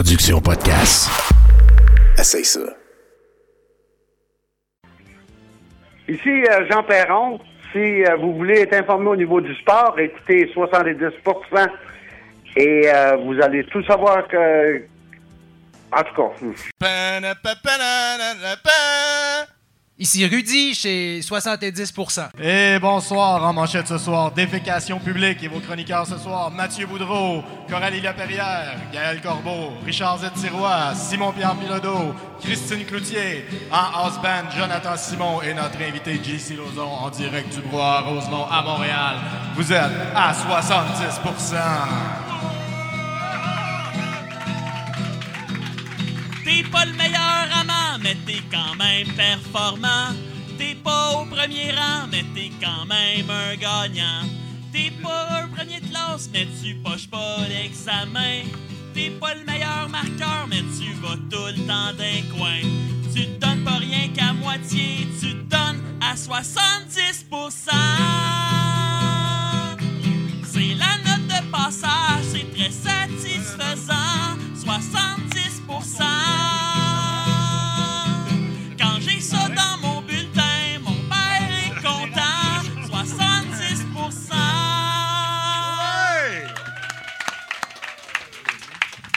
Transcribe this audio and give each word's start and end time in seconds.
production 0.00 0.40
podcast. 0.40 1.10
Essaye 2.18 2.42
ça. 2.42 2.60
Ici 6.08 6.30
euh, 6.30 6.66
Jean 6.70 6.82
Perron. 6.84 7.38
Si 7.70 7.78
euh, 7.78 8.16
vous 8.16 8.34
voulez 8.34 8.60
être 8.60 8.72
informé 8.72 9.08
au 9.08 9.16
niveau 9.16 9.42
du 9.42 9.54
sport, 9.56 9.98
écoutez 9.98 10.50
70% 10.54 11.68
et 12.56 12.88
euh, 12.88 13.16
vous 13.16 13.42
allez 13.42 13.62
tout 13.64 13.84
savoir 13.84 14.26
que. 14.26 14.86
En 15.92 16.02
tout 16.02 16.14
cas. 16.14 16.30
Ici 20.02 20.26
Rudy 20.26 20.74
chez 20.74 21.20
70%. 21.20 22.30
Et 22.42 22.78
bonsoir 22.78 23.44
en 23.44 23.52
manchette 23.52 23.86
ce 23.86 23.98
soir. 23.98 24.32
Défécation 24.32 24.98
publique 24.98 25.42
et 25.42 25.48
vos 25.48 25.60
chroniqueurs 25.60 26.06
ce 26.06 26.16
soir. 26.16 26.50
Mathieu 26.50 26.86
Boudreau, 26.86 27.44
Coralie 27.68 28.00
Laperrière, 28.00 28.78
Gaël 28.94 29.20
Corbeau, 29.20 29.74
Richard 29.84 30.20
Z. 30.20 30.30
Simon-Pierre 30.94 31.54
Pilodeau, 31.54 32.14
Christine 32.40 32.86
Cloutier, 32.86 33.44
en 33.70 34.04
house 34.04 34.18
band 34.22 34.50
Jonathan 34.56 34.96
Simon 34.96 35.42
et 35.42 35.52
notre 35.52 35.82
invité 35.82 36.14
JC 36.14 36.56
Lozon 36.56 36.88
en 36.88 37.10
direct 37.10 37.54
du 37.54 37.60
Bois 37.68 38.00
Rosemont 38.00 38.46
à 38.50 38.62
Montréal. 38.62 39.16
Vous 39.54 39.70
êtes 39.70 39.92
à 40.16 40.32
70%. 40.32 42.29
T'es 46.50 46.64
pas 46.64 46.84
le 46.84 46.92
meilleur 46.94 47.46
amant, 47.60 47.96
mais 48.02 48.16
t'es 48.26 48.42
quand 48.50 48.74
même 48.74 49.06
performant. 49.14 50.10
T'es 50.58 50.74
pas 50.74 51.12
au 51.12 51.24
premier 51.24 51.70
rang, 51.70 52.08
mais 52.10 52.24
t'es 52.34 52.50
quand 52.60 52.86
même 52.86 53.30
un 53.30 53.54
gagnant. 53.54 54.26
T'es 54.72 54.90
pas 55.00 55.42
un 55.42 55.46
premier 55.46 55.78
de 55.78 55.86
classe, 55.86 56.28
mais 56.32 56.48
tu 56.60 56.74
poches 56.74 57.08
pas 57.08 57.36
l'examen. 57.48 58.42
T'es 58.92 59.10
pas 59.10 59.34
le 59.36 59.44
meilleur 59.44 59.88
marqueur, 59.90 60.48
mais 60.48 60.64
tu 60.76 60.92
vas 60.94 61.14
tout 61.30 61.56
le 61.56 61.66
temps 61.68 61.92
d'un 61.96 62.36
coin. 62.36 62.62
Tu 63.14 63.26
donnes 63.38 63.62
pas 63.62 63.78
rien 63.78 64.08
qu'à 64.08 64.32
moitié, 64.32 65.06
tu 65.20 65.34
donnes 65.34 65.80
à 66.00 66.16
70%. 66.16 67.70
C'est 70.42 70.74
la 70.74 70.98
note 71.06 71.28
de 71.28 71.50
passage, 71.52 72.24
c'est 72.32 72.50
très 72.52 72.72
satisfaisant. 72.72 74.40
70%. 74.56 76.39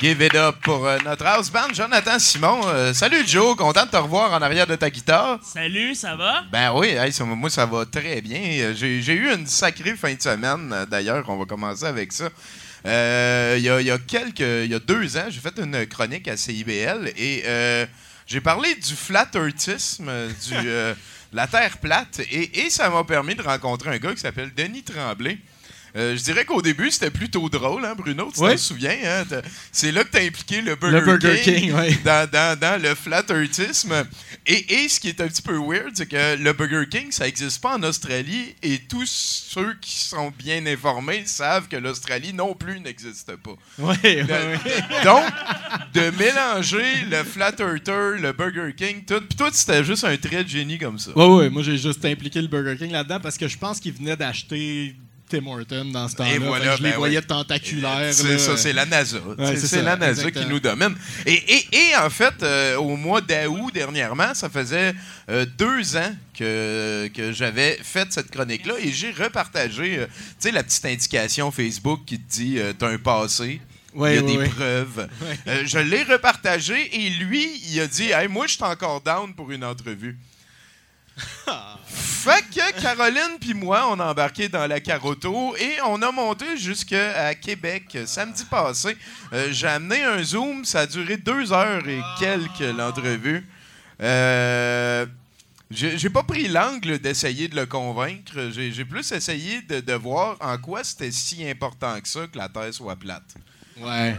Give 0.04 0.22
it 0.22 0.36
up 0.36 0.58
pour 0.62 0.86
euh, 0.86 0.98
notre 1.06 1.26
house 1.26 1.50
band, 1.50 1.74
Jonathan 1.74 2.20
Simon. 2.20 2.60
Euh, 2.68 2.94
salut 2.94 3.26
Joe, 3.26 3.56
content 3.56 3.86
de 3.86 3.92
te 3.92 3.96
revoir 3.96 4.34
en 4.34 4.42
arrière 4.42 4.68
de 4.68 4.76
ta 4.76 4.90
guitare. 4.90 5.40
Salut, 5.42 5.96
ça 5.96 6.18
va? 6.18 6.44
Ben 6.52 6.74
oui, 6.76 6.90
hey, 6.90 7.14
ça- 7.14 7.24
moi 7.24 7.50
ça 7.50 7.66
va 7.66 7.86
très 7.86 8.20
bien. 8.20 8.42
Euh, 8.42 8.74
J'ai 8.76 9.14
eu 9.14 9.32
une 9.34 9.48
sacrée 9.48 9.96
fin 9.96 10.14
de 10.14 10.22
semaine, 10.22 10.76
d'ailleurs, 10.92 11.24
on 11.30 11.38
va 11.38 11.46
commencer 11.46 11.86
avec 11.86 12.12
ça. 12.12 12.28
Euh, 12.86 13.56
Il 13.58 13.64
y, 13.64 13.70
a, 13.70 13.80
y 13.80 13.92
a 13.92 13.98
quelques, 13.98 14.42
il 14.42 14.72
y 14.72 14.76
a 14.76 14.80
deux 14.80 15.16
ans, 15.16 15.28
j'ai 15.30 15.40
fait 15.40 15.58
une 15.58 15.86
chronique 15.86 16.28
à 16.28 16.36
CIBL 16.36 17.14
et 17.16 17.44
euh, 17.46 17.86
j'ai 18.28 18.42
parlé 18.42 18.76
du 18.76 18.96
flat 18.96 19.30
earthisme, 19.34 20.12
du, 20.50 20.56
la 21.32 21.48
terre 21.48 21.78
plate, 21.78 22.20
et, 22.30 22.66
et 22.66 22.70
ça 22.70 22.90
m'a 22.90 23.06
permis 23.06 23.36
de 23.36 23.42
rencontrer 23.42 23.92
un 23.92 23.98
gars 24.00 24.14
qui 24.14 24.20
s'appelle 24.20 24.52
Denis 24.54 24.84
Tremblay. 24.84 25.38
Euh, 25.96 26.18
je 26.18 26.24
dirais 26.24 26.44
qu'au 26.44 26.62
début, 26.62 26.90
c'était 26.90 27.12
plutôt 27.12 27.48
drôle, 27.50 27.86
hein, 27.86 27.94
Bruno? 27.96 28.32
Tu 28.34 28.42
Oui. 28.42 28.52
t'en 28.52 28.58
souviens? 28.58 28.98
Hein? 29.06 29.24
C'est 29.72 29.92
là 29.92 30.04
que 30.04 30.10
tu 30.10 30.18
as 30.18 30.22
impliqué 30.22 30.62
le 30.62 30.76
Burger, 30.76 31.00
Le 31.00 31.06
Burger 31.06 31.42
King, 31.44 31.72
oui. 31.76 31.98
dans, 32.04 32.28
dans- 32.30 32.60
dans 32.60 32.82
le 32.82 32.96
flat 32.96 33.24
earthisme. 33.30 33.94
Et, 34.48 34.74
et 34.84 34.90
ce 34.90 35.00
qui 35.00 35.10
est 35.10 35.22
un 35.22 35.28
petit 35.28 35.42
peu 35.44 35.56
weird, 35.56 35.92
c'est 35.94 36.08
que 36.08 36.36
le 36.38 36.52
Burger 36.54 36.86
King, 36.90 37.12
ça 37.12 37.26
n'existe 37.26 37.62
pas 37.62 37.76
en 37.78 37.84
Australie 37.84 38.56
et 38.64 38.80
tous 38.80 39.06
ceux 39.06 39.76
qui 39.80 39.96
sont 40.00 40.34
bien 40.38 40.66
informés 40.66 41.24
savent 41.28 41.68
que 41.68 41.76
l'Australie 41.78 42.34
non 42.34 42.56
plus 42.56 42.80
n'existe 42.80 43.36
pas. 43.36 43.54
Oui, 43.78 43.96
Le- 44.04 44.24
de- 44.24 45.04
donc, 45.04 45.24
de 45.94 46.10
mélanger 46.18 47.06
le 47.10 47.24
flat 47.24 47.54
earther, 47.60 48.18
le 48.20 48.32
Burger 48.34 48.74
King, 48.76 49.04
tout. 49.06 49.20
Puis 49.22 49.38
toi, 49.38 49.50
c'était 49.54 49.84
juste 49.84 50.04
un 50.06 50.18
trait 50.18 50.44
de 50.44 50.50
génie 50.50 50.80
comme 50.80 50.98
ça. 50.98 51.12
Ouais, 51.16 51.26
ouais, 51.28 51.50
moi 51.52 51.62
j'ai 51.62 51.78
juste 51.78 52.04
impliqué 52.04 52.42
le 52.42 52.48
Burger 52.48 52.76
King 52.78 52.92
là-dedans 52.92 53.20
parce 53.22 53.38
que 53.38 53.48
je 53.48 53.58
pense 53.58 53.80
qu'il 53.80 53.94
venait 53.94 54.16
d'acheter 54.18 54.96
Tim 55.40 55.48
Horton 55.48 55.86
dans 55.92 56.08
ce 56.08 56.16
temps-là. 56.16 56.40
Voilà, 56.40 56.76
je 56.76 56.84
les 56.84 56.92
ben 56.92 56.98
voyais 56.98 57.22
tentaculaires. 57.22 58.14
C'est 58.14 58.38
ça, 58.38 58.56
c'est 58.58 58.74
la 58.74 58.86
NASA. 58.86 59.18
C'est- 59.56 59.82
la 59.82 59.96
NASA 59.96 60.30
qui 60.32 60.46
nous 60.46 60.60
domine. 60.60 60.96
Et, 61.26 61.34
et- 61.34 61.68
et 61.90 61.96
en 61.98 62.10
fait, 62.10 62.34
euh, 62.44 62.76
au 62.78 62.96
mois 62.96 63.22
d'août 63.22 63.72
dernièrement, 63.74 64.34
ça 64.34 64.50
faisait 64.50 64.94
euh, 65.30 65.46
deux 65.58 65.96
ans 65.98 66.14
que, 66.38 67.08
que 67.14 67.32
j'avais 67.32 67.80
fait 67.82 68.08
cette 68.12 68.30
chronique-là 68.30 68.76
et 68.80 68.92
j'ai 68.92 69.12
repartagé, 69.12 70.00
euh, 70.00 70.06
tu 70.06 70.14
sais, 70.40 70.52
la 70.52 70.64
petite 70.64 70.86
indication 70.86 71.50
Facebook 71.52 72.02
qui 72.06 72.20
te 72.20 72.30
dit 72.32 72.60
t'as 72.78 72.90
un 72.90 72.98
passé. 72.98 73.60
Ouais, 73.96 74.16
il 74.16 74.16
y 74.16 74.18
a 74.20 74.24
ouais, 74.24 74.32
des 74.32 74.38
ouais. 74.40 74.50
preuves. 74.50 75.08
Euh, 75.48 75.64
je 75.66 75.78
l'ai 75.78 76.02
repartagé 76.04 76.76
et 76.94 77.10
lui, 77.12 77.62
il 77.72 77.80
a 77.80 77.86
dit 77.88 78.10
Hey, 78.12 78.28
Moi, 78.28 78.48
je 78.48 78.54
suis 78.56 78.64
encore 78.64 79.02
down 79.02 79.34
pour 79.36 79.52
une 79.52 79.64
entrevue. 79.64 80.18
Fait 81.86 82.44
que 82.50 82.82
Caroline 82.82 83.38
puis 83.40 83.54
moi, 83.54 83.88
on 83.90 84.00
a 84.00 84.06
embarqué 84.12 84.48
dans 84.48 84.66
la 84.66 84.80
Caroto 84.80 85.56
et 85.58 85.76
on 85.86 86.02
a 86.02 86.12
monté 86.12 86.58
jusqu'à 86.58 87.36
Québec 87.36 87.84
euh, 87.96 88.06
samedi 88.06 88.46
passé. 88.46 88.98
Euh, 89.34 89.50
J'ai 89.52 89.68
amené 89.68 90.04
un 90.04 90.24
Zoom, 90.24 90.64
ça 90.64 90.82
a 90.82 90.86
duré 90.88 91.18
deux 91.18 91.52
heures 91.52 91.88
et 91.88 92.02
quelques 92.20 92.76
l'entrevue. 92.78 93.46
Euh, 94.02 95.06
j'ai 95.70 96.10
pas 96.10 96.24
pris 96.24 96.48
l'angle 96.48 97.00
d'essayer 97.00 97.48
de 97.48 97.56
le 97.56 97.66
convaincre. 97.66 98.50
J'ai 98.52 98.86
plus 98.86 99.12
essayé 99.12 99.62
de, 99.64 99.80
de 99.80 99.94
voir 99.94 100.38
en 100.40 100.58
quoi 100.58 100.84
c'était 100.84 101.12
si 101.12 101.48
important 101.50 102.00
que 102.00 102.08
ça 102.08 102.28
que 102.28 102.38
la 102.38 102.48
Terre 102.48 102.74
soit 102.74 102.96
plate. 102.96 103.36
Ouais. 103.80 104.16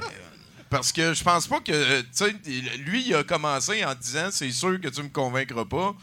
Parce 0.68 0.90
que 0.90 1.14
je 1.14 1.22
pense 1.22 1.46
pas 1.46 1.60
que. 1.60 2.00
Tu 2.00 2.06
sais, 2.12 2.34
lui, 2.78 3.04
il 3.06 3.14
a 3.14 3.22
commencé 3.22 3.84
en 3.84 3.94
disant 3.94 4.28
c'est 4.30 4.50
sûr 4.50 4.80
que 4.80 4.88
tu 4.88 5.02
me 5.02 5.08
convaincras 5.08 5.64
pas. 5.64 5.94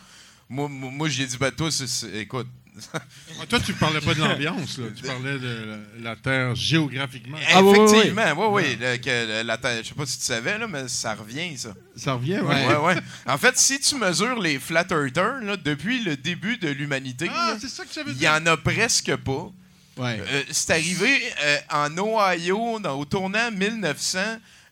Moi, 0.51 0.67
moi, 0.69 0.91
moi, 0.91 1.07
j'ai 1.09 1.25
dit, 1.25 1.37
ben, 1.37 1.49
toi, 1.51 1.71
c'est- 1.71 1.87
c'est- 1.87 2.13
écoute. 2.19 2.47
Ah, 2.93 2.99
Toi, 3.47 3.59
tu 3.59 3.73
parlais 3.73 3.99
pas 4.01 4.13
de 4.13 4.19
l'ambiance, 4.23 4.77
là. 4.77 4.85
tu 4.95 5.03
parlais 5.03 5.37
de 5.39 5.65
la, 6.01 6.09
la 6.11 6.15
Terre 6.15 6.55
géographiquement. 6.55 7.37
Ah, 7.53 7.61
oui, 7.61 7.71
oui, 7.71 7.77
oui. 7.79 7.85
Effectivement, 7.97 8.49
oui, 8.53 8.63
oui. 8.63 8.77
le- 8.79 8.97
que 8.97 9.43
la 9.43 9.57
Terre- 9.57 9.83
je 9.83 9.89
sais 9.89 9.93
pas 9.95 10.05
si 10.05 10.17
tu 10.19 10.23
savais, 10.25 10.57
là, 10.57 10.67
mais 10.67 10.87
ça 10.87 11.13
revient, 11.13 11.57
ça. 11.57 11.73
Ça 11.95 12.13
revient, 12.13 12.39
Ouais. 12.39 12.65
ouais. 12.67 12.75
Ouais. 12.77 12.95
En 13.27 13.37
fait, 13.37 13.57
si 13.57 13.79
tu 13.79 13.95
mesures 13.95 14.39
les 14.39 14.57
flat 14.59 14.85
earthers, 14.89 15.41
là, 15.41 15.57
depuis 15.57 16.03
le 16.03 16.17
début 16.17 16.57
de 16.57 16.69
l'humanité, 16.69 17.27
Ah, 17.33 17.51
là, 17.53 17.57
c'est 17.61 17.69
ça 17.69 17.83
que 17.85 17.93
j'avais 17.93 18.11
il 18.11 18.21
y 18.21 18.27
en 18.27 18.45
a 18.45 18.57
presque 18.57 19.15
pas. 19.17 19.51
Ouais. 19.97 20.19
Euh, 20.21 20.43
c'est 20.51 20.71
arrivé 20.71 21.21
euh, 21.43 21.57
en 21.71 21.97
Ohio, 21.97 22.79
dans- 22.79 22.97
au 22.97 23.05
tournant 23.05 23.51
1900. 23.51 24.19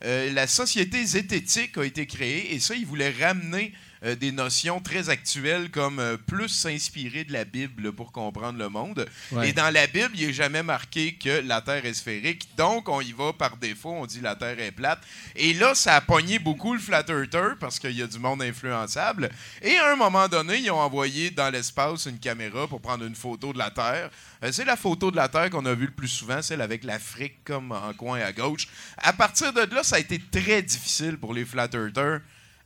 euh, 0.05 0.31
la 0.31 0.47
Société 0.47 1.05
zététique 1.05 1.77
a 1.77 1.83
été 1.83 2.07
créée 2.07 2.55
et 2.55 2.59
ça, 2.61 2.73
ils 2.73 2.85
voulaient 2.85 3.13
ramener 3.21 3.73
euh, 4.05 4.15
des 4.15 4.31
notions 4.31 4.79
très 4.79 5.09
actuelles 5.09 5.69
comme 5.71 5.99
euh, 5.99 6.17
plus 6.17 6.49
s'inspirer 6.49 7.23
de 7.23 7.33
la 7.33 7.45
Bible 7.45 7.91
pour 7.91 8.11
comprendre 8.11 8.57
le 8.57 8.69
monde. 8.69 9.05
Ouais. 9.31 9.49
Et 9.49 9.53
dans 9.53 9.69
la 9.69 9.87
Bible, 9.87 10.11
il 10.15 10.27
n'est 10.27 10.33
jamais 10.33 10.63
marqué 10.63 11.15
que 11.15 11.41
la 11.45 11.61
Terre 11.61 11.85
est 11.85 11.93
sphérique. 11.93 12.47
Donc, 12.57 12.87
on 12.87 13.01
y 13.01 13.11
va 13.11 13.33
par 13.33 13.57
défaut, 13.57 13.91
on 13.91 14.05
dit 14.05 14.21
la 14.21 14.35
Terre 14.35 14.59
est 14.59 14.71
plate. 14.71 14.99
Et 15.35 15.53
là, 15.53 15.75
ça 15.75 15.95
a 15.95 16.01
pogné 16.01 16.39
beaucoup 16.39 16.73
le 16.73 16.79
flat 16.79 17.03
earther 17.09 17.55
parce 17.59 17.79
qu'il 17.79 17.91
y 17.91 18.01
a 18.01 18.07
du 18.07 18.19
monde 18.19 18.41
influençable. 18.41 19.29
Et 19.61 19.75
à 19.75 19.91
un 19.91 19.95
moment 19.95 20.27
donné, 20.27 20.57
ils 20.57 20.71
ont 20.71 20.79
envoyé 20.79 21.29
dans 21.29 21.49
l'espace 21.49 22.05
une 22.05 22.19
caméra 22.19 22.67
pour 22.67 22.81
prendre 22.81 23.03
une 23.03 23.15
photo 23.15 23.53
de 23.53 23.57
la 23.57 23.71
Terre. 23.71 24.09
Euh, 24.43 24.51
c'est 24.51 24.65
la 24.65 24.77
photo 24.77 25.11
de 25.11 25.15
la 25.17 25.27
Terre 25.27 25.49
qu'on 25.49 25.65
a 25.65 25.73
vue 25.73 25.87
le 25.87 25.91
plus 25.91 26.07
souvent, 26.07 26.41
celle 26.41 26.61
avec 26.61 26.83
l'Afrique 26.83 27.43
comme 27.43 27.71
en 27.71 27.93
coin 27.93 28.21
à 28.21 28.31
gauche. 28.31 28.67
À 28.97 29.13
partir 29.13 29.51
de 29.53 29.61
là, 29.73 29.83
ça 29.83 29.97
a 29.97 29.99
été 29.99 30.19
très 30.19 30.61
difficile 30.61 31.17
pour 31.17 31.33
les 31.33 31.45
flat 31.45 31.69
earthers. 31.73 32.21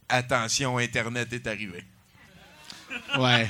Attention, 0.10 0.78
Internet 0.78 1.32
est 1.34 1.48
arrivé. 1.48 1.84
Ouais. 3.18 3.48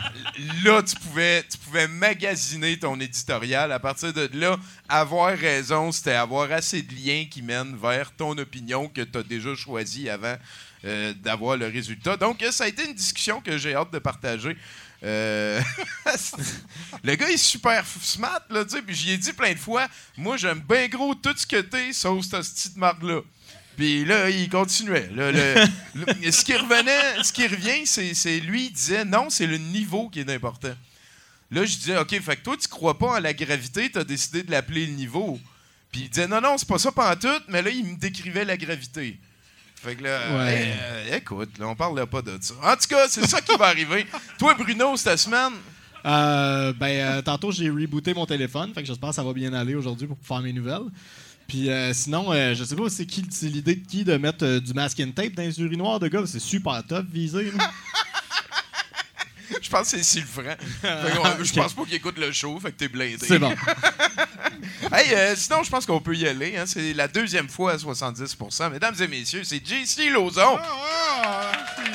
Là, 0.63 0.81
tu 0.83 0.95
pouvais, 0.95 1.43
tu 1.43 1.57
pouvais 1.57 1.87
magasiner 1.87 2.77
ton 2.77 2.99
éditorial. 2.99 3.71
À 3.71 3.79
partir 3.79 4.13
de 4.13 4.29
là, 4.33 4.57
avoir 4.87 5.37
raison, 5.37 5.91
c'était 5.91 6.13
avoir 6.13 6.51
assez 6.51 6.81
de 6.81 6.93
liens 6.93 7.25
qui 7.29 7.41
mènent 7.41 7.75
vers 7.75 8.11
ton 8.11 8.37
opinion 8.37 8.87
que 8.87 9.01
tu 9.01 9.17
as 9.17 9.23
déjà 9.23 9.55
choisi 9.55 10.09
avant 10.09 10.35
euh, 10.85 11.13
d'avoir 11.13 11.57
le 11.57 11.67
résultat. 11.67 12.17
Donc, 12.17 12.41
euh, 12.43 12.51
ça 12.51 12.65
a 12.65 12.67
été 12.67 12.85
une 12.85 12.93
discussion 12.93 13.41
que 13.41 13.57
j'ai 13.57 13.73
hâte 13.73 13.91
de 13.91 13.99
partager. 13.99 14.57
Euh, 15.03 15.61
le 17.03 17.15
gars 17.15 17.29
est 17.29 17.37
super 17.37 17.85
smart, 18.01 18.41
là, 18.49 18.63
tu 18.63 18.71
sais, 18.71 18.81
puis 18.81 18.95
j'y 18.95 19.11
ai 19.11 19.17
dit 19.17 19.33
plein 19.33 19.53
de 19.53 19.59
fois, 19.59 19.87
moi, 20.17 20.37
j'aime 20.37 20.59
bien 20.59 20.87
gros 20.87 21.13
tout 21.15 21.33
ce 21.35 21.45
que 21.45 21.61
t'es, 21.61 21.91
sauf 21.93 22.23
cette 22.23 22.39
petite 22.39 22.77
marque-là. 22.77 23.21
Puis 23.77 24.05
là, 24.05 24.29
il 24.29 24.49
continuait. 24.49 25.09
Là, 25.15 25.31
le- 25.31 25.55
le- 26.23 26.31
ce 26.31 26.43
qui 26.45 26.55
revenait, 26.55 27.23
ce 27.23 27.33
qui 27.33 27.47
revient, 27.47 27.85
c'est, 27.85 28.39
lui, 28.39 28.65
il 28.67 28.71
disait 28.71 29.03
non, 29.05 29.29
c'est 29.29 29.47
le 29.47 29.57
niveau 29.57 30.09
qui 30.09 30.19
est 30.19 30.29
important. 30.31 30.73
Là, 31.51 31.65
je 31.65 31.75
disais, 31.77 31.97
OK, 31.97 32.19
fait 32.19 32.35
que 32.37 32.41
toi, 32.43 32.55
tu 32.59 32.67
crois 32.67 32.97
pas 32.97 33.17
en 33.17 33.19
la 33.19 33.33
gravité, 33.33 33.91
tu 33.91 33.99
as 33.99 34.03
décidé 34.03 34.43
de 34.43 34.51
l'appeler 34.51 34.85
le 34.87 34.93
niveau. 34.93 35.39
Puis 35.91 36.01
il 36.01 36.09
disait, 36.09 36.27
non, 36.27 36.41
non, 36.41 36.57
c'est 36.57 36.67
pas 36.67 36.79
ça 36.79 36.91
pantoute, 36.91 37.43
mais 37.47 37.61
là, 37.61 37.69
il 37.69 37.85
me 37.85 37.95
décrivait 37.97 38.45
la 38.45 38.57
gravité. 38.57 39.19
Fait 39.75 39.95
que 39.95 40.03
là, 40.03 40.19
Ouais. 40.37 40.73
euh, 40.81 41.17
écoute, 41.17 41.57
là, 41.59 41.67
on 41.67 41.75
parle 41.75 42.05
pas 42.07 42.21
de 42.21 42.37
ça. 42.41 42.53
En 42.63 42.75
tout 42.75 42.87
cas, 42.87 43.07
c'est 43.09 43.27
ça 43.27 43.41
qui 43.41 43.55
va 43.57 43.65
arriver. 43.67 44.07
Toi, 44.39 44.53
Bruno, 44.55 44.95
cette 44.97 45.19
semaine, 45.19 45.53
Euh, 46.05 46.73
ben, 46.73 46.87
euh, 46.89 47.21
tantôt, 47.21 47.49
j'ai 47.53 47.69
rebooté 47.69 48.13
mon 48.13 48.25
téléphone. 48.25 48.73
Fait 48.73 48.81
que 48.81 48.87
j'espère 48.87 49.09
que 49.11 49.15
ça 49.15 49.23
va 49.23 49.31
bien 49.31 49.53
aller 49.53 49.73
aujourd'hui 49.73 50.05
pour 50.05 50.17
faire 50.21 50.41
mes 50.41 50.51
nouvelles. 50.51 50.83
Puis 51.47 51.69
euh, 51.69 51.93
sinon, 51.93 52.31
euh, 52.31 52.55
je 52.55 52.63
sais 52.63 52.75
pas 52.75 52.89
c'est 52.89 53.05
qui 53.05 53.25
c'est 53.29 53.47
l'idée 53.47 53.75
de 53.75 53.85
qui 53.85 54.03
de 54.03 54.15
mettre 54.17 54.45
euh, 54.45 54.59
du 54.59 54.73
masking 54.73 55.13
tape 55.13 55.33
dans 55.33 55.43
les 55.43 55.59
urinoirs 55.59 55.99
de 55.99 56.07
gars. 56.07 56.23
C'est 56.25 56.39
super 56.39 56.81
tough 56.87 57.05
visé. 57.11 57.51
là. 57.51 57.71
je 59.61 59.69
pense 59.69 59.91
que 59.91 59.97
c'est 59.97 60.03
Sylvain. 60.03 60.55
Qu'on- 60.81 61.43
Je 61.43 61.53
pense 61.53 61.73
pas 61.73 61.83
qu'il 61.83 61.93
écoute 61.95 62.17
le 62.17 62.31
show, 62.31 62.59
fait 62.59 62.71
que 62.71 62.77
t'es 62.77 62.87
blindé. 62.87 63.17
C'est 63.25 63.39
bon. 63.39 63.53
Hey, 64.91 65.11
euh, 65.13 65.33
sinon, 65.35 65.63
je 65.63 65.69
pense 65.71 65.85
qu'on 65.85 66.01
peut 66.01 66.15
y 66.15 66.27
aller. 66.27 66.55
hein. 66.57 66.65
C'est 66.67 66.93
la 66.93 67.07
deuxième 67.07 67.47
fois 67.49 67.71
à 67.71 67.77
70% 67.77 68.69
Mesdames 68.71 68.93
et 68.99 69.07
messieurs, 69.07 69.43
c'est 69.43 69.57
JC 69.65 70.09
Lauzon. 70.11 70.57
Ah, 70.59 71.51
merci. 71.77 71.91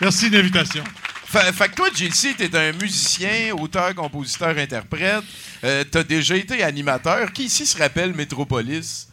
Merci 0.00 0.30
de 0.30 0.38
l'invitation. 0.38 0.82
Fait, 1.26 1.52
fait 1.52 1.68
que 1.68 1.74
toi, 1.74 1.88
JC, 1.94 2.36
t'es 2.36 2.56
un 2.56 2.72
musicien, 2.72 3.52
auteur, 3.54 3.94
compositeur, 3.94 4.56
interprète. 4.58 5.22
Euh, 5.64 5.82
T'as 5.90 6.04
déjà 6.04 6.36
été 6.36 6.62
animateur. 6.62 7.32
Qui 7.32 7.44
ici 7.44 7.66
se 7.66 7.76
rappelle 7.78 8.14
Métropolis? 8.14 9.08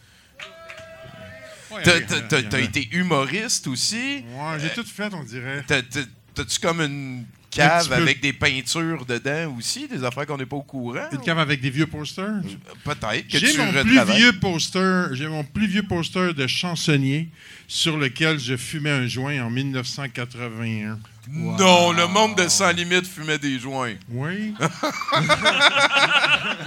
Ouais, 1.71 1.83
T'as 1.83 2.41
t'as 2.43 2.59
été 2.59 2.89
humoriste 2.91 3.67
aussi? 3.67 4.25
Ouais, 4.35 4.59
j'ai 4.59 4.69
tout 4.69 4.83
fait, 4.85 5.13
on 5.13 5.23
dirait. 5.23 5.63
T'as- 5.67 5.81
t'as- 5.81 5.99
T'as-tu 6.33 6.59
comme 6.61 6.79
une 6.79 7.19
Un 7.19 7.25
cave 7.49 7.89
peu. 7.89 7.93
avec 7.95 8.21
des 8.21 8.31
peintures 8.31 9.05
dedans 9.05 9.53
aussi, 9.57 9.89
des 9.89 10.01
affaires 10.05 10.25
qu'on 10.25 10.37
n'est 10.37 10.45
pas 10.45 10.55
au 10.55 10.61
courant? 10.61 11.09
Une 11.11 11.19
cave 11.19 11.39
avec 11.39 11.59
des 11.59 11.69
vieux 11.69 11.87
posters? 11.87 12.41
Peut-être 12.85 13.27
que 13.27 13.37
J'ai 13.37 13.51
tu 13.51 13.57
mon 13.57 13.71
plus 13.83 14.01
vieux 14.15 14.31
poster, 14.39 15.07
j'ai 15.13 15.27
mon 15.27 15.43
plus 15.43 15.67
vieux 15.67 15.83
poster 15.83 16.33
de 16.33 16.47
chansonnier 16.47 17.27
sur 17.67 17.97
lequel 17.97 18.39
je 18.39 18.55
fumais 18.55 18.91
un 18.91 19.07
joint 19.07 19.41
en 19.43 19.49
1981. 19.49 20.99
Non, 21.29 21.91
le 21.91 22.07
monde 22.07 22.35
de 22.35 22.47
Sans 22.47 22.71
Limite 22.71 23.05
fumait 23.05 23.37
des 23.37 23.59
joints. 23.59 23.93
Oui. 24.09 24.53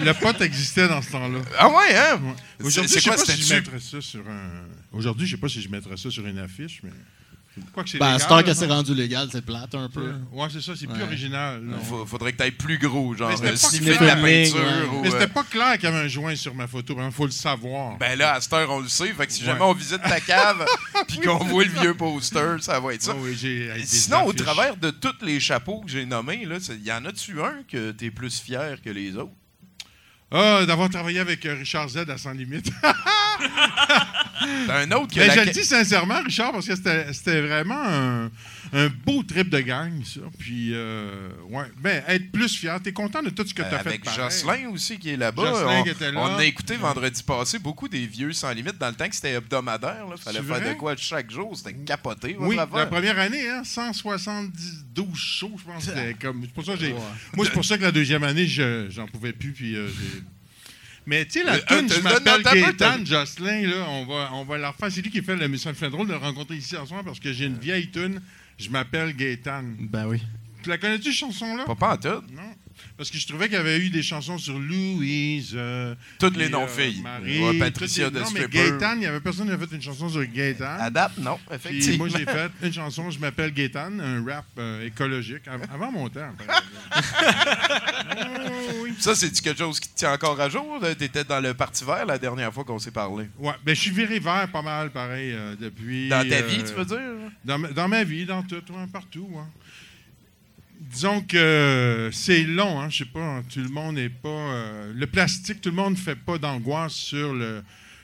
le 0.00 0.12
pote 0.12 0.40
existait 0.40 0.86
dans 0.88 1.02
ce 1.02 1.10
temps-là. 1.12 1.40
Ah 1.58 1.68
ouais, 1.68 1.96
hein? 1.96 2.20
Ouais. 2.22 2.34
Aujourd'hui, 2.66 2.94
je 2.94 3.00
sais 3.00 3.08
quoi, 3.10 3.16
pas 3.16 3.24
si 3.24 3.42
je 3.42 3.54
mettrais 3.54 3.80
ça 3.80 4.00
sur 4.00 4.20
un. 4.20 4.66
Aujourd'hui, 4.92 5.26
je 5.26 5.34
sais 5.34 5.40
pas 5.40 5.48
si 5.48 5.60
je 5.60 5.68
mettrais 5.68 5.96
ça 5.96 6.10
sur 6.10 6.26
une 6.26 6.38
affiche, 6.38 6.80
mais. 6.84 6.90
Quoi 7.72 7.84
que 7.84 7.90
c'est 7.90 7.98
Ben, 7.98 8.06
à 8.06 8.12
légal, 8.12 8.20
cette 8.20 8.30
heure 8.30 8.36
là, 8.38 8.42
que 8.42 8.54
c'est 8.54 8.66
rendu 8.66 8.94
légal, 8.94 9.28
c'est 9.30 9.44
plate 9.44 9.74
un 9.76 9.88
peu. 9.88 10.12
Ouais, 10.32 10.48
c'est 10.52 10.60
ça, 10.60 10.72
c'est 10.78 10.86
plus 10.86 10.96
Ouais. 10.96 11.02
original. 11.06 11.64
là. 11.64 11.76
Faut- 11.88 12.04
faudrait 12.04 12.32
que 12.32 12.38
t'ailles 12.38 12.50
plus 12.50 12.78
gros, 12.78 13.14
genre 13.14 13.28
Mais 13.30 13.36
c'était 13.36 13.48
euh, 13.50 13.56
pas 13.56 13.70
de 13.70 13.96
clair. 13.96 14.02
la 14.02 14.16
peinture. 14.16 14.56
Ouais. 14.56 14.88
ou, 14.98 15.02
Mais 15.02 15.10
c'était 15.10 15.22
euh, 15.24 15.26
pas 15.28 15.44
clair 15.44 15.74
qu'il 15.74 15.84
y 15.84 15.86
avait 15.92 16.04
un 16.04 16.08
joint 16.08 16.34
sur 16.36 16.54
ma 16.54 16.66
photo, 16.66 16.96
il 16.98 17.12
faut 17.12 17.26
le 17.26 17.30
savoir. 17.32 17.96
Ben 17.98 18.18
là, 18.18 18.34
à 18.34 18.40
cette 18.40 18.52
heure, 18.52 18.70
on 18.70 18.80
le 18.80 18.88
sait. 18.88 19.12
Fait 19.12 19.26
que 19.26 19.32
si 19.32 19.40
Ouais. 19.42 19.46
jamais 19.46 19.62
on 19.62 19.72
visite 19.72 20.02
ta 20.02 20.20
cave 20.20 20.64
puis 21.08 21.20
qu'on 21.20 21.38
voit 21.44 21.64
le 21.64 21.70
vieux 21.80 21.94
poster, 21.94 22.56
ça 22.60 22.80
va 22.80 22.94
être 22.94 23.02
ça. 23.02 23.12
Ah 23.14 23.20
oui, 23.20 23.36
j'ai- 23.40 23.70
avec 23.70 23.82
des 23.82 23.88
Sinon, 23.88 24.24
au 24.24 24.30
affiches. 24.30 24.42
travers 24.42 24.76
de 24.76 24.90
tous 24.90 25.24
les 25.24 25.38
chapeaux 25.38 25.80
que 25.80 25.90
j'ai 25.90 26.06
nommés, 26.06 26.44
là, 26.46 26.56
c'est- 26.60 26.78
y 26.78 26.90
en 26.92 27.04
a-tu 27.04 27.40
un 27.40 27.62
que 27.68 27.92
t'es 27.92 28.10
plus 28.10 28.40
fier 28.40 28.80
que 28.82 28.90
les 28.90 29.16
autres? 29.16 29.30
Ah, 30.30 30.64
d'avoir 30.66 30.88
travaillé 30.90 31.20
avec 31.20 31.44
euh, 31.46 31.54
Richard 31.54 31.88
Z 31.88 31.98
à 32.08 32.18
Sans 32.18 32.32
Limite. 32.32 32.70
Un 34.68 34.90
autre 34.92 35.14
que 35.14 35.20
Mais 35.20 35.28
la- 35.28 35.34
je 35.34 35.40
le 35.40 35.52
dis 35.52 35.64
sincèrement, 35.64 36.20
Richard, 36.24 36.52
parce 36.52 36.66
que 36.66 36.74
c'était 36.76 37.12
c'était 37.12 37.40
vraiment 37.40 37.82
un, 37.82 38.30
un 38.72 38.88
beau 38.88 39.22
trip 39.22 39.48
de 39.50 39.60
gang, 39.60 39.92
ça. 40.04 40.20
Puis, 40.38 40.70
euh, 40.72 41.28
ouais, 41.50 41.64
ben, 41.80 42.02
être 42.08 42.32
plus 42.32 42.56
fier. 42.56 42.80
T'es 42.82 42.92
content 42.92 43.22
de 43.22 43.30
tout 43.30 43.46
ce 43.46 43.52
que 43.54 43.62
Euh, 43.62 43.66
t'as 43.70 43.78
fait. 43.80 43.88
avec. 43.90 44.04
Jocelyn 44.10 44.68
aussi 44.70 44.98
qui 44.98 45.10
est 45.10 45.16
là-bas. 45.16 45.44
Jocelyn 45.44 45.80
on, 45.80 45.82
qui 45.84 45.90
était 45.90 46.12
là. 46.12 46.20
on 46.20 46.36
a 46.38 46.44
écouté 46.44 46.76
vendredi 46.76 47.22
passé 47.22 47.58
beaucoup 47.58 47.88
des 47.88 48.06
vieux 48.06 48.32
sans 48.32 48.50
limite 48.52 48.78
dans 48.78 48.88
le 48.88 48.94
temps 48.94 49.08
que 49.08 49.14
c'était 49.14 49.32
hebdomadaire. 49.34 50.06
Là. 50.08 50.16
Fallait 50.16 50.42
faire 50.42 50.68
de 50.68 50.74
quoi 50.74 50.94
chaque 50.96 51.30
jour. 51.30 51.56
C'était 51.56 51.74
capoté. 51.74 52.36
Oui, 52.38 52.58
affaire. 52.58 52.76
la 52.78 52.86
première 52.86 53.18
année, 53.18 53.48
hein, 53.48 53.62
172 53.64 55.06
shows, 55.16 55.56
je 55.58 55.64
pense. 55.64 55.90
Comme, 56.20 56.42
c'est 56.44 56.52
pour 56.52 56.64
ça 56.64 56.74
que 56.74 56.80
j'ai- 56.80 56.94
Moi, 57.34 57.44
c'est 57.46 57.52
pour 57.52 57.64
ça 57.64 57.76
que 57.78 57.82
la 57.82 57.92
deuxième 57.92 58.22
année, 58.24 58.46
je, 58.46 58.86
j'en 58.90 59.06
pouvais 59.06 59.32
plus. 59.32 59.52
Puis, 59.52 59.76
euh, 59.76 59.88
Mais 61.06 61.26
tu 61.26 61.32
sais, 61.40 61.44
la 61.44 61.56
Euh, 61.56 61.60
tune, 61.68 61.86
euh, 61.90 61.94
je 61.96 62.00
m'appelle 62.00 62.42
Gaétan 62.42 63.04
Jocelyn, 63.04 63.66
là, 63.68 63.86
on 63.90 64.06
va, 64.06 64.30
on 64.32 64.44
va 64.44 64.56
la 64.56 64.70
refaire. 64.70 64.90
C'est 64.90 65.02
lui 65.02 65.10
qui 65.10 65.20
fait 65.22 65.36
Ça 65.58 65.68
me 65.68 65.74
fait 65.74 65.90
drôle 65.90 66.06
de 66.06 66.12
le 66.12 66.18
rencontrer 66.18 66.56
ici 66.56 66.70
ce 66.80 66.86
soir 66.86 67.04
parce 67.04 67.20
que 67.20 67.30
j'ai 67.30 67.44
une 67.44 67.58
vieille 67.58 67.90
tune, 67.90 68.22
je 68.58 68.70
m'appelle 68.70 69.14
Gaétan. 69.14 69.62
Ben 69.80 70.06
oui. 70.06 70.22
Tu 70.62 70.70
la 70.70 70.78
connais-tu, 70.78 71.12
cette 71.12 71.20
chanson-là? 71.20 71.64
Pas, 71.64 71.74
pas 71.74 71.94
en 71.94 71.96
tout. 71.96 72.08
Non. 72.32 72.54
Parce 72.96 73.10
que 73.10 73.18
je 73.18 73.26
trouvais 73.26 73.46
qu'il 73.46 73.56
y 73.56 73.60
avait 73.60 73.78
eu 73.78 73.90
des 73.90 74.02
chansons 74.02 74.38
sur 74.38 74.58
Louise. 74.58 75.52
euh, 75.54 75.94
Toutes 76.18 76.36
les 76.36 76.44
puis, 76.44 76.52
noms-filles. 76.52 76.98
euh, 77.00 77.02
Marie. 77.02 77.40
Ouais, 77.40 77.58
Patricia 77.58 78.10
de 78.10 78.18
Non, 78.20 78.26
mais. 78.32 78.46
Gaétan, 78.48 78.94
il 78.96 79.02
y 79.02 79.06
avait 79.06 79.20
personne 79.20 79.46
qui 79.46 79.52
avait 79.52 79.66
fait 79.66 79.74
une 79.76 79.82
chanson 79.82 80.08
sur 80.08 80.24
Gaétan. 80.26 80.76
Adapte, 80.80 81.18
non, 81.18 81.38
Puis 81.46 81.56
effectivement. 81.56 81.96
moi, 82.06 82.08
j'ai 82.08 82.24
fait 82.24 82.50
une 82.62 82.72
chanson, 82.72 83.10
je 83.10 83.18
m'appelle 83.18 83.52
Gaétan, 83.52 83.98
un 83.98 84.24
rap 84.24 84.44
euh, 84.58 84.86
écologique, 84.86 85.46
av- 85.48 85.66
avant 85.72 85.90
mon 85.92 86.08
temps. 86.08 86.30
Oh, 86.46 86.50
oui. 88.82 88.94
Ça, 88.98 89.14
c'est 89.14 89.30
quelque 89.40 89.58
chose 89.58 89.80
qui 89.80 89.88
te 89.88 89.96
tient 89.98 90.12
encore 90.12 90.40
à 90.40 90.48
jour? 90.48 90.78
là? 90.80 90.94
T'étais 90.94 91.24
dans 91.24 91.40
le 91.40 91.54
Parti 91.54 91.84
vert 91.84 92.06
la 92.06 92.18
dernière 92.18 92.52
fois 92.52 92.64
qu'on 92.64 92.78
s'est 92.78 92.90
parlé. 92.90 93.26
Ouais, 93.38 93.52
ben, 93.64 93.74
je 93.74 93.80
suis 93.80 93.90
viré 93.90 94.18
vert 94.18 94.48
pas 94.52 94.62
mal, 94.62 94.90
pareil, 94.90 95.32
euh, 95.32 95.56
depuis. 95.58 96.08
Dans 96.08 96.28
ta 96.28 96.42
vie, 96.42 96.62
tu 96.64 96.72
veux 96.74 96.84
dire? 96.84 96.98
Dans 97.44 97.58
ma, 97.58 97.68
dans 97.68 97.88
ma 97.88 98.04
vie, 98.04 98.24
dans 98.26 98.42
tout, 98.42 98.56
ouais, 98.56 98.86
partout. 98.92 99.28
ouais. 99.30 99.42
Disons 100.80 101.22
que 101.22 102.10
c'est 102.12 102.44
long, 102.44 102.80
hein, 102.80 102.88
je 102.90 102.98
sais 102.98 103.04
pas, 103.10 103.42
tout 103.52 103.60
le 103.60 103.68
monde 103.68 103.96
n'est 103.96 104.08
pas... 104.08 104.28
euh, 104.28 104.92
le 104.94 105.06
plastique, 105.06 105.60
tout 105.60 105.70
le 105.70 105.76
monde 105.76 105.92
ne 105.92 105.98
fait 105.98 106.14
pas 106.16 106.38
d'angoisse 106.38 106.92
sur 106.92 107.32
le, 107.34 107.62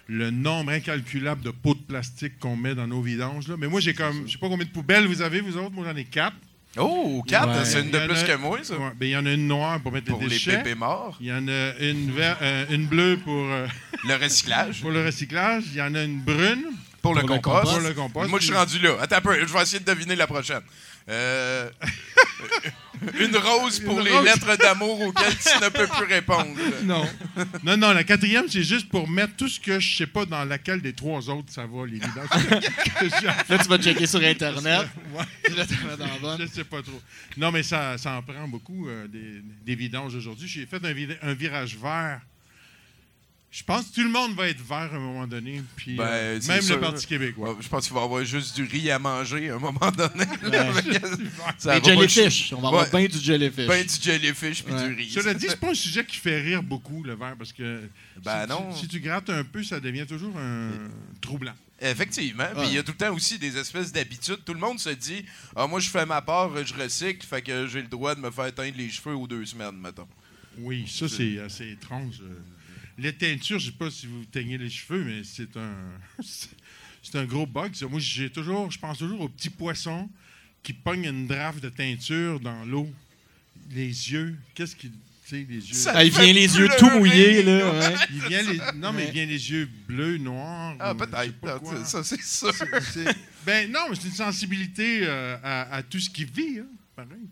le 0.08 0.30
nombre 0.30 0.72
incalculable 0.72 1.42
de 1.42 1.50
pots 1.50 1.74
de 1.74 1.80
plastique 1.80 2.38
qu'on 2.40 2.56
met 2.56 2.74
dans 2.74 2.86
nos 2.86 3.00
vidanges. 3.02 3.48
Là. 3.48 3.54
Mais 3.58 3.68
moi, 3.68 3.80
j'ai 3.80 3.94
comme... 3.94 4.26
Je 4.26 4.32
sais 4.32 4.38
pas 4.38 4.48
combien 4.48 4.66
de 4.66 4.70
poubelles 4.70 5.06
vous 5.06 5.22
avez, 5.22 5.40
vous 5.40 5.56
autres. 5.56 5.70
Moi, 5.72 5.84
j'en 5.88 5.96
ai 5.96 6.04
quatre. 6.04 6.36
Oh, 6.78 7.22
4, 7.26 7.48
Ouais. 7.48 7.64
c'est 7.64 7.80
une 7.82 7.90
de 7.90 7.98
plus 7.98 8.16
a- 8.18 8.22
que 8.24 8.36
moi, 8.36 8.58
ça. 8.62 8.76
Ouais, 8.78 8.90
ben, 8.98 9.06
il 9.06 9.10
y 9.12 9.16
en 9.16 9.26
a 9.26 9.32
une 9.32 9.48
noire 9.48 9.80
pour 9.80 9.90
mettre 9.92 10.06
Pour 10.06 10.18
les 10.20 10.26
les 10.26 10.30
déchets. 10.34 10.58
pépés 10.58 10.74
morts. 10.76 11.16
Il 11.20 11.26
y 11.26 11.32
en 11.32 11.48
a 11.48 11.76
une, 11.80 12.12
ver- 12.12 12.38
euh, 12.42 12.64
une 12.70 12.86
bleue 12.86 13.18
pour, 13.24 13.44
euh, 13.50 13.66
Le 14.06 14.14
recyclage. 14.14 14.80
pour 14.80 14.90
le 14.92 15.04
recyclage. 15.04 15.64
Il 15.72 15.78
y 15.78 15.82
en 15.82 15.94
a 15.96 16.02
une 16.04 16.20
brune 16.20 16.62
Pour 17.02 17.14
le 17.14 17.22
compost. 17.22 17.42
compost. 17.42 17.72
pour 17.72 17.80
le 17.80 17.94
compost. 17.94 18.30
Moi, 18.30 18.38
je 18.40 18.44
suis 18.46 18.54
rendu 18.54 18.78
là. 18.78 18.96
Attends 19.00 19.16
un 19.16 19.20
peu, 19.20 19.46
je 19.46 19.52
vais 19.52 19.62
essayer 19.62 19.80
de 19.80 19.84
deviner 19.84 20.16
la 20.16 20.26
prochaine. 20.26 20.60
Euh, 21.08 21.70
une 23.18 23.36
rose 23.36 23.80
pour 23.80 23.98
Une 24.00 24.04
les 24.04 24.12
rose. 24.12 24.24
lettres 24.24 24.56
d'amour 24.56 25.00
auxquelles 25.00 25.36
tu 25.36 25.64
ne 25.64 25.68
peux 25.70 25.86
plus 25.86 26.04
répondre. 26.06 26.46
Non. 26.84 27.06
non, 27.62 27.76
non, 27.76 27.92
la 27.92 28.04
quatrième, 28.04 28.48
c'est 28.48 28.62
juste 28.62 28.88
pour 28.88 29.08
mettre 29.08 29.36
tout 29.36 29.48
ce 29.48 29.60
que 29.60 29.78
je 29.80 29.96
sais 29.96 30.06
pas 30.06 30.24
dans 30.24 30.44
laquelle 30.44 30.80
des 30.80 30.92
trois 30.92 31.28
autres 31.28 31.52
ça 31.52 31.66
va, 31.66 31.86
les 31.86 31.98
Là, 33.48 33.58
tu 33.58 33.68
vas 33.68 33.78
checker 33.78 34.06
sur 34.06 34.22
Internet. 34.22 34.86
Ouais. 35.14 35.54
Là, 35.56 35.64
dans. 36.22 36.38
Je 36.38 36.46
sais 36.46 36.64
pas 36.64 36.82
trop. 36.82 37.00
Non, 37.36 37.50
mais 37.50 37.62
ça, 37.62 37.98
ça 37.98 38.12
en 38.12 38.22
prend 38.22 38.48
beaucoup, 38.48 38.88
euh, 38.88 39.06
des, 39.08 39.42
des 39.64 39.74
vidanges 39.74 40.14
aujourd'hui. 40.14 40.48
J'ai 40.48 40.66
fait 40.66 40.80
un 41.22 41.34
virage 41.34 41.76
vert. 41.76 42.20
Je 43.52 43.64
pense 43.64 43.86
que 43.86 43.94
tout 43.96 44.02
le 44.04 44.08
monde 44.10 44.36
va 44.36 44.46
être 44.48 44.60
vert 44.62 44.90
à 44.92 44.96
un 44.96 45.00
moment 45.00 45.26
donné. 45.26 45.60
Puis, 45.74 45.96
Ben, 45.96 46.04
euh, 46.06 46.40
même 46.46 46.62
sûr. 46.62 46.76
le 46.76 46.80
Parti 46.82 47.04
québécois. 47.04 47.50
Ouais, 47.50 47.56
Je 47.60 47.68
pense 47.68 47.84
qu'il 47.86 47.94
va 47.94 48.02
y 48.02 48.04
avoir 48.04 48.24
juste 48.24 48.54
du 48.54 48.62
riz 48.62 48.92
à 48.92 48.98
manger 49.00 49.50
à 49.50 49.56
un 49.56 49.58
moment 49.58 49.90
donné. 49.90 50.24
Ça 51.58 51.72
va 51.74 51.80
Des 51.80 51.90
jellyfish. 51.90 52.52
On 52.52 52.60
va 52.60 52.68
avoir 52.68 52.84
Ouais. 52.92 53.08
bien 53.08 53.08
du 53.08 53.18
jellyfish. 53.24 53.66
Ben 53.66 53.84
du 53.84 53.92
jellyfish 54.00 54.62
puis 54.62 54.72
Ouais. 54.72 54.88
du 54.88 54.94
riz. 54.94 55.10
Cela 55.10 55.34
dit, 55.34 55.46
c'est 55.48 55.58
pas 55.58 55.70
un 55.70 55.74
sujet 55.74 56.04
qui 56.04 56.16
fait 56.18 56.40
rire 56.40 56.62
beaucoup, 56.62 57.02
le 57.02 57.14
vert, 57.14 57.34
parce 57.36 57.52
que 57.52 57.80
Ben 58.24 58.42
si, 58.44 58.48
non. 58.50 58.72
Tu, 58.72 58.78
si 58.82 58.88
tu 58.88 59.00
grattes 59.00 59.30
un 59.30 59.42
peu, 59.42 59.64
ça 59.64 59.80
devient 59.80 60.06
toujours 60.06 60.36
un 60.38 60.70
troublant. 61.20 61.54
Effectivement. 61.80 62.44
Puis 62.56 62.68
il 62.68 62.74
y 62.74 62.78
a 62.78 62.82
tout 62.84 62.92
le 62.92 62.98
temps 62.98 63.12
aussi 63.14 63.36
des 63.38 63.56
espèces 63.56 63.90
d'habitudes. 63.90 64.44
Tout 64.44 64.54
le 64.54 64.60
monde 64.60 64.78
se 64.78 64.90
dit 64.90 65.24
Ah, 65.56 65.66
moi, 65.66 65.80
je 65.80 65.88
fais 65.90 66.06
ma 66.06 66.22
part, 66.22 66.50
je 66.64 66.74
recycle, 66.74 67.26
fait 67.26 67.42
que 67.42 67.66
j'ai 67.66 67.82
le 67.82 67.88
droit 67.88 68.14
de 68.14 68.20
me 68.20 68.30
faire 68.30 68.54
teindre 68.54 68.76
les 68.76 68.90
cheveux 68.90 69.16
aux 69.16 69.26
deux 69.26 69.44
semaines, 69.44 69.76
mettons. 69.82 70.06
Oui, 70.58 70.84
ça, 70.88 71.08
c'est 71.08 71.40
assez 71.40 71.70
étrange. 71.70 72.16
euh. 72.22 72.38
Les 73.00 73.12
teintures, 73.14 73.58
je 73.58 73.66
sais 73.66 73.76
pas 73.76 73.90
si 73.90 74.06
vous 74.06 74.24
teignez 74.26 74.58
les 74.58 74.68
cheveux, 74.70 75.02
mais 75.04 75.22
c'est 75.24 75.56
un 75.56 75.74
c'est 77.02 77.16
un 77.16 77.24
gros 77.24 77.46
bug. 77.46 77.74
ça. 77.74 77.86
Moi, 77.86 77.98
j'ai 78.00 78.30
toujours, 78.30 78.70
je 78.70 78.78
pense 78.78 78.98
toujours 78.98 79.20
aux 79.22 79.28
petits 79.28 79.50
poissons 79.50 80.08
qui 80.62 80.72
pognent 80.72 81.04
une 81.06 81.26
draft 81.26 81.62
de 81.62 81.68
teinture 81.70 82.38
dans 82.40 82.64
l'eau. 82.64 82.88
Les 83.70 83.86
yeux, 83.86 84.36
qu'est-ce 84.54 84.74
qui, 84.76 84.90
tu 84.90 84.96
sais, 85.24 85.46
les 85.48 85.56
yeux? 85.68 85.74
Ça- 85.74 86.04
il 86.04 86.10
vient 86.10 86.32
les 86.32 86.56
yeux 86.58 86.68
tout 86.78 86.90
mouillés, 86.90 87.42
là. 87.42 87.72
Ouais. 87.72 87.94
Il 88.10 88.20
vient 88.28 88.42
les, 88.42 88.58
non, 88.78 88.92
mais 88.92 89.06
il 89.06 89.12
vient 89.12 89.26
les 89.26 89.50
yeux 89.50 89.68
bleus, 89.88 90.18
noirs. 90.18 90.76
Ah, 90.80 90.94
peut-être. 90.94 91.38
quoi. 91.60 91.84
Ça, 91.84 92.02
c'est 92.04 92.20
sûr. 92.20 92.52
C'est- 92.52 92.80
c'est- 92.92 93.16
ben 93.46 93.70
non, 93.70 93.80
mais 93.88 93.96
c'est 93.96 94.08
une 94.08 94.14
sensibilité 94.14 95.00
euh, 95.04 95.36
à, 95.42 95.76
à 95.76 95.82
tout 95.82 96.00
ce 96.00 96.10
qui 96.10 96.24
vit, 96.24 96.58
hein, 96.58 96.66
pareil. 96.96 97.28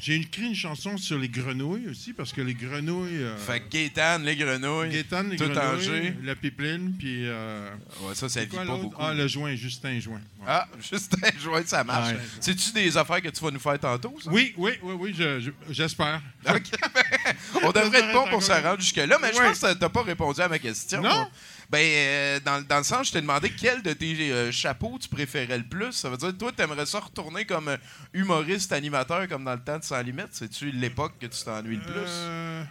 J'ai 0.00 0.16
écrit 0.16 0.46
une 0.46 0.54
chanson 0.54 0.96
sur 0.96 1.18
les 1.18 1.28
grenouilles 1.28 1.88
aussi, 1.88 2.12
parce 2.12 2.32
que 2.32 2.40
les 2.40 2.54
grenouilles. 2.54 3.22
euh, 3.22 3.36
Fait 3.36 3.60
que 3.60 3.68
Gaétan, 3.70 4.18
les 4.18 4.34
grenouilles. 4.34 4.90
Gaétan, 4.90 5.22
les 5.24 5.36
tout 5.36 5.48
grenouilles, 5.48 6.14
la 6.24 6.34
pipeline, 6.34 6.94
puis. 6.98 7.26
euh, 7.28 7.70
Ouais, 8.02 8.14
ça, 8.14 8.28
ça 8.28 8.40
vit 8.40 8.48
quoi 8.48 8.64
pas 8.64 8.76
beaucoup. 8.76 8.96
Ah, 8.98 9.12
le 9.14 9.28
joint, 9.28 9.54
Justin 9.54 10.00
Joint. 10.00 10.16
Ouais. 10.38 10.46
Ah, 10.46 10.66
juste 10.90 11.14
un 11.22 11.38
joint, 11.38 11.62
ça 11.66 11.84
marche. 11.84 12.12
Ouais. 12.14 12.18
C'est-tu 12.40 12.72
des 12.72 12.96
affaires 12.96 13.20
que 13.20 13.28
tu 13.28 13.44
vas 13.44 13.50
nous 13.50 13.60
faire 13.60 13.78
tantôt, 13.78 14.16
ça? 14.24 14.30
Oui, 14.30 14.54
oui, 14.56 14.72
oui, 14.82 14.94
oui, 14.98 15.14
je- 15.16 15.40
je- 15.40 15.50
j'espère. 15.68 16.20
OK, 16.48 16.62
ben, 16.94 17.34
on 17.62 17.70
devrait 17.70 17.98
être 18.00 18.12
bon 18.12 18.26
pour 18.28 18.42
se 18.42 18.52
rendre 18.52 18.80
jusque-là, 18.80 19.18
mais 19.20 19.32
je 19.34 19.38
pense 19.38 19.60
que 19.60 19.72
t'as 19.74 19.88
pas 19.88 20.02
répondu 20.02 20.40
à 20.40 20.48
ma 20.48 20.58
question. 20.58 21.02
Non? 21.02 21.28
Ben, 21.70 21.78
euh, 21.80 22.40
dans, 22.40 22.60
dans 22.66 22.78
le 22.78 22.84
sens, 22.84 23.06
je 23.08 23.12
t'ai 23.12 23.20
demandé 23.20 23.48
quel 23.50 23.80
de 23.82 23.92
tes 23.92 24.32
euh, 24.32 24.50
chapeaux 24.50 24.98
tu 25.00 25.08
préférais 25.08 25.58
le 25.58 25.64
plus. 25.64 25.92
Ça 25.92 26.10
veut 26.10 26.16
dire, 26.16 26.36
toi, 26.36 26.50
t'aimerais 26.50 26.84
ça 26.86 26.98
retourner 26.98 27.44
comme 27.44 27.68
euh, 27.68 27.76
humoriste, 28.12 28.72
animateur, 28.72 29.28
comme 29.28 29.44
dans 29.44 29.54
le 29.54 29.60
temps 29.62 29.78
de 29.78 29.84
Sans 29.84 30.02
Limite? 30.02 30.30
C'est-tu 30.32 30.72
l'époque 30.72 31.14
que 31.20 31.26
tu 31.26 31.44
t'ennuies 31.44 31.76
le 31.76 31.82
plus? 31.82 31.92
Euh, 32.08 32.64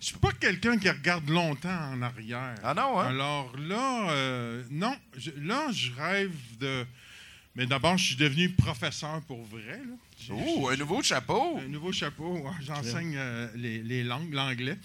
je 0.00 0.06
suis 0.06 0.16
pas 0.18 0.32
quelqu'un 0.32 0.76
qui 0.78 0.90
regarde 0.90 1.28
longtemps 1.30 1.92
en 1.92 2.02
arrière. 2.02 2.56
Ah 2.64 2.74
non, 2.74 2.98
hein? 2.98 3.06
Alors 3.10 3.52
là, 3.56 4.58
non. 4.70 4.96
je- 5.16 5.30
là, 5.40 5.68
je 5.70 5.92
rêve 5.92 6.32
de. 6.58 6.84
Mais 7.56 7.66
d'abord, 7.66 7.96
je 7.96 8.04
suis 8.06 8.16
devenu 8.16 8.48
professeur 8.50 9.20
pour 9.28 9.44
vrai. 9.44 9.78
là. 9.86 10.32
Oh, 10.32 10.68
un 10.70 10.76
nouveau 10.76 11.02
chapeau! 11.04 11.60
un 11.64 11.68
nouveau 11.68 11.92
chapeau. 11.92 12.44
J'enseigne 12.62 13.16
les, 13.54 13.80
les 13.80 14.02
langues, 14.02 14.32
l'anglais. 14.34 14.76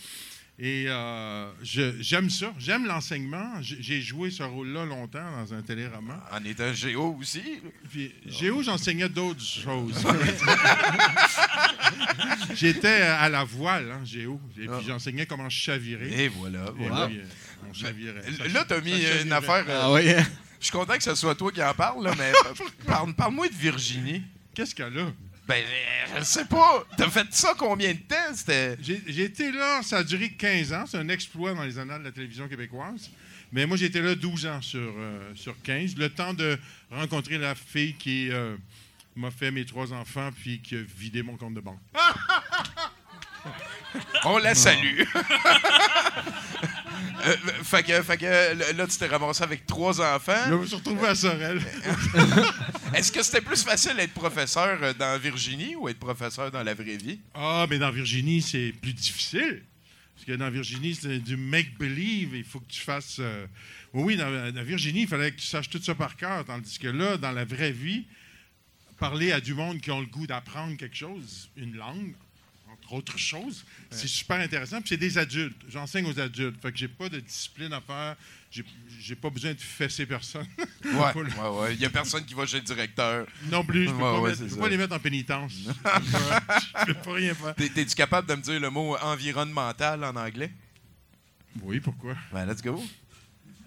Et 0.62 0.86
euh, 0.90 1.50
je- 1.64 2.02
j'aime 2.02 2.30
ça. 2.30 2.54
J'aime 2.60 2.86
l'enseignement. 2.86 3.62
J'ai 3.62 4.02
joué 4.02 4.30
ce 4.30 4.44
rôle-là 4.44 4.84
longtemps 4.86 5.24
dans 5.40 5.54
un 5.54 5.62
téléroman. 5.62 6.20
En 6.34 6.44
étant 6.44 6.74
géo 6.74 7.16
aussi. 7.18 7.62
Puis, 7.90 8.14
Géo, 8.26 8.62
j'enseignais 8.62 9.08
d'autres 9.08 9.42
choses. 9.42 10.06
J'étais 12.56 13.02
à 13.02 13.30
la 13.30 13.44
voile, 13.44 13.92
hein, 13.92 14.02
Géo. 14.04 14.40
Et 14.58 14.62
puis, 14.62 14.70
Ah. 14.72 14.80
j'enseignais 14.86 15.26
comment 15.26 15.50
chavirer. 15.50 16.26
Et 16.26 16.28
voilà, 16.28 16.66
Et 16.80 16.88
voilà. 16.88 17.08
puis, 17.08 17.20
on 17.70 17.74
chavirait. 17.74 18.24
Ça, 18.38 18.48
Là, 18.48 18.66
t'as 18.68 18.82
mis 18.82 19.04
une 19.24 19.32
affaire. 19.32 19.66
euh, 19.68 19.82
Ah 19.84 19.92
oui. 19.94 20.04
Je 20.60 20.66
suis 20.66 20.72
content 20.74 20.98
que 20.98 21.04
ce 21.04 21.16
soit 21.16 21.36
toi 21.36 21.52
qui 21.54 21.64
en 21.64 21.74
parle, 21.74 22.04
là, 22.04 22.12
mais 22.18 22.34
parle- 22.86 23.14
parle-moi 23.14 23.48
de 23.48 23.54
Virginie. 23.56 24.24
Qu'est-ce 24.54 24.76
qu'elle 24.76 24.98
a? 25.00 25.12
Ben, 25.50 25.64
euh, 25.64 26.20
je 26.20 26.24
sais 26.26 26.46
pas. 26.46 26.86
T'as 26.96 27.10
fait 27.10 27.26
ça 27.32 27.56
combien 27.58 27.92
de 27.92 27.98
temps? 27.98 28.16
J'ai 28.84 29.24
été 29.24 29.52
là, 29.52 29.82
ça 29.82 29.98
a 29.98 30.04
duré 30.04 30.30
15 30.30 30.74
ans. 30.74 30.84
C'est 30.86 31.00
un 31.00 31.10
exploit 31.10 31.56
dans 31.56 31.64
les 31.64 31.80
annales 31.80 32.02
de 32.02 32.06
la 32.06 32.12
télévision 32.12 32.48
québécoise. 32.48 33.10
Mais 33.52 33.66
moi, 33.66 33.76
j'étais 33.76 34.00
là 34.00 34.14
12 34.14 34.46
ans 34.46 34.62
sur, 34.62 34.80
euh, 34.80 35.32
sur 35.34 35.60
15. 35.64 35.98
Le 35.98 36.12
temps 36.12 36.36
de 36.36 36.56
rencontrer 36.92 37.40
la 37.40 37.56
fille 37.56 37.96
qui 37.96 38.30
euh, 38.30 38.58
m'a 39.16 39.32
fait 39.32 39.50
mes 39.50 39.66
trois 39.66 39.92
enfants 39.92 40.30
puis 40.40 40.62
qui 40.62 40.76
a 40.76 40.82
vidé 40.82 41.24
mon 41.24 41.36
compte 41.36 41.56
de 41.56 41.62
banque. 41.62 41.80
On 44.26 44.38
la 44.38 44.54
salue. 44.54 45.02
Euh, 47.26 47.36
fait 47.64 47.84
que, 47.84 48.02
fait 48.02 48.18
que 48.18 48.76
là, 48.78 48.88
tu 48.88 48.98
t'es 48.98 49.08
ramassé 49.08 49.44
avec 49.44 49.66
trois 49.66 50.00
enfants. 50.02 50.32
Là, 50.32 50.50
je 50.52 50.56
me 50.56 50.66
suis 50.66 50.76
retrouvé 50.76 51.08
à 51.08 51.16
Sorel. 51.16 51.62
Est-ce 52.94 53.12
que 53.12 53.22
c'était 53.24 53.42
plus 53.42 53.64
facile 53.64 53.96
d'être 53.96 54.14
professeur 54.14 54.80
euh, 54.82 54.94
dans 54.94 55.20
Virginie 55.20 55.76
ou 55.76 55.90
être 55.90 56.00
professeur 56.00 56.50
dans 56.52 56.64
la 56.64 56.74
vraie 56.74 56.98
vie? 56.98 57.20
Ah, 57.34 57.66
mais 57.70 57.78
dans 57.78 57.92
Virginie, 57.92 58.42
c'est 58.42 58.74
plus 58.82 58.94
difficile. 58.94 59.64
Parce 60.16 60.26
que 60.26 60.32
dans 60.34 60.50
Virginie, 60.50 60.96
c'est 60.96 61.20
du 61.20 61.38
make-believe. 61.38 62.36
Il 62.36 62.44
faut 62.44 62.60
que 62.60 62.70
tu 62.72 62.82
fasses. 62.82 63.18
euh, 63.20 63.46
Oui, 63.94 64.16
dans, 64.18 64.52
dans 64.54 64.64
Virginie, 64.64 65.02
il 65.04 65.08
fallait 65.08 65.32
que 65.32 65.40
tu 65.40 65.48
saches 65.48 65.70
tout 65.70 65.82
ça 65.82 65.96
par 65.96 66.16
cœur. 66.16 66.44
Tandis 66.46 66.78
que 66.80 66.88
là, 66.88 67.18
dans 67.18 67.32
la 67.32 67.46
vraie 67.46 67.72
vie, 67.72 68.06
parler 68.98 69.32
à 69.32 69.40
du 69.40 69.54
monde 69.54 69.80
qui 69.82 69.92
ont 69.92 70.00
le 70.02 70.08
goût 70.08 70.28
d'apprendre 70.28 70.76
quelque 70.78 70.96
chose, 70.98 71.50
une 71.56 71.76
langue, 71.76 72.14
entre 72.84 72.94
autres 72.94 73.18
choses, 73.20 73.64
c'est 73.92 74.08
super 74.08 74.40
intéressant. 74.40 74.80
Puis 74.80 74.90
c'est 74.90 74.98
des 74.98 75.18
adultes. 75.18 75.62
J'enseigne 75.70 76.06
aux 76.08 76.20
adultes. 76.20 76.60
Fait 76.62 76.72
que 76.72 76.78
j'ai 76.78 76.88
pas 76.88 77.08
de 77.10 77.20
discipline 77.20 77.72
à 77.74 77.82
faire. 77.82 78.16
J'ai, 78.52 78.66
j'ai 79.00 79.16
pas 79.16 79.30
besoin 79.30 79.54
de 79.54 79.60
fesser 79.60 80.08
personne. 80.08 80.48
Ouais, 80.84 80.92
ouais, 81.16 81.50
ouais. 81.60 81.74
Il 81.76 81.80
y 81.82 81.86
a 81.86 81.90
personne 81.92 82.26
qui 82.26 82.34
va 82.34 82.48
chez 82.48 82.58
le 82.58 82.64
directeur. 82.64 83.28
non 83.52 83.64
plus. 83.64 83.86
Je 83.86 83.92
peux, 83.92 83.96
Ouais, 83.98 84.02
pas, 84.02 84.20
ouais, 84.20 84.30
mettre- 84.30 84.42
c'est 84.42 84.50
je 84.50 84.56
peux 84.56 84.60
pas 84.62 84.70
les 84.70 84.78
mettre 84.78 84.96
en 84.96 85.00
pénitence. 85.00 85.52
je 86.80 86.86
peux 86.86 86.94
pas 86.96 87.14
rien 87.14 87.34
faire. 87.36 87.54
T'es- 87.56 87.70
T'es-tu 87.70 87.94
capable 87.96 88.28
de 88.28 88.34
me 88.36 88.42
dire 88.42 88.60
le 88.60 88.70
mot 88.72 88.98
environnemental 89.02 90.04
en 90.04 90.16
anglais? 90.16 90.52
Oui, 91.62 91.80
pourquoi? 91.80 92.16
Ben, 92.34 92.46
let's 92.48 92.62
go. 92.62 92.84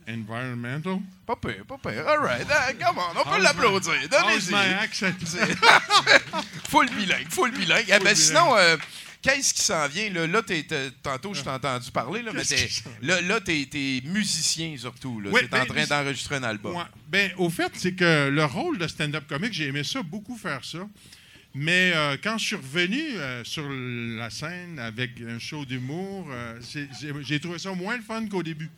Environmental? 0.08 1.00
Pas 1.26 1.36
pire, 1.36 1.64
pas 1.66 1.78
pire. 1.78 2.06
All 2.06 2.18
right. 2.18 2.46
Ah, 2.50 2.72
come 2.72 2.98
on, 2.98 3.20
on 3.20 3.36
peut 3.36 3.42
l'applaudir. 3.42 3.94
Donnez-y. 4.10 4.54
accent? 4.54 5.12
Full 6.68 6.88
bilingue, 6.90 7.28
full 7.30 7.50
bilingue. 7.52 7.84
Eh 7.86 7.92
ben, 7.92 7.98
bilingue. 7.98 8.16
sinon, 8.16 8.56
euh, 8.56 8.76
qu'est-ce 9.20 9.54
qui 9.54 9.62
s'en 9.62 9.86
vient? 9.88 10.10
Là, 10.10 10.26
là 10.26 10.42
tantôt, 11.02 11.34
je 11.34 11.42
t'ai 11.42 11.50
entendu 11.50 11.90
parler, 11.90 12.22
là, 12.22 12.32
mais 12.34 12.42
là, 13.02 13.20
là 13.20 13.40
t'es 13.40 13.66
t'es 13.70 14.02
musicien 14.04 14.74
surtout. 14.76 15.20
Là. 15.20 15.30
Ouais, 15.30 15.46
t'es 15.46 15.56
en 15.56 15.64
ben, 15.64 15.66
train 15.66 15.86
d'enregistrer 15.86 16.36
un 16.36 16.42
album. 16.42 16.76
Ouais. 16.76 16.84
Ben, 17.08 17.30
au 17.36 17.48
fait, 17.48 17.70
c'est 17.74 17.92
que 17.92 18.28
le 18.28 18.44
rôle 18.44 18.78
de 18.78 18.86
stand-up 18.86 19.24
comique, 19.28 19.52
j'ai 19.52 19.68
aimé 19.68 19.84
ça, 19.84 20.02
beaucoup 20.02 20.36
faire 20.36 20.64
ça. 20.64 20.80
Mais 21.54 21.92
euh, 21.94 22.16
quand 22.22 22.38
je 22.38 22.46
suis 22.46 22.56
revenu 22.56 22.98
euh, 22.98 23.44
sur 23.44 23.68
la 23.68 24.30
scène 24.30 24.78
avec 24.78 25.20
un 25.20 25.38
show 25.38 25.64
d'humour, 25.64 26.28
j'ai 27.20 27.40
trouvé 27.40 27.58
ça 27.58 27.72
moins 27.72 27.96
le 27.96 28.02
fun 28.02 28.26
qu'au 28.26 28.42
début. 28.42 28.70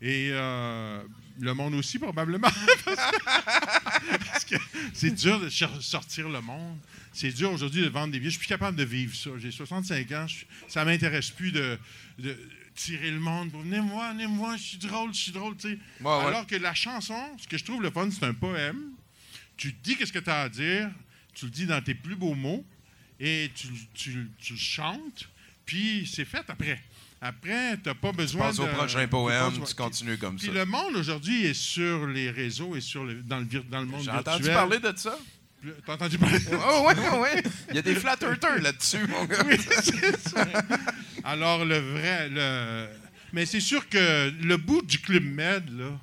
Et 0.00 0.30
euh, 0.32 1.02
le 1.40 1.54
monde 1.54 1.74
aussi, 1.74 1.98
probablement. 1.98 2.48
Parce 3.24 4.44
que 4.44 4.54
c'est 4.94 5.10
dur 5.10 5.40
de 5.40 5.48
sortir 5.48 6.28
le 6.28 6.40
monde. 6.40 6.78
C'est 7.12 7.32
dur 7.32 7.50
aujourd'hui 7.52 7.82
de 7.82 7.88
vendre 7.88 8.12
des 8.12 8.18
billets. 8.20 8.30
Je 8.30 8.36
suis 8.36 8.46
plus 8.46 8.48
capable 8.48 8.76
de 8.76 8.84
vivre 8.84 9.14
ça. 9.16 9.30
J'ai 9.38 9.50
65 9.50 10.12
ans. 10.12 10.26
je- 10.26 10.44
ça 10.68 10.84
m'intéresse 10.84 11.30
plus 11.30 11.50
de, 11.52 11.78
de 12.18 12.38
tirer 12.74 13.10
le 13.10 13.18
monde 13.18 13.50
pour 13.50 13.60
venez 13.62 13.80
me 13.80 13.88
voir, 13.90 14.12
venez 14.12 14.26
me 14.28 14.36
voir, 14.36 14.56
je 14.56 14.62
suis 14.62 14.78
drôle, 14.78 15.12
je 15.12 15.18
suis 15.18 15.32
drôle. 15.32 15.56
Ouais, 15.64 15.78
ouais. 16.00 16.10
Alors 16.10 16.46
que 16.46 16.54
la 16.56 16.74
chanson, 16.74 17.20
ce 17.38 17.48
que 17.48 17.58
je 17.58 17.64
trouve 17.64 17.82
le 17.82 17.90
fun, 17.90 18.08
c'est 18.10 18.24
un 18.24 18.34
poème. 18.34 18.80
Tu 19.56 19.72
dis 19.82 19.96
qu'est-ce 19.96 20.12
que 20.12 20.20
tu 20.20 20.30
as 20.30 20.42
à 20.42 20.48
dire, 20.48 20.88
tu 21.34 21.46
le 21.46 21.50
dis 21.50 21.66
dans 21.66 21.82
tes 21.82 21.94
plus 21.94 22.14
beaux 22.14 22.34
mots 22.34 22.64
et 23.18 23.50
tu, 23.56 23.66
tu- 23.94 24.30
tu 24.38 24.52
le 24.52 24.58
chantes, 24.58 25.28
puis 25.66 26.08
c'est 26.12 26.24
fait 26.24 26.44
après. 26.48 26.80
Après, 27.20 27.76
tu 27.82 27.88
n'as 27.88 27.94
pas 27.94 28.12
besoin 28.12 28.52
de... 28.52 28.60
au 28.60 28.66
prochain 28.66 29.06
poème, 29.08 29.52
tu 29.66 29.74
continues 29.74 30.18
comme 30.18 30.36
Puis 30.36 30.46
ça. 30.46 30.52
le 30.52 30.64
monde 30.64 30.94
aujourd'hui 30.96 31.46
est 31.46 31.54
sur 31.54 32.06
les 32.06 32.30
réseaux 32.30 32.76
et 32.76 32.80
sur 32.80 33.04
le, 33.04 33.14
dans, 33.22 33.38
le, 33.38 33.44
dans 33.68 33.80
le 33.80 33.86
monde 33.86 34.02
J'ai 34.04 34.10
virtuel. 34.12 34.34
entendu 34.34 34.48
parler 34.50 34.78
de 34.78 34.92
ça. 34.96 35.18
T'as 35.84 35.94
entendu 35.94 36.16
parler? 36.18 36.38
Oh, 36.52 36.86
ouais, 36.86 36.94
ouais, 36.94 37.18
ouais. 37.18 37.42
Il 37.70 37.74
y 37.74 37.78
a 37.78 37.82
des 37.82 37.96
flat 37.96 38.16
earthers 38.22 38.62
là-dessus, 38.62 39.04
mon 39.08 39.24
gars. 39.24 39.42
Oui, 39.44 39.56
ça. 40.24 40.46
Alors, 41.24 41.64
le 41.64 41.78
vrai. 41.78 42.28
Le... 42.30 42.86
Mais 43.32 43.44
c'est 43.44 43.58
sûr 43.60 43.88
que 43.88 44.30
le 44.40 44.56
bout 44.56 44.82
du 44.82 45.00
Club 45.00 45.24
Med, 45.24 45.64
là, 45.76 45.98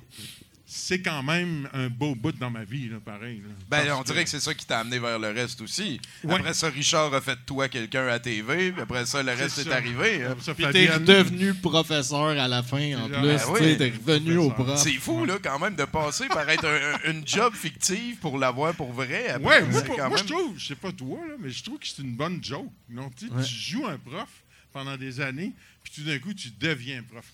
c'est 0.76 1.00
quand 1.00 1.22
même 1.22 1.68
un 1.72 1.88
beau 1.88 2.14
bout 2.14 2.32
dans 2.32 2.50
ma 2.50 2.64
vie, 2.64 2.88
là, 2.88 2.96
pareil. 3.04 3.38
là. 3.46 3.54
Ben, 3.68 3.92
on 3.98 4.02
dirait 4.02 4.24
que 4.24 4.30
c'est 4.30 4.40
ça 4.40 4.54
qui 4.54 4.66
t'a 4.66 4.80
amené 4.80 4.98
vers 4.98 5.18
le 5.18 5.28
reste 5.30 5.60
aussi. 5.60 6.00
Ouais. 6.24 6.34
Après 6.34 6.54
ça, 6.54 6.68
Richard 6.68 7.12
a 7.14 7.20
fait 7.20 7.36
de 7.36 7.40
toi 7.46 7.68
quelqu'un 7.68 8.06
à 8.08 8.18
TV, 8.18 8.72
puis 8.72 8.82
après 8.82 9.06
ça, 9.06 9.22
le 9.22 9.32
reste 9.32 9.58
est, 9.58 9.70
arrivé. 9.72 10.24
hein. 10.24 10.36
Ça, 10.40 10.54
Puis 10.54 10.66
t'es 10.72 10.86
redevenu 10.92 11.54
professeur 11.54 12.26
à 12.38 12.48
la 12.48 12.62
fin, 12.62 12.96
en 12.98 13.08
Ben 13.08 13.20
plus. 13.20 13.44
oui. 13.52 13.58
tu 13.60 13.64
sais, 13.64 13.76
T'es 13.76 13.92
revenu 14.06 14.36
au 14.36 14.50
prof. 14.50 14.78
C'est 14.78 14.92
fou, 14.94 15.24
là, 15.24 15.38
quand 15.42 15.58
même, 15.58 15.74
de 15.74 15.84
passer 15.84 16.28
par 16.28 16.48
être 16.48 16.64
un- 16.66 16.94
un- 17.08 17.12
une 17.12 17.26
job 17.26 17.54
fictive 17.54 18.16
pour 18.18 18.38
l'avoir 18.38 18.74
pour 18.74 18.92
vrai. 18.92 19.28
Après, 19.28 19.46
Ouais, 19.46 19.62
moi, 19.62 19.80
c'est 19.80 19.86
pour- 19.86 19.96
quand 19.96 20.08
moi, 20.08 20.16
même- 20.18 20.26
je 20.28 20.32
trouve, 20.32 20.58
je 20.58 20.66
sais 20.66 20.74
pas 20.74 20.92
toi, 20.92 21.18
là, 21.28 21.34
mais 21.40 21.50
je 21.50 21.62
trouve 21.64 21.78
que 21.78 21.86
c'est 21.86 22.02
une 22.02 22.14
bonne 22.16 22.42
joke. 22.42 22.70
Non, 22.88 23.10
tu 23.16 23.26
sais, 23.28 23.32
Ouais. 23.32 23.42
tu 23.42 23.54
joues 23.54 23.86
un 23.86 23.98
prof 23.98 24.28
pendant 24.72 24.96
des 24.96 25.20
années, 25.20 25.52
puis 25.82 25.92
tout 25.94 26.02
d'un 26.02 26.18
coup, 26.18 26.34
tu 26.34 26.48
deviens 26.60 27.02
prof. 27.02 27.24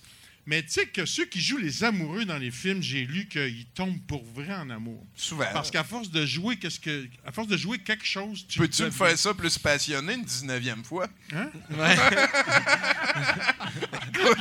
Mais 0.44 0.61
tu 0.62 0.70
sais 0.72 0.87
que 0.87 1.06
ceux 1.06 1.25
qui 1.26 1.40
jouent 1.40 1.58
les 1.58 1.84
amoureux 1.84 2.25
dans 2.25 2.37
les 2.38 2.50
films, 2.50 2.82
j'ai 2.82 3.06
lu 3.06 3.28
qu'ils 3.28 3.64
tombent 3.75 4.00
pour 4.08 4.25
vrai 4.34 4.52
en 4.52 4.70
amour. 4.70 5.06
Souvent. 5.14 5.44
Parce 5.52 5.70
qu'à 5.70 5.84
force 5.84 6.11
de 6.11 6.26
jouer, 6.26 6.56
qu'est-ce 6.56 6.80
que, 6.80 7.06
à 7.25 7.30
force 7.30 7.46
de 7.46 7.56
jouer 7.56 7.78
quelque 7.78 8.04
chose, 8.04 8.44
tu 8.49 8.58
Peux-tu 8.58 8.82
me 8.82 8.90
faire 8.90 9.16
ça 9.16 9.32
plus 9.34 9.56
passionné 9.56 10.14
une 10.14 10.25
19e 10.25 10.82
fois? 10.82 11.06
Hein? 11.32 11.49
Ouais. 11.70 11.96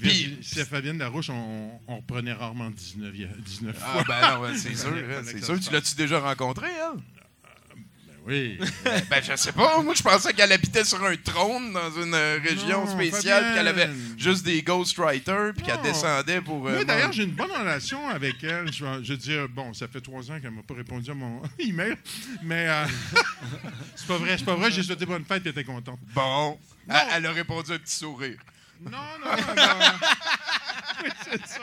Puis- 0.00 0.38
à 0.60 0.64
Fabienne 0.64 0.98
Larouche, 0.98 1.30
on, 1.30 1.70
on 1.86 1.96
reprenait 1.96 2.32
rarement 2.32 2.70
19, 2.70 3.12
19 3.44 3.76
Ah, 3.80 3.92
fois. 3.92 4.04
ben 4.08 4.20
non, 4.48 4.54
c'est 4.56 4.74
sûr. 4.76 4.88
Hein, 4.92 5.22
C'est 5.24 5.40
ça 5.40 5.46
sûr. 5.46 5.60
Tu 5.60 5.70
l'as-tu 5.72 5.94
déjà 5.94 6.18
rencontré, 6.20 6.66
elle? 6.68 7.00
Oui. 8.26 8.58
Ben, 9.10 9.22
je 9.22 9.36
sais 9.36 9.52
pas. 9.52 9.80
Moi, 9.82 9.94
je 9.94 10.02
pensais 10.02 10.32
qu'elle 10.32 10.50
habitait 10.50 10.84
sur 10.84 11.02
un 11.04 11.16
trône 11.16 11.72
dans 11.72 11.90
une 12.02 12.12
euh, 12.14 12.38
région 12.42 12.84
Non, 12.84 12.92
spéciale, 12.92 13.54
qu'elle 13.54 13.68
avait 13.68 13.88
juste 14.18 14.44
des 14.44 14.62
ghostwriters, 14.62 15.52
puis 15.54 15.64
qu'elle 15.64 15.80
descendait 15.82 16.40
pour. 16.40 16.66
euh, 16.68 16.82
d'ailleurs, 16.84 17.12
j'ai 17.12 17.22
une 17.24 17.32
bonne 17.32 17.50
relation 17.52 18.08
avec 18.08 18.42
elle. 18.42 18.72
Je, 18.72 18.84
veux 18.84 19.16
dire, 19.16 19.48
bon, 19.48 19.72
ça 19.74 19.86
fait 19.86 20.00
trois 20.00 20.28
ans 20.30 20.40
qu'elle 20.40 20.50
m'a 20.50 20.62
pas 20.62 20.74
répondu 20.74 21.10
à 21.10 21.14
mon 21.14 21.40
email, 21.58 21.94
mais 22.42 22.66
euh, 22.68 22.84
c'est 23.94 24.06
pas 24.08 24.18
vrai, 24.18 24.36
c'est 24.38 24.44
pas 24.44 24.56
vrai. 24.56 24.70
J'ai 24.72 24.82
souhaité 24.82 25.06
bonne 25.06 25.24
fête 25.24 25.46
et 25.46 25.50
était 25.50 25.64
contente. 25.64 26.00
Bon. 26.14 26.58
Elle, 26.88 26.96
elle 27.14 27.26
a 27.26 27.32
répondu 27.32 27.72
un 27.72 27.78
petit 27.78 27.96
sourire. 27.96 28.38
Non, 28.80 28.90
non, 29.24 29.30
non. 29.56 29.62
C'est 31.24 31.46
ça. 31.46 31.60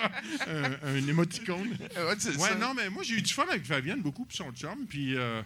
Un, 0.48 0.88
un 0.96 1.08
émoticône. 1.08 1.70
Ouais, 1.79 2.15
c'est 2.17 2.36
Ouais, 2.38 2.50
ça. 2.50 2.55
non, 2.55 2.74
mais 2.74 2.89
moi, 2.89 3.03
j'ai 3.03 3.15
eu 3.15 3.22
du 3.22 3.34
fun 3.34 3.46
avec 3.50 3.65
Fabienne, 3.65 4.01
beaucoup, 4.01 4.25
puis 4.25 4.38
son 4.38 4.51
chum, 4.51 4.86
puis 4.88 5.15
euh, 5.15 5.41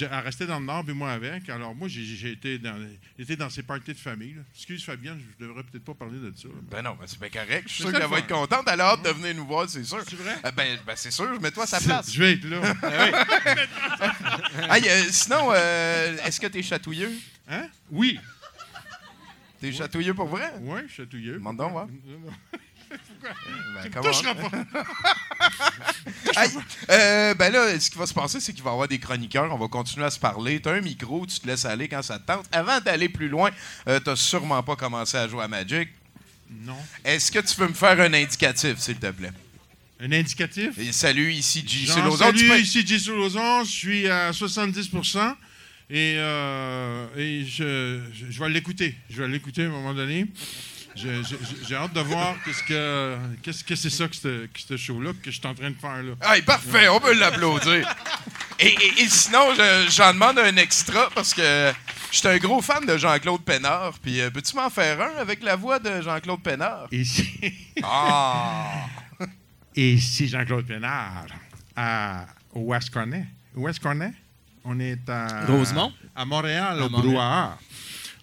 elle 0.00 0.08
restait 0.24 0.46
dans 0.46 0.58
le 0.58 0.64
Nord, 0.64 0.84
puis 0.84 0.94
moi 0.94 1.12
avec. 1.12 1.48
Alors, 1.48 1.74
moi, 1.74 1.88
j'ai 1.88 2.02
j'ai 2.04 2.32
été 2.32 2.58
dans, 2.58 2.76
été 3.18 3.36
dans 3.36 3.50
ses 3.50 3.62
parties 3.62 3.92
de 3.92 3.98
famille. 3.98 4.34
là. 4.34 4.42
Excuse, 4.54 4.84
Fabienne, 4.84 5.20
je 5.38 5.44
devrais 5.46 5.62
peut-être 5.64 5.84
pas 5.84 5.94
parler 5.94 6.18
de 6.18 6.32
ça. 6.36 6.48
là. 6.48 6.54
Ben 6.70 6.82
non, 6.82 6.96
ben 6.98 7.06
c'est 7.06 7.20
bien 7.20 7.28
correct. 7.28 7.64
Je 7.66 7.74
suis 7.74 7.82
sûr 7.84 7.92
qu'elle 7.92 8.08
va 8.08 8.18
être 8.18 8.26
contente. 8.28 8.66
Elle 8.72 8.80
a 8.80 8.92
hâte 8.92 9.04
de 9.04 9.10
venir 9.10 9.34
nous 9.34 9.46
voir, 9.46 9.68
c'est 9.68 9.84
sûr. 9.84 10.02
C'est 10.08 10.16
vrai? 10.16 10.36
Euh, 10.44 10.50
ben, 10.52 10.78
ben, 10.86 10.94
c'est 10.96 11.10
sûr. 11.10 11.40
Mets-toi 11.40 11.64
à 11.64 11.66
sa 11.66 11.80
place. 11.80 12.12
Je 12.12 12.22
vais 12.22 12.32
être 12.32 12.44
là. 12.44 12.60
Hey, 14.70 14.88
euh, 14.88 15.04
sinon, 15.10 15.50
euh, 15.52 16.16
est-ce 16.24 16.40
que 16.40 16.46
t'es 16.46 16.62
chatouilleux? 16.62 17.12
Hein? 17.48 17.68
Oui. 17.90 18.18
T'es 19.60 19.72
chatouilleux 19.72 20.14
pour 20.14 20.26
vrai? 20.26 20.52
Oui, 20.60 20.80
chatouilleux. 20.88 21.34
Demande 21.34 21.56
donc, 21.58 21.72
voir. 21.72 21.86
Ben, 23.22 23.90
Tu 23.90 23.98
me 23.98 24.02
toucheras 24.02 24.34
pas. 24.34 24.50
Euh, 26.90 27.34
ben 27.34 27.52
là, 27.52 27.78
ce 27.78 27.90
qui 27.90 27.98
va 27.98 28.06
se 28.06 28.14
passer, 28.14 28.40
c'est 28.40 28.52
qu'il 28.52 28.62
va 28.62 28.70
y 28.70 28.72
avoir 28.72 28.88
des 28.88 28.98
chroniqueurs. 28.98 29.52
On 29.52 29.58
va 29.58 29.68
continuer 29.68 30.06
à 30.06 30.10
se 30.10 30.18
parler. 30.18 30.60
Tu 30.60 30.68
as 30.68 30.72
un 30.72 30.80
micro, 30.80 31.26
tu 31.26 31.38
te 31.40 31.46
laisses 31.46 31.64
aller 31.64 31.88
quand 31.88 32.02
ça 32.02 32.18
te 32.18 32.26
tente. 32.26 32.46
Avant 32.52 32.80
d'aller 32.80 33.08
plus 33.08 33.28
loin, 33.28 33.50
euh, 33.88 34.00
tu 34.04 34.16
sûrement 34.16 34.62
pas 34.62 34.76
commencé 34.76 35.16
à 35.16 35.28
jouer 35.28 35.44
à 35.44 35.48
Magic. 35.48 35.88
Non. 36.64 36.76
Est-ce 37.04 37.32
que 37.32 37.38
tu 37.38 37.54
peux 37.56 37.68
me 37.68 37.72
faire 37.74 37.98
un 38.00 38.12
indicatif, 38.12 38.78
s'il 38.78 38.96
te 38.96 39.10
plaît? 39.10 39.32
Un 40.00 40.12
indicatif? 40.12 40.76
Et 40.78 40.92
salut, 40.92 41.32
ici 41.32 41.64
J. 41.66 41.86
Tu 41.86 41.92
salut, 42.16 42.48
peux- 42.48 42.58
ici 42.60 42.86
J. 42.86 42.98
Sulozon. 43.00 43.64
Je 43.64 43.70
suis 43.70 44.08
à 44.08 44.32
70 44.32 44.90
et, 45.90 46.14
euh, 46.18 47.06
et 47.16 47.44
je, 47.46 48.00
je- 48.12 48.26
je 48.30 48.40
vais 48.42 48.50
l'écouter. 48.50 48.96
Je 49.08 49.22
vais 49.22 49.28
l'écouter 49.28 49.62
à 49.64 49.66
un 49.66 49.70
moment 49.70 49.94
donné. 49.94 50.26
J'ai 50.94 51.74
hâte 51.74 51.92
de 51.94 52.00
voir 52.00 52.34
qu'est-ce 52.44 52.62
que 52.62 53.16
qu'est-ce 53.42 53.64
que 53.64 53.74
c'est 53.74 53.90
ça 53.90 54.06
que 54.08 54.14
ce 54.16 54.46
que 54.46 54.60
ce 54.60 54.76
show-là 54.76 55.12
que 55.22 55.30
je 55.30 55.38
suis 55.38 55.46
en 55.48 55.54
train 55.54 55.70
de 55.70 55.76
faire 55.76 56.02
là. 56.02 56.34
Hey, 56.34 56.42
parfait, 56.42 56.88
on 56.88 57.00
peut 57.00 57.14
l'applaudir. 57.18 57.88
Et, 58.58 58.66
et- 58.68 59.02
et 59.02 59.08
sinon, 59.08 59.54
je- 59.56 59.90
j'en 59.90 60.12
demande 60.12 60.38
un 60.38 60.54
extra 60.56 61.08
parce 61.14 61.32
que 61.34 61.72
je 62.10 62.16
suis 62.18 62.28
un 62.28 62.36
gros 62.38 62.60
fan 62.62 62.84
de 62.86 62.96
Jean-Claude 62.96 63.42
Pénard. 63.42 63.94
Puis, 64.02 64.20
euh, 64.20 64.30
peux-tu 64.30 64.54
m'en 64.54 64.68
faire 64.70 65.00
un 65.00 65.16
avec 65.20 65.42
la 65.42 65.56
voix 65.56 65.78
de 65.78 66.00
Jean-Claude 66.02 66.42
Pénard? 66.42 66.86
Ici, 66.92 67.28
Ah! 67.82 68.86
ici 69.74 70.28
Jean-Claude 70.28 70.66
Pénard, 70.66 71.26
à 71.74 72.26
où 72.54 72.74
est-ce 72.74 72.90
qu'on 72.90 73.10
est? 73.12 73.26
Où 73.54 73.68
est-ce 73.68 73.80
qu'on 73.80 74.00
est? 74.00 74.12
On 74.64 74.78
est 74.78 75.08
à 75.08 75.44
Rosemont? 75.46 75.92
À 76.14 76.24
Montréal, 76.24 76.78
À 76.80 76.84
au 76.86 76.88
Montréal. 76.90 77.10
Brouhaha. 77.14 77.58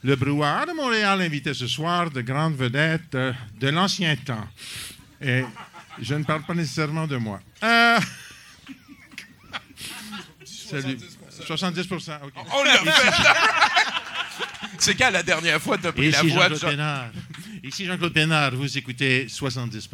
Le 0.01 0.15
Brouhaha 0.15 0.65
de 0.65 0.71
Montréal 0.71 1.21
invitait 1.21 1.53
ce 1.53 1.67
soir 1.67 2.09
de 2.09 2.21
grandes 2.21 2.55
vedettes 2.55 3.13
euh, 3.15 3.33
de 3.59 3.67
l'ancien 3.67 4.15
temps. 4.15 4.47
Et 5.21 5.43
je 6.01 6.15
ne 6.15 6.23
parle 6.23 6.43
pas 6.43 6.53
nécessairement 6.53 7.05
de 7.05 7.17
moi. 7.17 7.41
Euh, 7.63 7.99
Salut. 10.45 10.97
70 11.45 11.91
OK. 11.91 11.99
On 12.53 12.63
l'a 12.63 12.77
fait! 12.77 12.87
C'est 14.77 14.95
quand 14.95 15.11
la 15.11 15.23
dernière 15.23 15.61
fois 15.61 15.77
que 15.77 15.83
t'as 15.83 15.91
pris 15.91 16.11
la 16.11 16.23
Ici 16.23 16.29
voix 16.29 16.47
de 16.47 16.55
Jean-Claude 16.55 16.61
Jean... 16.61 16.69
Pénard. 16.69 17.09
Ici 17.63 17.85
Jean-Claude 17.85 18.13
Pénard, 18.13 18.55
vous 18.55 18.77
écoutez 18.77 19.27
70 19.27 19.89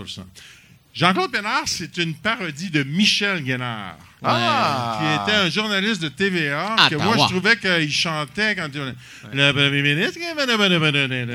Jean-Claude 0.93 1.31
Pénard, 1.31 1.63
c'est 1.65 1.97
une 1.97 2.13
parodie 2.13 2.69
de 2.69 2.83
Michel 2.83 3.43
Guénard. 3.43 3.97
Ah! 4.27 4.99
qui 4.99 5.29
était 5.31 5.37
un 5.37 5.49
journaliste 5.49 6.01
de 6.01 6.09
TVA, 6.09 6.75
Ah, 6.77 6.87
que 6.89 6.95
bah 6.95 7.03
moi, 7.03 7.15
ouais. 7.15 7.21
je 7.23 7.27
trouvais 7.33 7.57
qu'il 7.57 7.91
chantait 7.91 8.55
quand 8.55 8.67
il... 8.73 8.95
Le 9.33 9.51
premier 9.51 9.81
ministre... 9.81 10.19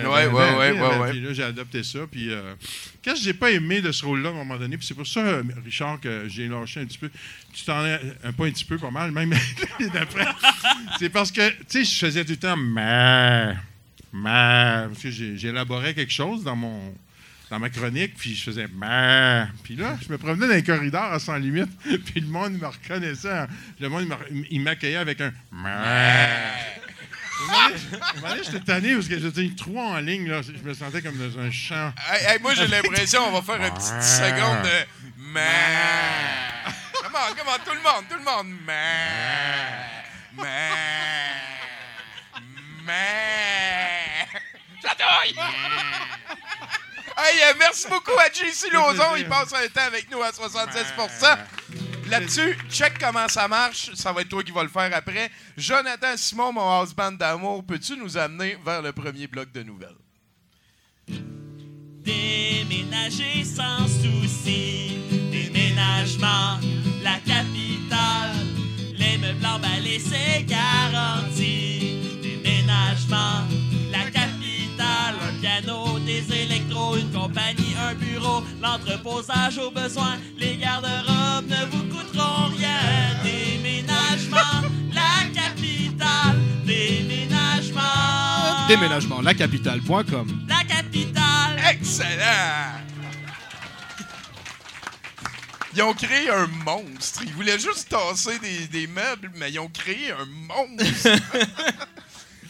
Ouais, 0.07 0.27
ouais, 0.27 0.27
ouais, 0.27 0.73
ouais, 0.81 0.99
ouais. 0.99 1.11
Puis 1.11 1.21
là, 1.21 1.33
j'ai 1.33 1.43
adopté 1.43 1.83
ça, 1.83 2.01
puis... 2.11 2.33
Euh, 2.33 2.55
qu'est-ce 3.03 3.17
que 3.17 3.25
j'ai 3.25 3.35
pas 3.35 3.51
aimé 3.51 3.81
de 3.81 3.93
ce 3.93 4.05
rôle-là, 4.05 4.31
à 4.31 4.33
un 4.33 4.37
moment 4.37 4.57
donné, 4.57 4.77
puis 4.77 4.87
c'est 4.87 4.95
pour 4.95 5.07
ça, 5.07 5.21
euh, 5.21 5.43
Richard, 5.65 6.01
que 6.01 6.25
j'ai 6.29 6.49
lâché 6.49 6.81
un 6.81 6.87
petit 6.87 6.99
peu. 6.99 7.11
Tu 7.53 7.65
t'en 7.65 7.85
es... 7.85 8.01
Un 8.25 8.33
pas 8.33 8.47
un 8.47 8.51
petit 8.51 8.65
peu, 8.65 8.79
pas 8.79 8.91
mal, 8.91 9.11
même 9.13 9.33
d'après. 9.95 10.27
c'est 10.99 11.11
parce 11.11 11.31
que, 11.31 11.49
tu 11.51 11.65
sais, 11.69 11.85
je 11.85 11.99
faisais 12.07 12.25
tout 12.25 12.33
le 12.33 12.37
temps... 12.39 12.57
Mais... 12.57 13.55
Mais... 14.13 14.87
Parce 14.89 15.03
que 15.03 15.11
j'élaborais 15.11 15.95
quelque 15.95 16.13
chose 16.13 16.43
dans 16.43 16.57
mon 16.57 16.95
dans 17.51 17.59
ma 17.59 17.69
chronique, 17.69 18.15
puis 18.17 18.35
je 18.35 18.45
faisais. 18.45 18.69
Puis 19.65 19.77
là, 19.77 19.99
je 20.01 20.13
me 20.13 20.19
promenais 20.19 20.47
dans 20.47 20.55
les 20.55 20.63
corridors 20.63 21.13
à 21.13 21.19
sans 21.19 21.37
limite, 21.37 21.69
puis 22.07 22.21
le 22.21 22.29
monde 22.29 22.53
me 22.59 22.67
reconnaissait. 22.67 23.47
Le 23.81 23.89
monde 23.89 24.03
il 24.03 24.09
m'a- 24.09 24.45
il 24.51 24.61
m'accueillait 24.61 24.97
avec 24.97 25.21
un 25.21 25.33
J'étais 28.45 28.61
tanné 28.61 28.95
parce 28.95 29.09
que 29.09 29.19
j'étais 29.19 29.51
trois 29.57 29.85
en 29.85 29.99
ligne, 29.99 30.29
là. 30.29 30.43
Je 30.43 30.53
me 30.63 30.75
sentais 30.75 31.03
comme 31.03 31.17
dans 31.17 31.39
un 31.41 31.51
champ. 31.51 31.93
Hey, 32.09 32.27
hey, 32.35 32.39
moi, 32.41 32.55
j'ai 32.55 32.67
l'impression 32.69 33.25
qu'on 33.25 33.41
va 33.41 33.43
faire 33.43 33.67
une 33.67 33.75
petite 33.75 34.03
seconde 34.03 34.63
de... 34.63 34.87
Comment, 37.03 37.19
comment, 37.37 37.59
tout 37.65 37.73
le 37.75 37.83
monde, 37.83 38.05
tout 38.09 38.17
le 38.19 38.25
monde. 38.25 38.59
Mais... 38.67 39.07
Mais... 40.37 40.71
Mais... 42.85 44.27
J'adore! 44.83 45.47
Hey, 47.23 47.39
euh, 47.43 47.55
merci 47.59 47.87
beaucoup 47.89 48.19
à 48.19 48.31
JC 48.33 48.73
Lozon. 48.73 49.17
Il 49.19 49.29
passe 49.29 49.53
un 49.53 49.69
temps 49.69 49.87
avec 49.87 50.11
nous 50.11 50.23
à 50.23 50.31
76% 50.31 51.39
Là-dessus, 52.11 52.57
check 52.69 52.99
comment 52.99 53.29
ça 53.29 53.47
marche. 53.47 53.95
Ça 53.95 54.13
va 54.13 54.23
être 54.23 54.29
toi 54.29 54.43
qui 54.43 54.51
vas 54.51 54.65
le 54.65 54.69
faire 54.69 54.91
après. 54.93 55.31
Jonathan 55.57 56.17
Simon, 56.17 56.53
mon 56.53 56.69
house 56.69 56.93
band 56.93 57.13
d'amour, 57.13 57.65
peux-tu 57.65 57.97
nous 57.97 58.17
amener 58.17 58.59
vers 58.65 58.83
le 58.83 58.93
premier 58.93 59.29
bloc 59.29 59.53
de 59.53 59.63
nouvelles? 59.63 59.95
Déménager 62.03 63.45
sans 63.45 63.87
souci, 63.87 64.99
déménagement, 65.31 66.59
la 67.05 67.19
capitale. 67.19 68.35
Les 68.99 69.17
meubles 69.17 69.47
emballés, 69.47 70.01
c'est 70.01 70.43
garanti. 70.45 72.01
Déménagement, 72.21 73.47
la. 75.13 75.27
Un 75.27 75.33
piano, 75.41 75.99
des 76.01 76.25
électros, 76.33 76.97
une 76.97 77.11
compagnie, 77.11 77.75
un 77.79 77.95
bureau. 77.95 78.43
L'entreposage 78.61 79.59
au 79.59 79.71
besoin, 79.71 80.17
les 80.39 80.57
garde-robes 80.57 81.49
ne 81.49 81.65
vous 81.71 81.85
coûteront 81.85 82.49
rien. 82.57 82.79
Déménagement, 83.23 84.69
la 84.93 85.29
capitale. 85.35 86.39
Déménagement. 86.65 88.67
Déménagement, 88.69 89.21
lacapitale.com. 89.21 90.47
La 90.49 90.65
capitale. 90.65 91.61
Excellent! 91.71 92.79
Ils 95.75 95.83
ont 95.83 95.95
créé 95.95 96.29
un 96.31 96.49
monstre. 96.65 97.23
Ils 97.25 97.33
voulaient 97.33 97.59
juste 97.59 97.91
tasser 97.91 98.39
des, 98.41 98.67
des 98.67 98.87
meubles, 98.89 99.31
mais 99.37 99.53
ils 99.53 99.61
ont 99.61 99.69
créé 99.69 100.11
un 100.11 100.27
monstre. 100.27 101.09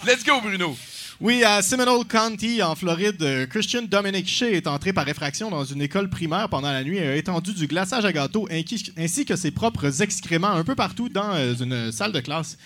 Let's 0.06 0.24
go, 0.24 0.40
Bruno. 0.40 0.74
Oui, 1.22 1.44
à 1.44 1.60
Seminole 1.60 2.06
County, 2.06 2.62
en 2.62 2.74
Floride, 2.74 3.46
Christian 3.50 3.82
Dominic 3.82 4.26
Shea 4.26 4.52
est 4.52 4.66
entré 4.66 4.94
par 4.94 5.06
effraction 5.06 5.50
dans 5.50 5.64
une 5.64 5.82
école 5.82 6.08
primaire 6.08 6.48
pendant 6.48 6.72
la 6.72 6.82
nuit 6.82 6.96
et 6.96 7.06
a 7.06 7.14
étendu 7.14 7.52
du 7.52 7.66
glaçage 7.66 8.06
à 8.06 8.12
gâteau 8.12 8.48
ainsi 8.50 8.90
ainsi 8.96 9.26
que 9.26 9.36
ses 9.36 9.50
propres 9.50 10.00
excréments 10.00 10.52
un 10.52 10.64
peu 10.64 10.74
partout 10.74 11.10
dans 11.10 11.34
euh, 11.34 11.52
une 11.60 11.92
salle 11.92 12.12
de 12.12 12.20
classe. 12.20 12.56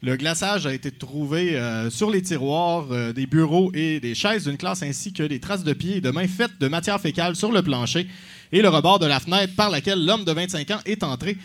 Le 0.00 0.16
glaçage 0.16 0.64
a 0.66 0.72
été 0.72 0.90
trouvé 0.90 1.58
euh, 1.58 1.90
sur 1.90 2.10
les 2.10 2.22
tiroirs 2.22 2.86
euh, 2.92 3.12
des 3.12 3.26
bureaux 3.26 3.70
et 3.74 4.00
des 4.00 4.14
chaises 4.14 4.44
d'une 4.44 4.56
classe 4.56 4.82
ainsi 4.82 5.12
que 5.12 5.24
des 5.24 5.38
traces 5.38 5.64
de 5.64 5.74
pieds 5.74 5.96
et 5.96 6.00
de 6.00 6.10
mains 6.10 6.28
faites 6.28 6.58
de 6.58 6.68
matière 6.68 6.98
fécale 7.02 7.36
sur 7.36 7.52
le 7.52 7.60
plancher 7.60 8.08
et 8.52 8.62
le 8.62 8.70
rebord 8.70 9.00
de 9.00 9.06
la 9.06 9.20
fenêtre 9.20 9.54
par 9.54 9.68
laquelle 9.68 10.02
l'homme 10.02 10.24
de 10.24 10.32
25 10.32 10.70
ans 10.70 10.80
est 10.86 11.02
entré. 11.02 11.36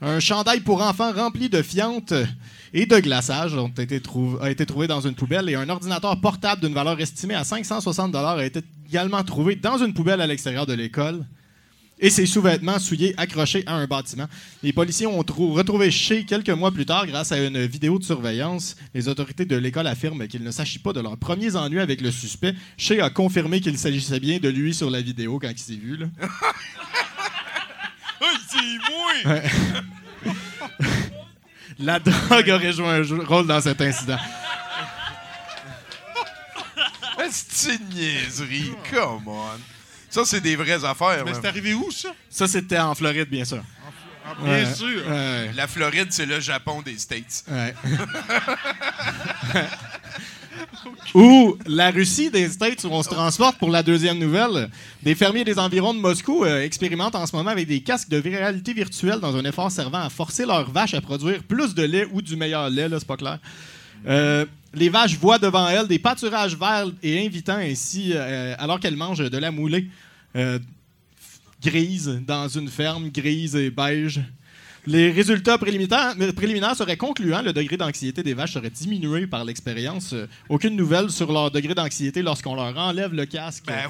Un 0.00 0.20
chandail 0.20 0.60
pour 0.60 0.82
enfants 0.82 1.10
rempli 1.10 1.48
de 1.48 1.62
fientes 1.62 2.14
et 2.74 2.86
de 2.86 2.98
glaçage 2.98 3.54
ont 3.54 3.68
été 3.68 4.00
trou- 4.00 4.38
a 4.40 4.50
été 4.50 4.64
trouvé 4.66 4.86
dans 4.86 5.00
une 5.00 5.14
poubelle 5.14 5.48
et 5.48 5.54
un 5.54 5.68
ordinateur 5.68 6.20
portable 6.20 6.62
d'une 6.62 6.74
valeur 6.74 6.98
estimée 7.00 7.34
à 7.34 7.44
560 7.44 8.14
a 8.14 8.44
été 8.44 8.60
également 8.88 9.22
trouvé 9.24 9.56
dans 9.56 9.78
une 9.78 9.92
poubelle 9.94 10.20
à 10.20 10.26
l'extérieur 10.26 10.66
de 10.66 10.72
l'école 10.72 11.24
et 12.00 12.10
ses 12.10 12.26
sous-vêtements 12.26 12.80
souillés 12.80 13.14
accrochés 13.16 13.62
à 13.66 13.74
un 13.76 13.86
bâtiment. 13.86 14.26
Les 14.64 14.72
policiers 14.72 15.06
ont 15.06 15.22
trou- 15.22 15.52
retrouvé 15.52 15.90
Shea 15.92 16.24
quelques 16.24 16.50
mois 16.50 16.72
plus 16.72 16.84
tard 16.84 17.06
grâce 17.06 17.30
à 17.30 17.38
une 17.38 17.64
vidéo 17.66 17.98
de 17.98 18.04
surveillance. 18.04 18.74
Les 18.92 19.06
autorités 19.06 19.44
de 19.44 19.54
l'école 19.56 19.86
affirment 19.86 20.26
qu'il 20.26 20.42
ne 20.42 20.50
s'agit 20.50 20.80
pas 20.80 20.92
de 20.92 20.98
leurs 21.00 21.16
premiers 21.16 21.54
ennuis 21.54 21.78
avec 21.78 22.00
le 22.00 22.10
suspect. 22.10 22.54
Shea 22.76 23.00
a 23.04 23.10
confirmé 23.10 23.60
qu'il 23.60 23.78
s'agissait 23.78 24.18
bien 24.18 24.38
de 24.40 24.48
lui 24.48 24.74
sur 24.74 24.90
la 24.90 25.00
vidéo 25.00 25.38
quand 25.38 25.50
il 25.50 25.58
s'est 25.58 25.74
vu. 25.74 25.96
là. 25.96 26.06
Hey! 29.24 29.42
La 31.82 31.98
drogue 31.98 32.48
aurait 32.50 32.72
joué 32.72 32.86
un 32.88 33.02
rôle 33.26 33.46
dans 33.46 33.60
cet 33.60 33.80
incident. 33.80 34.18
C'est 37.30 37.76
une 37.76 37.88
niaiserie. 37.88 38.72
Come 38.90 39.26
on. 39.28 39.48
Ça, 40.10 40.24
c'est 40.26 40.40
des 40.40 40.54
vraies 40.56 40.84
affaires. 40.84 41.24
Mais 41.24 41.32
c'est 41.34 41.46
arrivé 41.46 41.72
où, 41.72 41.90
ça? 41.90 42.10
Ça, 42.28 42.46
c'était 42.46 42.78
en 42.78 42.94
Floride, 42.94 43.28
bien 43.30 43.44
sûr. 43.44 43.62
Ah, 44.26 44.34
bien 44.38 44.52
Ouais. 44.52 44.74
sûr. 44.74 45.02
Ouais. 45.08 45.50
La 45.54 45.66
Floride, 45.66 46.08
c'est 46.10 46.26
le 46.26 46.40
Japon 46.40 46.82
des 46.82 46.98
States. 46.98 47.44
Ouais. 47.48 47.74
Ou 51.14 51.56
la 51.66 51.90
Russie 51.90 52.30
des 52.30 52.48
States 52.48 52.84
où 52.84 52.88
on 52.88 53.02
se 53.02 53.08
transporte 53.08 53.58
pour 53.58 53.70
la 53.70 53.82
deuxième 53.82 54.18
nouvelle. 54.18 54.70
Des 55.02 55.14
fermiers 55.14 55.44
des 55.44 55.58
environs 55.58 55.94
de 55.94 55.98
Moscou 55.98 56.44
euh, 56.44 56.62
expérimentent 56.62 57.14
en 57.14 57.26
ce 57.26 57.34
moment 57.36 57.50
avec 57.50 57.66
des 57.66 57.80
casques 57.80 58.08
de 58.08 58.20
réalité 58.20 58.72
virtuelle 58.72 59.20
dans 59.20 59.36
un 59.36 59.44
effort 59.44 59.70
servant 59.70 60.00
à 60.00 60.10
forcer 60.10 60.46
leurs 60.46 60.70
vaches 60.70 60.94
à 60.94 61.00
produire 61.00 61.42
plus 61.42 61.74
de 61.74 61.82
lait 61.82 62.06
ou 62.12 62.22
du 62.22 62.36
meilleur 62.36 62.70
lait, 62.70 62.88
là, 62.88 62.98
c'est 62.98 63.08
pas 63.08 63.16
clair. 63.16 63.38
Euh, 64.06 64.44
les 64.74 64.88
vaches 64.88 65.16
voient 65.16 65.38
devant 65.38 65.68
elles 65.68 65.86
des 65.86 65.98
pâturages 65.98 66.56
verts 66.56 66.90
et 67.02 67.24
invitants 67.24 67.58
ainsi 67.58 68.12
euh, 68.14 68.54
alors 68.58 68.80
qu'elles 68.80 68.96
mangent 68.96 69.30
de 69.30 69.38
la 69.38 69.50
moulée 69.50 69.88
grise 71.62 72.20
dans 72.26 72.48
une 72.48 72.68
ferme 72.68 73.10
grise 73.10 73.54
et 73.54 73.70
beige. 73.70 74.20
Les 74.84 75.12
résultats 75.12 75.58
préliminaires, 75.58 76.14
préliminaires 76.34 76.74
seraient 76.74 76.96
concluants. 76.96 77.42
Le 77.42 77.52
degré 77.52 77.76
d'anxiété 77.76 78.24
des 78.24 78.34
vaches 78.34 78.54
serait 78.54 78.68
diminué 78.70 79.28
par 79.28 79.44
l'expérience. 79.44 80.12
Euh, 80.12 80.26
aucune 80.48 80.74
nouvelle 80.74 81.08
sur 81.10 81.30
leur 81.32 81.52
degré 81.52 81.72
d'anxiété 81.74 82.20
lorsqu'on 82.20 82.56
leur 82.56 82.76
enlève 82.76 83.12
le 83.14 83.24
casque 83.24 83.64
Ben 83.66 83.88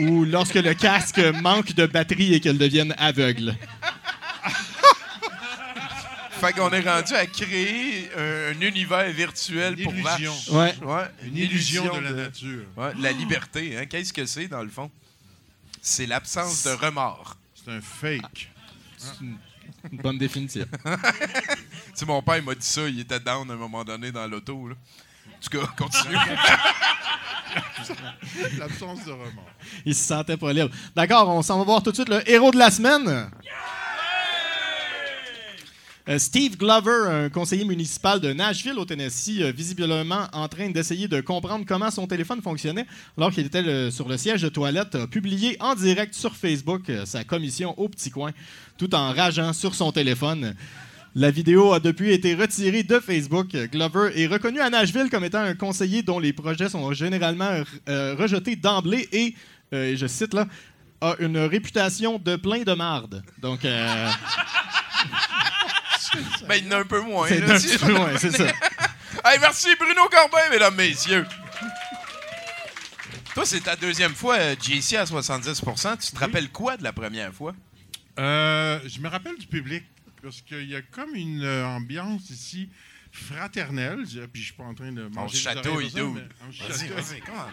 euh, 0.00 0.02
ou 0.04 0.24
lorsque 0.24 0.56
le 0.56 0.74
casque 0.74 1.20
manque 1.40 1.74
de 1.74 1.86
batterie 1.86 2.34
et 2.34 2.40
qu'elles 2.40 2.58
deviennent 2.58 2.94
aveugles. 2.98 3.54
Fait 6.40 6.52
qu'on 6.54 6.70
est 6.70 6.80
rendu 6.80 7.14
à 7.14 7.24
créer 7.26 8.10
un, 8.18 8.52
un 8.56 8.60
univers 8.60 9.12
virtuel 9.12 9.74
Une 9.78 9.84
pour 9.84 9.94
illusion. 9.94 10.32
vaches. 10.50 10.80
Ouais. 10.80 10.86
Ouais, 10.88 11.04
Une 11.24 11.36
illusion 11.36 11.84
de 11.94 12.00
la 12.00 12.10
nature. 12.10 12.64
ouais, 12.76 12.92
la 12.98 13.12
liberté. 13.12 13.78
Hein? 13.78 13.86
Qu'est-ce 13.86 14.12
que 14.12 14.26
c'est, 14.26 14.48
dans 14.48 14.62
le 14.64 14.68
fond? 14.70 14.90
C'est 15.80 16.06
l'absence 16.06 16.64
de 16.64 16.70
remords. 16.70 17.36
C'est 17.54 17.70
un 17.70 17.80
fake. 17.80 18.50
Une 19.20 19.36
bonne 19.92 20.18
définition. 20.18 20.66
Tu 21.92 21.98
sais, 21.98 22.06
mon 22.06 22.22
père 22.22 22.38
il 22.38 22.44
m'a 22.44 22.54
dit 22.54 22.66
ça, 22.66 22.88
il 22.88 23.00
était 23.00 23.20
down 23.20 23.50
à 23.50 23.52
un 23.52 23.56
moment 23.56 23.84
donné 23.84 24.10
dans 24.10 24.26
l'auto. 24.26 24.54
En 24.54 24.68
tout 25.40 25.50
cas, 25.50 25.66
continue. 25.76 26.16
L'absence 28.58 29.04
de 29.04 29.12
remords. 29.12 29.50
Il 29.84 29.94
se 29.94 30.04
sentait 30.04 30.38
pas 30.38 30.54
libre. 30.54 30.70
D'accord, 30.96 31.28
on 31.28 31.42
s'en 31.42 31.58
va 31.58 31.64
voir 31.64 31.82
tout 31.82 31.90
de 31.90 31.96
suite 31.96 32.08
le 32.08 32.26
héros 32.30 32.50
de 32.50 32.56
la 32.58 32.70
semaine. 32.70 33.06
Euh, 33.08 33.26
Steve 36.18 36.56
Glover, 36.56 37.08
un 37.08 37.28
conseiller 37.28 37.64
municipal 37.64 38.20
de 38.20 38.32
Nashville 38.32 38.78
au 38.78 38.84
Tennessee, 38.84 39.40
euh, 39.40 39.52
visiblement 39.52 40.26
en 40.32 40.48
train 40.48 40.68
d'essayer 40.70 41.06
de 41.06 41.20
comprendre 41.20 41.64
comment 41.66 41.90
son 41.90 42.06
téléphone 42.06 42.42
fonctionnait 42.42 42.86
alors 43.16 43.30
qu'il 43.30 43.46
était 43.46 43.90
sur 43.90 44.08
le 44.08 44.16
siège 44.16 44.42
de 44.42 44.48
toilette, 44.48 44.96
a 44.96 45.06
publié 45.06 45.56
en 45.60 45.74
direct 45.74 46.14
sur 46.14 46.34
Facebook 46.34 46.90
euh, 46.90 47.06
sa 47.06 47.22
commission 47.24 47.78
au 47.78 47.88
petit 47.88 48.10
coin, 48.10 48.32
tout 48.78 48.94
en 48.94 49.12
rageant 49.12 49.52
sur 49.52 49.74
son 49.74 49.92
téléphone. 49.92 50.54
La 51.14 51.30
vidéo 51.30 51.74
a 51.74 51.80
depuis 51.80 52.10
été 52.12 52.34
retirée 52.34 52.84
de 52.84 52.98
Facebook. 52.98 53.54
Glover 53.70 54.18
est 54.18 54.26
reconnu 54.26 54.60
à 54.60 54.70
Nashville 54.70 55.10
comme 55.10 55.24
étant 55.24 55.40
un 55.40 55.54
conseiller 55.54 56.02
dont 56.02 56.18
les 56.18 56.32
projets 56.32 56.70
sont 56.70 56.90
généralement 56.94 57.62
euh, 57.90 58.16
rejetés 58.18 58.56
d'emblée 58.56 59.06
et, 59.12 59.34
euh, 59.74 59.94
je 59.94 60.06
cite 60.06 60.32
là, 60.32 60.46
a 61.02 61.16
une 61.18 61.36
réputation 61.36 62.18
de 62.18 62.36
plein 62.36 62.62
de 62.62 62.72
marde. 62.72 63.22
Donc, 63.42 63.66
euh, 63.66 64.08
ben, 66.48 66.54
il 66.56 66.64
y 66.64 66.68
en 66.68 66.72
a 66.72 66.78
un 66.80 66.84
peu 66.84 67.00
moins. 67.00 67.28
c'est 67.28 67.40
là, 67.40 67.54
un 67.54 67.58
petit 67.58 67.78
peu 67.78 67.90
loin, 67.92 68.16
c'est 68.18 68.30
ça. 68.32 68.46
Hey, 69.24 69.38
merci 69.40 69.68
Bruno 69.78 70.08
Corbin, 70.10 70.48
mesdames, 70.50 70.74
messieurs. 70.74 71.24
Toi, 73.34 73.46
c'est 73.46 73.60
ta 73.60 73.76
deuxième 73.76 74.14
fois, 74.14 74.36
euh, 74.36 74.54
JC, 74.60 74.94
à 74.96 75.04
70% 75.04 75.96
Tu 75.98 76.12
te 76.12 76.18
rappelles 76.18 76.48
quoi 76.50 76.76
de 76.76 76.82
la 76.82 76.92
première 76.92 77.32
fois? 77.32 77.54
Euh, 78.18 78.80
je 78.86 78.98
me 79.00 79.08
rappelle 79.08 79.36
du 79.38 79.46
public 79.46 79.84
parce 80.22 80.40
qu'il 80.42 80.68
y 80.68 80.74
a 80.76 80.82
comme 80.82 81.14
une 81.14 81.42
euh, 81.44 81.64
ambiance 81.66 82.30
ici 82.30 82.68
fraternelle. 83.10 84.04
Je- 84.10 84.20
Puis 84.22 84.40
je 84.42 84.46
suis 84.46 84.54
pas 84.54 84.64
en 84.64 84.74
train 84.74 84.92
de 84.92 85.02
manger 85.08 85.34
les 85.36 85.40
chatouille, 85.42 85.72
oreilles 85.72 85.90
dude. 85.92 86.14
mais 86.14 86.22
on 86.48 86.52
se 86.52 86.62
chatouille. 86.84 87.22
comment? 87.24 87.46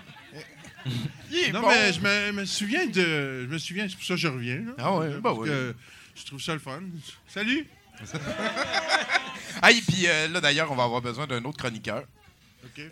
Il 1.31 1.37
est 1.37 1.51
Non, 1.51 1.61
bon. 1.61 1.67
mais 1.69 1.93
je 1.93 1.99
me, 2.01 2.31
me 2.31 2.45
souviens 2.45 2.87
de. 2.87 3.43
Je 3.43 3.47
me 3.47 3.57
souviens, 3.57 3.87
c'est 3.87 3.95
pour 3.95 4.05
ça 4.05 4.13
que 4.15 4.19
je 4.19 4.27
reviens. 4.27 4.55
là. 4.65 4.71
Ah 4.79 4.95
ouais, 4.97 5.09
bah 5.19 5.33
Parce 5.35 5.47
que 5.47 5.75
je 6.15 6.25
trouve 6.25 6.41
ça 6.41 6.53
le 6.53 6.59
fun. 6.59 6.81
Salut! 7.27 7.67
Hey, 9.63 9.81
puis 9.81 10.07
euh, 10.07 10.27
là, 10.29 10.39
d'ailleurs, 10.39 10.71
on 10.71 10.75
va 10.75 10.83
avoir 10.83 11.01
besoin 11.01 11.27
d'un 11.27 11.43
autre 11.43 11.57
chroniqueur. 11.57 12.03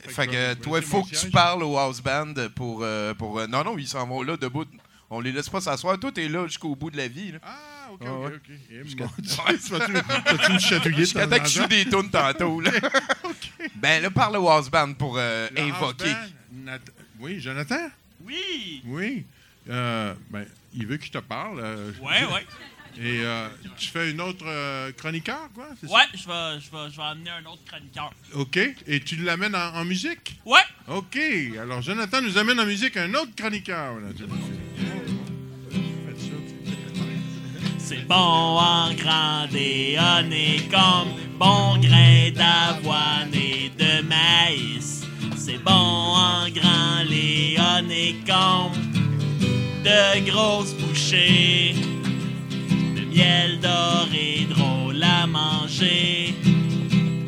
Fait 0.07 0.27
que 0.27 0.35
euh, 0.35 0.55
toi, 0.55 0.79
il 0.79 0.85
faut 0.85 1.03
que 1.03 1.15
tu 1.15 1.29
parles 1.29 1.63
au 1.63 1.77
house 1.77 2.01
band 2.01 2.33
pour. 2.55 2.79
euh, 2.83 3.13
pour 3.13 3.39
euh, 3.39 3.47
non, 3.47 3.63
non, 3.63 3.77
ils 3.77 3.87
s'en 3.87 4.05
vont 4.05 4.21
là 4.21 4.35
debout. 4.35 4.65
On 5.09 5.21
les 5.21 5.31
laisse 5.31 5.47
pas 5.47 5.61
s'asseoir. 5.61 5.97
Toi, 5.97 6.11
t'es 6.11 6.27
là 6.27 6.45
jusqu'au 6.47 6.75
bout 6.75 6.91
de 6.91 6.97
la 6.97 7.07
vie. 7.07 7.31
là. 7.31 7.39
Ah, 7.43 7.91
OK, 7.93 8.01
Ah, 8.05 8.11
OK, 8.11 8.25
ouais. 8.25 8.35
OK. 8.35 8.41
Eh, 8.69 8.83
me 10.53 10.59
chatouiller 10.59 10.97
Jusqu'à 10.97 11.25
temps 11.25 11.37
temps 11.37 11.43
que 11.43 11.49
je 11.49 11.63
des 11.67 11.85
tunes 11.85 12.09
tantôt. 12.09 12.59
Là. 12.59 12.71
Ben 13.75 14.01
là, 14.01 14.09
parle 14.09 14.37
au 14.37 14.49
house 14.49 14.69
band 14.69 14.93
pour 14.93 15.15
euh, 15.17 15.47
invoquer. 15.57 16.11
band, 16.11 16.71
Nat- 16.71 16.79
Oui, 17.19 17.39
Jonathan? 17.39 17.89
Oui! 18.25 18.81
Oui. 18.85 19.25
Euh, 19.69 20.13
ben, 20.29 20.45
il 20.73 20.85
veut 20.87 20.97
que 20.97 21.05
je 21.05 21.11
te 21.11 21.17
parle. 21.19 21.59
euh, 21.61 21.91
Ouais, 22.01 22.25
ouais. 22.25 22.45
Et 22.99 23.21
euh, 23.21 23.47
tu 23.77 23.89
fais 23.89 24.09
une 24.09 24.19
autre 24.21 24.45
euh, 24.47 24.91
chroniqueur, 24.91 25.49
quoi? 25.53 25.67
Ouais, 25.83 26.01
je 26.13 26.27
vais, 26.27 26.59
je, 26.59 26.71
vais, 26.71 26.91
je 26.91 26.97
vais 26.97 27.03
amener 27.03 27.29
un 27.29 27.45
autre 27.45 27.61
chroniqueur. 27.67 28.11
OK. 28.33 28.59
Et 28.87 28.99
tu 29.01 29.17
l'amènes 29.17 29.55
en, 29.55 29.75
en 29.75 29.85
musique? 29.85 30.39
Ouais! 30.45 30.61
OK. 30.87 31.17
Alors, 31.61 31.81
Jonathan 31.83 32.21
nous 32.21 32.37
amène 32.39 32.59
en 32.59 32.65
musique 32.65 32.97
un 32.97 33.13
autre 33.13 33.35
chroniqueur. 33.35 33.97
C'est 37.77 38.07
bon 38.07 38.15
en 38.15 38.93
grande 38.95 39.53
et 39.55 39.95
comme 40.71 41.09
bon 41.37 41.77
grain 41.77 42.31
d'avoine 42.31 43.33
et 43.33 43.69
de 43.77 44.01
maïs. 44.01 45.03
C'est 45.37 45.59
bon 45.63 45.71
en 45.71 46.49
grand 46.49 47.03
léon 47.07 47.89
et 47.89 48.15
comme 48.25 48.73
de 49.83 50.29
grosses 50.29 50.73
bouchées. 50.73 51.75
Miel 53.17 53.59
doré 53.59 54.45
drôle 54.47 55.01
à 55.01 55.25
manger. 55.25 56.35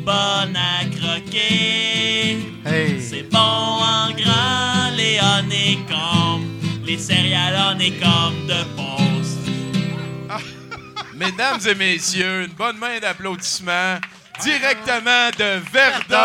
Bonne 0.06 0.56
à 0.56 0.86
croquer. 0.86 2.38
C'est 3.00 3.24
bon 3.24 3.40
en 3.40 4.12
grand 4.12 4.92
léon 4.96 5.50
et 5.52 5.80
comme 5.90 6.46
les 6.86 7.00
céréales 7.00 7.56
comme 8.00 8.46
de 8.46 8.64
poste. 8.78 9.50
Mesdames 11.16 11.60
et 11.68 11.74
messieurs, 11.74 12.44
une 12.44 12.54
bonne 12.54 12.78
main 12.78 13.00
d'applaudissements 13.00 13.98
directement 14.44 15.32
de 15.40 15.60
Verdun. 15.74 16.18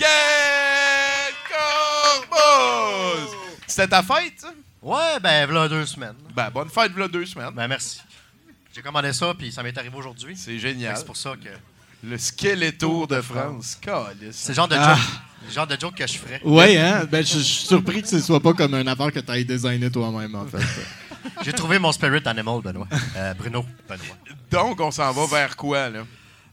Gaël! 0.00 1.34
C'était 3.66 3.88
ta 3.88 4.02
fête, 4.02 4.40
ça? 4.40 4.48
Ouais, 4.84 5.18
ben, 5.20 5.46
voilà 5.46 5.68
deux 5.68 5.86
semaines. 5.86 6.14
Ben, 6.34 6.50
bonne 6.50 6.68
fête, 6.68 6.92
voilà 6.92 7.08
deux 7.08 7.24
semaines. 7.24 7.50
Ben, 7.54 7.66
merci. 7.66 8.00
J'ai 8.74 8.82
commandé 8.82 9.12
ça, 9.12 9.32
puis 9.38 9.50
ça 9.50 9.62
m'est 9.62 9.76
arrivé 9.78 9.96
aujourd'hui. 9.96 10.36
C'est 10.36 10.58
génial. 10.58 10.96
C'est 10.96 11.06
pour 11.06 11.16
ça 11.16 11.32
que. 11.42 11.48
Le 12.06 12.18
Skeletto 12.18 13.06
de 13.06 13.22
France. 13.22 13.78
C'est 14.30 14.48
le 14.50 14.54
genre 14.54 14.68
de 14.68 14.76
Ah. 14.78 14.94
joke, 14.94 15.04
le 15.48 15.52
genre 15.54 15.66
de 15.66 15.76
joke 15.80 15.94
que 15.94 16.06
je 16.06 16.18
ferais. 16.18 16.40
Ouais, 16.44 16.76
hein? 16.76 17.04
Ben, 17.10 17.24
je 17.24 17.32
je 17.38 17.42
suis 17.42 17.66
surpris 17.66 18.02
que 18.02 18.08
ce 18.08 18.20
soit 18.20 18.40
pas 18.40 18.52
comme 18.52 18.74
une 18.74 18.88
affaire 18.88 19.10
que 19.10 19.20
tu 19.20 19.32
aies 19.32 19.44
designé 19.44 19.90
toi-même, 19.90 20.34
en 20.34 20.44
fait. 20.46 20.58
J'ai 21.42 21.54
trouvé 21.54 21.78
mon 21.78 21.92
spirit 21.92 22.20
animal, 22.26 22.60
Benoît. 22.60 22.86
Euh, 23.16 23.32
Bruno, 23.32 23.64
Benoît. 23.88 24.16
Donc, 24.50 24.80
on 24.80 24.90
s'en 24.90 25.10
va 25.12 25.26
vers 25.26 25.56
quoi, 25.56 25.88
là? 25.88 26.04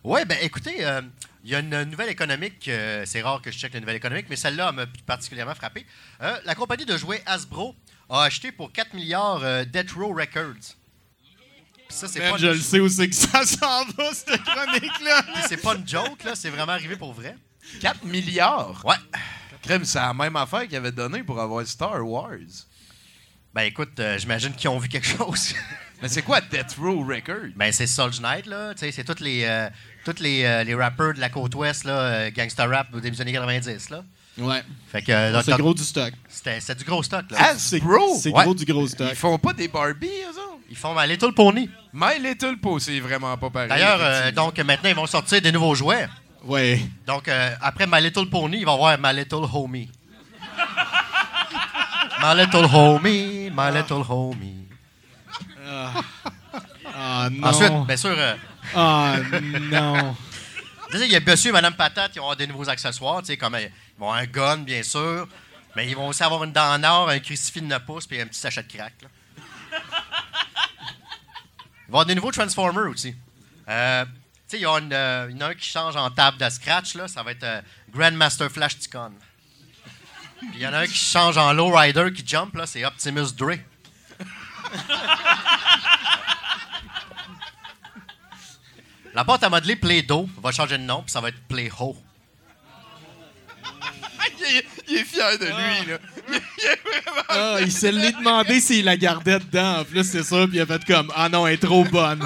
Ouais, 0.06 0.24
ben, 0.24 0.38
écoutez, 0.42 0.86
euh, 0.86 1.02
il 1.44 1.52
y 1.52 1.56
a 1.56 1.60
une 1.60 1.84
nouvelle 1.84 2.10
économique. 2.10 2.68
euh, 2.70 3.04
c'est 3.06 3.22
rare 3.22 3.42
que 3.42 3.52
je 3.52 3.58
check 3.58 3.74
les 3.74 3.82
nouvelles 3.82 3.98
économiques, 3.98 4.28
mais 4.30 4.38
celle-là 4.38 4.72
m'a 4.72 4.86
particulièrement 5.06 5.54
frappé. 5.54 5.86
Euh, 6.22 6.38
la 6.46 6.56
compagnie 6.56 6.86
de 6.86 6.96
jouets 6.96 7.22
Hasbro 7.26 7.76
a 8.12 8.24
acheté 8.24 8.52
pour 8.52 8.72
4 8.72 8.94
milliards 8.94 9.42
euh, 9.44 9.66
Death 9.66 9.92
Row 9.92 10.14
Records. 10.14 10.76
Puis 11.88 11.98
ça, 11.98 12.08
c'est 12.08 12.20
pas, 12.20 12.38
je 12.38 12.48
le 12.48 12.60
sais 12.60 12.80
où 12.80 12.90
c'est 12.90 13.10
que 13.10 13.16
ça 13.16 13.46
s'en 13.46 13.86
va, 13.86 14.14
cette 14.14 14.44
chronique-là. 14.44 15.24
puis 15.34 15.44
c'est 15.48 15.62
pas 15.62 15.76
une 15.76 15.88
joke, 15.88 16.24
là. 16.24 16.36
C'est 16.36 16.50
vraiment 16.50 16.74
arrivé 16.74 16.96
pour 16.96 17.14
vrai. 17.14 17.36
4 17.80 18.04
milliards? 18.06 18.84
Ouais. 18.86 18.96
Crème, 19.62 19.86
c'est 19.86 20.00
la 20.00 20.14
même 20.14 20.36
affaire 20.36 20.68
qu'il 20.68 20.76
avait 20.76 20.92
donné 20.92 21.24
pour 21.24 21.40
avoir 21.40 21.66
Star 21.66 22.06
Wars. 22.06 22.40
Ben, 23.54 23.64
écoute, 23.64 24.00
euh, 24.00 24.18
j'imagine 24.18 24.54
qu'ils 24.54 24.70
ont 24.70 24.80
vu 24.80 24.90
quelque 24.90 25.08
chose. 25.08 25.54
Mais 26.02 26.08
c'est 26.08 26.24
quoi 26.24 26.42
Death 26.42 26.76
Row 26.80 27.04
Record? 27.04 27.52
Ben, 27.56 27.72
c'est 27.72 27.86
Soldier 27.86 28.22
Knight, 28.22 28.48
là. 28.48 28.74
Tu 28.74 28.80
sais, 28.80 28.92
c'est 28.92 29.04
tous 29.04 29.22
les, 29.22 29.44
euh, 29.44 29.70
tous 30.04 30.20
les, 30.20 30.44
euh, 30.44 30.64
les 30.64 30.74
rappers 30.74 31.14
de 31.14 31.20
la 31.20 31.30
côte 31.30 31.54
ouest, 31.54 31.84
là, 31.84 32.00
euh, 32.00 32.32
gangsta 32.32 32.66
rap 32.66 32.88
au 32.94 33.00
début 33.00 33.16
des 33.16 33.22
années 33.22 33.34
90, 33.34 33.90
là. 33.92 34.04
Ouais. 34.38 34.64
Fait 34.92 35.02
que, 35.02 35.12
euh, 35.12 35.42
C'est 35.44 35.58
gros 35.58 35.74
du 35.74 35.84
stock. 35.84 36.14
c'était, 36.30 36.60
c'était 36.62 36.76
du 36.76 36.86
gros 36.86 37.04
stock, 37.04 37.26
là. 37.32 37.54
C'est 37.58 37.76
Hasbro? 37.78 38.18
c'est 38.20 38.32
Ouais. 38.32 38.44
gros 38.44 38.54
du 38.56 38.66
gros 38.66 38.88
stock. 38.88 39.08
Ils 39.12 39.16
font 39.16 39.38
pas 39.38 39.54
des 39.54 39.68
Barbie, 39.68 40.08
eux 40.08 40.30
autres? 40.30 40.58
Ils 40.70 40.78
font 40.78 40.94
ma 40.94 41.06
Little 41.06 41.34
Pony. 41.34 41.70
My 41.94 42.18
Little 42.22 42.58
Po, 42.62 42.80
c'est 42.80 43.00
vraiment 43.02 43.36
pas 43.38 43.50
pareil. 43.50 43.68
D'ailleurs, 43.70 44.00
euh, 44.00 44.32
donc, 44.32 44.58
maintenant, 44.60 44.90
ils 44.90 44.96
vont 44.96 45.06
sortir 45.06 45.42
des 45.42 45.52
nouveaux 45.52 45.76
jouets. 45.76 46.08
Ouais. 46.46 46.82
Donc, 47.06 47.28
euh, 47.28 47.54
après 47.62 47.86
My 47.88 48.02
Little 48.02 48.30
Pony, 48.30 48.60
il 48.60 48.66
va 48.66 48.72
y 48.72 48.76
avoir 48.76 48.98
My 48.98 49.14
Little 49.14 49.46
Homie. 49.54 49.90
my 52.24 52.36
Little 52.38 52.68
Homie, 52.74 53.50
My 53.52 53.72
Little 53.76 54.04
Homie. 54.10 54.68
Ah, 56.96 57.30
non. 57.32 57.48
Ensuite, 57.48 57.72
bien 57.88 57.98
sûr, 57.98 58.16
euh, 58.18 58.36
Ah, 58.76 59.16
non. 59.72 60.16
Il 61.00 61.12
y 61.12 61.16
a 61.16 61.20
monsieur 61.20 61.50
et 61.50 61.54
madame 61.54 61.74
Patate 61.74 62.12
qui 62.12 62.20
vont 62.20 62.26
avoir 62.26 62.38
des 62.38 62.48
nouveaux 62.48 62.70
accessoires, 62.70 63.22
tu 63.22 63.28
sais, 63.28 63.38
comme 63.38 63.56
euh, 63.56 63.62
ils 63.62 64.00
vont 64.00 64.12
avoir 64.12 64.18
un 64.18 64.26
gun, 64.26 64.58
bien 64.58 64.84
sûr, 64.84 65.28
mais 65.76 65.88
ils 65.88 65.96
vont 65.96 66.08
aussi 66.08 66.24
avoir 66.24 66.44
une 66.44 66.52
dent 66.52 66.74
en 66.74 66.84
or, 66.84 67.10
un 67.10 67.20
crucifix 67.20 67.62
de 67.62 67.68
9 67.68 67.86
pouces, 67.86 68.08
puis 68.08 68.20
un 68.20 68.28
petit 68.28 68.40
sachet 68.40 68.64
de 68.64 68.72
crack. 68.72 68.94
là. 69.02 69.08
Il 71.88 71.92
va 71.92 72.00
y 72.00 72.02
avoir 72.02 72.06
des 72.06 72.16
nouveaux 72.16 72.32
Transformers 72.32 72.90
aussi. 72.90 73.16
Euh, 73.68 74.06
tu 74.50 74.58
sais, 74.58 74.58
euh, 74.58 74.60
il 74.60 74.62
y 74.62 74.66
en 74.66 74.92
a 74.92 75.50
un 75.50 75.54
qui 75.56 75.68
change 75.70 75.96
en 75.96 76.10
table 76.10 76.38
de 76.38 76.50
scratch, 76.50 76.96
là, 76.96 77.08
ça 77.08 77.24
va 77.24 77.32
être 77.32 77.64
Grandmaster 77.94 78.50
Flash 78.50 78.80
Ticon. 78.80 79.12
Puis 80.40 80.50
il 80.56 80.62
y 80.62 80.68
en 80.68 80.74
a 80.74 80.80
un 80.80 80.88
qui 80.88 80.98
change 80.98 81.38
en 81.38 81.54
lowrider 81.54 82.12
qui 82.14 82.24
jump, 82.26 82.56
là, 82.56 82.66
c'est 82.66 82.84
Optimus 82.84 83.34
Dre. 83.38 83.58
La 89.14 89.24
boîte 89.24 89.44
à 89.44 89.50
modeler 89.50 89.76
Play-Doh 89.76 90.30
va 90.42 90.52
changer 90.52 90.78
de 90.78 90.84
nom, 90.84 91.02
puis 91.04 91.12
ça 91.12 91.20
va 91.22 91.30
être 91.30 91.42
Play-Ho. 91.50 91.98
il, 94.40 94.58
est, 94.58 94.66
il 94.88 94.98
est 94.98 95.04
fier 95.04 95.38
de 95.38 95.46
lui, 95.46 95.92
là. 95.92 95.98
Il 96.30 96.36
est- 96.36 96.42
il 96.58 96.66
est 96.66 96.80
vraiment 96.84 97.22
Ah, 97.30 97.58
il 97.62 97.72
se 97.72 97.88
l'est 97.88 98.12
demandé 98.14 98.60
s'il 98.62 98.86
la 98.86 98.96
gardait 98.98 99.40
dedans. 99.40 99.80
En 99.80 99.84
plus, 99.84 100.04
c'est 100.10 100.24
ça. 100.24 100.48
Puis 100.48 100.58
il 100.58 100.62
a 100.62 100.66
fait 100.66 100.84
comme 100.86 101.12
Ah 101.16 101.28
non, 101.30 101.46
elle 101.48 101.56
est 101.56 101.58
trop 101.58 101.84
bonne. 101.86 102.26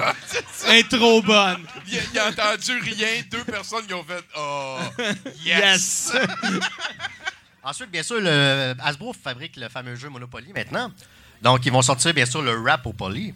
Elle 0.68 0.76
est 0.76 0.88
trop 0.88 1.20
bonne. 1.22 1.64
Il, 1.88 1.98
a- 1.98 2.02
il 2.12 2.18
a 2.18 2.28
entendu 2.28 2.78
rien, 2.80 3.22
deux 3.30 3.44
personnes 3.44 3.86
qui 3.86 3.94
ont 3.94 4.04
fait 4.04 4.24
Oh, 4.36 4.78
Yes. 5.44 6.12
yes! 6.14 6.16
Ensuite, 7.64 7.90
bien 7.90 8.02
sûr, 8.04 8.20
le 8.20 8.74
Hasbro 8.80 9.12
fabrique 9.12 9.56
le 9.56 9.68
fameux 9.68 9.96
jeu 9.96 10.08
Monopoly 10.08 10.52
maintenant. 10.54 10.92
Donc, 11.42 11.66
ils 11.66 11.72
vont 11.72 11.82
sortir, 11.82 12.14
bien 12.14 12.26
sûr, 12.26 12.40
le 12.42 12.58
Rap 12.60 12.86
au 12.86 12.92
Poly. 12.92 13.34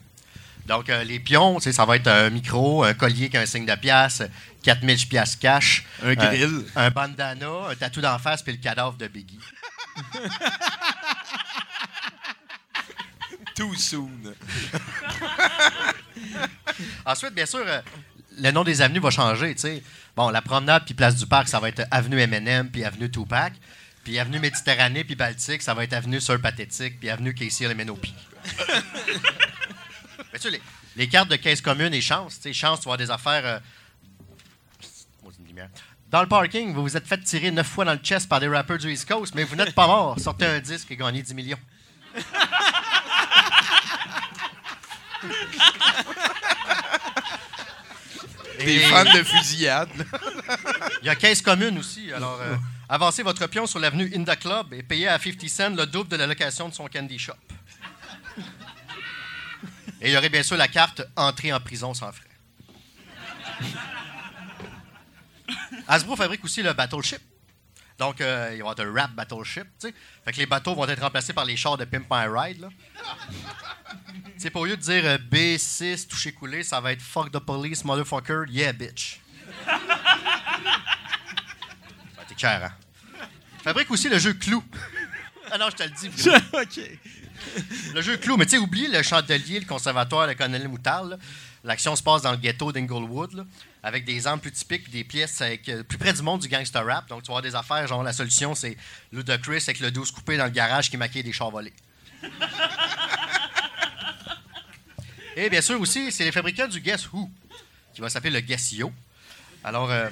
Donc, 0.70 0.88
euh, 0.88 1.02
les 1.02 1.18
pions, 1.18 1.56
tu 1.56 1.64
sais, 1.64 1.72
ça 1.72 1.84
va 1.84 1.96
être 1.96 2.06
un 2.06 2.30
micro, 2.30 2.84
un 2.84 2.94
collier 2.94 3.28
qui 3.28 3.36
a 3.36 3.40
un 3.40 3.46
signe 3.46 3.66
de 3.66 3.74
pièce, 3.74 4.22
4000 4.62 5.08
pièces 5.08 5.34
cash. 5.34 5.84
Un 6.00 6.14
grill. 6.14 6.44
euh, 6.44 6.62
un 6.76 6.90
bandana, 6.90 7.70
un 7.70 7.74
tatou 7.74 8.00
d'en 8.00 8.20
face, 8.20 8.40
puis 8.40 8.52
le 8.52 8.58
cadavre 8.58 8.96
de 8.96 9.08
Biggie. 9.08 9.40
Too 13.56 13.74
soon. 13.74 14.32
Ensuite, 17.04 17.34
bien 17.34 17.46
sûr, 17.46 17.64
euh, 17.66 17.80
le 18.38 18.52
nom 18.52 18.62
des 18.62 18.80
avenues 18.80 19.00
va 19.00 19.10
changer, 19.10 19.52
tu 19.56 19.62
sais. 19.62 19.82
Bon, 20.14 20.30
la 20.30 20.40
promenade 20.40 20.84
puis 20.84 20.94
place 20.94 21.16
du 21.16 21.26
parc, 21.26 21.48
ça 21.48 21.58
va 21.58 21.68
être 21.68 21.82
avenue 21.90 22.20
M&M 22.20 22.70
puis 22.70 22.84
avenue 22.84 23.10
Tupac. 23.10 23.54
Puis 24.04 24.20
avenue 24.20 24.38
Méditerranée 24.38 25.02
puis 25.02 25.16
Baltique, 25.16 25.62
ça 25.62 25.74
va 25.74 25.82
être 25.82 25.94
avenue 25.94 26.20
Sœur 26.20 26.40
Pathétique 26.40 27.00
puis 27.00 27.10
avenue 27.10 27.34
Casey 27.34 27.66
Lemenopi. 27.66 28.14
Mais 30.32 30.38
tu 30.38 30.42
sais, 30.42 30.50
les, 30.50 30.62
les 30.96 31.08
cartes 31.08 31.28
de 31.30 31.36
caisse 31.36 31.60
commune 31.60 31.92
et 31.94 32.00
chance, 32.00 32.36
tu 32.36 32.42
sais, 32.42 32.52
chance, 32.52 32.80
tu 32.80 32.84
vas 32.88 32.94
avoir 32.94 32.98
des 32.98 33.10
affaires... 33.10 33.44
euh. 33.46 33.58
Dans 36.10 36.22
le 36.22 36.28
parking, 36.28 36.72
vous 36.74 36.82
vous 36.82 36.96
êtes 36.96 37.06
fait 37.06 37.18
tirer 37.22 37.50
neuf 37.52 37.68
fois 37.68 37.84
dans 37.84 37.92
le 37.92 37.98
chest 38.00 38.28
par 38.28 38.40
des 38.40 38.48
rappers 38.48 38.78
du 38.78 38.90
East 38.90 39.06
Coast, 39.06 39.32
mais 39.34 39.44
vous 39.44 39.54
n'êtes 39.54 39.74
pas 39.74 39.86
mort. 39.86 40.18
Sortez 40.18 40.44
un 40.46 40.58
disque 40.58 40.90
et 40.90 40.96
gagnez 40.96 41.22
10 41.22 41.34
millions. 41.34 41.58
Des 48.58 48.74
Et- 48.76 48.80
fans 48.80 49.04
de 49.04 49.22
fusillade. 49.22 49.88
Il 51.02 51.06
y 51.06 51.08
a 51.08 51.14
caisse 51.14 51.40
commune 51.40 51.78
aussi. 51.78 52.12
Alors, 52.12 52.38
euh, 52.42 52.56
avancez 52.88 53.22
votre 53.22 53.46
pion 53.46 53.66
sur 53.66 53.78
l'avenue 53.78 54.12
Inda 54.14 54.36
Club 54.36 54.74
et 54.74 54.82
payez 54.82 55.08
à 55.08 55.18
50 55.18 55.48
cents 55.48 55.70
le 55.70 55.86
double 55.86 56.10
de 56.10 56.16
la 56.16 56.26
location 56.26 56.68
de 56.68 56.74
son 56.74 56.86
candy 56.88 57.18
shop. 57.18 57.32
Et 60.00 60.08
il 60.08 60.14
y 60.14 60.16
aurait 60.16 60.28
bien 60.28 60.42
sûr 60.42 60.56
la 60.56 60.66
carte 60.68 61.02
entrée 61.16 61.52
en 61.52 61.60
prison 61.60 61.94
sans 61.94 62.10
frais. 62.12 62.26
Hasbro 65.88 66.16
fabrique 66.16 66.44
aussi 66.44 66.62
le 66.62 66.72
Battleship. 66.72 67.20
Donc, 67.98 68.20
euh, 68.22 68.48
il 68.52 68.56
va 68.56 68.56
y 68.56 68.60
avoir 68.60 68.74
le 68.76 68.90
Rap 68.98 69.12
Battleship, 69.12 69.66
tu 69.78 69.88
sais. 69.88 69.94
Fait 70.24 70.32
que 70.32 70.38
les 70.38 70.46
bateaux 70.46 70.74
vont 70.74 70.88
être 70.88 71.02
remplacés 71.02 71.34
par 71.34 71.44
les 71.44 71.54
chars 71.54 71.76
de 71.76 71.84
Pimp 71.84 72.06
My 72.10 72.26
Ride, 72.26 72.60
là. 72.60 72.68
Tu 74.34 74.40
sais, 74.46 74.56
au 74.56 74.64
lieu 74.64 74.74
de 74.74 74.80
dire 74.80 75.04
euh, 75.04 75.18
B6, 75.18 76.06
toucher 76.06 76.32
coulé, 76.32 76.62
ça 76.62 76.80
va 76.80 76.92
être 76.92 77.02
Fuck 77.02 77.30
the 77.30 77.38
police, 77.38 77.84
motherfucker, 77.84 78.44
yeah, 78.48 78.72
bitch. 78.72 79.20
Ah, 79.66 79.78
T'es 82.26 82.34
clair, 82.34 82.64
hein? 82.64 82.72
Fabrique 83.62 83.90
aussi 83.90 84.08
le 84.08 84.18
jeu 84.18 84.32
Clou. 84.32 84.64
Ah 85.50 85.58
non, 85.58 85.68
je 85.68 85.76
te 85.76 85.82
le 85.82 85.90
dis. 85.90 86.08
OK. 86.54 86.80
Le 87.94 88.02
jeu 88.02 88.16
Clou, 88.16 88.36
mais 88.36 88.44
tu 88.46 88.52
sais, 88.52 88.58
oublie 88.58 88.86
le 88.88 89.02
chandelier, 89.02 89.60
le 89.60 89.66
conservatoire, 89.66 90.26
le 90.26 90.34
colonel 90.34 90.68
Moutarde. 90.68 91.10
là. 91.10 91.18
L'action 91.62 91.94
se 91.94 92.02
passe 92.02 92.22
dans 92.22 92.30
le 92.30 92.38
ghetto 92.38 92.72
d'Inglewood, 92.72 93.46
avec 93.82 94.04
des 94.06 94.26
armes 94.26 94.40
plus 94.40 94.52
typiques 94.52 94.90
des 94.90 95.04
pièces 95.04 95.42
euh, 95.42 95.82
plus 95.82 95.98
près 95.98 96.12
du 96.14 96.22
monde 96.22 96.40
du 96.40 96.48
gangster 96.48 96.84
rap. 96.84 97.08
Donc, 97.08 97.22
tu 97.22 97.28
vas 97.28 97.38
avoir 97.38 97.42
des 97.42 97.54
affaires, 97.54 97.86
genre 97.86 98.02
la 98.02 98.14
solution, 98.14 98.54
c'est 98.54 98.76
Ludacris 99.12 99.64
avec 99.64 99.80
le 99.80 99.90
12 99.90 100.10
coupé 100.12 100.38
dans 100.38 100.44
le 100.44 100.50
garage 100.50 100.90
qui 100.90 100.96
maquille 100.96 101.22
des 101.22 101.32
chars 101.32 101.50
volés. 101.50 101.72
Et 105.36 105.48
bien 105.50 105.60
sûr 105.60 105.80
aussi, 105.80 106.10
c'est 106.10 106.24
les 106.24 106.32
fabricants 106.32 106.68
du 106.68 106.80
Guess 106.80 107.12
Who, 107.12 107.30
qui 107.94 108.00
va 108.00 108.08
s'appeler 108.08 108.30
le 108.30 108.40
Guess 108.40 108.72
Yo. 108.72 108.92
Alors, 109.62 109.90
euh, 109.90 110.08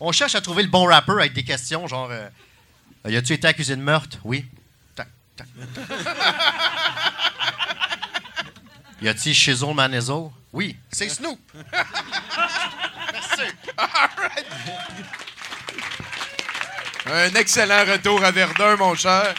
on 0.00 0.12
cherche 0.12 0.34
à 0.34 0.40
trouver 0.40 0.62
le 0.62 0.68
bon 0.70 0.84
rappeur 0.84 1.18
avec 1.18 1.32
des 1.34 1.44
questions 1.44 1.86
genre 1.86 2.08
euh, 2.10 2.28
Y 3.06 3.16
a-tu 3.16 3.34
été 3.34 3.46
accusé 3.46 3.76
de 3.76 3.82
meurtre 3.82 4.18
Oui. 4.24 4.46
Y 9.02 9.08
a-t-il 9.08 9.34
Shizzle 9.34 9.74
Manezo 9.74 10.32
Oui. 10.52 10.76
C'est 10.90 11.08
Snoop. 11.08 11.38
Merci. 13.12 13.42
Un 17.06 17.34
excellent 17.34 17.84
retour 17.84 18.24
à 18.24 18.30
Verdun, 18.30 18.76
mon 18.76 18.94
cher. 18.94 19.34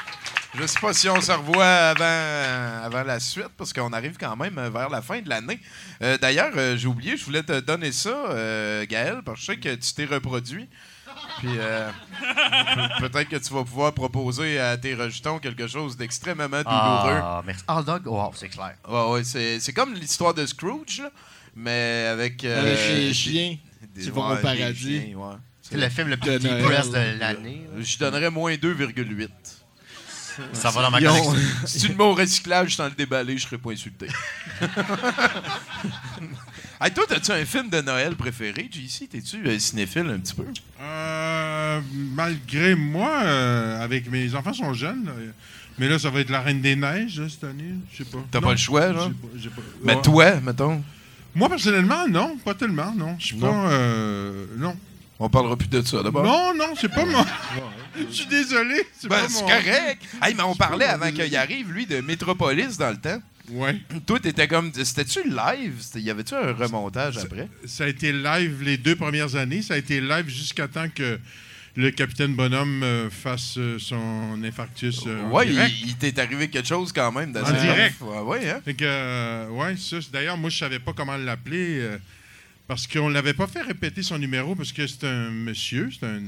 Je 0.59 0.65
sais 0.65 0.79
pas 0.79 0.93
si 0.93 1.09
on 1.09 1.19
se 1.21 1.31
revoit 1.31 1.65
avant, 1.65 2.85
avant 2.85 3.03
la 3.03 3.19
suite, 3.19 3.49
parce 3.57 3.73
qu'on 3.73 3.93
arrive 3.93 4.17
quand 4.17 4.35
même 4.35 4.55
vers 4.73 4.89
la 4.89 5.01
fin 5.01 5.21
de 5.21 5.29
l'année. 5.29 5.59
Euh, 6.01 6.17
D'ailleurs, 6.17 6.53
euh, 6.55 6.77
j'ai 6.77 6.87
oublié, 6.87 7.17
je 7.17 7.25
voulais 7.25 7.43
te 7.43 7.59
donner 7.59 7.91
ça, 7.91 8.09
euh, 8.09 8.85
Gaël, 8.87 9.21
parce 9.23 9.39
que 9.39 9.41
je 9.41 9.51
sais 9.51 9.57
que 9.57 9.75
tu 9.75 9.93
t'es 9.93 10.05
reproduit. 10.05 10.67
Puis 11.39 11.49
euh, 11.57 11.89
pe- 12.99 13.07
peut-être 13.07 13.29
que 13.29 13.35
tu 13.35 13.53
vas 13.53 13.63
pouvoir 13.63 13.93
proposer 13.93 14.59
à 14.59 14.75
tes 14.77 14.95
rejetons 14.95 15.39
quelque 15.39 15.67
chose 15.67 15.95
d'extrêmement 15.97 16.47
douloureux. 16.47 17.19
Ah, 17.21 17.41
merci. 17.45 17.63
Hot 17.67 17.83
dog? 17.83 18.07
Wow, 18.07 18.31
c'est 18.35 18.49
clair. 18.49 18.73
Ouais, 18.87 19.05
ouais, 19.11 19.23
c'est 19.23 19.59
c'est 19.59 19.73
comme 19.73 19.93
l'histoire 19.93 20.33
de 20.33 20.45
Scrooge, 20.45 21.01
là, 21.01 21.11
mais 21.55 22.07
avec. 22.11 22.43
euh, 22.43 22.59
Avec 22.61 22.79
les 22.89 23.07
des- 23.09 23.13
chiens 23.13 23.57
des- 23.93 24.01
qui 24.03 24.09
vont 24.09 24.27
ouais, 24.29 24.33
au 24.37 24.41
paradis. 24.41 25.01
chiens, 25.01 25.15
ouais. 25.17 25.35
C'est 25.61 25.77
le 25.77 25.89
film 25.89 26.07
le 26.07 26.17
plus 26.17 26.31
De 26.31 26.37
deep 26.37 26.49
Noël. 26.49 26.63
press 26.63 26.89
de 26.89 27.19
l'année. 27.19 27.67
là. 27.75 27.81
Je 27.83 27.97
donnerais 27.97 28.29
moins 28.29 28.55
2,8. 28.55 29.29
Ça 30.53 30.69
va 30.69 30.83
dans 30.83 30.91
ma 30.91 30.99
collection. 30.99 31.35
Si 31.65 31.79
tu 31.79 31.87
le 31.89 31.95
mets 31.95 32.03
au 32.03 32.13
recyclage 32.13 32.75
sans 32.75 32.85
le 32.85 32.91
déballer, 32.91 33.37
je 33.37 33.43
serais 33.47 33.57
pas 33.57 33.71
insulté. 33.71 34.07
hey, 36.81 36.91
toi, 36.93 37.05
as-tu 37.09 37.31
un 37.31 37.45
film 37.45 37.69
de 37.69 37.81
Noël 37.81 38.15
préféré, 38.15 38.69
JC? 38.71 39.07
T'es-tu 39.09 39.45
euh, 39.47 39.59
cinéphile 39.59 40.07
un 40.09 40.19
petit 40.19 40.33
peu? 40.35 40.45
Euh, 40.81 41.81
malgré 42.13 42.75
moi, 42.75 43.11
euh, 43.23 43.83
avec 43.83 44.09
mes 44.11 44.33
enfants 44.35 44.53
sont 44.53 44.73
jeunes, 44.73 45.05
là, 45.05 45.11
mais 45.77 45.87
là, 45.87 45.99
ça 45.99 46.09
va 46.09 46.19
être 46.21 46.29
la 46.29 46.41
Reine 46.41 46.61
des 46.61 46.75
Neiges 46.75 47.19
là, 47.19 47.27
cette 47.29 47.43
année. 47.43 47.75
Je 47.91 47.97
sais 48.03 48.09
pas. 48.09 48.17
T'as 48.31 48.39
Non, 48.39 48.47
pas 48.47 48.51
le 48.53 48.57
choix, 48.57 48.91
là? 48.91 49.07
j'ai 49.07 49.13
pas- 49.13 49.27
j'ai 49.37 49.49
pas- 49.49 49.61
Mais 49.83 49.95
Ouais. 49.95 50.01
toi, 50.01 50.39
mettons, 50.41 50.83
Moi, 51.35 51.49
personnellement, 51.49 52.07
non, 52.07 52.35
pas 52.43 52.55
tellement, 52.55 52.91
non. 52.95 53.15
Je 53.19 53.27
suis 53.27 53.35
Non. 53.37 53.51
pas. 53.51 53.69
euh, 53.71 54.45
non. 54.57 54.75
on 55.19 55.29
parlera 55.29 55.55
plus 55.55 55.67
de 55.67 55.81
ça 55.83 56.01
d'abord. 56.03 56.23
Non, 56.23 56.53
non, 56.55 56.73
c'est 56.79 56.89
pas 56.89 57.05
moi. 57.05 57.25
Je 57.95 58.11
suis 58.13 58.25
désolé. 58.27 58.87
C'est 58.97 59.07
Ben, 59.07 59.21
pas 59.21 59.29
c'est 59.29 59.41
mon- 59.41 59.47
correct. 59.47 60.01
Hey, 60.21 60.33
mais 60.35 60.43
on 60.43 60.55
parlait 60.55 60.85
avant 60.85 61.11
qu'il 61.11 61.35
arrive, 61.35 61.71
lui, 61.71 61.85
de 61.87 62.01
Metropolis 62.01 62.77
dans 62.77 62.89
le 62.91 62.97
temps. 62.97 63.19
Ouais. 63.51 63.75
Toi, 64.05 64.19
t'étais 64.19 64.47
comme. 64.47 64.71
C'était-tu 64.73 65.19
live? 65.29 65.73
Y 65.95 66.09
avait-tu 66.09 66.35
un 66.35 66.53
remontage 66.53 67.17
après? 67.17 67.47
Ça 67.65 67.85
a 67.85 67.87
été 67.87 68.11
live 68.11 68.61
les 68.63 68.77
deux 68.77 68.95
premières 68.95 69.35
années. 69.35 69.61
Ça 69.61 69.75
a 69.75 69.77
été 69.77 70.01
live 70.01 70.27
jusqu'à 70.27 70.67
temps 70.67 70.87
que 70.93 71.17
le 71.75 71.91
capitaine 71.91 72.33
Bonhomme 72.35 72.81
euh, 72.83 73.09
fasse 73.09 73.55
euh, 73.57 73.77
son 73.79 74.41
infarctus 74.43 75.01
euh, 75.05 75.21
ouais, 75.29 75.45
direct. 75.45 75.73
il, 75.79 75.89
il 75.89 75.95
t'est 75.95 76.17
arrivé 76.19 76.49
quelque 76.49 76.67
chose 76.67 76.91
quand 76.91 77.11
même 77.11 77.29
En 77.37 77.51
direct. 77.51 77.95
rough. 78.01 78.09
Ouais, 78.27 78.39
ouais, 78.39 78.49
hein? 78.49 78.61
Fait 78.65 78.73
que, 78.73 78.83
euh, 78.83 79.47
ouais, 79.49 79.77
ça, 79.77 79.97
d'ailleurs, 80.11 80.37
moi, 80.37 80.49
je 80.49 80.57
savais 80.57 80.79
pas 80.79 80.93
comment 80.93 81.15
l'appeler 81.15 81.87
parce 82.67 82.85
qu'on 82.87 83.07
l'avait 83.09 83.33
pas 83.33 83.47
fait 83.47 83.61
répéter 83.61 84.03
son 84.03 84.17
numéro 84.17 84.53
parce 84.55 84.71
que 84.73 84.85
c'est 84.87 85.05
un 85.05 85.29
monsieur, 85.29 85.89
c'est 85.97 86.05
un, 86.05 86.21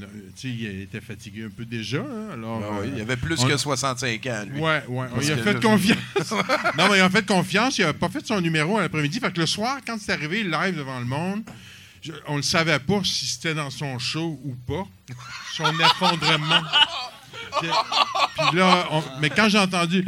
il 0.44 0.80
était 0.82 1.00
fatigué 1.00 1.44
un 1.44 1.50
peu 1.50 1.64
déjà, 1.64 1.98
hein, 2.00 2.30
alors. 2.32 2.60
Ouais, 2.60 2.86
euh, 2.88 2.92
il 2.96 3.00
avait 3.02 3.16
plus 3.16 3.36
on- 3.40 3.46
que 3.46 3.56
65 3.56 4.26
ans, 4.26 4.44
lui. 4.50 4.58
Ouais, 4.60 4.82
ouais. 4.88 5.06
On 5.14 5.18
lui 5.20 5.30
a 5.30 5.36
fait 5.36 5.60
confiance. 5.60 5.98
non, 6.78 6.88
mais 6.90 6.98
il 6.98 7.00
a 7.02 7.10
fait 7.10 7.26
confiance. 7.26 7.78
Il 7.78 7.84
a 7.84 7.92
pas 7.92 8.08
fait 8.08 8.26
son 8.26 8.40
numéro 8.40 8.78
à 8.78 8.82
l'après-midi. 8.82 9.20
Fait 9.20 9.32
que 9.32 9.40
le 9.40 9.46
soir, 9.46 9.78
quand 9.86 9.98
c'est 10.00 10.12
arrivé 10.12 10.42
live 10.42 10.76
devant 10.76 10.98
le 10.98 11.04
monde, 11.06 11.42
je- 12.02 12.12
on 12.26 12.38
ne 12.38 12.42
savait 12.42 12.78
pas 12.78 13.02
si 13.04 13.26
c'était 13.26 13.54
dans 13.54 13.68
son 13.70 13.98
show 13.98 14.40
ou 14.44 14.54
pas. 14.66 14.86
Son 15.52 15.64
effondrement. 15.80 16.62
Puis 17.60 17.68
puis 18.50 18.58
là, 18.58 18.86
on- 18.90 19.02
mais 19.20 19.30
quand 19.30 19.48
j'ai 19.48 19.58
entendu. 19.58 20.04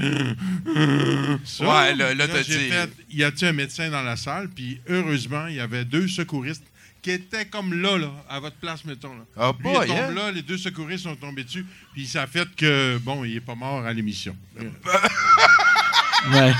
ça, 1.44 1.64
Ouais, 1.64 1.94
là- 1.94 2.14
là, 2.14 2.26
j'ai 2.42 2.58
dit- 2.58 2.68
fait, 2.70 2.90
y 3.10 3.24
a-t-il 3.24 3.48
un 3.48 3.52
médecin 3.52 3.90
dans 3.90 4.02
la 4.02 4.16
salle? 4.16 4.48
Puis 4.48 4.80
heureusement, 4.88 5.46
il 5.48 5.56
y 5.56 5.60
avait 5.60 5.84
deux 5.84 6.08
secouristes 6.08 6.64
qui 7.02 7.10
étaient 7.10 7.46
comme 7.46 7.74
là, 7.82 7.98
là, 7.98 8.10
à 8.30 8.38
votre 8.40 8.56
place, 8.56 8.84
mettons. 8.84 9.14
Là. 9.14 9.24
Ah, 9.36 9.52
Lui, 9.58 9.68
il 9.70 9.74
boy, 9.74 9.86
tombe 9.88 9.96
hein? 9.98 10.10
là, 10.14 10.30
les 10.30 10.42
deux 10.42 10.56
secouristes 10.58 11.02
sont 11.04 11.16
tombés 11.16 11.42
dessus, 11.44 11.66
puis 11.92 12.06
ça 12.06 12.22
a 12.22 12.26
fait 12.26 12.48
que, 12.54 12.98
bon, 12.98 13.24
il 13.24 13.36
est 13.36 13.40
pas 13.40 13.54
mort 13.56 13.84
à 13.84 13.92
l'émission. 13.92 14.36
Ouais. 16.32 16.52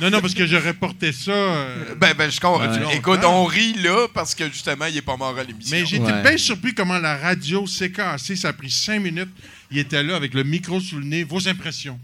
Non, 0.00 0.10
non, 0.10 0.20
parce 0.20 0.34
que 0.34 0.46
je 0.46 0.56
reportais 0.56 1.12
ça. 1.12 1.30
euh, 1.30 1.94
Ben, 1.96 2.14
ben, 2.16 2.30
je 2.30 2.40
comprends. 2.40 2.66
Ouais. 2.72 2.96
Écoute, 2.96 3.20
on 3.24 3.44
rit 3.44 3.74
là 3.74 4.06
parce 4.14 4.34
que 4.34 4.46
justement, 4.48 4.86
il 4.86 4.96
est 4.96 5.02
pas 5.02 5.16
mort 5.16 5.36
à 5.38 5.44
l'émission. 5.44 5.76
mais 5.76 5.84
j'étais 5.86 6.04
Ouais. 6.12 6.22
bien 6.22 6.36
surpris 6.38 6.74
comment 6.74 6.98
la 6.98 7.16
radio 7.16 7.66
s'est 7.66 7.90
cassée. 7.92 8.36
Ça 8.36 8.48
a 8.48 8.52
pris 8.52 8.70
cinq 8.70 9.00
minutes. 9.00 9.30
Il 9.70 9.78
était 9.78 10.02
là 10.02 10.16
avec 10.16 10.34
le 10.34 10.42
micro 10.42 10.80
sous 10.80 10.98
le 10.98 11.04
nez. 11.04 11.24
Vos 11.24 11.46
impressions. 11.48 11.98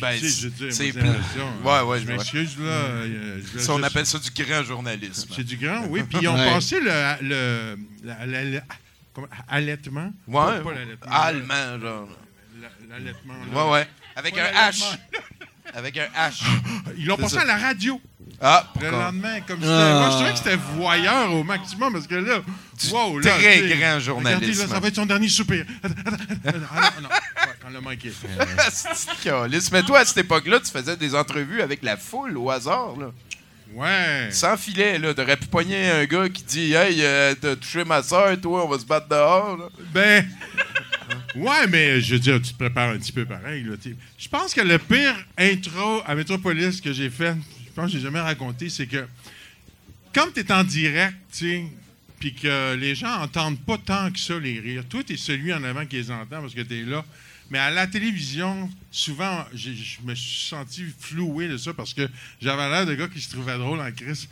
Ben, 0.00 0.18
Tu 0.18 0.28
sais, 0.28 0.40
je 0.42 0.48
veux 0.48 0.50
dire, 0.66 0.72
c'est 0.74 0.86
l'impression, 0.92 1.48
Ouais, 1.64 1.80
ouais, 1.82 1.96
je 1.98 2.02
je 2.02 2.06
vois. 2.06 2.16
m'excuse, 2.16 2.56
là. 2.58 2.64
euh, 2.64 3.40
je 3.44 3.50
voulais 3.52 3.62
Ça, 3.62 3.72
on 3.74 3.82
appelle 3.82 4.06
ça 4.06 4.18
du 4.18 4.30
grand 4.42 4.62
journalisme. 4.64 5.28
C'est 5.36 5.44
du 5.44 5.56
grand, 5.56 5.84
oui. 5.88 6.02
Puis 6.02 6.18
ils 6.22 6.28
ont 6.28 6.34
Ouais. 6.34 6.50
passé 6.50 6.78
le, 6.80 7.76
comment- 9.12 9.28
allaitement? 9.48 10.12
Ouais, 10.26 10.34
Pas- 10.34 10.60
pas 10.60 10.72
l'allaitement, 10.72 11.12
allemand, 11.12 11.80
genre. 11.80 12.08
la- 12.60 12.96
L'allaitement. 12.98 13.34
là. 13.52 13.64
Ouais, 13.66 13.72
ouais. 13.72 13.88
Avec 14.16 14.34
Pas 14.34 14.40
un 14.66 14.70
H. 14.70 14.82
Avec 15.74 15.96
un 15.96 16.06
H. 16.28 16.42
Ils 16.98 17.06
l'ont 17.06 17.16
passé 17.16 17.36
ça. 17.36 17.42
à 17.42 17.44
la 17.44 17.56
radio. 17.56 18.00
Ah, 18.40 18.66
Le 18.80 18.90
lendemain, 18.90 19.40
comme 19.46 19.60
c'était. 19.60 19.72
Ah. 19.72 19.98
Moi, 20.00 20.08
je 20.10 20.14
trouvais 20.16 20.32
que 20.32 20.38
c'était 20.38 20.56
voyeur 20.76 21.32
au 21.32 21.44
maximum 21.44 21.92
parce 21.92 22.06
que 22.06 22.16
là, 22.16 22.40
wow, 22.90 23.20
là. 23.20 23.30
très 23.30 23.60
grand 23.68 24.16
Regardez, 24.16 24.52
là, 24.52 24.66
ça 24.66 24.80
va 24.80 24.88
être 24.88 24.96
son 24.96 25.06
dernier 25.06 25.28
soupir. 25.28 25.64
Attends, 25.82 25.94
attends, 26.00 26.14
attends. 26.14 26.66
Ah, 26.74 26.92
non, 27.00 27.08
non. 27.08 27.08
On 27.66 27.70
l'a 27.70 27.80
manqué. 27.80 28.12
Mais 29.72 29.82
toi, 29.84 30.00
à 30.00 30.04
cette 30.04 30.18
époque-là, 30.18 30.58
tu 30.58 30.70
faisais 30.72 30.96
des 30.96 31.14
entrevues 31.14 31.62
avec 31.62 31.82
la 31.82 31.96
foule 31.96 32.36
au 32.36 32.50
hasard, 32.50 32.96
là. 32.98 33.12
Ouais. 33.74 34.28
Sans 34.30 34.56
filet, 34.56 34.98
là. 34.98 35.14
T'aurais 35.14 35.36
pu 35.36 35.46
pogner 35.46 35.90
un 35.90 36.04
gars 36.04 36.28
qui 36.28 36.42
dit 36.42 36.74
Hey, 36.74 36.98
euh, 37.00 37.34
t'as 37.40 37.56
touché 37.56 37.84
ma 37.84 38.02
soeur, 38.02 38.38
toi, 38.40 38.64
on 38.64 38.68
va 38.68 38.78
se 38.78 38.84
battre 38.84 39.08
dehors, 39.08 39.56
là. 39.56 39.64
Ben. 39.94 40.28
Ouais, 41.34 41.66
mais 41.68 42.00
je 42.00 42.14
veux 42.14 42.20
dire, 42.20 42.40
tu 42.42 42.52
te 42.52 42.58
prépares 42.58 42.90
un 42.90 42.98
petit 42.98 43.12
peu 43.12 43.24
pareil. 43.24 43.64
Là, 43.64 43.74
je 44.18 44.28
pense 44.28 44.52
que 44.52 44.60
le 44.60 44.78
pire 44.78 45.14
intro 45.38 46.02
à 46.06 46.14
Metropolis 46.14 46.80
que 46.80 46.92
j'ai 46.92 47.10
fait, 47.10 47.34
je 47.66 47.72
pense 47.72 47.86
que 47.86 47.92
j'ai 47.92 48.00
jamais 48.00 48.20
raconté, 48.20 48.68
c'est 48.68 48.86
que 48.86 49.06
comme 50.14 50.32
tu 50.32 50.40
es 50.40 50.52
en 50.52 50.64
direct, 50.64 51.16
tu 51.32 51.64
puis 52.18 52.34
que 52.34 52.74
les 52.74 52.94
gens 52.94 53.22
entendent 53.22 53.60
pas 53.60 53.78
tant 53.78 54.12
que 54.12 54.18
ça 54.18 54.38
les 54.38 54.60
rires, 54.60 54.84
toi, 54.88 55.02
tu 55.02 55.14
es 55.14 55.16
celui 55.16 55.52
en 55.52 55.64
avant 55.64 55.84
qui 55.84 55.96
les 55.96 56.08
entend 56.08 56.40
parce 56.40 56.54
que 56.54 56.60
tu 56.60 56.80
es 56.80 56.84
là. 56.84 57.04
Mais 57.50 57.58
à 57.58 57.68
la 57.70 57.88
télévision, 57.88 58.70
souvent, 58.92 59.44
je 59.52 59.70
me 60.04 60.14
suis 60.14 60.48
senti 60.48 60.84
floué 61.00 61.48
de 61.48 61.56
ça 61.56 61.74
parce 61.74 61.92
que 61.92 62.08
j'avais 62.40 62.70
l'air 62.70 62.86
de 62.86 62.94
gars 62.94 63.08
qui 63.08 63.20
se 63.20 63.30
trouvait 63.30 63.58
drôle 63.58 63.80
en 63.80 63.90
crise. 63.90 64.28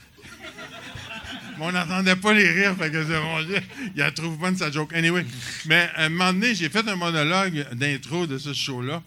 Mais 1.60 1.66
on 1.66 1.72
n'entendait 1.72 2.16
pas 2.16 2.32
les 2.32 2.50
rires, 2.50 2.74
fait 2.74 2.90
que 2.90 3.04
c'est 3.04 3.62
il 3.94 3.98
la 3.98 4.10
trouve 4.12 4.38
bonne 4.38 4.56
sa 4.56 4.70
joke. 4.70 4.94
Anyway, 4.94 5.26
mais 5.66 5.90
à 5.94 6.04
un 6.04 6.08
moment 6.08 6.32
donné, 6.32 6.54
j'ai 6.54 6.70
fait 6.70 6.88
un 6.88 6.96
monologue 6.96 7.66
d'intro 7.74 8.26
de 8.26 8.38
ce 8.38 8.54
show-là. 8.54 9.02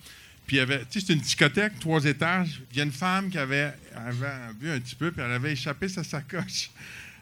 Puis 0.45 0.57
il 0.57 0.59
y 0.59 0.61
avait, 0.61 0.85
tu 0.85 0.99
sais, 0.99 1.05
c'est 1.07 1.13
une 1.13 1.19
discothèque, 1.19 1.79
trois 1.79 2.05
étages. 2.05 2.61
Il 2.71 2.77
y 2.77 2.81
a 2.81 2.83
une 2.83 2.91
femme 2.91 3.31
qui 3.31 3.39
avait, 3.39 3.73
avait 3.95 4.53
vu 4.61 4.69
un 4.69 4.79
petit 4.79 4.93
peu, 4.93 5.11
puis 5.11 5.23
elle 5.25 5.31
avait 5.31 5.53
échappé 5.53 5.87
sa 5.87 6.03
sacoche 6.03 6.69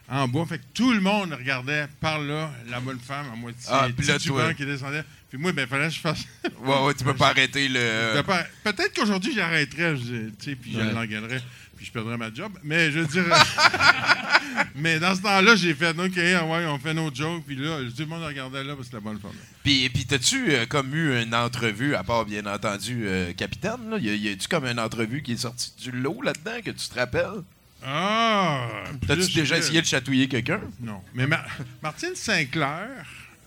en 0.06 0.28
bois. 0.28 0.44
Fait 0.44 0.58
que 0.58 0.64
tout 0.74 0.92
le 0.92 1.00
monde 1.00 1.32
regardait 1.32 1.86
par 1.98 2.20
là 2.20 2.50
la 2.68 2.80
bonne 2.80 3.00
femme 3.00 3.26
à 3.32 3.36
moitié 3.36 3.70
Ah, 3.70 3.88
puis 3.96 4.06
là, 4.06 4.18
qui 4.54 4.66
descendait. 4.66 5.04
Puis 5.30 5.38
moi, 5.38 5.52
ben, 5.52 5.66
fallait 5.66 5.88
que 5.88 5.94
je 5.94 6.00
fasse. 6.00 6.26
Ouais, 6.60 6.82
ouais, 6.84 6.94
tu 6.94 7.04
peux 7.04 7.14
pas 7.16 7.28
arrêter 7.28 7.68
le. 7.68 8.20
Peut-être 8.64 8.92
qu'aujourd'hui, 8.94 9.32
j'arrêterais, 9.34 9.94
tu 9.94 10.30
sais, 10.38 10.56
puis 10.56 10.74
je 10.74 10.80
l'engueulerais, 10.80 11.40
puis 11.82 11.88
je 11.88 11.92
perdrais 11.92 12.16
ma 12.16 12.32
job. 12.32 12.52
Mais 12.62 12.92
je 12.92 13.00
veux 13.00 13.06
dire. 13.06 13.24
mais 14.76 15.00
dans 15.00 15.14
ce 15.16 15.22
temps-là, 15.22 15.56
j'ai 15.56 15.74
fait, 15.74 15.90
OK, 15.98 16.12
ah 16.16 16.44
ouais, 16.46 16.66
on 16.66 16.78
fait 16.78 16.94
nos 16.94 17.12
jokes, 17.12 17.42
puis 17.46 17.56
là, 17.56 17.78
tout 17.90 18.00
le 18.02 18.06
monde 18.06 18.22
regardait 18.22 18.62
là 18.62 18.74
parce 18.76 18.88
que 18.88 18.94
c'était 18.94 18.96
la 18.98 19.00
bonne 19.12 19.18
femme. 19.20 19.32
Puis, 19.64 19.88
puis 19.88 20.06
t'as-tu 20.06 20.52
euh, 20.52 20.66
comme 20.66 20.94
eu 20.94 21.20
une 21.20 21.34
entrevue, 21.34 21.94
à 21.94 22.04
part 22.04 22.24
bien 22.24 22.46
entendu 22.46 23.02
euh, 23.06 23.32
Capitaine, 23.32 23.90
là? 23.90 23.98
Y 23.98 24.10
a- 24.10 24.14
y 24.14 24.28
a-tu 24.28 24.46
comme 24.48 24.64
une 24.66 24.78
entrevue 24.78 25.22
qui 25.22 25.32
est 25.32 25.36
sortie 25.38 25.72
du 25.82 25.90
lot 25.90 26.22
là-dedans 26.22 26.60
que 26.64 26.70
tu 26.70 26.88
te 26.88 26.94
rappelles? 26.98 27.42
Ah! 27.84 28.68
T'as-tu 29.06 29.32
déjà 29.32 29.58
essayé 29.58 29.80
de 29.80 29.86
chatouiller 29.86 30.28
quelqu'un? 30.28 30.60
Non. 30.80 31.00
Mais 31.14 31.26
Ma- 31.26 31.44
Martine 31.82 32.14
Sinclair, 32.14 32.88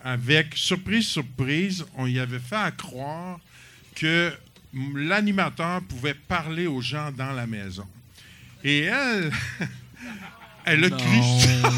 avec 0.03 0.47
surprise, 0.55 1.07
surprise, 1.07 1.85
on 1.95 2.05
y 2.05 2.19
avait 2.19 2.39
fait 2.39 2.55
à 2.57 2.71
croire 2.71 3.39
que 3.95 4.33
m- 4.73 4.97
l'animateur 4.97 5.81
pouvait 5.83 6.13
parler 6.13 6.67
aux 6.67 6.81
gens 6.81 7.11
dans 7.13 7.31
la 7.31 7.47
maison. 7.47 7.87
Et 8.67 8.79
elle, 8.85 9.31
elle 10.65 10.85
a 10.85 10.89
ça. 10.89 10.97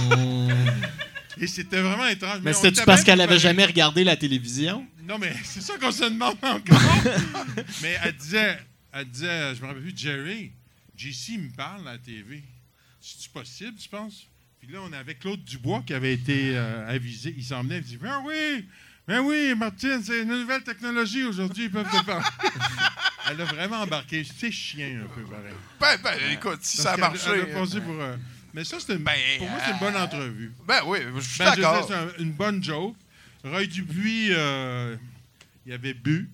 Et 1.40 1.46
c'était 1.46 1.82
vraiment 1.82 2.08
étrange. 2.08 2.40
Mais 2.42 2.52
on 2.52 2.54
c'était-tu 2.54 2.78
était 2.78 2.86
parce 2.86 3.04
qu'elle 3.04 3.20
avait 3.20 3.36
préparés. 3.36 3.40
jamais 3.40 3.66
regardé 3.66 4.04
la 4.06 4.16
télévision? 4.16 4.88
Non, 5.04 5.18
mais 5.20 5.34
c'est 5.44 5.62
ça 5.62 5.78
qu'on 5.78 5.92
se 5.92 6.06
demande 6.06 6.38
encore. 6.42 7.04
mais 7.82 7.98
elle 8.02 8.16
disait, 8.16 8.58
elle 8.94 9.06
disait, 9.06 9.54
je 9.56 9.62
me 9.62 9.68
rappelle 9.68 9.84
plus, 9.84 9.98
Jerry, 9.98 10.52
JC 10.96 11.38
me 11.38 11.50
parle 11.56 11.86
à 11.90 11.92
la 11.92 11.98
TV. 11.98 12.42
C'est-tu 13.02 13.30
possible, 13.32 13.78
tu 13.78 13.90
penses? 13.90 14.26
Puis 14.60 14.70
là, 14.72 14.80
on 14.82 14.94
avait 14.94 15.16
Claude 15.16 15.44
Dubois 15.44 15.84
qui 15.86 15.94
avait 15.94 16.14
été 16.14 16.56
euh, 16.56 16.88
avisé. 16.90 17.36
Il 17.38 17.44
s'en 17.44 17.64
venait, 17.64 17.80
il 17.80 17.84
dit 17.84 17.98
Ben 17.98 18.24
oui, 18.26 18.66
ben 19.08 19.20
oui, 19.22 19.54
Martine, 19.56 20.02
c'est 20.04 20.22
une 20.24 20.30
nouvelle 20.30 20.64
technologie 20.64 21.24
aujourd'hui, 21.24 21.66
ils 21.66 21.72
peuvent 21.72 21.90
te 21.90 22.04
parler. 22.06 22.26
elle 23.32 23.42
a 23.42 23.46
vraiment 23.46 23.82
embarqué. 23.82 24.26
C'est 24.38 24.52
chien 24.52 25.02
un 25.06 25.08
peu 25.08 25.22
pareil. 25.24 25.54
Ben, 25.80 25.98
ben, 26.04 26.32
écoute, 26.34 26.60
si 26.62 26.78
ça 26.78 26.94
a 26.94 26.98
marché. 26.98 27.30
elle 27.34 27.42
a 27.56 27.60
passé 27.60 27.80
pour. 27.80 27.96
euh, 28.02 28.18
mais 28.54 28.64
ça, 28.66 28.78
c'est 28.80 28.94
une- 28.94 29.04
Ben, 29.04 29.14
pour 29.38 29.50
moi, 29.50 29.60
c'est 29.66 29.72
une 29.72 29.80
bonne 29.80 29.96
entrevue. 29.96 30.52
Ben 30.68 30.82
oui, 30.86 31.00
je 31.16 31.22
suis 31.22 31.40
Ben, 31.40 31.56
d'accord. 31.56 31.86
c'est 31.88 31.94
un- 31.96 32.10
une 32.20 32.32
bonne 32.34 32.62
joke. 32.64 32.96
Roy 33.46 33.66
Dupuis, 33.68 34.30
euh, 34.32 34.96
il 35.66 35.72
avait 35.74 35.94
bu. 35.94 36.30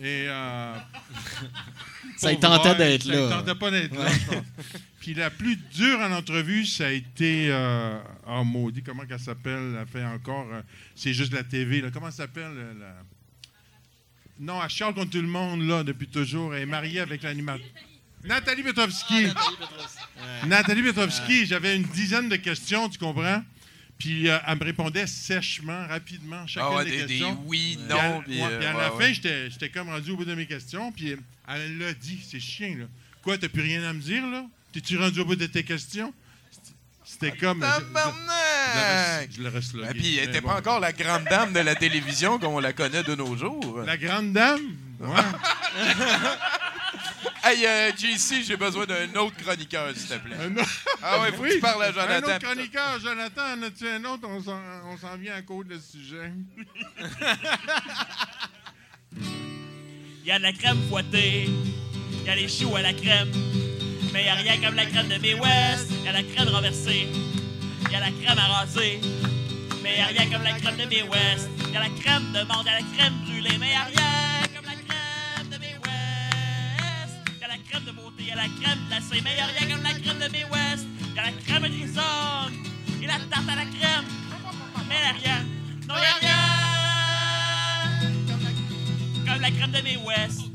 Et. 0.00 0.26
euh, 0.28 0.76
Ça 2.16 2.30
lui 2.30 2.40
tentait 2.40 2.74
d'être 2.74 3.02
ça 3.04 3.12
là. 3.12 3.20
lui 3.20 3.28
tentait 3.30 3.54
pas 3.54 3.70
d'être 3.70 3.94
là, 3.96 4.08
je 4.10 4.24
pense. 4.34 4.44
Puis 5.00 5.14
la 5.14 5.30
plus 5.30 5.56
dure 5.56 6.00
en 6.00 6.10
entrevue, 6.12 6.66
ça 6.66 6.86
a 6.88 6.90
été. 6.90 7.48
Euh, 7.50 7.98
oh, 8.26 8.42
maudit, 8.44 8.82
comment 8.82 9.04
qu'elle 9.06 9.20
s'appelle? 9.20 9.76
Elle 9.80 9.86
fait 9.86 10.04
encore. 10.04 10.46
euh, 10.52 10.60
c'est 10.94 11.14
juste 11.14 11.32
la 11.32 11.44
TV. 11.44 11.80
Là. 11.80 11.90
Comment 11.92 12.08
elle 12.08 12.12
s'appelle 12.12 12.50
euh, 12.54 12.72
la... 12.80 12.94
Non, 14.40 14.62
elle 14.62 14.68
chiale 14.70 14.94
contre 14.94 15.10
tout 15.10 15.20
le 15.22 15.28
monde, 15.28 15.62
là, 15.62 15.82
depuis 15.84 16.08
toujours. 16.08 16.54
Elle 16.54 16.62
est 16.62 16.66
mariée 16.66 17.00
avec 17.00 17.22
l'animateur. 17.22 17.66
Nathalie 18.24 18.62
Petrovski. 18.64 19.28
Nathalie 20.46 20.82
Petrovski, 20.82 21.46
j'avais 21.46 21.76
une 21.76 21.84
dizaine 21.84 22.28
de 22.28 22.36
questions, 22.36 22.88
tu 22.88 22.98
comprends? 22.98 23.42
Puis 23.98 24.28
euh, 24.28 24.38
elle 24.46 24.58
me 24.58 24.64
répondait 24.64 25.06
sèchement, 25.06 25.86
rapidement, 25.88 26.46
chacune 26.46 26.68
Ah 26.72 26.76
ouais, 26.76 26.84
des, 26.84 26.90
des, 26.90 26.96
des 26.98 27.06
questions. 27.08 27.42
oui, 27.46 27.78
Puis 27.88 27.98
à- 27.98 28.08
non. 28.12 28.22
Puis, 28.22 28.40
ouais, 28.42 28.58
puis 28.58 28.66
à 28.66 28.76
ouais, 28.76 28.82
la 28.82 28.90
fin, 28.92 29.12
j'étais 29.12 29.50
j'étais 29.50 29.68
comme 29.70 29.88
rendu 29.88 30.10
au 30.12 30.16
bout 30.16 30.24
de 30.24 30.34
mes 30.34 30.46
questions, 30.46 30.92
puis 30.92 31.14
elle 31.48 31.78
l'a 31.78 31.92
dit, 31.94 32.20
c'est 32.28 32.40
chien, 32.40 32.76
là. 32.78 32.84
Quoi, 33.22 33.38
t'as 33.38 33.48
plus 33.48 33.62
rien 33.62 33.82
à 33.84 33.92
me 33.92 34.00
dire, 34.00 34.24
là? 34.26 34.44
T'es-tu 34.72 34.98
rendu 34.98 35.20
au 35.20 35.24
bout 35.24 35.36
de 35.36 35.46
tes 35.46 35.64
questions? 35.64 36.12
C'était 37.04 37.32
comme... 37.32 37.62
je- 37.62 37.66
je- 37.66 37.70
Tabarnak! 37.86 39.30
Je 39.36 39.42
le 39.42 39.48
reste 39.48 39.74
là. 39.74 39.90
Et 39.90 39.94
puis, 39.94 40.18
elle 40.18 40.28
était 40.28 40.40
pas 40.42 40.56
encore 40.56 40.78
la 40.78 40.92
grande 40.92 41.24
dame 41.24 41.52
de 41.52 41.60
la 41.60 41.74
télévision 41.74 42.38
comme 42.38 42.52
on 42.52 42.58
la 42.60 42.72
connaît 42.74 43.02
de 43.02 43.14
nos 43.14 43.34
jours. 43.36 43.80
La 43.86 43.96
grande 43.96 44.32
dame? 44.32 44.60
Ouais. 45.00 45.08
Hey, 47.44 47.64
euh, 47.66 47.92
JC, 47.96 48.42
j'ai 48.44 48.56
besoin 48.56 48.84
d'un 48.84 49.14
autre 49.14 49.36
chroniqueur, 49.36 49.94
s'il 49.94 50.08
te 50.08 50.14
plaît. 50.18 50.36
Un 50.40 50.54
autre- 50.56 50.84
Ah 51.02 51.20
ouais, 51.20 51.32
faut 51.32 51.42
que 51.44 51.52
tu 51.54 51.60
parles 51.60 51.82
à 51.84 51.92
Jonathan. 51.92 52.26
Un 52.28 52.34
autre 52.34 52.38
chroniqueur, 52.44 52.98
Jonathan, 53.00 53.42
en 53.56 53.62
as-tu 53.62 53.88
un 53.88 54.04
autre? 54.04 54.26
On 54.28 54.42
s'en- 54.42 54.60
On 54.86 54.98
s'en 54.98 55.16
vient 55.16 55.34
à 55.36 55.42
cause 55.42 55.66
de 55.66 55.78
ce 55.78 55.92
sujet. 55.98 56.32
Il 59.16 60.26
y 60.26 60.30
a 60.30 60.38
de 60.38 60.42
la 60.42 60.52
crème 60.52 60.78
fouettée, 60.90 61.48
il 62.12 62.22
y 62.26 62.28
a 62.28 62.34
les 62.34 62.48
choux 62.48 62.74
à 62.76 62.82
la 62.82 62.92
crème. 62.92 63.30
Mais 64.12 64.24
y 64.24 64.28
a 64.28 64.34
rien 64.34 64.56
comme 64.60 64.74
la 64.74 64.86
crème 64.86 65.08
de 65.08 65.18
May 65.18 65.34
West, 65.34 65.90
y 66.04 66.08
a 66.08 66.12
la 66.12 66.22
crème 66.22 66.48
renversée, 66.48 67.08
y 67.90 67.94
a 67.94 68.00
la 68.00 68.10
crème 68.10 68.38
arrosée. 68.38 69.00
Mais 69.82 69.98
y 69.98 70.00
a 70.00 70.06
rien 70.06 70.30
comme 70.30 70.42
la 70.42 70.52
crème 70.52 70.76
de 70.76 70.84
May 70.84 71.02
West, 71.02 71.48
y 71.72 71.76
a 71.76 71.80
la 71.80 71.88
crème 72.00 72.32
de 72.32 72.42
menthe, 72.44 72.66
y 72.66 72.68
a 72.68 72.74
la 72.80 72.86
crème 72.96 73.14
brûlée. 73.24 73.58
Mais 73.58 73.70
y 73.70 73.74
a 73.74 73.84
rien 73.84 74.48
comme 74.54 74.64
la 74.64 74.76
crème 74.86 75.48
de 75.50 75.58
May 75.58 75.74
West. 75.84 77.14
Y 77.40 77.44
a 77.44 77.48
la 77.48 77.58
crème 77.68 77.84
de 77.84 77.92
beauté, 77.92 78.22
y 78.24 78.30
a 78.30 78.36
la 78.36 78.48
crème 78.60 78.78
glacée. 78.88 79.20
Mais 79.22 79.36
y 79.36 79.40
a 79.40 79.46
rien 79.46 79.68
comme 79.74 79.84
la 79.84 79.94
crème 79.94 80.18
de 80.18 80.28
May 80.32 80.44
West, 80.44 80.86
y 81.14 81.18
a 81.18 81.22
la 81.22 81.32
crème 81.32 81.68
grisonne 81.68 82.54
et 83.02 83.06
la 83.06 83.18
tarte 83.30 83.48
à 83.48 83.56
la 83.56 83.66
crème. 83.66 84.06
Mais 84.88 84.96
y 84.96 85.04
a 85.04 85.12
rien, 85.12 85.44
non 85.86 85.94
y 85.94 85.98
a 85.98 86.14
rien 86.20 86.38
comme 89.26 89.42
la 89.42 89.50
crème 89.50 89.70
de 89.72 89.82
May 89.82 89.96
West. 89.98 90.40
C'est 90.40 90.47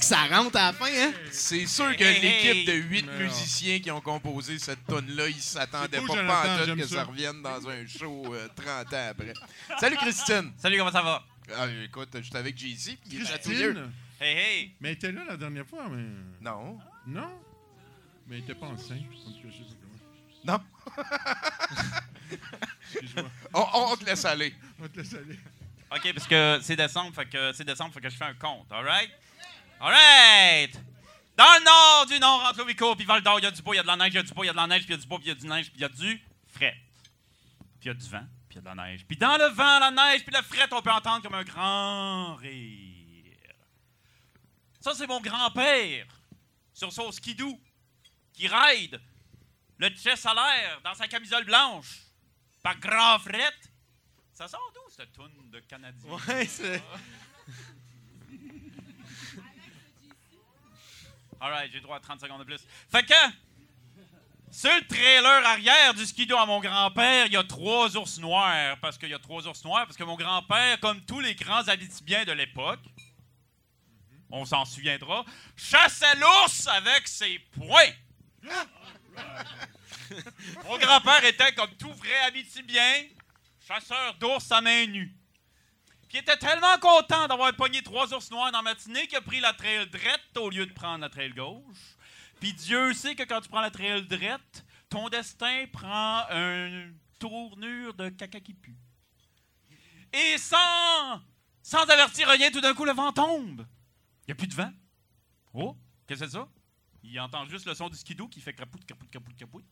que 0.00 0.04
ça 0.04 0.24
rentre 0.26 0.56
à 0.58 0.66
la 0.66 0.72
fin, 0.72 0.86
hein? 0.86 1.12
C'est 1.30 1.66
sûr 1.66 1.96
que 1.96 2.04
Hey, 2.04 2.20
l'équipe 2.20 2.66
de 2.66 2.72
huit 2.74 3.06
non. 3.06 3.12
musiciens 3.18 3.78
qui 3.80 3.90
ont 3.90 4.00
composé 4.00 4.58
cette 4.58 4.84
tonne-là, 4.86 5.28
ils 5.28 5.40
s'attendaient 5.40 6.00
pas 6.00 6.14
pas 6.26 6.62
en 6.62 6.66
tout 6.66 6.76
que 6.76 6.86
ça. 6.86 6.96
ça. 6.96 7.04
revienne 7.04 7.40
dans 7.42 7.68
un 7.68 7.86
show 7.86 8.34
euh, 8.34 8.48
30 8.54 8.92
ans 8.92 9.08
après. 9.10 9.32
Salut 9.78 9.96
Christine! 9.96 10.52
Salut, 10.58 10.78
comment 10.78 10.92
ça 10.92 11.02
va? 11.02 11.24
Ah, 11.56 11.66
écoute, 11.84 12.10
j'étais 12.20 12.38
avec 12.38 12.58
Jay-Z, 12.58 12.96
puis 13.08 13.10
il 13.12 13.22
est 13.22 13.26
chatouilleux. 13.26 13.88
Hey, 14.20 14.36
hey! 14.36 14.72
mais 14.80 14.88
elle 14.90 14.94
était 14.96 15.12
là 15.12 15.24
la 15.26 15.36
dernière 15.36 15.66
fois, 15.66 15.88
mais... 15.88 16.04
Non. 16.40 16.78
Non? 17.06 17.40
Mais 18.26 18.36
elle 18.38 18.42
était 18.42 18.54
pas 18.54 18.66
enceinte. 18.66 19.00
Non. 20.44 20.60
Excuse-moi. 22.92 23.30
On, 23.54 23.66
on 23.92 23.96
te 23.96 24.04
laisse 24.04 24.24
aller. 24.24 24.54
On 24.82 24.88
te 24.88 24.98
laisser 24.98 25.16
aller. 25.16 25.38
OK, 25.90 26.12
parce 26.14 26.26
que 26.26 26.58
c'est 26.62 26.76
décembre, 26.76 27.14
fait 27.14 27.26
que 27.26 27.52
c'est 27.54 27.64
décembre, 27.64 27.94
fait 27.94 28.00
que 28.00 28.10
je 28.10 28.16
fais 28.16 28.24
un 28.26 28.34
compte, 28.34 28.66
alright? 29.80 30.74
Alright! 30.74 30.88
Dans 31.38 31.44
le 31.44 31.64
nord 31.64 32.06
du 32.06 32.18
nord, 32.18 32.44
entre 32.50 32.64
Rico 32.64 32.96
puis 32.96 33.04
Val 33.04 33.22
d'Or, 33.22 33.38
il 33.38 33.44
y 33.44 33.46
a 33.46 33.52
du 33.52 33.62
beau, 33.62 33.72
il 33.72 33.76
y 33.76 33.78
a 33.78 33.82
de 33.82 33.86
la 33.86 33.96
neige, 33.96 34.12
il 34.12 34.16
y 34.16 34.18
a 34.18 34.22
du 34.24 34.32
beau, 34.32 34.42
il 34.42 34.48
y 34.48 34.50
a 34.50 34.52
de 34.52 34.56
la 34.56 34.66
neige, 34.66 34.84
puis 34.84 34.94
il 34.94 34.96
y 34.96 34.98
a 34.98 35.00
du 35.00 35.06
beau, 35.06 35.18
puis 35.18 35.26
il 35.26 35.28
y 35.28 35.30
a 35.30 35.34
du 35.36 35.46
neige, 35.46 35.70
puis 35.70 35.78
il 35.78 35.82
y 35.82 35.84
a 35.84 35.88
du 35.88 36.26
fret. 36.48 36.76
Puis 37.78 37.84
il 37.84 37.86
y 37.86 37.90
a 37.90 37.94
du 37.94 38.08
vent, 38.08 38.26
puis 38.48 38.50
il 38.50 38.54
y 38.56 38.58
a 38.58 38.60
de 38.60 38.76
la 38.76 38.84
neige. 38.86 39.04
Puis 39.06 39.16
dans 39.16 39.36
le 39.36 39.46
vent, 39.54 39.78
la 39.78 39.90
neige, 39.92 40.24
puis 40.24 40.34
le 40.34 40.42
fret, 40.42 40.66
on 40.72 40.82
peut 40.82 40.90
entendre 40.90 41.22
comme 41.22 41.34
un 41.34 41.44
grand 41.44 42.34
rire. 42.34 43.36
Ça, 44.80 44.94
c'est 44.94 45.06
mon 45.06 45.20
grand-père 45.20 46.06
sur 46.74 46.92
son 46.92 47.12
skidoo 47.12 47.60
qui 48.32 48.48
ride 48.48 49.00
le 49.76 49.90
chest 49.90 50.26
à 50.26 50.34
l'air 50.34 50.80
dans 50.82 50.94
sa 50.94 51.06
camisole 51.06 51.44
blanche 51.44 52.00
par 52.64 52.76
grand 52.80 53.20
fret. 53.20 53.54
Ça 54.32 54.48
sort 54.48 54.72
d'où, 54.74 54.90
cette 54.90 55.12
toune 55.12 55.50
de 55.50 55.60
Canadien? 55.60 56.10
Ouais, 56.10 56.46
c'est. 56.46 56.82
Alright, 61.40 61.70
j'ai 61.72 61.80
droit 61.80 61.96
à 61.96 62.00
30 62.00 62.20
secondes 62.20 62.40
de 62.40 62.44
plus. 62.44 62.60
Fait 62.90 63.04
que, 63.04 63.14
sur 64.50 64.70
le 64.74 64.86
trailer 64.86 65.46
arrière 65.46 65.94
du 65.94 66.04
skido 66.04 66.36
à 66.36 66.46
mon 66.46 66.60
grand-père, 66.60 67.26
il 67.26 67.32
y 67.32 67.36
a 67.36 67.44
trois 67.44 67.96
ours 67.96 68.18
noirs. 68.18 68.76
Parce 68.80 68.98
qu'il 68.98 69.10
y 69.10 69.14
a 69.14 69.18
trois 69.18 69.46
ours 69.46 69.64
noirs, 69.64 69.86
parce 69.86 69.96
que 69.96 70.04
mon 70.04 70.16
grand-père, 70.16 70.80
comme 70.80 71.00
tous 71.02 71.20
les 71.20 71.34
grands 71.34 71.68
habitibiens 71.68 72.24
de 72.24 72.32
l'époque, 72.32 72.80
on 74.30 74.44
s'en 74.44 74.64
souviendra, 74.64 75.24
chassait 75.56 76.16
l'ours 76.16 76.66
avec 76.66 77.06
ses 77.06 77.38
poings. 77.38 77.94
mon 80.64 80.78
grand-père 80.78 81.24
était 81.24 81.52
comme 81.54 81.74
tout 81.76 81.92
vrai 81.92 82.16
habitibien, 82.26 83.04
chasseur 83.66 84.14
d'ours 84.14 84.50
à 84.50 84.60
main 84.60 84.86
nue. 84.86 85.17
Puis 86.08 86.16
il 86.16 86.20
était 86.20 86.38
tellement 86.38 86.78
content 86.78 87.28
d'avoir 87.28 87.54
pogné 87.54 87.82
trois 87.82 88.12
ours 88.14 88.30
noirs 88.30 88.50
dans 88.50 88.58
la 88.58 88.62
matinée 88.62 89.06
qu'il 89.06 89.18
a 89.18 89.20
pris 89.20 89.40
la 89.40 89.52
trail 89.52 89.86
droite 89.90 90.36
au 90.38 90.48
lieu 90.48 90.64
de 90.64 90.72
prendre 90.72 91.00
la 91.00 91.10
trail 91.10 91.34
gauche. 91.34 91.96
Puis 92.40 92.54
Dieu 92.54 92.94
sait 92.94 93.14
que 93.14 93.24
quand 93.24 93.42
tu 93.42 93.48
prends 93.50 93.60
la 93.60 93.70
trail 93.70 94.06
droite, 94.06 94.64
ton 94.88 95.10
destin 95.10 95.66
prend 95.70 96.24
une 96.30 96.96
tournure 97.18 97.92
de 97.92 98.08
caca 98.08 98.40
qui 98.40 98.54
pue. 98.54 98.76
Et 100.12 100.38
sans, 100.38 101.20
sans 101.62 101.82
avertir 101.90 102.26
rien, 102.28 102.50
tout 102.50 102.62
d'un 102.62 102.72
coup, 102.72 102.86
le 102.86 102.92
vent 102.92 103.12
tombe. 103.12 103.66
Il 104.22 104.28
n'y 104.28 104.32
a 104.32 104.34
plus 104.34 104.46
de 104.46 104.54
vent. 104.54 104.72
Oh, 105.52 105.76
qu'est-ce 106.06 106.20
que 106.20 106.26
c'est 106.26 106.32
ça? 106.32 106.48
Il 107.02 107.20
entend 107.20 107.44
juste 107.46 107.66
le 107.66 107.74
son 107.74 107.90
du 107.90 107.96
skidoo 107.98 108.28
qui 108.28 108.40
fait 108.40 108.54
crapout, 108.54 108.82
crapout, 108.86 109.10
crapout, 109.10 109.36
crapout. 109.36 109.64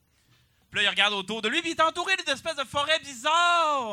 Puis 0.71 0.81
là, 0.81 0.83
il 0.83 0.89
regarde 0.89 1.15
autour 1.15 1.41
de 1.41 1.49
lui, 1.49 1.63
puis 1.63 1.71
il 1.71 1.77
est 1.77 1.83
entouré 1.83 2.15
d'une 2.17 2.29
espèce 2.29 2.57
de 2.57 2.65
forêt 2.65 2.99
bizarre 3.01 3.87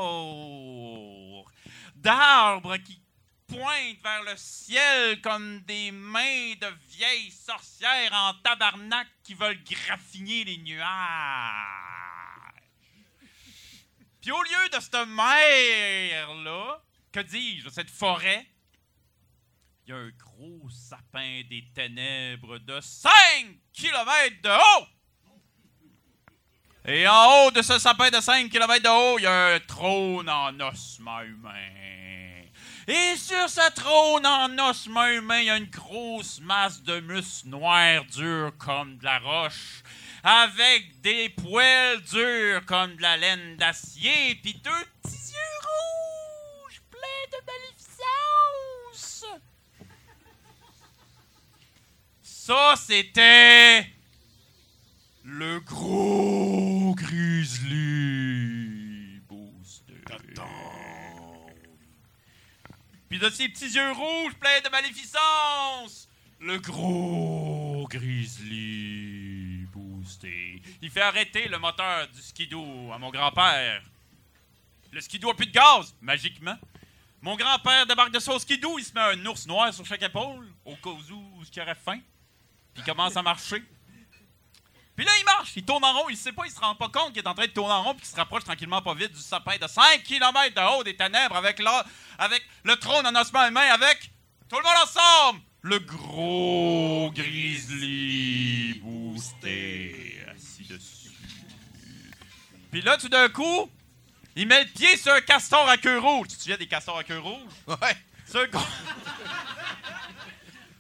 d'arbres 2.03 2.77
qui 2.77 3.01
pointent 3.47 4.01
vers 4.03 4.23
le 4.23 4.35
ciel 4.35 5.21
comme 5.21 5.61
des 5.61 5.91
mains 5.91 6.53
de 6.59 6.67
vieilles 6.89 7.31
sorcières 7.31 8.13
en 8.13 8.33
tabarnak 8.43 9.07
qui 9.23 9.33
veulent 9.33 9.63
graffiner 9.63 10.43
les 10.43 10.57
nuages. 10.57 10.83
Puis 14.21 14.31
au 14.31 14.43
lieu 14.43 14.69
de 14.69 14.79
cette 14.79 15.07
mer-là, 15.07 16.81
que 17.11 17.19
dis-je, 17.21 17.69
cette 17.69 17.89
forêt, 17.89 18.47
il 19.85 19.89
y 19.89 19.93
a 19.93 19.97
un 19.97 20.09
gros 20.09 20.69
sapin 20.69 21.41
des 21.49 21.65
ténèbres 21.73 22.57
de 22.59 22.79
5 22.79 23.11
km 23.73 24.41
de 24.41 24.49
haut. 24.49 24.87
Et 26.85 27.07
en 27.07 27.45
haut 27.45 27.51
de 27.51 27.61
ce 27.61 27.79
sapin 27.79 28.09
de 28.09 28.19
5 28.19 28.49
km 28.49 28.83
de 28.83 28.89
haut, 28.89 29.17
il 29.17 29.23
y 29.23 29.25
a 29.25 29.55
un 29.55 29.59
trône 29.61 30.29
en 30.29 30.59
ossements 30.59 31.21
humains. 31.21 32.43
Et 32.85 33.15
sur 33.15 33.49
ce 33.49 33.71
trône 33.71 34.25
en 34.25 34.69
ossements 34.69 35.07
humains, 35.07 35.39
il 35.39 35.45
y 35.45 35.49
a 35.49 35.55
une 35.55 35.69
grosse 35.69 36.41
masse 36.41 36.83
de 36.83 36.99
muscles 36.99 37.47
noirs 37.47 38.03
durs 38.13 38.51
comme 38.57 38.97
de 38.97 39.05
la 39.05 39.19
roche, 39.19 39.81
avec 40.23 40.99
des 40.99 41.29
poils 41.29 42.01
durs 42.01 42.65
comme 42.65 42.97
de 42.97 43.01
la 43.01 43.15
laine 43.15 43.55
d'acier, 43.55 44.35
puis 44.43 44.55
deux 44.55 44.69
petits 45.03 45.15
yeux 45.15 45.59
rouges 46.65 46.81
pleins 46.91 47.29
de 47.31 47.37
maléficence. 47.45 49.25
Ça, 52.21 52.73
c'était 52.75 53.87
le 55.23 55.61
gros 55.61 56.42
Puis 63.09 63.19
de 63.19 63.29
ses 63.29 63.49
petits 63.49 63.75
yeux 63.75 63.91
rouges 63.91 64.33
pleins 64.39 64.61
de 64.63 64.69
maléficence, 64.69 66.07
le 66.39 66.57
gros 66.59 67.87
grizzly 67.89 69.65
boosté. 69.71 70.61
Il 70.81 70.89
fait 70.89 71.01
arrêter 71.01 71.47
le 71.47 71.59
moteur 71.59 72.07
du 72.09 72.21
skidoo 72.21 72.91
à 72.91 72.97
mon 72.97 73.11
grand-père. 73.11 73.83
Le 74.91 75.01
skidoo 75.01 75.31
a 75.31 75.35
plus 75.35 75.47
de 75.47 75.51
gaz, 75.51 75.95
magiquement. 76.01 76.57
Mon 77.21 77.35
grand-père 77.35 77.85
débarque 77.85 78.11
de 78.11 78.19
son 78.19 78.37
skidoo, 78.37 78.77
il 78.77 78.83
se 78.83 78.93
met 78.93 79.01
un 79.01 79.25
ours 79.25 79.47
noir 79.47 79.73
sur 79.73 79.85
chaque 79.85 80.03
épaule, 80.03 80.47
au 80.65 80.75
cas 80.75 80.89
où 80.89 80.99
il 81.09 81.61
aurait 81.61 81.75
faim. 81.75 81.99
Puis 82.73 82.83
commence 82.83 83.15
à 83.15 83.21
marcher. 83.21 83.63
Puis 84.95 85.05
là, 85.05 85.11
il 85.19 85.25
marche, 85.25 85.51
il 85.55 85.65
tourne 85.65 85.83
en 85.83 85.93
rond, 85.93 86.09
il 86.09 86.17
sait 86.17 86.31
pas, 86.31 86.43
il 86.45 86.51
se 86.51 86.59
rend 86.59 86.75
pas 86.75 86.87
compte 86.87 87.13
qu'il 87.13 87.23
est 87.23 87.27
en 87.27 87.33
train 87.33 87.47
de 87.47 87.51
tourner 87.51 87.73
en 87.73 87.83
rond, 87.83 87.93
puis 87.93 88.01
qu'il 88.01 88.11
se 88.11 88.15
rapproche 88.15 88.43
tranquillement 88.43 88.81
pas 88.81 88.93
vite 88.93 89.11
du 89.11 89.19
sapin 89.19 89.57
de 89.57 89.67
5 89.67 90.03
km 90.03 90.53
de 90.53 90.77
haut 90.77 90.83
des 90.83 90.95
ténèbres 90.95 91.35
avec, 91.35 91.59
la, 91.59 91.83
avec 92.19 92.43
le 92.63 92.75
trône 92.75 93.05
en 93.07 93.15
ossement 93.19 93.47
humain, 93.47 93.67
avec 93.71 94.11
tout 94.49 94.57
le 94.57 94.63
monde 94.63 94.83
ensemble, 94.83 95.41
le 95.63 95.79
gros 95.79 97.11
grizzly 97.15 98.75
boosté 98.83 100.19
assis 100.35 100.67
dessus. 100.67 101.09
Puis 102.71 102.81
là, 102.81 102.97
tout 102.97 103.09
d'un 103.09 103.29
coup, 103.29 103.71
il 104.35 104.47
met 104.47 104.63
le 104.63 104.69
pied 104.69 104.95
sur 104.97 105.13
un 105.13 105.21
castor 105.21 105.67
à 105.69 105.77
queue 105.77 105.99
rouge. 105.99 106.27
Tu 106.27 106.35
te 106.35 106.41
souviens 106.41 106.57
des 106.57 106.67
castors 106.67 106.97
à 106.97 107.03
queue 107.03 107.19
rouge? 107.19 107.51
Ouais. 107.67 107.97
Ceux 108.25 108.47
qu'on... 108.47 108.59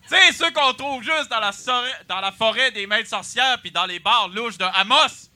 Tu 0.03 0.09
sais, 0.09 0.33
ceux 0.33 0.51
qu'on 0.51 0.73
trouve 0.73 1.01
juste 1.01 1.29
dans 1.29 1.39
la, 1.39 1.51
dans 2.07 2.19
la 2.19 2.31
forêt 2.31 2.71
des 2.71 2.87
maîtres 2.87 3.09
sorcières 3.09 3.61
puis 3.61 3.71
dans 3.71 3.85
les 3.85 3.99
bars 3.99 4.27
louches 4.27 4.57
de 4.57 4.65
Amos. 4.65 5.29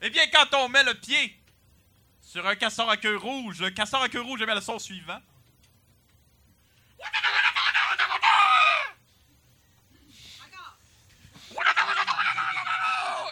Eh 0.00 0.10
bien, 0.10 0.24
quand 0.32 0.46
on 0.58 0.68
met 0.68 0.82
le 0.84 0.94
pied 0.94 1.36
sur 2.22 2.46
un 2.46 2.54
castor 2.54 2.88
à 2.88 2.96
queue 2.96 3.16
rouge, 3.16 3.60
le 3.60 3.70
castor 3.70 4.02
à 4.02 4.08
queue 4.08 4.20
rouge 4.20 4.40
émet 4.40 4.54
le 4.54 4.60
son 4.60 4.78
suivant. 4.78 5.20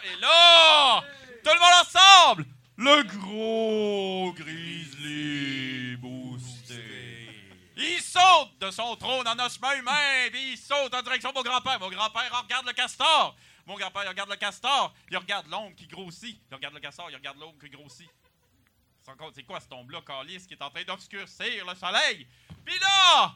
Et 0.03 0.19
là, 0.21 1.01
tout 1.43 1.51
le 1.53 1.59
monde 1.59 1.85
ensemble, 1.85 2.45
le 2.77 3.03
gros 3.03 4.33
grizzly 4.33 5.66
saute 8.17 8.57
de 8.59 8.71
son 8.71 8.95
trône 8.95 9.27
en 9.27 9.39
ossement 9.39 9.73
humain, 9.73 10.29
puis 10.31 10.53
il 10.53 10.57
saute 10.57 10.93
en 10.93 11.01
direction 11.01 11.29
de 11.29 11.35
mon 11.35 11.43
grand-père. 11.43 11.79
Mon 11.79 11.89
grand-père 11.89 12.41
regarde 12.43 12.65
le 12.65 12.73
castor. 12.73 13.35
Mon 13.65 13.75
grand-père 13.75 14.07
regarde 14.07 14.29
le 14.29 14.35
castor. 14.35 14.93
Il 15.11 15.17
regarde 15.17 15.47
l'ombre 15.47 15.75
qui 15.75 15.87
grossit. 15.87 16.39
Il 16.49 16.55
regarde 16.55 16.73
le 16.73 16.79
castor, 16.79 17.09
il 17.09 17.15
regarde 17.15 17.37
l'ombre 17.37 17.59
qui 17.59 17.69
grossit. 17.69 18.09
Sans 19.05 19.15
compte, 19.15 19.35
c'est 19.35 19.43
quoi 19.43 19.59
cette 19.59 19.71
ombre-là, 19.71 20.01
calice, 20.01 20.45
qui 20.47 20.53
est 20.53 20.61
en 20.61 20.69
train 20.69 20.83
d'obscurcir 20.83 21.65
le 21.65 21.75
soleil? 21.75 22.27
Puis 22.65 22.77
là, 22.79 23.35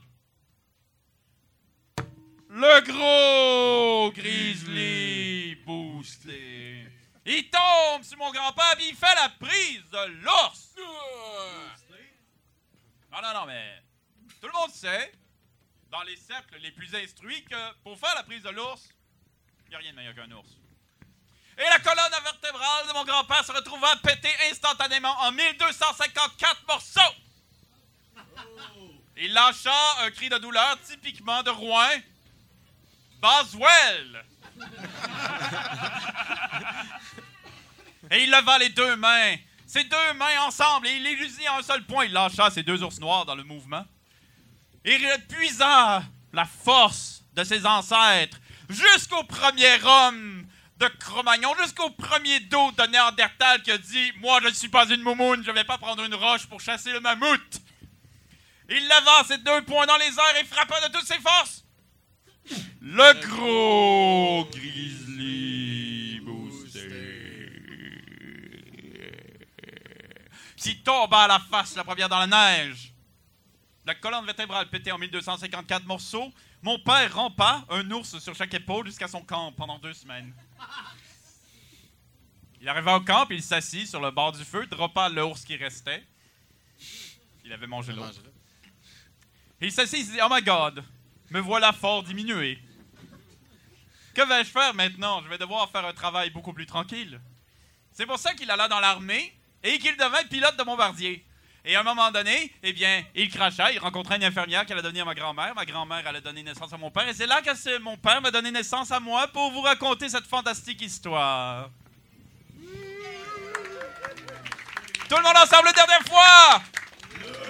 le 2.50 2.82
gros 2.82 4.12
grizzly 4.12 5.56
boosté. 5.56 6.88
Il 7.26 7.50
tombe 7.50 8.04
sur 8.04 8.18
mon 8.18 8.32
grand-père, 8.32 8.76
puis 8.76 8.90
il 8.90 8.96
fait 8.96 9.16
la 9.16 9.30
prise 9.30 9.90
de 9.92 10.06
l'ours. 10.24 10.76
Non, 13.12 13.22
non, 13.22 13.34
non, 13.34 13.46
mais 13.46 13.82
tout 14.42 14.48
le 14.48 14.54
monde 14.54 14.72
sait, 14.72 15.12
dans 15.92 16.02
les 16.02 16.18
cercles 16.18 16.58
les 16.62 16.72
plus 16.72 16.94
instruits, 16.96 17.44
que 17.44 17.74
pour 17.84 17.98
faire 18.00 18.16
la 18.16 18.24
prise 18.24 18.42
de 18.42 18.50
l'ours, 18.50 18.90
il 19.66 19.70
n'y 19.70 19.76
a 19.76 19.78
rien 19.78 19.92
de 19.92 19.96
meilleur 19.98 20.16
qu'un 20.16 20.32
ours. 20.32 20.50
Et 21.58 21.64
la 21.64 21.80
colonne 21.80 22.24
vertébrale 22.24 22.88
de 22.88 22.94
mon 22.94 23.06
grand-père 23.06 23.46
se 23.46 23.52
retrouva 23.52 23.96
pétée 23.98 24.34
instantanément 24.50 25.16
en 25.20 25.32
1254 25.32 26.68
morceaux. 26.68 27.16
Il 29.18 29.32
lâcha 29.34 29.72
un 30.00 30.10
cri 30.10 30.30
de 30.30 30.38
douleur 30.40 30.80
typiquement 30.82 31.44
de 31.44 31.52
Rouen. 31.52 32.02
Boswell! 33.22 34.26
et 38.10 38.24
il 38.24 38.32
leva 38.32 38.58
les 38.58 38.70
deux 38.70 38.96
mains, 38.96 39.36
ses 39.68 39.84
deux 39.84 40.14
mains 40.16 40.42
ensemble, 40.42 40.88
et 40.88 40.96
il 40.96 41.04
les 41.04 41.48
en 41.48 41.60
un 41.60 41.62
seul 41.62 41.86
point. 41.86 42.06
Il 42.06 42.14
lâcha 42.14 42.50
ses 42.50 42.64
deux 42.64 42.82
ours 42.82 43.00
noirs 43.00 43.26
dans 43.26 43.36
le 43.36 43.44
mouvement. 43.44 43.86
Et 44.84 44.96
il 44.96 45.26
puisa 45.28 46.04
la 46.34 46.46
force 46.46 47.24
de 47.34 47.44
ses 47.44 47.66
ancêtres 47.66 48.40
jusqu'au 48.70 49.24
premier 49.24 49.82
homme 49.84 50.48
de 50.80 50.88
Cro-Magnon, 50.88 51.54
jusqu'au 51.62 51.92
premier 51.92 52.40
dos 52.42 52.72
de 52.72 52.84
Néandertal 52.88 53.62
qui 53.62 53.72
a 53.72 53.78
dit 53.78 54.12
Moi, 54.18 54.40
je 54.42 54.48
ne 54.48 54.54
suis 54.54 54.70
pas 54.70 54.90
une 54.90 55.02
moumoune, 55.02 55.44
je 55.44 55.52
ne 55.52 55.56
vais 55.56 55.64
pas 55.64 55.78
prendre 55.78 56.04
une 56.04 56.16
roche 56.16 56.48
pour 56.48 56.60
chasser 56.60 56.92
le 56.92 57.00
mammouth. 57.00 57.62
Il 58.70 58.84
leva 58.84 59.24
ses 59.28 59.38
deux 59.38 59.62
poings 59.64 59.86
dans 59.86 59.98
les 59.98 60.06
airs 60.06 60.42
et 60.42 60.46
frappa 60.46 60.88
de 60.88 60.94
toutes 60.94 61.06
ses 61.06 61.20
forces. 61.20 61.64
Le 62.82 63.28
gros 63.28 64.46
grizzly 64.46 66.20
boosté. 66.22 66.90
Puis 70.58 70.72
il 70.72 70.84
tomba 70.84 71.24
à 71.24 71.28
la 71.28 71.40
face 71.40 71.76
la 71.76 71.84
première 71.84 72.10
dans 72.10 72.26
la 72.26 72.28
neige. 72.28 72.91
La 73.86 73.96
colonne 73.96 74.26
vertébrale 74.26 74.70
pétée 74.70 74.92
en 74.92 74.98
1254 74.98 75.86
morceaux. 75.86 76.32
Mon 76.62 76.78
père 76.80 77.14
rampa, 77.16 77.66
un 77.70 77.90
ours 77.92 78.20
sur 78.20 78.36
chaque 78.36 78.54
épaule, 78.54 78.86
jusqu'à 78.86 79.08
son 79.08 79.22
camp 79.22 79.52
pendant 79.54 79.80
deux 79.80 79.94
semaines. 79.94 80.34
Il 82.60 82.70
arriva 82.70 82.96
au 82.96 83.02
camp, 83.02 83.26
il 83.32 83.42
s'assit 83.42 83.88
sur 83.88 84.00
le 84.00 84.12
bord 84.12 84.34
du 84.34 84.46
feu, 84.46 84.68
droppa 84.68 85.10
l'ours 85.10 85.44
qui 85.44 85.56
restait. 85.56 86.04
Il 87.44 87.52
avait 87.52 87.66
mangé. 87.66 87.94
Et 89.60 89.66
il 89.66 89.72
s'assit, 89.72 90.00
il 90.00 90.06
se 90.06 90.12
dit 90.12 90.20
Oh 90.24 90.28
my 90.30 90.44
god, 90.44 90.84
me 91.32 91.40
voilà 91.40 91.74
fort 91.74 92.04
diminué. 92.04 92.62
Que 94.14 94.28
vais-je 94.28 94.50
faire 94.50 94.74
maintenant? 94.76 95.24
Je 95.24 95.30
vais 95.30 95.38
devoir 95.38 95.70
faire 95.72 95.86
un 95.86 95.94
travail 95.94 96.30
beaucoup 96.30 96.54
plus 96.54 96.66
tranquille. 96.66 97.20
C'est 97.92 98.06
pour 98.06 98.20
ça 98.20 98.34
qu'il 98.36 98.50
alla 98.52 98.68
dans 98.68 98.80
l'armée 98.80 99.34
et 99.64 99.80
qu'il 99.80 99.96
devint 99.98 100.24
pilote 100.30 100.58
de 100.58 100.64
bombardier. 100.64 101.26
Et 101.64 101.76
à 101.76 101.82
un 101.82 101.84
moment 101.84 102.10
donné, 102.10 102.52
eh 102.64 102.74
bien, 102.74 103.04
il 103.14 103.30
cracha, 103.30 103.72
il 103.72 103.78
rencontra 103.78 104.16
une 104.16 104.24
infirmière 104.24 104.66
qui 104.66 104.74
allait 104.74 104.82
devenir 104.82 105.06
ma 105.06 105.14
grand-mère. 105.14 105.54
Ma 105.54 105.66
grand-mère 105.66 106.06
allait 106.08 106.22
donner 106.22 106.42
naissance 106.42 106.74
à 106.74 106.78
mon 106.78 106.90
père. 106.90 107.08
Et 107.08 107.14
c'est 107.14 107.28
là 107.28 107.42
que 107.42 107.80
mon 107.80 107.98
père 107.98 108.20
m'a 108.22 108.32
donné 108.32 108.50
naissance 108.50 108.92
à 108.92 109.00
moi 109.00 109.28
pour 109.28 109.52
vous 109.52 109.62
raconter 109.62 110.10
cette 110.10 110.26
fantastique 110.26 110.82
histoire. 110.82 111.70
Tout 115.08 115.18
le 115.18 115.24
monde 115.24 115.38
ensemble, 115.38 115.70
dernière 115.76 116.04
fois! 116.08 116.62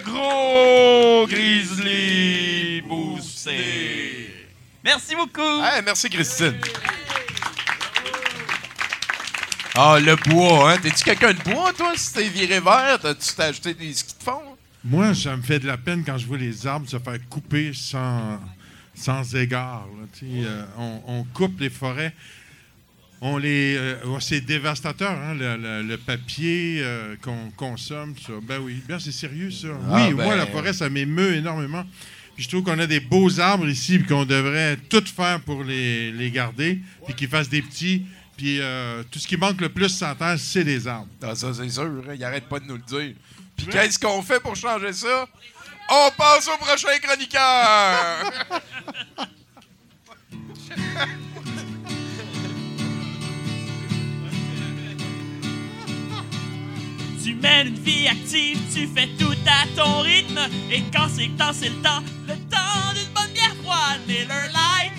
Gros 0.04 1.28
grizzly 1.28 2.82
boosté. 2.82 4.50
Merci 4.84 5.16
beaucoup. 5.16 5.62
Merci, 5.86 6.10
Christine. 6.10 6.60
Ah, 9.76 9.98
le 10.00 10.16
bois, 10.30 10.74
hein? 10.74 10.78
T'es-tu 10.82 11.04
quelqu'un 11.04 11.34
de 11.34 11.40
bois, 11.50 11.72
toi, 11.74 11.94
si 11.96 12.14
t'es 12.14 12.28
viré 12.28 12.60
vert? 12.60 13.00
T'as-tu 13.02 13.34
t'as 13.36 13.46
acheté 13.48 13.74
des 13.74 13.94
skis 13.94 14.16
de 14.20 14.24
fond? 14.24 14.42
Moi, 14.84 15.14
ça 15.16 15.38
me 15.38 15.42
fait 15.42 15.60
de 15.60 15.68
la 15.68 15.78
peine 15.78 16.04
quand 16.06 16.18
je 16.18 16.26
vois 16.26 16.38
les 16.38 16.68
arbres 16.68 16.90
se 16.90 17.00
faire 17.00 17.18
couper 17.30 17.72
sans, 17.74 18.40
sans 18.96 19.36
égard. 19.36 19.88
là, 20.00 20.08
euh, 20.24 20.66
on, 20.78 21.02
on 21.08 21.24
coupe 21.24 21.60
les 21.62 21.70
forêts. 21.70 22.14
On 23.24 23.38
les, 23.38 23.76
euh, 23.78 24.04
ouais, 24.08 24.20
c'est 24.20 24.42
dévastateur, 24.42 25.12
hein, 25.12 25.36
le, 25.36 25.56
le- 25.56 25.84
le 25.84 25.98
papier 25.98 26.80
euh, 26.82 27.16
qu'on 27.22 27.52
consomme. 27.56 28.16
Ça. 28.26 28.34
Ben 28.42 28.60
oui, 28.60 28.82
bien 28.88 28.98
c'est 29.00 29.12
sérieux 29.12 29.52
ça. 29.52 29.68
Ah, 29.90 30.08
oui, 30.08 30.14
ben- 30.16 30.26
moi 30.26 30.36
la 30.36 30.48
forêt 30.48 30.74
ça 30.74 30.90
m'émeut 30.90 31.36
énormément. 31.36 31.86
Puis 32.34 32.46
je 32.46 32.50
trouve 32.50 32.64
qu'on 32.64 32.80
a 32.80 32.88
des 32.88 33.00
beaux 33.00 33.40
arbres 33.40 33.68
ici, 33.70 34.00
puis 34.00 34.08
qu'on 34.08 34.26
devrait 34.26 34.76
tout 34.90 35.04
faire 35.06 35.40
pour 35.42 35.64
les, 35.64 36.12
les 36.12 36.32
garder, 36.32 36.80
puis 37.06 37.14
qu'ils 37.14 37.28
fassent 37.30 37.50
des 37.50 37.62
petits. 37.62 38.06
Puis 38.42 38.58
euh, 38.60 39.04
tout 39.12 39.20
ce 39.20 39.28
qui 39.28 39.38
manque 39.38 39.62
le 39.62 39.70
plus 39.70 39.96
sur 39.96 40.18
terre, 40.18 40.36
c'est 40.40 40.64
des 40.64 40.88
arbres. 40.88 41.06
Ah, 41.22 41.36
ça, 41.36 41.54
c'est 41.54 41.70
sûr. 41.70 41.84
hein, 41.84 42.14
Il 42.16 42.24
arrête 42.24 42.50
pas 42.50 42.60
de 42.60 42.66
nous 42.66 42.74
le 42.78 42.82
dire. 42.82 43.14
Puis 43.56 43.68
qu'est-ce 43.68 44.00
qu'on 44.00 44.24
fait 44.24 44.40
pour 44.40 44.56
changer 44.56 44.92
ça? 44.94 45.28
On 45.88 46.10
passe 46.18 46.48
au 46.48 46.58
prochain 46.58 46.98
chroniqueur! 47.04 48.42
Tu 57.24 57.36
mènes 57.36 57.68
une 57.68 57.80
vie 57.80 58.08
active, 58.08 58.58
tu 58.74 58.88
fais 58.88 59.08
tout 59.20 59.36
à 59.46 59.68
ton 59.76 60.00
rythme. 60.02 60.40
Et 60.72 60.82
quand 60.92 61.08
c'est 61.16 61.28
le 61.28 61.36
temps, 61.36 61.54
c'est 61.54 61.70
le 61.70 61.82
temps. 61.82 62.02
Le 62.28 62.34
temps 62.50 62.94
d'une 62.96 63.14
bonne 63.14 63.32
bière 63.34 63.56
froide. 63.62 64.00
Miller 64.08 64.48
Lite. 64.48 64.94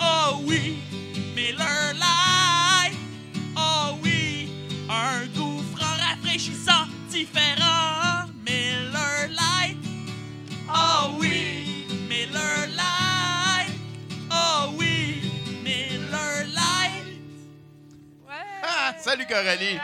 Oh 0.00 0.40
oui, 0.44 0.78
Miller 1.36 1.92
Lite. 1.94 2.47
Un 4.88 5.26
goût 5.36 5.62
franc 5.76 5.96
rafraîchissant, 6.08 6.86
différent. 7.10 8.26
Miller 8.46 9.28
Lite. 9.28 9.76
Oh 10.68 11.10
oui, 11.18 11.86
Miller 12.08 12.66
Lite. 12.68 13.74
Oh 14.30 14.70
oui, 14.78 15.22
Miller 15.62 16.44
Lite. 16.46 17.18
Ah, 18.30 18.94
salut 18.98 19.26
Coralie! 19.26 19.78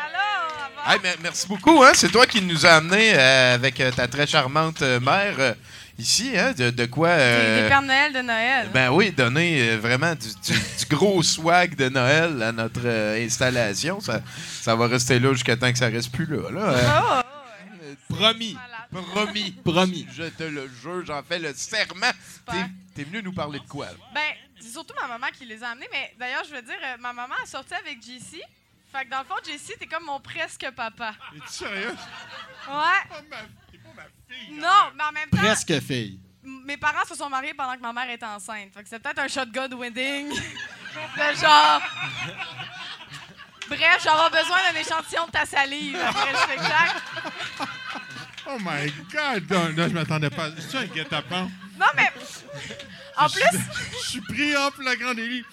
Hey, 0.86 0.98
mer- 1.02 1.16
merci 1.22 1.46
beaucoup. 1.48 1.82
Hein? 1.82 1.92
C'est 1.94 2.10
toi 2.10 2.26
qui 2.26 2.42
nous 2.42 2.66
as 2.66 2.72
amené 2.76 3.14
euh, 3.14 3.54
avec 3.54 3.80
euh, 3.80 3.90
ta 3.90 4.06
très 4.06 4.26
charmante 4.26 4.82
euh, 4.82 5.00
mère 5.00 5.34
euh, 5.38 5.54
ici. 5.98 6.36
Hein? 6.38 6.52
De, 6.52 6.70
de 6.70 6.86
quoi. 6.86 7.08
euh, 7.08 7.62
des 7.62 7.68
Pères 7.68 7.82
Noël 7.82 8.12
de 8.12 8.20
Noël. 8.20 8.70
ben 8.72 8.90
oui, 8.90 9.12
donner 9.12 9.70
euh, 9.70 9.78
vraiment 9.78 10.14
du, 10.14 10.28
du- 10.28 10.58
du 10.78 10.86
gros 10.94 11.22
swag 11.34 11.76
de 11.76 11.88
Noël 11.88 12.42
à 12.42 12.52
notre 12.52 12.80
euh, 12.84 13.24
installation. 13.24 14.00
Ça, 14.00 14.20
ça 14.60 14.74
va 14.76 14.86
rester 14.86 15.18
là 15.18 15.32
jusqu'à 15.32 15.56
temps 15.56 15.70
que 15.72 15.78
ça 15.78 15.86
reste 15.88 16.12
plus 16.12 16.26
là. 16.26 16.50
là. 16.50 16.60
Euh, 16.60 17.22
Oh, 18.10 18.14
promis. 18.14 18.56
Promis. 19.12 19.50
Promis. 19.64 20.06
Je 20.14 20.24
te 20.24 20.44
le 20.44 20.70
jure, 20.82 21.04
j'en 21.04 21.22
fais 21.22 21.38
le 21.38 21.52
serment. 21.54 22.10
T'es, 22.46 22.64
t'es 22.94 23.02
venu 23.04 23.22
nous 23.22 23.32
parler 23.32 23.58
de 23.58 23.66
quoi? 23.66 23.86
là? 23.86 23.92
Ben, 24.14 24.20
c'est 24.60 24.70
surtout 24.70 24.94
ma 25.00 25.08
maman 25.08 25.26
qui 25.36 25.44
les 25.46 25.62
a 25.64 25.70
amenés, 25.70 25.88
mais 25.92 26.12
d'ailleurs, 26.18 26.44
je 26.48 26.54
veux 26.54 26.62
dire, 26.62 26.76
ma 27.00 27.12
maman 27.12 27.34
a 27.42 27.46
sorti 27.46 27.74
avec 27.74 28.00
JC. 28.02 28.40
Fait 28.92 29.04
que 29.04 29.10
dans 29.10 29.18
le 29.20 29.24
fond, 29.24 29.34
JC, 29.44 29.76
t'es 29.78 29.86
comme 29.86 30.04
mon 30.04 30.20
presque 30.20 30.66
papa. 30.76 31.14
Es-tu 31.34 31.52
sérieux? 31.52 31.94
Ouais. 32.68 33.18
T'es 33.72 33.78
pas 33.78 33.88
ma 33.96 34.02
fille. 34.28 34.56
Non, 34.60 34.83
en 35.08 35.12
même 35.12 35.28
temps, 35.30 35.38
Presque 35.38 35.80
fille. 35.80 36.18
mes 36.42 36.76
parents 36.76 37.04
se 37.08 37.14
sont 37.14 37.28
mariés 37.28 37.54
pendant 37.54 37.74
que 37.74 37.80
ma 37.80 37.92
mère 37.92 38.10
était 38.10 38.24
enceinte. 38.26 38.70
Fait 38.74 38.82
que 38.82 38.88
c'est 38.88 38.98
peut-être 38.98 39.18
un 39.20 39.28
shotgun 39.28 39.68
wedding. 39.76 40.28
de 40.34 41.36
genre. 41.40 41.80
Bref, 43.68 43.98
j'aurai 44.04 44.30
besoin 44.30 44.58
d'un 44.72 44.78
échantillon 44.80 45.26
de 45.26 45.30
ta 45.32 45.46
salive 45.46 45.96
après 45.96 46.32
le 46.32 46.38
spectacle. 46.38 47.02
Oh 48.46 48.58
my 48.60 48.92
God! 49.10 49.50
Non, 49.50 49.72
là, 49.74 49.88
je 49.88 49.94
m'attendais 49.94 50.28
pas. 50.30 50.50
C'est 50.58 50.76
un 50.76 50.84
guet-apens. 50.84 51.50
Non, 51.78 51.86
mais. 51.96 52.12
En 53.16 53.28
plus, 53.28 53.42
Je 54.02 54.06
suis 54.10 54.20
pris 54.20 54.54
en 54.56 54.70
flagrant 54.70 55.14
délit. 55.14 55.44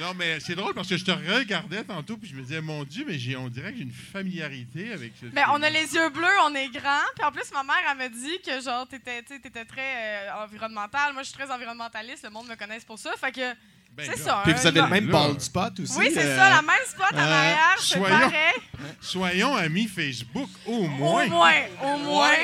Non, 0.00 0.12
mais 0.14 0.40
c'est 0.40 0.54
drôle 0.54 0.74
parce 0.74 0.88
que 0.88 0.96
je 0.96 1.04
te 1.04 1.10
regardais 1.10 1.84
tantôt 1.84 2.16
puis 2.16 2.28
je 2.28 2.34
me 2.34 2.42
disais, 2.42 2.60
mon 2.60 2.84
Dieu, 2.84 3.04
mais 3.06 3.18
j'ai, 3.18 3.36
on 3.36 3.48
dirait 3.48 3.72
que 3.72 3.78
j'ai 3.78 3.84
une 3.84 3.92
familiarité 3.92 4.92
avec 4.92 5.12
ce 5.20 5.26
ben, 5.26 5.46
on 5.52 5.62
a 5.62 5.70
les 5.70 5.94
yeux 5.94 6.08
bleus, 6.10 6.26
on 6.44 6.54
est 6.54 6.68
grand. 6.68 7.00
Puis 7.16 7.24
en 7.24 7.32
plus, 7.32 7.50
ma 7.52 7.62
mère, 7.62 7.76
elle 7.90 7.96
me 7.98 8.08
dit 8.08 8.38
que 8.44 8.60
genre, 8.60 8.86
t'étais, 8.86 9.22
t'étais 9.22 9.64
très 9.64 10.28
euh, 10.28 10.44
environnemental. 10.44 11.12
Moi, 11.12 11.22
je 11.22 11.28
suis 11.28 11.38
très 11.38 11.50
environnementaliste. 11.50 12.24
Le 12.24 12.30
monde 12.30 12.48
me 12.48 12.56
connaît 12.56 12.78
pour 12.80 12.98
ça. 12.98 13.12
Fait 13.18 13.32
que. 13.32 13.54
Ben 13.96 14.10
c'est 14.10 14.18
ça. 14.18 14.42
Puis 14.44 14.52
vous 14.52 14.66
avez 14.66 14.80
le 14.82 14.88
même 14.88 15.06
bald 15.08 15.40
spot 15.40 15.80
aussi. 15.80 15.96
Oui, 15.96 16.10
c'est 16.12 16.22
euh, 16.26 16.36
ça, 16.36 16.50
la 16.50 16.60
même 16.60 16.76
spot 16.86 17.06
en 17.14 17.16
euh, 17.16 17.20
arrière, 17.20 17.76
c'est 17.78 17.98
soyons- 17.98 18.20
pareil. 18.20 18.54
Soyons 19.00 19.56
amis 19.56 19.86
Facebook, 19.88 20.50
au 20.66 20.72
Au 20.84 20.86
moins. 20.86 21.26
moins, 21.28 21.62
au 21.82 21.96
moins. 21.96 22.34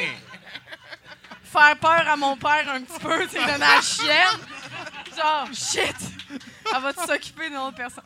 Faire 1.44 1.76
peur 1.78 2.08
à 2.08 2.16
mon 2.16 2.34
père 2.38 2.64
un 2.74 2.80
petit 2.80 2.98
peu, 2.98 3.24
tu 3.24 3.32
sais, 3.32 3.38
donner 3.40 3.52
à 3.52 3.74
la 3.76 3.80
chienne. 3.82 4.40
Genre, 5.16 5.48
shit! 5.52 5.96
Elle 6.74 6.82
va 6.82 6.92
s'occuper 6.92 7.48
d'une 7.48 7.58
autre 7.58 7.76
personne. 7.76 8.04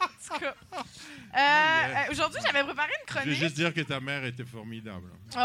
En 0.00 0.06
tout 0.06 0.38
cas. 0.40 0.54
Euh, 0.72 1.38
euh, 1.38 2.10
Aujourd'hui, 2.12 2.40
j'avais 2.44 2.62
préparé 2.64 2.88
une 2.88 2.94
Je 3.08 3.14
veux 3.14 3.20
chronique. 3.22 3.38
juste 3.40 3.54
dire 3.56 3.72
que 3.74 3.80
ta 3.80 4.00
mère 4.00 4.24
était 4.24 4.44
formidable. 4.44 5.08
Oh! 5.36 5.40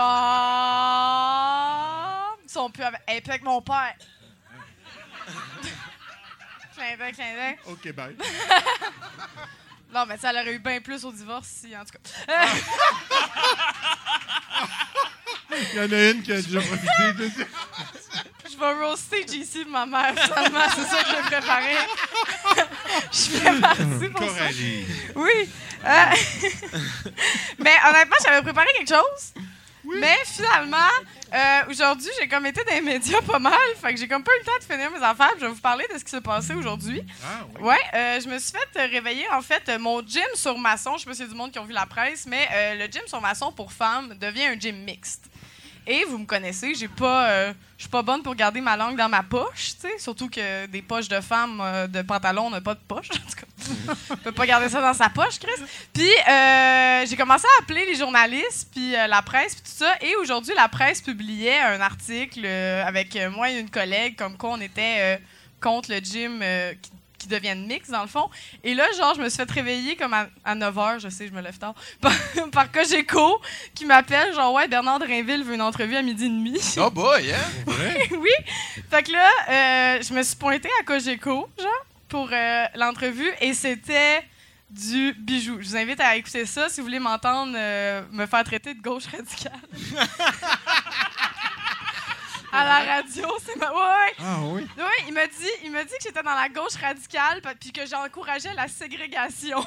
Ils 2.43 2.49
sont 2.51 2.69
plus 2.69 2.83
avec, 2.83 3.01
elle 3.07 3.17
est 3.17 3.21
plus 3.21 3.31
avec 3.31 3.43
mon 3.43 3.61
père. 3.61 3.95
clin 6.75 6.97
d'œil, 6.97 7.13
clin 7.13 7.33
d'œil. 7.35 7.57
OK, 7.67 7.91
bye. 7.93 8.15
Non, 9.91 10.05
mais 10.05 10.17
ça, 10.17 10.29
elle 10.29 10.37
aurait 10.37 10.53
eu 10.53 10.59
bien 10.59 10.79
plus 10.81 11.03
au 11.03 11.11
divorce 11.11 11.47
si, 11.47 11.75
en 11.75 11.83
tout 11.83 11.93
cas. 11.93 11.99
Euh, 12.29 12.45
Il 15.73 15.77
y 15.77 15.79
en 15.79 15.91
a 15.91 16.09
une 16.11 16.21
qui 16.21 16.31
a 16.31 16.35
déjà 16.39 16.61
profité 16.61 17.13
de 17.17 17.27
ça. 17.29 17.43
Je 18.51 18.57
vais 18.57 18.85
roaster 18.85 19.21
JC 19.27 19.65
de 19.65 19.69
ma 19.69 19.85
mère, 19.85 20.13
finalement. 20.17 20.65
C'est 20.75 20.83
ça 20.83 21.03
que 21.03 21.09
j'ai 21.09 21.21
préparé. 21.21 21.75
je 23.11 23.19
fais 23.19 23.59
partie 23.61 24.09
pour 24.09 24.29
ça. 24.29 24.45
Oui. 25.15 25.49
Euh, 25.85 26.05
mais 27.59 27.75
honnêtement, 27.87 28.17
j'avais 28.23 28.41
préparé 28.41 28.67
quelque 28.77 28.89
chose. 28.89 29.33
Mais 29.83 30.17
finalement, 30.25 30.77
euh, 31.33 31.61
aujourd'hui, 31.69 32.09
j'ai 32.19 32.27
comme 32.27 32.45
été 32.45 32.63
dans 32.63 32.73
les 32.73 32.81
médias 32.81 33.21
pas 33.21 33.39
mal. 33.39 33.53
Fait 33.81 33.93
que 33.93 33.99
j'ai 33.99 34.07
comme 34.07 34.23
pas 34.23 34.31
eu 34.35 34.39
le 34.39 34.45
temps 34.45 34.57
de 34.59 34.63
finir 34.63 34.91
mes 34.91 35.03
affaires. 35.03 35.31
Je 35.37 35.45
vais 35.45 35.51
vous 35.51 35.61
parler 35.61 35.85
de 35.91 35.97
ce 35.97 36.03
qui 36.03 36.11
s'est 36.11 36.21
passé 36.21 36.53
aujourd'hui. 36.53 37.01
Ah, 37.23 37.45
oui. 37.55 37.69
Ouais, 37.69 37.77
euh, 37.93 38.19
je 38.19 38.27
me 38.27 38.37
suis 38.39 38.51
fait 38.51 38.85
réveiller 38.85 39.25
en 39.31 39.41
fait 39.41 39.69
mon 39.79 40.05
gym 40.05 40.21
sur 40.35 40.57
maçon. 40.57 40.93
Je 40.97 40.99
sais 40.99 41.05
pas 41.05 41.13
s'il 41.13 41.25
y 41.25 41.27
a 41.27 41.31
du 41.31 41.37
monde 41.37 41.51
qui 41.51 41.59
ont 41.59 41.65
vu 41.65 41.73
la 41.73 41.85
presse, 41.85 42.25
mais 42.27 42.47
euh, 42.51 42.75
le 42.75 42.91
gym 42.91 43.01
sur 43.07 43.21
maçon 43.21 43.51
pour 43.51 43.71
femmes 43.71 44.15
devient 44.19 44.47
un 44.47 44.59
gym 44.59 44.75
mixte. 44.83 45.28
Et 45.91 46.05
vous 46.05 46.19
me 46.19 46.25
connaissez, 46.25 46.75
j'ai 46.75 46.87
pas, 46.87 47.29
euh, 47.31 47.53
je 47.75 47.81
suis 47.83 47.89
pas 47.89 48.03
bonne 48.03 48.21
pour 48.21 48.35
garder 48.35 48.61
ma 48.61 48.77
langue 48.77 48.95
dans 48.95 49.09
ma 49.09 49.23
poche, 49.23 49.73
tu 49.81 49.87
sais, 49.87 49.97
surtout 49.97 50.29
que 50.29 50.67
des 50.67 50.83
poches 50.83 51.07
de 51.07 51.19
femmes 51.19 51.59
euh, 51.59 51.87
de 51.87 52.03
pantalon 52.03 52.51
n'ont 52.51 52.61
pas 52.61 52.75
de 52.75 52.79
poche. 52.87 53.09
En 53.19 53.29
tout 53.29 53.35
cas, 53.35 53.93
on 54.11 54.15
peut 54.17 54.31
pas 54.31 54.45
garder 54.45 54.69
ça 54.69 54.81
dans 54.81 54.93
sa 54.93 55.09
poche, 55.09 55.39
Chris. 55.39 55.63
Puis 55.91 56.07
euh, 56.29 57.05
j'ai 57.07 57.15
commencé 57.15 57.45
à 57.57 57.63
appeler 57.63 57.85
les 57.87 57.95
journalistes, 57.95 58.69
puis 58.71 58.95
euh, 58.95 59.07
la 59.07 59.23
presse, 59.23 59.55
puis 59.55 59.63
tout 59.63 59.83
ça. 59.83 59.95
Et 60.01 60.15
aujourd'hui, 60.17 60.53
la 60.55 60.67
presse 60.69 61.01
publiait 61.01 61.59
un 61.59 61.81
article 61.81 62.45
avec 62.45 63.17
moi 63.31 63.49
et 63.49 63.59
une 63.59 63.69
collègue, 63.71 64.15
comme 64.15 64.37
quoi 64.37 64.51
on 64.51 64.61
était 64.61 65.19
contre 65.59 65.91
le 65.91 65.97
gym, 65.99 66.39
qui- 66.81 66.91
qui 67.19 67.27
deviennent 67.27 67.67
mix, 67.67 67.89
dans 67.89 68.01
le 68.01 68.07
fond. 68.07 68.29
Et 68.63 68.73
là, 68.73 68.85
genre, 68.97 69.13
je 69.13 69.21
me 69.21 69.29
suis 69.29 69.37
fait 69.37 69.51
réveiller 69.51 69.95
comme 69.95 70.13
à, 70.13 70.55
9 70.55 70.75
h, 70.75 70.99
je 70.99 71.09
sais, 71.09 71.27
je 71.27 71.33
me 71.33 71.41
lève 71.41 71.57
tard, 71.57 71.75
par, 72.01 72.13
par 72.51 72.71
Cogeco, 72.71 73.39
qui 73.75 73.85
m'appelle, 73.85 74.33
genre, 74.33 74.53
ouais, 74.53 74.67
Bernard 74.67 74.99
Drainville 74.99 75.43
veut 75.43 75.55
une 75.55 75.61
entrevue 75.61 75.95
à 75.95 76.01
midi 76.01 76.25
et 76.25 76.29
demi. 76.29 76.59
Oh 76.77 76.89
boy, 76.89 77.31
hein? 77.31 77.37
oui. 78.11 78.31
Fait 78.89 79.03
que 79.03 79.11
là, 79.11 79.29
euh, 79.49 80.01
je 80.01 80.13
me 80.13 80.23
suis 80.23 80.35
pointée 80.35 80.69
à 80.79 80.83
Cogeco, 80.83 81.49
genre, 81.59 81.85
pour 82.07 82.29
euh, 82.31 82.65
l'entrevue, 82.75 83.31
et 83.41 83.53
c'était 83.53 84.23
du 84.69 85.13
bijou. 85.13 85.57
Je 85.59 85.69
vous 85.69 85.77
invite 85.77 85.99
à 85.99 86.15
écouter 86.15 86.45
ça 86.45 86.69
si 86.69 86.79
vous 86.79 86.85
voulez 86.85 86.99
m'entendre 86.99 87.53
euh, 87.55 88.03
me 88.11 88.25
faire 88.25 88.43
traiter 88.43 88.73
de 88.73 88.81
gauche 88.81 89.05
radicale. 89.07 89.59
À 92.51 92.63
la 92.63 92.95
radio, 92.95 93.27
c'est 93.45 93.55
ma... 93.57 93.71
ouais. 93.71 94.13
Ah 94.19 94.37
oui? 94.43 94.67
Oui, 94.77 95.03
il 95.07 95.13
m'a 95.13 95.27
dit, 95.27 95.49
il 95.63 95.71
m'a 95.71 95.83
dit 95.83 95.91
que 95.91 96.03
j'étais 96.03 96.23
dans 96.23 96.35
la 96.35 96.49
gauche 96.49 96.75
radicale 96.81 97.41
puis 97.59 97.71
que 97.71 97.85
j'encourageais 97.85 98.53
la 98.53 98.67
ségrégation 98.67 99.59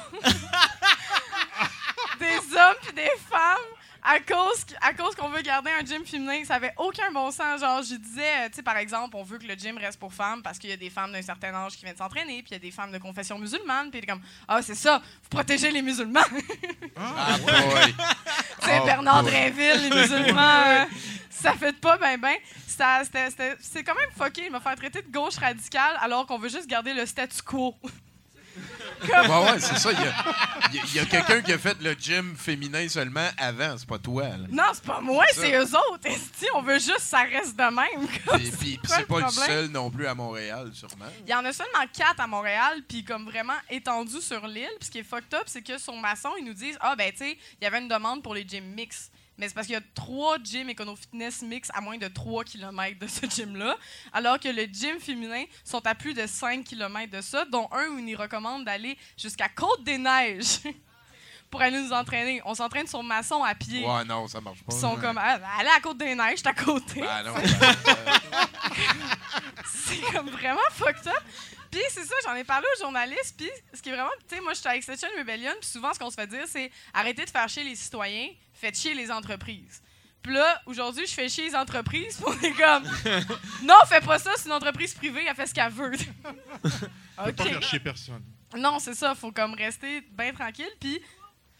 des 2.19 2.37
hommes 2.55 2.75
puis 2.81 2.93
des 2.93 3.11
femmes 3.29 3.57
à 4.03 4.19
cause 4.19 4.65
à 4.81 4.93
cause 4.93 5.15
qu'on 5.15 5.29
veut 5.29 5.41
garder 5.41 5.71
un 5.79 5.85
gym 5.85 6.05
féminin, 6.05 6.43
ça 6.45 6.55
avait 6.55 6.73
aucun 6.77 7.11
bon 7.11 7.31
sens. 7.31 7.61
Genre, 7.61 7.81
je 7.83 7.95
disais, 7.95 8.21
euh, 8.21 8.49
tu 8.49 8.55
sais, 8.55 8.61
par 8.63 8.77
exemple, 8.77 9.15
on 9.15 9.23
veut 9.23 9.37
que 9.37 9.45
le 9.47 9.55
gym 9.55 9.77
reste 9.77 9.99
pour 9.99 10.13
femmes 10.13 10.41
parce 10.43 10.59
qu'il 10.59 10.69
y 10.69 10.73
a 10.73 10.77
des 10.77 10.89
femmes 10.89 11.11
d'un 11.11 11.21
certain 11.21 11.53
âge 11.53 11.73
qui 11.77 11.83
viennent 11.85 11.95
s'entraîner, 11.97 12.41
puis 12.43 12.51
il 12.51 12.53
y 12.53 12.55
a 12.55 12.59
des 12.59 12.71
femmes 12.71 12.91
de 12.91 12.97
confession 12.97 13.37
musulmane, 13.39 13.89
puis 13.89 13.99
il 13.99 14.03
est 14.03 14.07
comme, 14.07 14.21
ah, 14.47 14.61
c'est 14.61 14.75
ça, 14.75 15.01
vous 15.23 15.29
protégez 15.29 15.71
les 15.71 15.81
musulmans. 15.81 16.21
Ah 16.95 17.37
boy. 17.39 17.95
C'est 18.61 18.79
Oh, 18.81 18.85
Bernard 18.85 19.23
boy. 19.23 19.31
Drainville, 19.31 19.89
les 19.89 20.01
musulmans. 20.01 20.63
euh, 20.67 20.85
ça 21.29 21.53
fait 21.53 21.73
pas 21.73 21.97
ben 21.97 22.19
ben. 22.19 22.35
Ça- 22.67 23.01
c'était- 23.03 23.29
c'était- 23.29 23.55
C'est 23.59 23.83
quand 23.83 23.95
même 23.95 24.09
fucké 24.15 24.47
de 24.47 24.53
me 24.53 24.59
faire 24.59 24.75
traiter 24.75 25.01
de 25.01 25.11
gauche 25.11 25.37
radicale 25.37 25.97
alors 26.01 26.25
qu'on 26.27 26.37
veut 26.37 26.49
juste 26.49 26.67
garder 26.67 26.93
le 26.93 27.05
statu 27.05 27.41
quo. 27.41 27.75
Comme- 29.09 29.29
Ouais, 29.29 29.51
ouais, 29.51 29.59
c'est 29.59 29.77
ça. 29.77 29.91
Il 29.91 30.95
y 30.95 30.99
a, 30.99 31.05
quelqu'un 31.05 31.41
qui 31.41 31.51
a 31.51 31.57
fait 31.57 31.77
le 31.81 31.93
gym 31.93 32.35
féminin 32.37 32.87
seulement 32.87 33.27
avant, 33.37 33.77
c'est 33.77 33.87
pas 33.87 33.99
toi. 33.99 34.23
Là. 34.23 34.45
Non, 34.49 34.63
c'est 34.73 34.83
pas 34.83 35.01
moi, 35.01 35.25
C'est 35.33 35.53
eux 35.55 35.63
autres. 35.91 36.05
Esti, 36.05 36.45
on 36.55 36.61
veut 36.61 36.75
juste 36.79 36.95
que 36.97 37.01
ça 37.01 37.23
reste 37.23 37.55
de 37.57 37.63
même. 37.63 38.07
Et 38.39 38.49
puis, 38.51 38.79
c'est 38.85 39.05
pas 39.07 39.19
le 39.19 39.29
seul 39.29 39.67
non 39.67 39.91
plus 39.91 40.07
à 40.07 40.15
Montréal, 40.15 40.71
sûrement. 40.73 41.05
Il 41.25 41.29
y 41.29 41.33
en 41.35 41.43
a 41.43 41.51
seulement 41.51 41.85
quatre 41.91 42.19
à 42.21 42.27
Montréal, 42.27 42.81
puis 42.87 43.03
comme 43.03 43.25
vraiment 43.25 43.57
étendu 43.69 44.21
sur 44.21 44.47
l'île. 44.47 44.69
Puis 44.79 44.87
ce 44.87 44.91
qui 44.91 44.99
est 44.99 45.03
fucked 45.03 45.33
up, 45.33 45.43
c'est 45.47 45.61
que 45.61 45.77
sur 45.77 45.95
Maçon, 45.95 46.31
ils 46.39 46.45
nous 46.45 46.53
disent 46.53 46.77
Ah, 46.79 46.95
ben, 46.95 47.11
tu 47.11 47.17
sais, 47.19 47.37
il 47.59 47.63
y 47.63 47.67
avait 47.67 47.79
une 47.79 47.89
demande 47.89 48.23
pour 48.23 48.33
les 48.33 48.47
gyms 48.47 48.63
mix. 48.73 49.09
Mais 49.37 49.47
c'est 49.47 49.55
parce 49.55 49.67
qu'il 49.67 49.73
y 49.73 49.77
a 49.77 49.81
trois 49.95 50.37
gyms 50.43 50.69
écono-fitness 50.69 51.41
mix 51.41 51.69
à 51.73 51.81
moins 51.81 51.97
de 51.97 52.07
3 52.07 52.43
km 52.43 52.99
de 52.99 53.07
ce 53.07 53.25
gym-là, 53.25 53.75
alors 54.11 54.39
que 54.39 54.47
le 54.47 54.63
gym 54.63 54.99
féminin 54.99 55.45
sont 55.63 55.85
à 55.87 55.95
plus 55.95 56.13
de 56.13 56.27
5 56.27 56.63
km 56.63 57.11
de 57.11 57.21
ça, 57.21 57.45
dont 57.45 57.67
un 57.71 57.87
où 57.89 57.99
ils 57.99 58.05
nous 58.05 58.17
recommandent 58.17 58.65
d'aller 58.65 58.97
jusqu'à 59.17 59.49
Côte-des-Neiges 59.49 60.59
pour 61.49 61.61
aller 61.61 61.81
nous 61.81 61.93
entraîner. 61.93 62.41
On 62.45 62.53
s'entraîne 62.53 62.87
sur 62.87 63.01
Maçon 63.01 63.43
à 63.43 63.55
pied. 63.55 63.83
Ouais, 63.85 64.05
non, 64.05 64.27
ça 64.27 64.39
marche 64.39 64.61
pas. 64.63 64.73
Ils 64.73 64.79
sont 64.79 64.95
comme, 64.97 65.17
ah, 65.17 65.39
allez 65.59 65.69
à 65.75 65.79
Côte-des-Neiges, 65.81 66.37
je 66.37 66.37
suis 66.37 66.47
à 66.47 66.53
côté. 66.53 67.01
Ben 67.01 67.23
non, 67.23 67.33
ben, 67.33 67.43
c'est 69.65 70.01
comme 70.13 70.29
vraiment 70.29 70.59
fucked 70.71 71.07
up. 71.07 71.23
Puis 71.73 71.81
c'est 71.89 72.05
ça, 72.05 72.13
j'en 72.23 72.35
ai 72.35 72.43
parlé 72.43 72.67
aux 72.75 72.79
journalistes. 72.83 73.35
Puis 73.35 73.49
ce 73.73 73.81
qui 73.81 73.89
est 73.89 73.93
vraiment, 73.93 74.11
tu 74.29 74.35
sais, 74.35 74.41
moi 74.41 74.53
je 74.53 74.59
suis 74.59 74.69
à 74.69 74.75
Extinction 74.75 75.07
Rebellion. 75.17 75.53
Puis 75.59 75.69
souvent, 75.69 75.91
ce 75.91 75.97
qu'on 75.97 76.11
se 76.11 76.15
fait 76.15 76.27
dire, 76.27 76.45
c'est 76.47 76.69
arrêtez 76.93 77.25
de 77.25 77.29
faire 77.31 77.49
chier 77.49 77.63
les 77.63 77.75
citoyens, 77.75 78.29
faites 78.53 78.77
chier 78.77 78.93
les 78.93 79.09
entreprises. 79.09 79.81
Puis 80.21 80.33
là, 80.33 80.61
aujourd'hui, 80.67 81.07
je 81.07 81.13
fais 81.13 81.27
chier 81.27 81.45
les 81.45 81.55
entreprises. 81.55 82.17
Puis 82.17 82.25
on 82.27 82.41
est 82.45 82.53
comme, 82.53 82.83
non, 83.63 83.75
fais 83.87 84.01
pas 84.01 84.19
ça, 84.19 84.33
c'est 84.37 84.45
une 84.45 84.53
entreprise 84.53 84.93
privée, 84.93 85.25
elle 85.27 85.35
fait 85.35 85.47
ce 85.47 85.53
qu'elle 85.53 85.71
veut. 85.71 85.97
Faut 85.97 87.31
pas 87.33 87.43
faire 87.43 87.63
chier 87.63 87.79
personne. 87.79 88.23
Non, 88.55 88.77
c'est 88.77 88.93
ça, 88.93 89.15
faut 89.15 89.31
comme 89.31 89.55
rester 89.55 90.01
bien 90.11 90.31
tranquille. 90.31 90.71
Puis, 90.79 91.01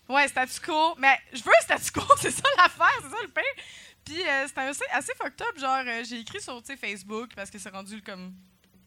ouais, 0.08 0.28
statu 0.28 0.60
quo. 0.62 0.96
Mais 1.00 1.18
je 1.34 1.42
veux 1.42 1.52
un 1.60 1.64
statu 1.64 1.92
quo, 1.92 2.04
c'est 2.20 2.32
ça 2.32 2.44
l'affaire, 2.58 3.00
c'est 3.02 3.10
ça 3.10 3.22
le 3.22 3.30
pire. 3.30 3.64
Puis, 4.06 4.22
euh, 4.22 4.48
c'était 4.48 4.62
assez, 4.62 4.86
assez 4.92 5.14
fucked 5.16 5.42
up. 5.42 5.60
Genre, 5.60 5.84
euh, 5.88 6.04
j'ai 6.04 6.20
écrit 6.20 6.40
sur 6.40 6.62
Facebook 6.80 7.32
parce 7.36 7.50
que 7.50 7.58
c'est 7.58 7.70
rendu 7.70 8.02
comme. 8.02 8.34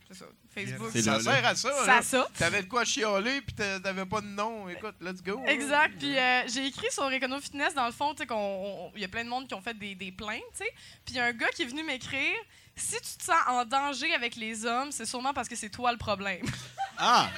C'est 0.09 0.15
ça, 0.19 0.27
Facebook. 0.55 0.89
C'est 0.93 1.03
ça 1.03 1.11
là, 1.13 1.17
là. 1.19 1.23
sert 1.25 1.47
à 1.47 1.55
ça. 1.55 1.73
Ça 1.85 1.87
là. 1.97 2.03
ça. 2.03 2.29
T'avais 2.39 2.63
de 2.63 2.69
quoi 2.69 2.85
chialer, 2.85 3.41
puis 3.41 3.55
t'a- 3.55 3.81
t'avais 3.81 4.07
pas 4.07 4.21
de 4.21 4.27
nom. 4.27 4.69
Écoute, 4.69 4.95
let's 5.01 5.23
go. 5.23 5.41
Exact. 5.47 5.99
Puis 5.99 6.17
euh, 6.17 6.43
j'ai 6.47 6.67
écrit 6.67 6.87
sur 6.93 7.11
Econo 7.11 7.41
Fitness, 7.41 7.75
dans 7.75 7.87
le 7.87 7.93
fond, 7.93 8.13
tu 8.15 8.19
sais, 8.23 8.27
qu'on- 8.27 8.37
on- 8.37 8.93
il 8.95 9.03
y 9.03 9.05
a 9.05 9.09
plein 9.09 9.25
de 9.25 9.29
monde 9.29 9.49
qui 9.49 9.55
ont 9.55 9.61
fait 9.61 9.75
des, 9.77 9.95
des 9.95 10.13
plaintes, 10.13 10.43
tu 10.57 10.65
sais. 10.65 10.71
Puis 11.05 11.15
il 11.15 11.17
y 11.17 11.21
a 11.21 11.25
un 11.25 11.33
gars 11.33 11.49
qui 11.49 11.63
est 11.63 11.67
venu 11.67 11.83
m'écrire 11.83 12.37
si 12.77 12.95
tu 12.97 13.17
te 13.19 13.25
sens 13.25 13.37
en 13.49 13.65
danger 13.65 14.13
avec 14.15 14.37
les 14.37 14.65
hommes, 14.65 14.93
c'est 14.93 15.07
sûrement 15.07 15.33
parce 15.35 15.49
que 15.49 15.57
c'est 15.57 15.71
toi 15.71 15.91
le 15.93 15.99
problème. 15.99 16.45
Ah! 16.99 17.29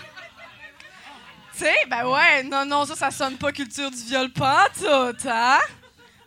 Tu 1.57 1.65
sais, 1.65 1.75
ben 1.91 2.07
ouais, 2.07 2.45
non, 2.45 2.65
non, 2.65 2.85
ça, 2.85 2.95
ça 2.95 3.11
sonne 3.11 3.37
pas 3.37 3.51
culture 3.51 3.91
du 3.91 3.97
viol 4.05 4.31
pas 4.33 4.69
tout, 4.79 4.87
hein? 5.29 5.59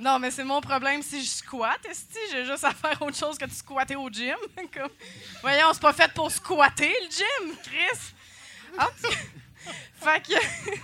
Non, 0.02 0.18
mais 0.20 0.32
c'est 0.32 0.44
mon 0.44 0.60
problème 0.62 1.02
si 1.04 1.24
je 1.24 1.30
squatte, 1.30 1.86
esti, 1.86 2.18
j'ai 2.32 2.44
juste 2.44 2.64
à 2.64 2.74
faire 2.74 3.00
autre 3.02 3.16
chose 3.16 3.38
que 3.38 3.46
de 3.46 3.52
squatter 3.52 3.96
au 3.96 4.10
gym? 4.10 4.36
Comme, 4.74 4.90
voyons, 5.42 5.68
c'est 5.74 5.82
pas 5.82 5.94
fait 5.94 6.12
pour 6.12 6.32
squatter, 6.32 6.92
le 7.04 7.10
gym, 7.10 7.56
Chris! 7.64 8.14
Cas, 8.76 8.90
fait 10.02 10.22
que... 10.28 10.34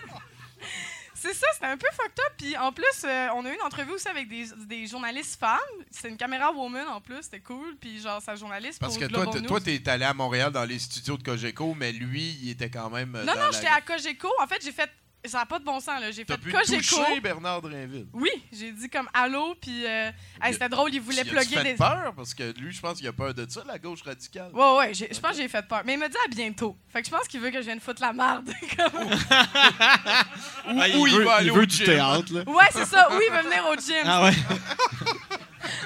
C'est 1.20 1.34
ça, 1.34 1.48
c'était 1.52 1.66
un 1.66 1.78
peu 1.78 1.88
fucked 1.94 2.20
up. 2.20 2.34
Puis 2.38 2.56
en 2.58 2.72
plus, 2.72 2.86
euh, 3.04 3.28
on 3.34 3.44
a 3.44 3.50
eu 3.50 3.56
une 3.56 3.62
entrevue 3.64 3.94
aussi 3.94 4.08
avec 4.08 4.30
des, 4.30 4.46
des 4.68 4.86
journalistes 4.86 5.40
femmes. 5.40 5.58
C'était 5.90 6.10
une 6.10 6.16
caméra 6.18 6.52
woman 6.52 6.88
en 6.88 7.02
plus, 7.02 7.24
c'était 7.24 7.40
cool. 7.40 7.76
Puis 7.82 8.00
genre, 8.00 8.22
sa 8.22 8.36
journaliste 8.36 8.80
Parce 8.80 8.94
pour 8.98 9.08
que 9.08 9.12
toi, 9.12 9.24
Global 9.26 9.42
toi, 9.48 9.60
t'es 9.60 9.90
allé 9.90 10.06
à 10.06 10.14
Montréal 10.14 10.52
dans 10.52 10.64
les 10.64 10.78
studios 10.78 11.18
de 11.18 11.24
Cogeco, 11.24 11.74
mais 11.74 11.92
lui, 11.92 12.38
il 12.44 12.52
était 12.52 12.70
quand 12.70 12.92
même. 12.92 13.16
euh, 13.16 13.24
Non, 13.24 13.34
dans 13.34 13.40
non, 13.40 13.46
la- 13.48 13.52
j'étais 13.52 13.66
à 13.68 13.82
Cogeco. 13.82 14.30
En 14.40 14.46
fait, 14.46 14.64
j'ai 14.64 14.72
fait. 14.72 14.92
Ça 15.28 15.40
n'a 15.40 15.46
pas 15.46 15.60
de 15.60 15.64
bon 15.66 15.80
sens, 15.80 16.00
là. 16.02 16.12
J'ai 16.12 16.26
fait 16.26 16.38
pu 16.38 16.52
Cogeco. 16.52 16.78
toucher 16.78 17.20
Bernard 17.22 17.62
Drainville. 17.62 18.08
Oui, 18.14 18.30
j'ai 18.52 18.72
dit 18.72 18.90
comme 18.90 19.08
allô, 19.14 19.56
puis 19.62 19.86
euh, 19.86 20.12
hey, 20.42 20.54
c'était 20.54 20.70
drôle, 20.70 20.94
il 20.94 21.02
voulait 21.02 21.24
plugger 21.26 21.56
fait 21.58 21.64
des. 21.64 21.74
peur? 21.76 22.14
Parce 22.16 22.34
que 22.34 22.54
lui, 22.60 22.72
je 22.72 22.80
pense 22.82 22.98
qu'il 22.98 23.08
a 23.08 23.14
peur 23.14 23.34
de 23.34 23.46
ça, 23.50 23.64
la 23.68 23.78
gauche 23.80 24.02
radicale. 24.04 24.50
Ouais, 24.54 24.78
ouais, 24.78 24.94
j'ai- 24.94 25.14
je 25.14 25.20
pense 25.20 25.32
que 25.32 25.38
j'ai 25.38 25.48
fait 25.48 25.68
peur. 25.68 25.82
Mais 25.86 25.94
il 25.94 26.00
m'a 26.00 26.08
dit 26.10 26.18
à 26.26 26.30
bientôt. 26.30 26.78
Fait 26.90 27.02
que 27.02 27.08
je 27.08 27.12
pense 27.12 27.28
qu'il 27.28 27.40
veut 27.42 27.50
que 27.52 27.58
je 27.62 27.66
vienne 27.66 27.80
foutre 27.80 28.02
la 28.02 28.14
merde. 28.14 28.50
Comme- 28.78 28.94
Ou, 30.78 30.84
il 30.84 30.96
ou 30.98 31.08
il, 31.08 31.14
veut- 31.18 31.24
va 31.24 31.34
aller 31.36 31.46
il 31.48 31.52
au 31.52 31.56
veut 31.56 31.68
du 31.68 31.76
gym. 31.76 31.86
théâtre, 31.86 32.34
là. 32.34 32.44
ouais, 32.46 32.66
c'est 32.72 32.86
ça. 32.86 33.08
Oui, 33.12 33.24
il 33.28 33.34
veut 33.36 33.42
venir 33.44 33.66
au 33.70 33.76
gym. 33.76 34.04
Ah 34.06 34.24
ouais? 34.24 34.34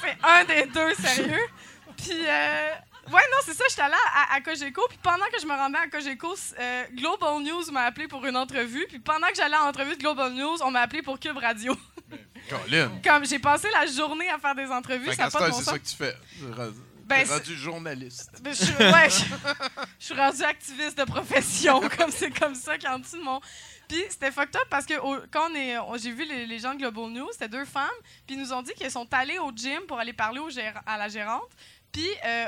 C'est 0.00 0.16
un 0.22 0.44
des 0.44 0.66
deux, 0.70 0.94
sérieux. 0.94 1.46
Puis, 1.96 2.26
euh, 2.26 2.70
ouais, 3.12 3.22
non, 3.32 3.38
c'est 3.44 3.54
ça, 3.54 3.64
j'étais 3.68 3.82
allée 3.82 3.94
à, 4.14 4.34
à 4.34 4.40
Cogeco. 4.40 4.82
Puis 4.88 4.98
pendant 5.02 5.26
que 5.26 5.40
je 5.40 5.46
me 5.46 5.52
rendais 5.54 5.78
à 5.78 5.88
Cogeco, 5.88 6.34
euh, 6.58 6.84
Global 6.94 7.42
News 7.42 7.70
m'a 7.72 7.82
appelé 7.82 8.08
pour 8.08 8.24
une 8.26 8.36
entrevue. 8.36 8.86
Puis 8.88 8.98
pendant 9.00 9.26
que 9.28 9.36
j'allais 9.36 9.56
à 9.56 9.60
l'entrevue 9.66 9.96
de 9.96 10.00
Global 10.00 10.32
News, 10.32 10.56
on 10.62 10.70
m'a 10.70 10.80
appelé 10.80 11.02
pour 11.02 11.18
Cube 11.18 11.36
Radio. 11.38 11.76
Colin. 12.48 12.90
Comme 13.02 13.24
j'ai 13.26 13.38
passé 13.38 13.68
la 13.72 13.86
journée 13.86 14.28
à 14.30 14.38
faire 14.38 14.54
des 14.54 14.66
entrevues, 14.70 15.12
ça 15.14 15.24
n'a 15.24 15.30
pas 15.30 15.46
de 15.46 15.50
bon 15.50 15.58
c'est 15.58 15.64
ça 15.64 15.78
que 15.78 15.84
tu 15.86 15.96
fais. 15.96 16.14
Rendu- 16.56 16.78
Ben, 17.06 17.26
rendu 17.28 17.54
journaliste. 17.56 18.30
Ben, 18.42 18.54
je, 18.54 18.64
suis- 18.64 18.74
ouais, 18.74 19.10
je, 19.10 19.24
je 19.98 20.04
suis 20.04 20.14
rendue 20.14 20.42
activiste 20.42 20.98
de 20.98 21.04
profession, 21.04 21.80
comme 21.98 22.10
c'est 22.10 22.30
comme 22.30 22.54
ça 22.54 22.76
qui 22.78 22.86
est 22.86 22.90
en 22.90 22.98
dessous 22.98 23.18
de 23.18 23.22
mon. 23.22 23.40
Puis 23.88 24.02
c'était 24.10 24.30
fucked 24.30 24.56
up 24.56 24.66
parce 24.70 24.86
que 24.86 24.98
au- 24.98 25.20
quand 25.30 25.50
on 25.50 25.54
est, 25.54 25.78
on- 25.78 25.96
j'ai 25.98 26.12
vu 26.12 26.24
les, 26.24 26.46
les 26.46 26.58
gens 26.58 26.72
de 26.74 26.78
Global 26.78 27.10
News, 27.10 27.28
c'était 27.32 27.48
deux 27.48 27.64
femmes, 27.64 27.88
puis 28.26 28.36
ils 28.36 28.40
nous 28.40 28.52
ont 28.52 28.62
dit 28.62 28.72
qu'elles 28.74 28.90
sont 28.90 29.08
allées 29.12 29.38
au 29.38 29.50
gym 29.54 29.80
pour 29.88 29.98
aller 29.98 30.12
parler 30.12 30.40
au 30.40 30.48
à 30.86 30.96
la 30.98 31.08
gérante. 31.08 31.50
Puis 31.92 32.08
euh, 32.26 32.46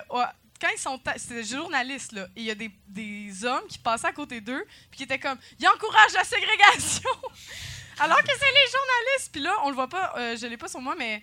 quand 0.60 0.68
ils 0.72 0.80
sont, 0.80 1.00
c'était 1.16 1.34
des 1.34 1.44
journalistes 1.44 2.12
là, 2.12 2.28
et 2.36 2.40
il 2.40 2.44
y 2.44 2.50
a 2.50 2.54
des, 2.54 3.44
hommes 3.44 3.66
qui 3.68 3.78
passaient 3.78 4.08
à 4.08 4.12
côté 4.12 4.40
d'eux, 4.40 4.64
puis 4.90 4.98
qui 4.98 5.02
étaient 5.02 5.18
comme, 5.18 5.38
ils 5.58 5.68
encouragent 5.68 6.14
la 6.14 6.24
ségrégation, 6.24 7.10
alors 7.98 8.18
que 8.18 8.30
c'est 8.30 8.52
les 8.52 8.70
journalistes. 8.72 9.30
Puis 9.32 9.40
là, 9.42 9.54
on 9.64 9.68
le 9.68 9.74
voit 9.74 9.88
pas, 9.88 10.14
euh, 10.16 10.36
je 10.36 10.46
l'ai 10.46 10.56
pas 10.56 10.68
sur 10.68 10.80
moi, 10.80 10.94
mais 10.96 11.22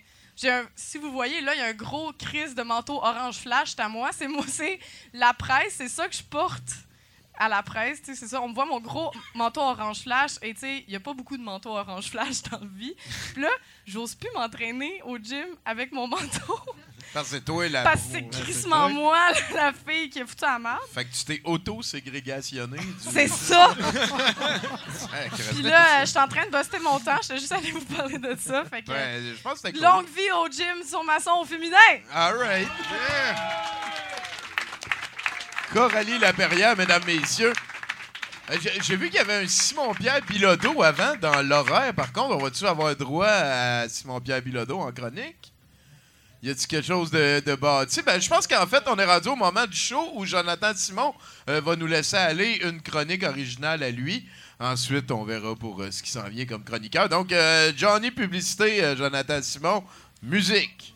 si 0.75 0.97
vous 0.97 1.11
voyez, 1.11 1.41
là, 1.41 1.53
il 1.55 1.59
y 1.59 1.61
a 1.61 1.67
un 1.67 1.73
gros 1.73 2.11
crise 2.13 2.55
de 2.55 2.63
manteau 2.63 2.97
orange 2.97 3.38
flash, 3.38 3.71
c'est 3.71 3.81
à 3.81 3.89
moi. 3.89 4.11
C'est 4.11 4.27
moi, 4.27 4.45
c'est 4.47 4.79
la 5.13 5.34
presse, 5.34 5.75
c'est 5.77 5.89
ça 5.89 6.07
que 6.07 6.15
je 6.15 6.23
porte 6.23 6.73
à 7.36 7.49
la 7.49 7.63
presse. 7.63 8.01
tu 8.01 8.13
sais, 8.13 8.15
C'est 8.15 8.27
ça, 8.27 8.41
on 8.41 8.49
me 8.49 8.53
voit 8.53 8.65
mon 8.65 8.79
gros 8.79 9.11
manteau 9.36 9.61
orange 9.61 10.01
flash. 10.01 10.34
Et 10.41 10.53
tu 10.53 10.61
sais, 10.61 10.84
il 10.88 10.89
n'y 10.89 10.95
a 10.95 10.99
pas 10.99 11.13
beaucoup 11.13 11.38
de 11.38 11.43
manteaux 11.43 11.77
orange 11.77 12.09
flash 12.09 12.41
dans 12.51 12.59
la 12.59 12.67
vie. 12.67 12.95
Puis 13.34 13.41
là, 13.41 13.49
j'ose 13.86 14.15
plus 14.15 14.29
m'entraîner 14.34 15.01
au 15.03 15.17
gym 15.17 15.47
avec 15.65 15.91
mon 15.91 16.07
manteau. 16.07 16.59
Parce 17.14 17.30
que 17.30 17.36
c'est 17.36 17.45
toi 17.45 17.70
la. 17.70 17.84
Parce 17.84 18.01
que 18.01 18.07
c'est 18.14 18.28
crissement 18.30 18.89
moi, 18.89 19.18
la 19.53 19.72
fille 19.72 20.09
qui 20.09 20.20
est 20.20 20.26
foutue 20.26 20.45
à 20.45 20.53
la 20.53 20.59
merde. 20.59 20.80
Fait 20.93 21.05
que 21.05 21.14
tu 21.14 21.24
t'es 21.26 21.41
auto-ségrégationné. 21.43 22.78
du- 22.80 22.93
C'est 23.11 23.28
ça! 23.28 23.76
Puis 25.53 25.61
là, 25.61 26.01
je 26.05 26.09
suis 26.09 26.20
en 26.20 26.28
train 26.28 26.45
de 26.45 26.51
buster 26.51 26.80
mon 26.80 26.99
temps. 26.99 27.18
Je 27.22 27.26
suis 27.28 27.39
juste 27.39 27.51
allée 27.51 27.72
vous 27.72 27.82
parler 27.86 28.18
de 28.18 28.36
ça. 28.39 28.64
Fait 28.66 28.82
que, 28.82 28.88
Ben, 28.88 29.24
je 29.38 29.41
pense 29.41 29.61
que 29.61 29.70
cool. 29.70 29.82
longue 29.82 30.07
vie 30.07 30.32
au 30.36 30.47
gym 30.49 30.84
sur 30.88 31.03
maçon 31.03 31.32
au 31.41 31.45
féminin! 31.45 31.78
All 32.11 32.36
right. 32.38 32.68
Coralie 35.72 36.20
Laperrière, 36.20 36.76
mesdames, 36.78 37.03
messieurs. 37.05 37.53
Euh, 38.51 38.57
J'ai 38.61 38.74
j'ai 38.82 38.95
vu 38.97 39.07
qu'il 39.07 39.16
y 39.16 39.20
avait 39.20 39.43
un 39.43 39.47
Simon-Pierre 39.47 40.22
Bilodeau 40.28 40.84
avant 40.84 41.16
dans 41.16 41.41
l'horaire. 41.41 41.93
Par 41.93 42.11
contre, 42.11 42.36
on 42.36 42.38
va-tu 42.39 42.66
avoir 42.68 42.95
droit 42.95 43.28
à 43.28 43.88
Simon-Pierre 43.88 44.41
Bilodeau 44.41 44.80
en 44.80 44.91
chronique? 44.91 45.52
Y 46.43 46.49
a-t-il 46.49 46.67
quelque 46.67 46.85
chose 46.85 47.09
de, 47.09 47.39
de 47.39 47.55
bâti? 47.55 48.01
Ben, 48.01 48.19
je 48.19 48.27
pense 48.27 48.47
qu'en 48.47 48.67
fait, 48.67 48.83
on 48.87 48.97
est 48.97 49.05
rendu 49.05 49.29
au 49.29 49.35
moment 49.37 49.65
du 49.65 49.77
show 49.77 50.11
où 50.15 50.25
Jonathan 50.25 50.73
Simon 50.75 51.13
euh, 51.49 51.61
va 51.61 51.77
nous 51.77 51.87
laisser 51.87 52.17
aller 52.17 52.59
une 52.65 52.81
chronique 52.81 53.23
originale 53.23 53.81
à 53.81 53.89
lui. 53.89 54.27
Ensuite, 54.59 55.09
on 55.11 55.23
verra 55.23 55.55
pour 55.55 55.81
euh, 55.81 55.89
ce 55.89 56.03
qui 56.03 56.11
s'en 56.11 56.27
vient 56.27 56.45
comme 56.45 56.65
chroniqueur. 56.65 57.07
Donc, 57.07 57.31
euh, 57.31 57.71
Johnny 57.77 58.11
Publicité, 58.11 58.93
Jonathan 58.97 59.41
Simon, 59.41 59.85
musique. 60.21 60.93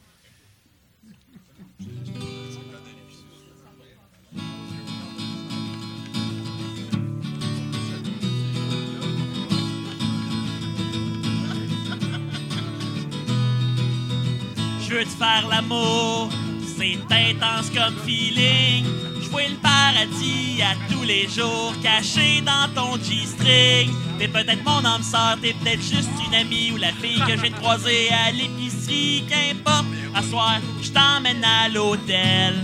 Je 14.87 14.93
veux 14.93 15.03
te 15.03 15.09
faire 15.09 15.45
l'amour, 15.49 16.29
c'est 16.77 16.97
intense 17.13 17.69
comme 17.71 17.93
feeling. 18.05 18.85
Je 19.21 19.27
vois 19.27 19.49
le 19.49 19.55
paradis 19.55 20.61
à 20.61 20.75
tous 20.89 21.03
les 21.03 21.27
jours, 21.27 21.73
caché 21.83 22.39
dans 22.39 22.73
ton 22.73 22.95
G-string. 22.95 23.91
T'es 24.17 24.29
peut-être 24.29 24.63
mon 24.63 24.85
âme 24.85 25.03
sœur, 25.03 25.37
t'es 25.41 25.53
peut-être 25.53 25.81
juste 25.81 26.09
une 26.25 26.35
amie 26.35 26.71
ou 26.71 26.77
la 26.77 26.93
fille 26.93 27.21
que 27.27 27.37
j'ai 27.37 27.51
croisée 27.51 28.09
à 28.11 28.31
l'épicerie. 28.31 29.25
Qu'importe, 29.27 29.87
à 30.15 30.23
soir, 30.23 30.59
je 30.81 30.89
t'emmène 30.89 31.43
à 31.43 31.67
l'hôtel. 31.67 32.63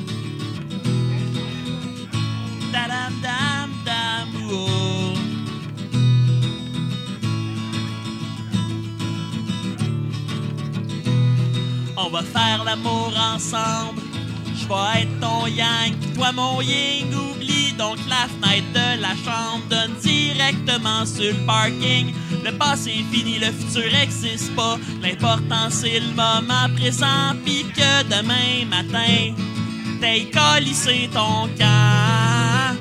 Tadam, 2.71 3.62
On 12.05 12.09
va 12.09 12.21
faire 12.21 12.63
l'amour 12.65 13.13
ensemble. 13.33 14.01
Je 14.55 14.67
vais 14.67 15.03
être 15.03 15.19
ton 15.21 15.47
yang, 15.47 15.93
toi 16.15 16.33
mon 16.33 16.61
ying. 16.61 17.13
Oublie 17.13 17.71
donc 17.77 17.97
la 18.09 18.27
fenêtre 18.27 18.67
de 18.73 19.01
la 19.01 19.15
chambre. 19.23 19.63
Donne 19.69 19.93
directement 20.01 21.05
sur 21.05 21.33
le 21.33 21.45
parking. 21.45 22.13
Le 22.43 22.51
passé 22.51 22.89
est 22.89 23.15
fini, 23.15 23.39
le 23.39 23.51
futur 23.53 23.95
existe 24.01 24.53
pas. 24.53 24.77
L'important 25.01 25.69
c'est 25.69 26.01
le 26.01 26.09
moment 26.09 26.75
présent. 26.75 27.35
Pis 27.45 27.65
que 27.73 28.03
demain 28.03 28.65
matin, 28.69 29.33
t'aies 30.01 30.29
collissé 30.29 31.09
ton 31.13 31.47
camp. 31.57 32.77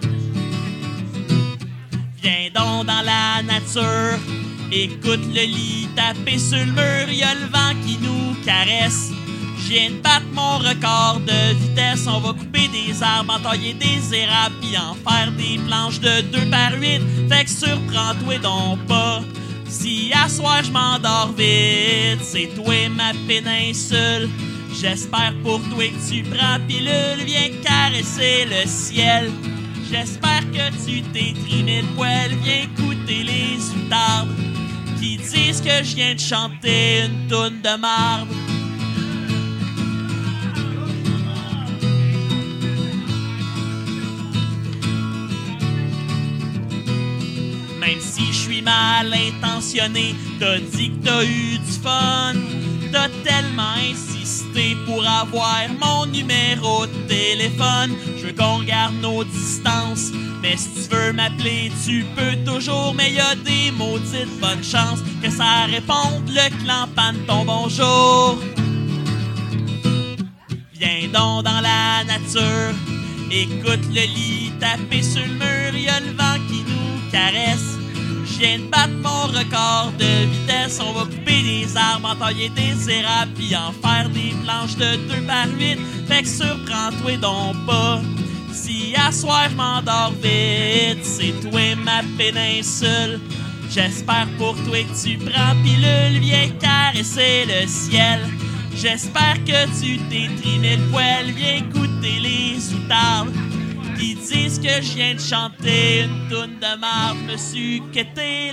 Viens 2.20 2.50
donc 2.52 2.86
dans 2.86 3.02
la 3.02 3.42
nature. 3.42 4.41
Écoute 4.74 5.20
le 5.34 5.42
lit 5.42 5.86
taper 5.94 6.38
sur 6.38 6.56
le 6.56 6.72
mur, 6.72 7.12
y 7.12 7.22
a 7.22 7.34
le 7.34 7.44
vent 7.52 7.78
qui 7.84 7.98
nous 8.00 8.34
caresse. 8.42 9.10
Je 9.58 9.68
viens 9.68 9.90
de 9.90 9.96
battre 9.96 10.24
mon 10.32 10.56
record 10.56 11.20
de 11.26 11.54
vitesse. 11.56 12.06
On 12.06 12.20
va 12.20 12.30
couper 12.30 12.68
des 12.68 13.02
arbres, 13.02 13.34
entailler 13.34 13.74
des 13.74 14.16
érables, 14.16 14.54
puis 14.62 14.74
en 14.78 14.94
faire 14.94 15.30
des 15.32 15.58
planches 15.66 16.00
de 16.00 16.22
2 16.22 16.50
par 16.50 16.72
8. 16.80 17.02
Fait 17.28 17.44
que 17.44 17.50
surprends-toi 17.50 18.38
donc 18.38 18.78
pas. 18.86 19.20
Si 19.68 20.10
à 20.14 20.26
soir 20.30 20.62
je 20.64 20.70
m'endors 20.70 21.34
vite, 21.36 22.22
c'est 22.22 22.48
toi 22.54 22.88
ma 22.96 23.12
péninsule. 23.28 24.30
J'espère 24.80 25.34
pour 25.44 25.60
toi 25.68 25.84
que 25.84 26.10
tu 26.10 26.22
prends 26.22 26.58
pilule, 26.66 27.26
viens 27.26 27.50
caresser 27.62 28.46
le 28.46 28.66
ciel. 28.66 29.30
J'espère 29.90 30.50
que 30.50 30.70
tu 30.86 31.02
t'es 31.12 31.34
trimé 31.46 31.82
le 31.82 31.88
poil, 31.88 32.30
viens 32.42 32.62
écouter 32.62 33.22
les 33.22 33.58
outardes 33.76 34.51
qui 35.02 35.16
disent 35.16 35.60
que 35.60 35.82
je 35.82 35.96
viens 35.96 36.14
de 36.14 36.20
chanter 36.20 37.06
une 37.06 37.26
toune 37.28 37.60
de 37.60 37.76
marbre. 37.76 38.32
Même 47.80 48.00
si 48.00 48.26
je 48.26 48.32
suis 48.32 48.62
mal 48.62 49.12
intentionné, 49.12 50.14
t'as 50.38 50.58
dit 50.58 50.90
que 50.90 51.04
t'as 51.04 51.24
eu 51.24 51.58
du 51.58 51.72
fun. 51.82 52.34
T'as 52.92 53.08
tellement 53.24 53.74
pour 54.86 55.06
avoir 55.06 55.66
mon 55.80 56.06
numéro 56.06 56.86
de 56.86 57.08
téléphone. 57.08 57.92
Je 58.16 58.26
veux 58.26 58.32
qu'on 58.32 58.62
garde 58.62 58.94
nos 59.00 59.24
distances. 59.24 60.10
Mais 60.42 60.56
si 60.56 60.88
tu 60.88 60.94
veux 60.94 61.12
m'appeler, 61.12 61.70
tu 61.84 62.04
peux 62.16 62.36
toujours. 62.44 62.94
Mais 62.94 63.12
y 63.12 63.20
a 63.20 63.34
des 63.34 63.70
maudites 63.72 64.40
bonnes 64.40 64.64
chances 64.64 65.00
que 65.22 65.30
ça 65.30 65.64
réponde 65.66 66.28
le 66.28 66.64
clan 66.64 66.88
pan 66.94 67.12
ton 67.26 67.44
bonjour. 67.44 68.38
Viens 70.74 71.08
donc 71.12 71.44
dans 71.44 71.60
la 71.60 72.04
nature. 72.04 72.74
Écoute 73.30 73.86
le 73.88 74.06
lit 74.14 74.52
taper 74.60 75.02
sur 75.02 75.22
le 75.22 75.34
mur, 75.34 75.74
y 75.74 75.88
a 75.88 76.00
le 76.00 76.12
vent 76.12 76.38
qui 76.48 76.62
nous 76.68 77.10
caresse. 77.10 77.81
Viens 78.42 78.58
de 78.58 78.64
battre 78.64 78.92
mon 79.04 79.38
record 79.38 79.92
de 80.00 80.26
vitesse. 80.26 80.80
On 80.84 80.92
va 80.94 81.04
couper 81.04 81.42
des 81.44 81.76
arbres, 81.76 82.08
entailler 82.08 82.48
des 82.48 82.90
érables, 82.90 83.30
puis 83.36 83.54
en 83.54 83.70
faire 83.70 84.08
des 84.08 84.34
planches 84.42 84.74
de 84.74 84.96
2 85.14 85.26
par 85.28 85.46
8. 85.46 85.78
Fait 86.08 86.22
que 86.22 86.28
surprends-toi 86.28 87.18
donc 87.18 87.54
pas. 87.66 88.00
Si 88.52 88.96
à 88.96 89.12
soir 89.12 89.46
je 89.48 89.54
m'endors 89.54 90.12
vite, 90.20 91.04
c'est 91.04 91.34
toi 91.48 91.76
ma 91.84 92.02
péninsule. 92.18 93.20
J'espère 93.70 94.26
pour 94.38 94.56
toi 94.64 94.78
que 94.82 95.02
tu 95.08 95.18
prends 95.18 95.54
pilule, 95.62 96.20
viens 96.20 96.48
caresser 96.58 97.44
le 97.46 97.68
ciel. 97.68 98.18
J'espère 98.74 99.36
que 99.44 99.66
tu 99.80 99.98
t'es 100.10 100.28
trimé 100.42 100.78
le 100.78 100.90
poil, 100.90 101.30
viens 101.30 101.58
écouter 101.58 102.18
les 102.18 102.74
outardes 102.74 103.30
qui 104.02 104.14
disent 104.16 104.58
que 104.58 104.82
je 104.82 104.94
viens 104.94 105.14
de 105.14 105.20
chanter 105.20 106.02
une 106.02 106.28
toune 106.28 106.58
de 106.58 106.76
marde. 106.78 107.18
Je 107.28 107.32
me 107.32 107.36
suis 107.36 107.82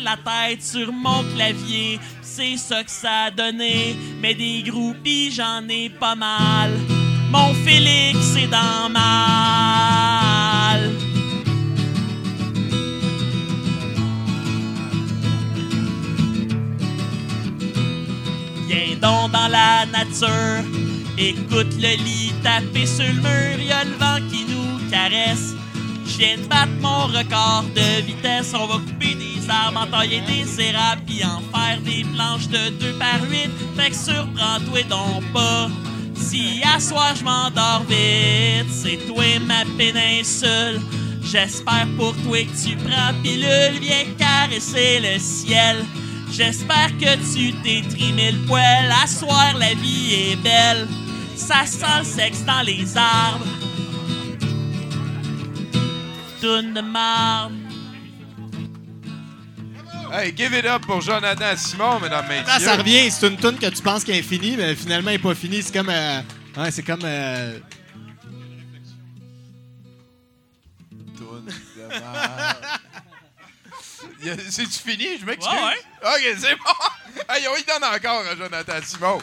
la 0.03 0.15
tête 0.17 0.61
sur 0.61 0.93
mon 0.93 1.23
clavier, 1.35 1.99
c'est 2.21 2.55
ça 2.57 2.83
que 2.83 2.91
ça 2.91 3.25
a 3.25 3.31
donné. 3.31 3.95
Mais 4.21 4.35
des 4.35 4.61
groupies, 4.61 5.31
j'en 5.31 5.67
ai 5.67 5.89
pas 5.89 6.15
mal. 6.15 6.71
Mon 7.31 7.53
Félix 7.65 8.35
est 8.35 8.47
dans 8.47 8.89
mal. 8.89 10.81
Viens 18.67 18.95
donc 19.01 19.31
dans 19.31 19.47
la 19.47 19.85
nature. 19.87 20.63
Écoute 21.17 21.73
le 21.75 21.97
lit 22.03 22.33
taper 22.43 22.85
sur 22.85 23.03
le 23.05 23.13
mur, 23.13 23.59
y 23.59 23.71
a 23.71 23.83
le 23.83 23.91
vent 23.99 24.19
qui 24.31 24.48
caresse. 24.89 25.53
Je 26.05 26.17
viens 26.17 26.37
de 26.37 26.47
battre 26.47 26.71
mon 26.81 27.05
record 27.07 27.65
de 27.75 28.01
vitesse. 28.05 28.53
On 28.53 28.65
va 28.67 28.75
couper 28.75 29.15
des 29.15 29.49
arbres, 29.49 29.81
entailler 29.81 30.21
des 30.21 30.61
érables, 30.61 31.01
puis 31.05 31.23
en 31.23 31.41
faire 31.55 31.79
des 31.81 32.03
planches 32.15 32.47
de 32.47 32.69
2 32.79 32.93
par 32.93 33.21
8. 33.29 33.49
Fait 33.77 33.89
que 33.89 33.95
surprends-toi 33.95 34.83
donc 34.89 35.23
pas. 35.33 35.69
Si 36.15 36.61
à 36.63 36.79
soir 36.79 37.15
je 37.15 37.23
m'endors 37.23 37.83
vite, 37.87 38.71
c'est 38.71 38.97
toi 39.07 39.23
ma 39.47 39.63
péninsule. 39.77 40.81
J'espère 41.23 41.87
pour 41.97 42.15
toi 42.23 42.43
que 42.43 42.67
tu 42.67 42.75
prends 42.75 43.13
pilule, 43.21 43.79
viens 43.79 44.05
caresser 44.17 44.99
le 44.99 45.19
ciel. 45.19 45.85
J'espère 46.31 46.89
que 46.99 47.15
tu 47.33 47.53
t'es 47.63 47.81
trimé 47.87 48.31
le 48.31 48.39
poil. 48.47 48.91
À 49.03 49.07
soir, 49.07 49.55
la 49.57 49.73
vie 49.75 50.13
est 50.13 50.35
belle. 50.37 50.87
Ça 51.35 51.65
sent 51.65 51.99
le 51.99 52.03
sexe 52.03 52.43
dans 52.45 52.61
les 52.61 52.97
arbres. 52.97 53.45
Toune 56.41 56.73
de 56.73 56.81
marbre. 56.81 57.55
Hey, 60.11 60.33
give 60.35 60.53
it 60.55 60.65
up 60.65 60.81
pour 60.87 61.01
Jonathan 61.01 61.55
Simon, 61.55 61.99
mesdames, 61.99 62.25
messieurs. 62.27 62.45
Là, 62.47 62.59
ça 62.59 62.75
revient, 62.77 63.11
c'est 63.11 63.27
une 63.27 63.37
tune 63.37 63.59
que 63.59 63.67
tu 63.67 63.81
penses 63.83 64.03
qu'elle 64.03 64.15
est 64.15 64.21
finie, 64.23 64.55
mais 64.57 64.73
finalement, 64.75 65.11
elle 65.11 65.17
n'est 65.17 65.21
pas 65.23 65.35
finie. 65.35 65.61
C'est 65.61 65.73
comme. 65.73 65.89
euh, 65.89 66.21
ouais, 66.57 66.71
c'est 66.71 66.81
comme. 66.83 67.01
euh, 67.03 67.59
Toune 71.17 71.45
de 71.45 71.99
marde. 71.99 72.57
C'est-tu 74.49 74.79
fini? 74.91 75.17
Je 75.19 75.25
m'excuse. 75.25 75.47
Ouais, 75.53 76.09
ouais. 76.09 76.31
OK, 76.33 76.37
c'est 76.39 76.55
bon. 76.55 76.63
Hey, 77.29 77.45
on 77.47 77.55
y 77.55 77.63
donne 77.63 77.83
encore 77.83 78.23
à 78.25 78.35
Jonathan 78.35 78.73
Simon. 78.83 79.17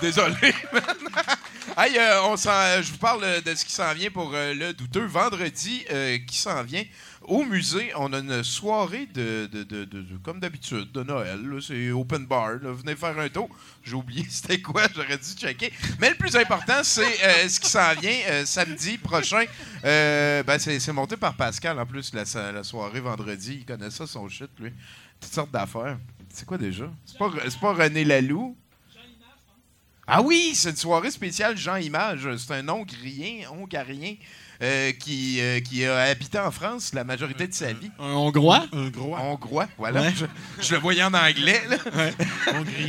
Désolé, 0.00 0.34
hey, 1.76 1.98
euh, 1.98 2.22
on 2.24 2.36
s'en- 2.36 2.80
je 2.82 2.90
vous 2.92 2.98
parle 2.98 3.42
de 3.42 3.54
ce 3.54 3.64
qui 3.64 3.72
s'en 3.72 3.92
vient 3.92 4.10
pour 4.10 4.30
euh, 4.34 4.54
le 4.54 4.72
douteux. 4.72 5.04
Vendredi 5.04 5.84
euh, 5.90 6.18
qui 6.26 6.38
s'en 6.38 6.62
vient, 6.62 6.84
au 7.22 7.44
musée, 7.44 7.92
on 7.96 8.12
a 8.14 8.18
une 8.18 8.42
soirée 8.42 9.06
de, 9.12 9.46
de- 9.52 9.62
de- 9.64 9.86
comme 10.24 10.40
d'habitude, 10.40 10.90
de 10.92 11.02
Noël. 11.02 11.40
C'est 11.60 11.90
open 11.90 12.26
bar. 12.26 12.52
Venez 12.62 12.96
faire 12.96 13.18
un 13.18 13.28
tour. 13.28 13.48
J'ai 13.82 13.94
oublié 13.94 14.24
c'était 14.30 14.60
quoi, 14.60 14.84
j'aurais 14.94 15.18
dû 15.18 15.32
checker. 15.36 15.72
Mais 16.00 16.10
le 16.10 16.16
plus 16.16 16.34
important, 16.36 16.80
c'est 16.82 17.22
euh, 17.22 17.48
ce 17.48 17.60
qui 17.60 17.68
s'en 17.68 17.94
vient 18.00 18.18
euh, 18.28 18.46
samedi 18.46 18.96
prochain. 18.96 19.44
Euh, 19.84 20.42
ben, 20.42 20.58
c'est 20.58 20.92
monté 20.92 21.16
par 21.16 21.34
Pascal, 21.34 21.78
en 21.78 21.86
plus, 21.86 22.12
la, 22.14 22.24
soirée 22.64 23.00
vendredi. 23.00 23.58
Il 23.60 23.64
connaît 23.66 23.90
ça, 23.90 24.06
son 24.06 24.28
shit, 24.28 24.50
lui. 24.58 24.72
Toutes 25.20 25.32
sortes 25.32 25.50
d'affaires. 25.50 25.98
C'est 26.32 26.46
quoi 26.46 26.56
déjà? 26.56 26.86
C'est 27.04 27.18
pas, 27.18 27.30
pas 27.60 27.72
René 27.74 28.04
Laloux? 28.04 28.56
Ah 30.12 30.22
oui, 30.22 30.52
c'est 30.54 30.70
une 30.70 30.76
soirée 30.76 31.10
spéciale 31.10 31.56
Jean 31.56 31.76
Image. 31.76 32.28
C'est 32.36 32.54
un 32.54 32.68
Hongrien, 32.68 33.48
Hongarien 33.52 34.14
euh, 34.62 34.90
qui, 34.92 35.40
euh, 35.40 35.60
qui 35.60 35.84
a 35.86 35.96
habité 35.98 36.38
en 36.38 36.50
France 36.50 36.92
la 36.92 37.04
majorité 37.04 37.46
de 37.46 37.54
sa 37.54 37.72
vie. 37.72 37.90
Un 37.98 38.12
Hongrois? 38.12 38.66
Un 38.72 38.88
gros. 38.88 39.14
Hongrois, 39.16 39.68
voilà. 39.78 40.02
Ouais. 40.02 40.12
Je, 40.16 40.26
je 40.62 40.74
le 40.74 40.80
voyais 40.80 41.02
en 41.04 41.14
anglais. 41.14 41.62
là. 41.68 41.76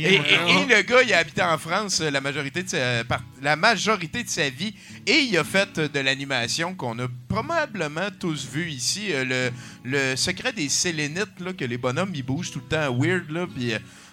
Et, 0.00 0.14
et- 0.14 0.16
et 0.16 0.66
le 0.66 0.82
gars, 0.82 1.02
il 1.02 1.12
a 1.14 1.18
habité 1.18 1.42
en 1.42 1.56
France 1.58 2.00
la 2.00 2.20
majorité, 2.20 2.62
de 2.64 2.68
sa, 2.68 3.04
par- 3.04 3.22
la 3.40 3.54
majorité 3.56 4.22
de 4.24 4.28
sa 4.28 4.50
vie 4.50 4.74
et 5.06 5.20
il 5.20 5.36
a 5.38 5.44
fait 5.44 5.78
de 5.78 6.00
l'animation 6.00 6.74
qu'on 6.74 6.98
a 6.98 7.06
probablement 7.28 8.08
tous 8.18 8.46
vu 8.46 8.68
ici. 8.70 9.12
euh, 9.12 9.24
le, 9.24 9.50
le 9.84 10.16
secret 10.16 10.52
des 10.52 10.68
Sélénites, 10.68 11.40
là, 11.40 11.52
que 11.52 11.64
les 11.64 11.78
bonhommes, 11.78 12.12
ils 12.14 12.22
bougent 12.24 12.50
tout 12.50 12.60
le 12.68 12.76
temps 12.76 12.94
weird. 12.98 13.30
Là, 13.30 13.46
puis, 13.46 13.72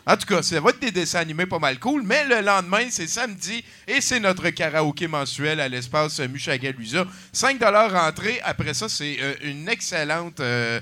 en 0.10 0.18
tout 0.18 0.26
cas, 0.26 0.42
ça 0.42 0.60
va 0.60 0.72
être 0.72 0.80
des 0.80 0.90
dessins 0.90 1.20
animés 1.20 1.46
pas 1.46 1.60
mal 1.60 1.78
cool, 1.78 2.02
mais 2.02 2.26
le 2.26 2.42
lendemain, 2.42 2.88
c'est 2.90 3.06
samedi 3.06 3.64
et 3.88 4.02
c'est 4.02 4.20
notre 4.20 4.50
karaoké 4.50 5.08
mensuel 5.08 5.60
à 5.60 5.70
l'espace 5.70 6.20
Mushagalusa. 6.20 7.06
5 7.32 7.62
entrée. 7.62 8.42
Après 8.44 8.74
ça, 8.74 8.90
c'est 8.90 9.18
euh, 9.22 9.36
une 9.44 9.70
excellente... 9.70 10.40
euh, 10.40 10.80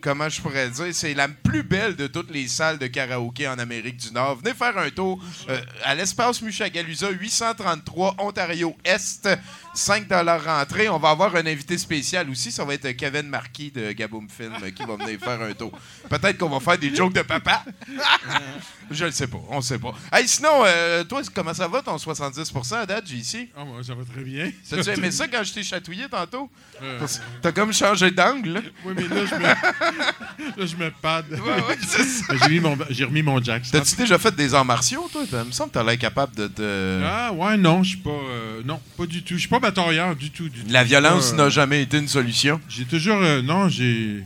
comment 0.00 0.28
je 0.28 0.40
pourrais 0.40 0.68
dire, 0.68 0.86
c'est 0.92 1.14
la 1.14 1.28
plus 1.28 1.62
belle 1.62 1.96
de 1.96 2.06
toutes 2.06 2.30
les 2.30 2.48
salles 2.48 2.78
de 2.78 2.86
karaoké 2.86 3.46
en 3.48 3.58
Amérique 3.58 3.98
du 3.98 4.12
Nord. 4.12 4.36
Venez 4.36 4.54
faire 4.54 4.76
un 4.78 4.90
tour 4.90 5.22
euh, 5.48 5.60
à 5.84 5.94
l'espace 5.94 6.42
Mushagalusa, 6.42 7.10
833 7.10 8.16
Ontario 8.18 8.76
Est, 8.84 9.28
5 9.74 10.06
rentrée. 10.44 10.88
On 10.88 10.98
va 10.98 11.10
avoir 11.10 11.36
un 11.36 11.46
invité 11.46 11.78
spécial 11.78 12.28
aussi, 12.30 12.50
ça 12.50 12.64
va 12.64 12.74
être 12.74 12.90
Kevin 12.92 13.28
Marquis 13.28 13.70
de 13.70 13.92
Gaboom 13.92 14.28
Film 14.28 14.54
qui 14.72 14.84
va 14.84 14.96
venir 14.96 15.18
faire 15.20 15.40
un 15.40 15.52
tour. 15.52 15.72
Peut-être 16.08 16.38
qu'on 16.38 16.48
va 16.48 16.60
faire 16.60 16.78
des 16.78 16.94
jokes 16.94 17.14
de 17.14 17.22
papa. 17.22 17.64
je 18.90 19.04
le 19.04 19.12
sais 19.12 19.26
pas, 19.26 19.40
on 19.48 19.60
sait 19.60 19.78
pas. 19.78 19.94
Hey, 20.12 20.26
sinon, 20.26 20.62
euh, 20.64 21.04
toi, 21.04 21.22
comment 21.34 21.54
ça 21.54 21.68
va 21.68 21.82
ton 21.82 21.96
70% 21.96 22.74
à 22.74 22.86
date, 22.86 23.06
JC? 23.06 23.48
Ah, 23.56 23.64
moi, 23.64 23.82
ça 23.82 23.94
va 23.94 24.04
très 24.04 24.22
bien. 24.22 24.50
T'as-tu 24.68 24.90
aimé 24.90 25.10
ça 25.10 25.28
quand 25.28 25.42
je 25.44 25.52
t'ai 25.52 25.62
chatouillé 25.62 26.08
tantôt? 26.08 26.50
Euh, 26.82 27.06
T'as 27.42 27.52
comme 27.52 27.72
changé 27.72 28.10
d'angle? 28.10 28.62
Oui, 28.84 28.94
mais 28.96 29.08
là, 29.08 29.26
je 29.26 29.34
me, 29.34 29.42
là, 30.56 30.66
je 30.66 30.76
me 30.76 30.90
pad. 30.90 31.24
Ouais, 31.30 31.38
ouais, 31.38 31.78
c'est 31.86 32.04
ça. 32.04 32.34
J'ai 32.42 32.48
mis 32.50 32.60
mon- 32.60 32.76
j'ai 32.90 33.04
remis 33.04 33.22
mon 33.22 33.42
jack. 33.42 33.62
T'as-tu 33.70 33.96
déjà 33.96 34.18
fait 34.18 34.34
des 34.34 34.54
arts 34.54 34.64
martiaux, 34.64 35.08
toi? 35.12 35.22
Il 35.30 35.38
me 35.48 35.52
semble 35.52 35.70
que 35.70 35.74
t'as 35.74 35.84
l'air 35.84 35.98
capable 35.98 36.34
de 36.36 36.46
te... 36.46 37.00
Ah, 37.04 37.32
ouais, 37.32 37.56
non, 37.56 37.82
je 37.82 37.90
suis 37.90 37.98
pas. 37.98 38.10
euh, 38.10 38.62
non, 38.64 38.80
pas 38.96 39.06
du 39.06 39.22
tout. 39.22 39.34
Je 39.34 39.40
suis 39.40 39.48
pas 39.48 39.60
batailleur 39.60 40.14
du 40.16 40.30
tout. 40.30 40.48
du 40.48 40.60
tout. 40.60 40.66
La 40.70 40.84
violence 40.84 41.32
Euh, 41.32 41.36
n'a 41.36 41.48
jamais 41.48 41.82
été 41.82 41.98
une 41.98 42.08
solution. 42.08 42.60
J'ai 42.68 42.84
toujours. 42.84 43.18
euh, 43.20 43.42
non, 43.42 43.68
j'ai. 43.68 44.22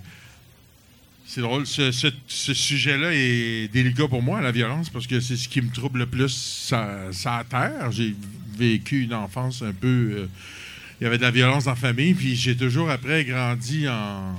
C'est 1.26 1.40
drôle. 1.40 1.66
Ce, 1.66 1.90
ce- 1.90 2.06
ce 2.28 2.54
sujet-là 2.54 3.08
est 3.12 3.68
délicat 3.72 4.06
pour 4.08 4.22
moi, 4.22 4.40
la 4.40 4.52
violence, 4.52 4.88
parce 4.90 5.06
que 5.06 5.18
c'est 5.20 5.36
ce 5.36 5.48
qui 5.48 5.60
me 5.62 5.70
trouble 5.72 6.00
le 6.00 6.06
plus 6.06 6.28
ça, 6.68 6.88
ça 7.12 7.36
à 7.38 7.44
terre. 7.44 7.90
J'ai 7.90 8.14
vécu 8.56 9.02
une 9.02 9.14
enfance 9.14 9.62
un 9.62 9.72
peu. 9.72 9.88
euh, 9.88 10.26
il 11.00 11.04
y 11.04 11.06
avait 11.08 11.18
de 11.18 11.22
la 11.22 11.32
violence 11.32 11.64
dans 11.64 11.72
la 11.72 11.76
famille, 11.76 12.14
puis 12.14 12.36
j'ai 12.36 12.56
toujours 12.56 12.88
après 12.90 13.24
grandi 13.24 13.88
en. 13.88 14.34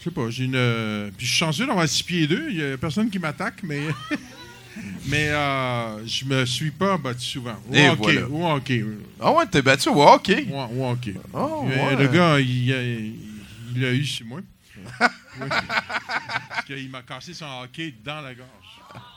Je 0.00 0.04
sais 0.04 0.10
pas, 0.10 0.30
j'ai 0.30 0.44
une. 0.44 0.54
euh, 0.56 1.10
puis 1.16 1.26
je 1.26 1.30
suis 1.30 1.38
chanceux 1.38 1.66
d'avoir 1.66 1.86
6 1.86 2.02
pieds 2.02 2.26
2. 2.26 2.46
Il 2.50 2.56
y 2.56 2.64
a 2.64 2.78
personne 2.78 3.08
qui 3.10 3.18
m'attaque, 3.18 3.62
mais. 3.62 3.82
mais 5.06 5.28
euh, 5.28 6.06
je 6.06 6.24
me 6.24 6.44
suis 6.46 6.70
pas 6.70 6.96
battu 6.96 7.20
souvent. 7.26 7.56
Au 7.70 7.74
Et 7.74 7.88
hockey, 7.88 8.22
voilà. 8.22 8.54
hockey. 8.54 8.84
Ah 9.20 9.32
ouais, 9.32 9.46
t'es 9.46 9.60
battu 9.62 9.88
au 9.90 10.02
hockey? 10.02 10.46
Ouais, 10.48 10.66
au 10.74 10.90
hockey. 10.90 11.14
Oh, 11.34 11.66
Euh, 11.70 11.86
ouais. 11.88 11.96
Le 11.96 12.08
gars, 12.08 12.40
il, 12.40 12.72
a- 12.72 12.82
il 12.82 13.80
l'a 13.80 13.92
eu 13.92 14.04
sur 14.04 14.26
moi. 14.26 14.40
Oui. 15.40 15.46
Parce 15.48 16.64
qu'il 16.66 16.90
m'a 16.90 17.02
cassé 17.02 17.32
son 17.34 17.46
hockey 17.62 17.94
dans 18.04 18.20
la 18.20 18.34
gorge. 18.34 18.48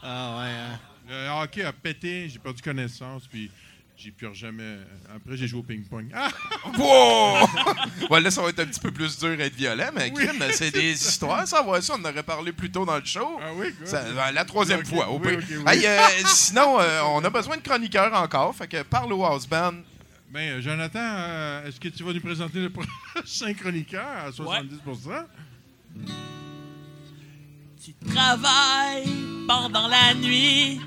Ah 0.03 0.37
ouais. 0.39 0.51
hein. 0.51 0.79
Le 1.09 1.41
hockey 1.43 1.63
a 1.63 1.73
pété, 1.73 2.29
j'ai 2.29 2.39
perdu 2.39 2.61
connaissance, 2.61 3.23
puis 3.29 3.49
j'ai 3.95 4.11
plus 4.11 4.33
jamais. 4.33 4.77
Après, 5.15 5.37
j'ai 5.37 5.47
joué 5.47 5.59
au 5.59 5.63
ping-pong. 5.63 6.09
Ah! 6.13 6.29
Wow! 6.77 7.47
ouais, 8.09 8.21
là, 8.21 8.31
ça 8.31 8.41
va 8.41 8.49
être 8.49 8.59
un 8.59 8.65
petit 8.65 8.79
peu 8.79 8.91
plus 8.91 9.17
dur 9.19 9.37
d'être 9.37 9.53
violent, 9.55 9.89
mais 9.93 10.11
Oui. 10.15 10.25
c'est 10.53 10.71
des 10.71 10.91
histoires, 10.93 11.47
ça 11.47 11.61
va 11.61 11.81
ça. 11.81 11.93
On 11.97 12.01
en 12.01 12.09
aurait 12.09 12.23
parlé 12.23 12.51
plus 12.51 12.71
tôt 12.71 12.85
dans 12.85 12.97
le 12.97 13.05
show. 13.05 13.39
Ah 13.41 13.51
oui, 13.55 13.73
quoi? 13.73 13.85
Ça- 13.85 14.03
ben, 14.11 14.31
la 14.31 14.45
troisième 14.45 14.85
fois, 14.85 15.09
au 15.09 15.19
oui, 15.19 15.37
oui. 15.37 15.55
Hey, 15.67 15.85
euh, 15.85 15.99
sinon, 16.25 16.79
euh, 16.79 17.01
on 17.07 17.23
a 17.23 17.29
besoin 17.29 17.57
de 17.57 17.61
chroniqueurs 17.61 18.13
encore, 18.13 18.55
fait 18.55 18.67
que 18.67 18.81
parle 18.83 19.13
au 19.13 19.23
house 19.23 19.47
band. 19.47 19.73
Ben, 20.31 20.53
euh, 20.57 20.61
Jonathan, 20.61 20.99
euh, 20.99 21.67
est-ce 21.67 21.79
que 21.79 21.89
tu 21.89 22.03
vas 22.03 22.11
nous 22.13 22.21
présenter 22.21 22.59
le 22.59 22.69
prochain 23.13 23.53
chroniqueur 23.53 24.07
à 24.25 24.31
70% 24.31 25.25
Tu 27.83 27.93
travailles 28.09 29.07
pendant 29.47 29.87
la 29.87 30.13
nuit, 30.15 30.79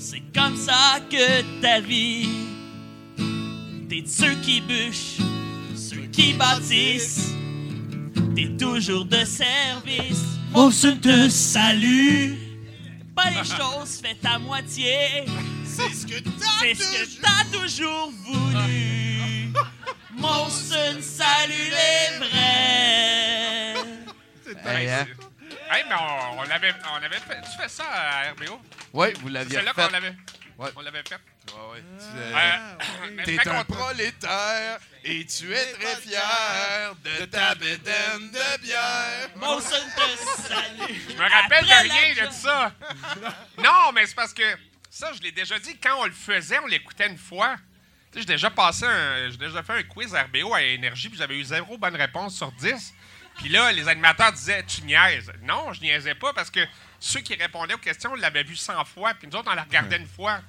c'est 0.00 0.22
comme 0.34 0.56
ça 0.56 0.98
que 1.10 1.60
ta 1.60 1.80
vie. 1.80 2.28
T'es 3.88 4.00
de 4.00 4.08
ceux 4.08 4.34
qui 4.36 4.60
bûchent, 4.62 5.18
ceux 5.76 6.06
qui 6.10 6.32
bâtissent, 6.32 7.34
t'es 8.34 8.48
toujours 8.58 9.04
de 9.04 9.24
service. 9.24 10.24
Molson 10.52 10.96
te 10.96 11.28
salue, 11.28 12.32
pas 13.14 13.30
les 13.30 13.44
choses 13.58 14.00
faites 14.02 14.24
à 14.24 14.38
moitié. 14.38 15.26
C'est 15.64 15.92
ce 15.92 16.06
que 16.06 16.18
t'as 16.20 16.74
t'as 17.22 17.58
toujours 17.58 18.10
voulu. 18.24 19.52
Molson 20.16 21.00
salue 21.00 21.70
les 21.70 22.18
vrais. 22.18 23.74
Hey, 24.64 24.88
hein? 24.88 25.06
Hey, 25.70 25.84
mais 25.88 25.94
on, 25.94 26.38
on 26.40 26.42
l'avait, 26.44 26.74
on 26.92 26.96
avait 27.02 27.18
fait. 27.18 27.40
Tu 27.42 27.56
fais 27.62 27.68
ça 27.68 27.84
à 27.88 28.30
RBO? 28.32 28.60
Ouais, 28.92 29.12
vous 29.20 29.28
l'aviez 29.28 29.58
C'est 29.58 29.62
là 29.64 29.72
fait. 29.74 29.84
qu'on 29.86 29.92
l'avait. 29.92 30.14
Ouais. 30.58 30.68
On 30.76 30.80
l'avait 30.82 31.02
fait. 31.08 31.14
Ouais, 31.14 31.72
ouais. 31.72 31.82
Tu, 31.98 32.18
Euh, 32.18 32.58
euh, 33.18 33.24
T'es 33.24 33.48
un 33.48 33.64
prolétaire 33.64 34.78
et 35.04 35.24
tu 35.24 35.54
es 35.54 35.72
très 35.72 35.96
fier 36.02 36.94
de 37.04 37.24
ta 37.26 37.54
bédaine 37.54 38.30
de 38.30 38.60
bière. 38.60 39.30
Molson 39.36 39.76
te 39.96 40.42
salue. 40.42 40.92
Je 41.08 41.14
me 41.14 41.20
rappelle 41.22 41.64
Après 41.70 41.84
de 41.88 41.90
rien 41.92 42.26
de 42.26 42.32
ça. 42.32 42.72
non, 43.58 43.92
mais 43.94 44.06
c'est 44.06 44.14
parce 44.16 44.34
que 44.34 44.42
ça, 44.90 45.12
je 45.14 45.20
l'ai 45.22 45.32
déjà 45.32 45.58
dit, 45.58 45.78
quand 45.78 45.96
on 46.00 46.04
le 46.06 46.12
faisait, 46.12 46.58
on 46.58 46.66
l'écoutait 46.66 47.06
une 47.08 47.16
fois. 47.18 47.56
Tu 48.12 48.18
sais, 48.18 48.20
j'ai 48.20 48.34
déjà 48.34 48.50
passé 48.50 48.84
un, 48.84 49.30
j'ai 49.30 49.36
déjà 49.38 49.62
fait 49.62 49.72
un 49.72 49.82
quiz 49.84 50.12
RBO 50.14 50.52
à 50.52 50.62
Énergie, 50.62 51.08
puis 51.08 51.16
j'avais 51.18 51.36
eu 51.38 51.44
zéro 51.44 51.78
bonne 51.78 51.94
réponse 51.96 52.36
sur 52.36 52.50
10. 52.52 52.92
Puis 53.40 53.48
là, 53.48 53.72
les 53.72 53.88
animateurs 53.88 54.32
disaient 54.32 54.62
Tu 54.64 54.82
niaises. 54.82 55.32
Non, 55.42 55.72
je 55.72 55.80
niaisais 55.80 56.14
pas 56.14 56.32
parce 56.32 56.50
que 56.50 56.60
ceux 56.98 57.20
qui 57.20 57.34
répondaient 57.34 57.74
aux 57.74 57.78
questions, 57.78 58.12
on 58.12 58.16
l'avait 58.16 58.42
vu 58.42 58.54
100 58.56 58.84
fois, 58.84 59.14
puis 59.14 59.28
nous 59.28 59.36
autres, 59.38 59.50
on 59.50 59.54
la 59.54 59.62
regardait 59.62 59.96
une 59.96 60.06
fois. 60.06 60.40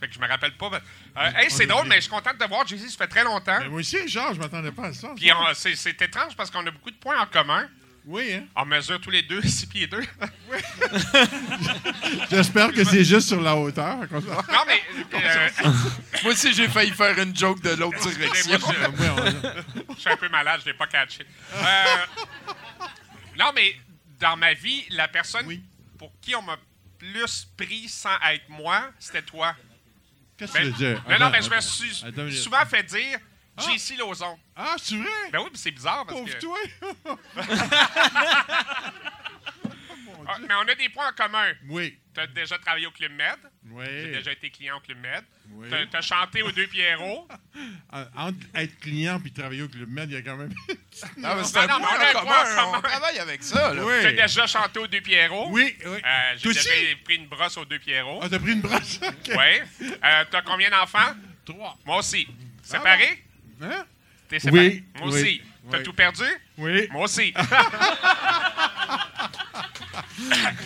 Fait 0.00 0.08
que 0.08 0.14
je 0.14 0.18
me 0.18 0.26
rappelle 0.26 0.56
pas. 0.56 0.68
Euh, 1.16 1.30
hey, 1.36 1.48
c'est 1.48 1.66
drôle, 1.66 1.86
mais 1.86 1.96
je 1.96 2.00
suis 2.02 2.10
content 2.10 2.32
de 2.32 2.38
te 2.38 2.48
voir, 2.48 2.66
JC, 2.66 2.88
ça 2.90 2.98
fait 2.98 3.06
très 3.06 3.22
longtemps. 3.22 3.58
Ben, 3.60 3.68
moi 3.68 3.78
aussi, 3.78 4.08
Georges, 4.08 4.34
je 4.34 4.40
m'attendais 4.40 4.72
pas 4.72 4.86
à 4.86 4.92
ça. 4.92 5.08
Puis 5.14 5.30
c'est 5.54 6.02
étrange 6.02 6.34
parce 6.36 6.50
qu'on 6.50 6.66
a 6.66 6.70
beaucoup 6.72 6.90
de 6.90 6.96
points 6.96 7.20
en 7.20 7.26
commun. 7.26 7.68
Oui, 8.04 8.32
hein? 8.34 8.44
On 8.56 8.64
mesure 8.64 9.00
tous 9.00 9.10
les 9.10 9.22
deux 9.22 9.40
6 9.46 9.66
pieds 9.66 9.86
2. 9.86 10.00
J'espère 12.30 12.72
que 12.72 12.84
c'est 12.84 13.04
juste 13.04 13.28
sur 13.28 13.40
la 13.40 13.54
hauteur. 13.56 13.98
Non, 14.10 14.64
mais. 14.66 14.82
euh, 15.14 15.48
Moi 16.24 16.32
aussi, 16.32 16.52
j'ai 16.52 16.68
failli 16.68 16.90
faire 16.90 17.16
une 17.18 17.36
joke 17.36 17.60
de 17.62 17.70
l'autre 17.70 18.08
direction. 18.10 18.58
Moi, 18.58 18.74
je, 19.26 19.94
je 19.94 20.00
suis 20.00 20.10
un 20.10 20.16
peu 20.16 20.28
malade, 20.28 20.60
je 20.64 20.70
l'ai 20.70 20.76
pas 20.76 20.86
catché. 20.86 21.24
Euh, 21.54 21.84
non, 23.38 23.52
mais 23.54 23.76
dans 24.20 24.36
ma 24.36 24.52
vie, 24.54 24.84
la 24.90 25.08
personne 25.08 25.46
pour 25.98 26.12
qui 26.20 26.34
on 26.34 26.42
m'a 26.42 26.56
plus 26.98 27.46
pris 27.56 27.88
sans 27.88 28.16
être 28.32 28.48
moi, 28.48 28.90
c'était 28.98 29.22
toi. 29.22 29.54
Qu'est-ce 30.36 30.52
que 30.52 30.58
tu 30.58 30.64
veux 30.64 30.72
dire? 30.72 31.02
Non, 31.08 31.18
non, 31.18 31.30
mais 31.30 31.42
je 31.42 31.50
me 31.50 31.60
suis 31.60 32.04
souvent 32.36 32.64
fait 32.66 32.82
dire 32.82 33.18
JC 33.58 33.96
Lauzon. 33.98 34.38
Ah, 34.56 34.74
c'est 34.78 34.96
vrai? 34.96 35.08
Ben 35.32 35.40
oui, 35.40 35.48
puis 35.50 35.58
c'est 35.58 35.70
bizarre 35.70 36.06
parce 36.06 36.18
Pauvre 36.18 36.32
que. 36.34 36.40
toi! 36.40 36.58
Ah, 40.24 40.36
mais 40.40 40.54
on 40.54 40.68
a 40.68 40.74
des 40.76 40.88
points 40.88 41.08
en 41.08 41.12
commun. 41.12 41.52
Oui. 41.68 41.98
Tu 42.14 42.20
as 42.20 42.28
déjà 42.28 42.56
travaillé 42.56 42.86
au 42.86 42.92
Club 42.92 43.10
Med. 43.12 43.36
Oui. 43.70 43.84
J'ai 43.86 44.12
déjà 44.12 44.30
été 44.32 44.50
client 44.50 44.76
au 44.76 44.80
Club 44.80 44.98
Med. 44.98 45.24
Oui. 45.50 45.68
Tu 45.90 45.96
as 45.96 46.00
chanté 46.00 46.42
aux 46.42 46.52
Deux 46.52 46.68
Pierrots. 46.68 47.26
En- 47.92 48.28
Entre 48.28 48.38
être 48.54 48.78
client 48.80 49.18
puis 49.20 49.32
travailler 49.32 49.62
au 49.62 49.68
Club 49.68 49.88
Med, 49.90 50.08
il 50.10 50.14
y 50.14 50.16
a 50.16 50.22
quand 50.22 50.36
même. 50.36 50.54
Ah, 51.24 51.34
mais 51.36 51.44
c'est 51.44 51.58
un 51.58 51.66
Non, 51.66 51.74
non, 51.74 51.80
point 51.80 51.98
mais 51.98 51.98
on 51.98 52.00
a 52.00 52.04
en 52.04 52.08
un 52.08 52.12
point 52.12 52.20
en 52.20 52.44
commun. 52.44 52.62
On 52.62 52.70
commun. 52.70 52.80
travaille 52.88 53.18
avec 53.18 53.42
ça. 53.42 53.74
Là. 53.74 53.84
Oui. 53.84 53.92
J'ai 54.02 54.12
déjà 54.12 54.46
chanté 54.46 54.78
aux 54.78 54.86
Deux 54.86 55.00
Pierrots. 55.00 55.48
Oui, 55.50 55.76
oui. 55.84 55.98
Euh, 56.04 56.34
J'ai 56.38 56.48
déjà 56.52 56.70
pris 57.04 57.16
une 57.16 57.26
brosse 57.26 57.56
aux 57.56 57.64
Deux 57.64 57.80
Pierrots. 57.80 58.20
Ah, 58.22 58.28
t'as 58.30 58.38
pris 58.38 58.52
une 58.52 58.60
brosse? 58.60 59.00
Oui. 59.28 59.88
Euh, 60.04 60.24
T'as 60.30 60.42
combien 60.42 60.70
d'enfants? 60.70 61.14
Trois. 61.44 61.76
Moi 61.84 61.98
aussi. 61.98 62.28
Séparé? 62.62 63.22
Hein? 63.60 63.84
T'es 64.28 64.38
séparé? 64.40 64.68
Oui, 64.68 64.84
Moi 65.00 65.08
oui, 65.08 65.20
aussi. 65.20 65.42
T'as 65.70 65.78
oui. 65.78 65.82
tout 65.84 65.92
perdu? 65.92 66.24
Oui. 66.58 66.88
Moi 66.90 67.04
aussi. 67.04 67.32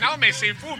non, 0.00 0.16
mais 0.18 0.32
c'est 0.32 0.54
fou. 0.54 0.78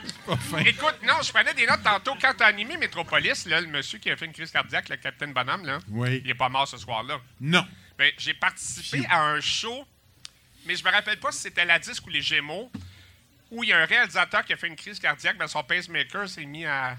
Écoute, 0.65 0.97
non, 1.03 1.15
je 1.23 1.33
prenais 1.33 1.55
des 1.55 1.67
notes 1.67 1.83
tantôt. 1.83 2.15
Quand 2.21 2.33
t'as 2.37 2.47
animé 2.47 2.77
Métropolis, 2.77 3.47
là, 3.47 3.61
le 3.61 3.67
monsieur 3.67 3.99
qui 3.99 4.11
a 4.11 4.17
fait 4.17 4.27
une 4.27 4.33
crise 4.33 4.51
cardiaque, 4.51 4.89
le 4.89 4.97
capitaine 4.97 5.33
Bonhomme, 5.33 5.65
là, 5.67 5.79
Oui. 5.89 6.21
il 6.25 6.31
est 6.31 6.35
pas 6.35 6.49
mort 6.49 6.67
ce 6.69 6.79
soir-là. 6.79 7.19
Non. 7.41 7.67
Ben, 7.99 8.11
j'ai 8.19 8.35
participé 8.35 9.07
à 9.09 9.23
un 9.23 9.41
show, 9.41 9.87
mais 10.67 10.77
je 10.77 10.85
me 10.85 10.91
rappelle 10.91 11.19
pas 11.19 11.33
si 11.33 11.41
c'était 11.41 11.65
la 11.65 11.79
disque 11.79 12.07
ou 12.07 12.11
les 12.11 12.23
Gémeaux, 12.23 12.71
où 13.51 13.63
il 13.65 13.71
y 13.71 13.73
a 13.73 13.79
un 13.81 13.87
réalisateur 13.87 14.45
qui 14.45 14.53
a 14.53 14.57
fait 14.57 14.67
une 14.69 14.77
crise 14.77 14.99
cardiaque, 14.99 15.39
ben 15.39 15.47
son 15.47 15.63
pacemaker 15.63 16.29
s'est 16.29 16.45
mis 16.45 16.67
à, 16.67 16.97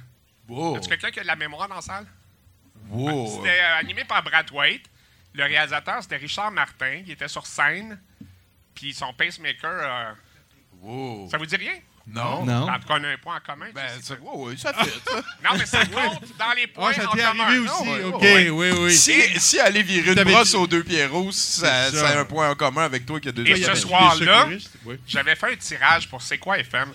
Wow. 0.47 0.77
Est-ce 0.77 0.87
quelqu'un 0.87 1.11
qui 1.11 1.19
a 1.19 1.23
de 1.23 1.27
la 1.27 1.35
mémoire 1.35 1.67
dans 1.67 1.75
la 1.75 1.81
salle? 1.81 2.05
Wow. 2.89 3.27
C'était 3.37 3.59
euh, 3.59 3.79
animé 3.79 4.05
par 4.05 4.23
Brad 4.23 4.49
White. 4.51 4.85
Le 5.37 5.43
réalisateur, 5.43 6.01
c'était 6.01 6.17
Richard 6.17 6.51
Martin. 6.51 7.01
Il 7.05 7.11
était 7.11 7.27
sur 7.27 7.45
scène. 7.45 7.99
Puis 8.75 8.93
son 8.93 9.13
pacemaker. 9.13 9.71
euh, 9.71 10.11
Wow. 10.81 11.27
Ça 11.31 11.37
vous 11.37 11.45
dit 11.45 11.55
rien? 11.55 11.73
Non. 12.05 12.45
Non. 12.45 12.69
En 12.69 12.79
tout 12.79 12.87
cas, 12.87 12.97
on 12.99 13.03
a 13.03 13.07
un 13.09 13.17
point 13.17 13.35
en 13.37 13.39
commun. 13.39 13.65
Ben, 13.73 13.81
c'est- 14.01 14.13
ouais, 14.19 14.19
ouais, 14.35 14.55
ça 14.57 14.71
fait. 14.73 14.89
ça. 14.89 15.21
Non, 15.43 15.57
mais 15.57 15.65
ça 15.65 15.85
compte 15.85 16.21
dans 16.37 16.53
les 16.55 16.67
points 16.67 16.91
Ah, 16.95 17.01
ça 17.01 17.09
en 17.09 17.13
t'est 17.13 17.23
commun. 17.23 17.43
arrivé 17.43 17.65
Non, 17.65 17.73
aussi. 17.81 18.03
OK, 18.03 18.21
ouais. 18.21 18.49
oui, 18.49 18.71
oui. 18.71 18.93
Si, 18.93 19.39
si 19.39 19.59
aller 19.59 19.81
virer 19.83 20.13
une 20.13 20.23
brosse 20.23 20.51
dit- 20.51 20.55
aux 20.55 20.67
deux 20.67 20.83
Pierrots, 20.83 21.31
ça, 21.31 21.89
C'est 21.89 21.97
ça 21.97 22.07
ça. 22.07 22.17
a 22.17 22.19
un 22.21 22.25
point 22.25 22.49
en 22.49 22.55
commun 22.55 22.83
avec 22.85 23.05
toi 23.05 23.19
qui 23.19 23.27
a 23.29 23.31
déjà 23.31 23.53
Et 23.57 23.61
ce 23.61 23.75
soir-là, 23.75 24.47
oui. 24.85 24.99
J'avais 25.07 25.35
fait 25.35 25.51
un 25.53 25.55
tirage 25.57 26.07
pour 26.09 26.21
C'est 26.21 26.37
quoi 26.37 26.59
FM. 26.59 26.93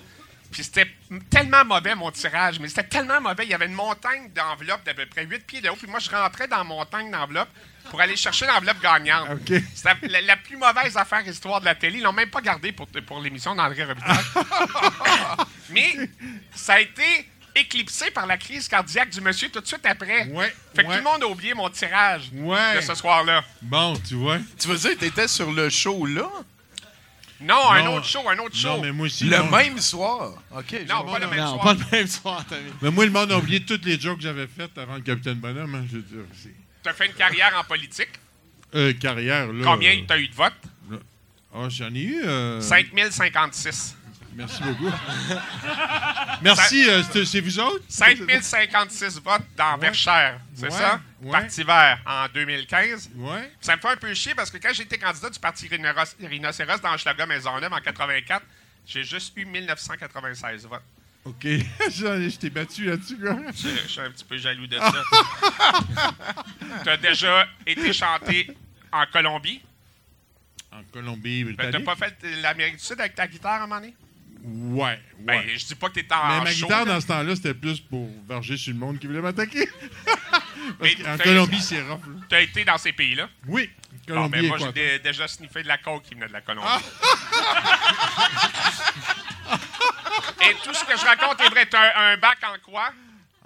Puis 0.51 0.65
c'était 0.65 0.91
tellement 1.29 1.65
mauvais 1.65 1.95
mon 1.95 2.11
tirage, 2.11 2.59
mais 2.61 2.69
c'était 2.69 2.85
tellement 2.85 3.21
mauvais. 3.21 3.45
Il 3.45 3.51
y 3.51 3.55
avait 3.55 3.67
une 3.67 3.75
montagne 3.75 4.31
d'enveloppes 4.35 4.85
d'à 4.85 4.95
peu 4.95 5.07
près 5.07 5.27
8 5.27 5.47
pieds 5.47 5.61
de 5.61 5.69
haut. 5.69 5.77
Puis 5.77 5.89
moi, 5.89 5.99
je 5.99 6.09
rentrais 6.11 6.47
dans 6.49 6.59
la 6.59 6.65
montagne 6.65 7.11
d'enveloppes 7.11 7.49
pour 7.91 8.01
aller 8.01 8.17
chercher 8.17 8.47
l'enveloppe 8.47 8.81
gagnante. 8.83 9.29
OK. 9.33 9.61
C'était 9.75 10.09
la, 10.09 10.21
la 10.23 10.37
plus 10.37 10.57
mauvaise 10.57 10.97
affaire 10.97 11.27
histoire 11.27 11.61
de 11.61 11.67
la 11.67 11.75
télé. 11.75 11.99
Ils 11.99 12.03
l'ont 12.05 12.13
même 12.13 12.31
pas 12.31 12.41
gardé 12.41 12.73
pour, 12.73 12.87
pour 13.07 13.21
l'émission 13.21 13.55
d'André 13.55 13.85
Robitaille. 13.85 14.25
mais 15.71 15.95
ça 16.55 16.75
a 16.75 16.81
été 16.81 17.29
éclipsé 17.55 18.11
par 18.11 18.27
la 18.27 18.39
crise 18.39 18.67
cardiaque 18.67 19.11
du 19.11 19.21
monsieur 19.21 19.51
tout 19.51 19.61
de 19.61 19.67
suite 19.67 19.85
après. 19.85 20.27
Ouais, 20.29 20.55
Fait 20.75 20.83
que 20.85 20.89
ouais. 20.89 20.95
tout 20.99 21.05
le 21.05 21.11
monde 21.11 21.23
a 21.23 21.27
oublié 21.27 21.53
mon 21.55 21.69
tirage 21.69 22.31
Ouais. 22.33 22.77
de 22.77 22.81
ce 22.81 22.95
soir-là. 22.95 23.45
Bon, 23.61 23.95
tu 24.09 24.15
vois. 24.15 24.39
Tu 24.59 24.69
veux 24.69 24.77
dire 24.77 24.91
que 24.93 25.01
t'étais 25.01 25.29
sur 25.29 25.53
le 25.53 25.69
show 25.69 26.07
là? 26.07 26.29
Non, 27.43 27.71
un 27.73 27.87
autre 27.89 28.07
show, 28.07 28.27
un 28.29 28.39
autre 28.39 28.55
show. 28.57 28.69
Non, 28.69 28.81
mais 28.83 28.93
moi 28.93 29.07
aussi. 29.07 29.25
Le 29.25 29.37
non. 29.37 29.51
même 29.51 29.79
soir? 29.81 30.35
OK. 30.57 30.77
Non, 30.89 31.05
pas 31.05 31.19
le 31.19 31.27
même 31.27 31.41
Non, 31.41 31.55
soir. 31.55 31.65
pas 31.65 31.75
le 31.75 31.85
même 31.99 32.07
soir, 32.07 32.45
Tommy. 32.49 32.71
Mais 32.81 32.91
moi, 32.93 33.05
le 33.05 33.11
monde 33.11 33.33
a 33.33 33.37
oublié 33.37 33.65
toutes 33.65 33.85
les 33.85 33.99
jokes 34.01 34.19
que 34.19 34.23
j'avais 34.23 34.47
faites 34.47 34.79
avant 34.79 34.95
le 34.95 35.01
Capitaine 35.01 35.35
Bonhomme. 35.41 35.75
hein, 35.75 35.85
je 35.91 35.97
veux 35.97 36.03
dire, 36.03 36.25
T'as 36.83 36.93
fait 36.93 37.07
une 37.07 37.13
carrière 37.15 37.57
en 37.59 37.65
politique? 37.65 38.11
Euh, 38.75 38.93
carrière, 38.95 39.53
là. 39.53 39.65
Combien 39.65 39.93
euh, 39.97 40.05
t'as 40.07 40.19
eu 40.19 40.29
de 40.29 40.35
votes? 40.35 40.53
Ah, 41.55 41.69
j'en 41.69 41.95
ai 41.95 42.01
eu. 42.01 42.23
euh, 42.25 42.61
5056. 42.61 43.97
Merci 44.35 44.63
beaucoup. 44.63 44.91
Merci, 46.43 46.89
euh, 46.89 47.03
c'est 47.25 47.41
vous 47.41 47.59
autres? 47.61 47.85
5056 47.89 49.21
votes 49.23 49.43
dans 49.57 49.77
Verchères, 49.77 50.41
c'est 50.55 50.65
Ouais, 50.65 50.71
ça? 50.71 51.01
ouais. 51.21 51.31
Parti 51.31 51.63
vert 51.63 51.99
en 52.07 52.27
2015. 52.33 53.11
Ouais. 53.17 53.53
Ça 53.61 53.77
me 53.77 53.81
fait 53.83 53.89
un 53.89 53.97
peu 53.97 54.13
chier 54.15 54.35
parce 54.35 54.51
que 54.51 54.57
quand 54.57 54.73
j'étais 54.73 54.97
candidat 54.99 55.29
du 55.29 55.39
Parti 55.39 55.69
Rhinocéros, 56.21 56.81
dans 56.81 56.95
Hochelaga 56.95 57.27
Maisonneuve 57.27 57.73
en 57.73 57.81
84, 57.81 58.43
j'ai 58.87 59.05
juste 59.05 59.35
eu 59.37 59.45
1996 59.45 60.67
votes. 60.67 60.81
OK. 61.25 61.43
Je 61.91 62.37
t'ai 62.37 62.51
battu 62.51 62.85
là-dessus, 62.85 63.17
quoi. 63.19 63.37
Je, 63.55 63.69
je 63.69 63.89
suis 63.89 64.01
un 64.01 64.11
petit 64.11 64.25
peu 64.25 64.37
jaloux 64.37 64.67
de 64.67 64.77
ça. 64.77 64.93
tu 66.83 66.89
as 66.89 66.97
déjà 66.97 67.47
été 67.67 67.93
chanté 67.93 68.51
en 68.91 69.05
Colombie? 69.07 69.61
En 70.73 70.83
Colombie, 70.93 71.45
Ben, 71.45 71.71
T'as 71.71 71.81
pas 71.81 71.95
fait 71.97 72.17
l'Amérique 72.43 72.77
du 72.79 72.83
Sud 72.85 72.99
avec 72.99 73.15
ta 73.15 73.27
guitare 73.29 73.53
à 73.53 73.57
un 73.65 73.67
moment 73.67 73.81
donné? 73.81 73.95
Ouais, 74.45 74.83
ouais. 74.85 74.99
Ben, 75.21 75.43
je 75.57 75.65
dis 75.67 75.75
pas 75.77 75.89
que 75.89 75.95
t'étais 75.95 76.15
en 76.15 76.27
Mais 76.39 76.41
ma 76.45 76.51
show, 76.53 76.67
guitare, 76.67 76.85
là. 76.85 76.95
dans 76.95 77.01
ce 77.01 77.07
temps-là, 77.07 77.37
c'était 77.37 77.55
plus 77.55 77.79
pour 77.79 78.11
varger 78.27 78.57
sur 78.57 78.73
le 78.73 78.79
monde 78.81 78.99
qui 78.99 79.07
voulait 79.07 79.21
m'attaquer. 79.21 79.69
T'as- 81.05 81.19
Colombie, 81.19 81.61
c'est 81.61 81.83
rough. 81.83 82.01
T'as 82.29 82.41
été 82.41 82.65
dans 82.65 82.79
ces 82.79 82.93
pays-là? 82.93 83.29
Oui, 83.47 83.71
Bon, 84.09 84.15
Colombie 84.15 84.33
ben, 84.39 84.45
et 84.45 84.49
moi, 84.49 84.59
j'ai 84.75 84.99
déjà 84.99 85.29
sniffé 85.29 85.63
de 85.63 85.69
la 85.69 85.79
coke 85.79 86.03
qui 86.03 86.15
venait 86.15 86.27
de 86.27 86.33
la 86.33 86.41
Colombie. 86.41 86.69
Et 90.43 90.55
tout 90.65 90.75
ce 90.75 90.85
que 90.85 90.97
je 90.97 91.05
raconte 91.05 91.41
est 91.41 91.49
vrai. 91.49 91.67
T'as 91.67 91.97
un, 91.97 92.13
un 92.13 92.17
bac 92.17 92.39
en 92.45 92.59
quoi? 92.59 92.93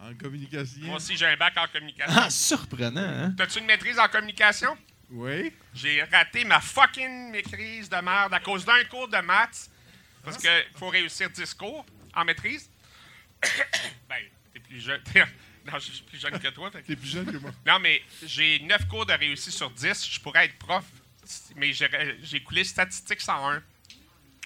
En 0.01 0.15
communication. 0.15 0.83
Moi 0.83 0.97
aussi, 0.97 1.17
j'ai 1.17 1.27
un 1.27 1.37
bac 1.37 1.55
en 1.57 1.67
communication. 1.69 2.15
Ah, 2.17 2.31
surprenant, 2.31 3.01
hein? 3.01 3.35
T'as-tu 3.37 3.59
une 3.59 3.67
maîtrise 3.67 3.99
en 3.99 4.09
communication? 4.09 4.77
Oui. 5.11 5.53
J'ai 5.75 6.03
raté 6.05 6.45
ma 6.45 6.61
fucking 6.61 7.31
maîtrise 7.31 7.89
de 7.89 7.97
merde 7.97 8.35
à 8.35 8.41
cause 8.41 8.65
d'un 8.65 8.85
cours 8.85 9.09
de 9.09 9.19
maths. 9.19 9.71
Parce 10.23 10.39
qu'il 10.39 10.51
faut 10.77 10.89
réussir 10.89 11.31
10 11.31 11.55
cours 11.55 11.87
en 12.15 12.25
maîtrise. 12.25 12.69
ben, 14.09 14.17
t'es 14.53 14.61
plus 14.61 14.81
jeune. 14.81 15.01
non, 15.67 15.79
je 15.79 15.93
suis 15.93 16.03
plus 16.03 16.19
jeune 16.19 16.39
que 16.39 16.49
toi. 16.49 16.71
T'es 16.71 16.97
plus 16.97 17.09
jeune 17.09 17.31
que 17.31 17.37
moi. 17.37 17.53
Non, 17.65 17.79
mais 17.79 18.03
j'ai 18.25 18.59
9 18.61 18.89
cours 18.89 19.07
de 19.07 19.13
réussite 19.13 19.53
sur 19.53 19.71
10. 19.71 20.09
Je 20.11 20.21
pourrais 20.21 20.47
être 20.47 20.59
prof, 20.59 20.85
mais 21.55 21.73
j'ai 21.73 21.89
j'ai 22.23 22.43
coulé 22.43 22.65
statistique 22.65 23.21
101. 23.21 23.63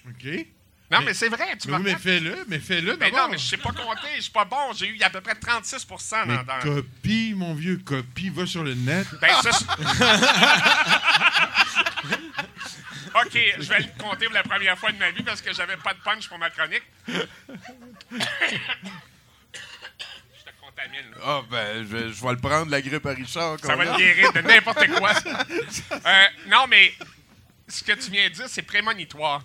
OK. 0.07 0.45
Non, 0.91 0.99
Mais- 0.99 1.05
mais, 1.05 1.13
c'est 1.13 1.29
vrai, 1.29 1.55
tu 1.57 1.69
Mais, 1.69 1.77
oui, 1.77 1.83
mais 1.85 1.95
fais-le, 1.95 2.43
mais 2.49 2.59
fais-le 2.59 2.97
Mais 2.97 3.11
non, 3.11 3.29
mais 3.29 3.37
je 3.37 3.45
sais 3.47 3.55
pas 3.57 3.71
compter, 3.71 4.09
je 4.17 4.21
suis 4.23 4.31
pas 4.31 4.43
bon. 4.43 4.73
J'ai 4.75 4.87
eu 4.87 5.01
à 5.01 5.09
peu 5.09 5.21
près 5.21 5.35
36 5.35 5.87
dans, 5.87 5.97
Mais 6.25 6.43
dans- 6.43 6.59
copie, 6.61 7.33
mon 7.33 7.53
vieux, 7.53 7.77
copie, 7.77 8.29
va 8.29 8.45
sur 8.45 8.61
le 8.63 8.73
net. 8.73 9.07
Ben, 9.21 9.29
ça, 9.41 9.51
OK, 13.15 13.37
je 13.59 13.69
vais 13.69 13.79
le 13.79 14.01
compter 14.01 14.25
pour 14.25 14.33
la 14.33 14.43
première 14.43 14.77
fois 14.77 14.91
de 14.91 14.97
ma 14.97 15.11
vie 15.11 15.23
parce 15.23 15.41
que 15.41 15.53
j'avais 15.53 15.77
pas 15.77 15.93
de 15.93 15.99
punch 15.99 16.27
pour 16.27 16.37
ma 16.37 16.49
chronique. 16.49 16.83
je 17.07 17.13
te 17.19 17.27
contamine. 20.59 21.05
Ah, 21.23 21.41
ben, 21.49 21.77
je 21.77 21.83
vais, 21.95 22.09
je 22.13 22.21
vais 22.23 22.31
le 22.31 22.37
prendre, 22.37 22.71
la 22.71 22.81
grippe 22.81 23.05
à 23.05 23.11
Richard. 23.13 23.57
Ça 23.61 23.75
va 23.75 23.85
te 23.85 23.97
guérir 23.97 24.31
de 24.33 24.41
n'importe 24.41 24.87
quoi. 24.97 25.11
Euh, 26.05 26.25
non, 26.47 26.65
mais 26.67 26.93
ce 27.67 27.83
que 27.83 27.91
tu 27.93 28.09
viens 28.11 28.27
de 28.29 28.33
dire, 28.33 28.45
c'est 28.47 28.61
prémonitoire. 28.63 29.43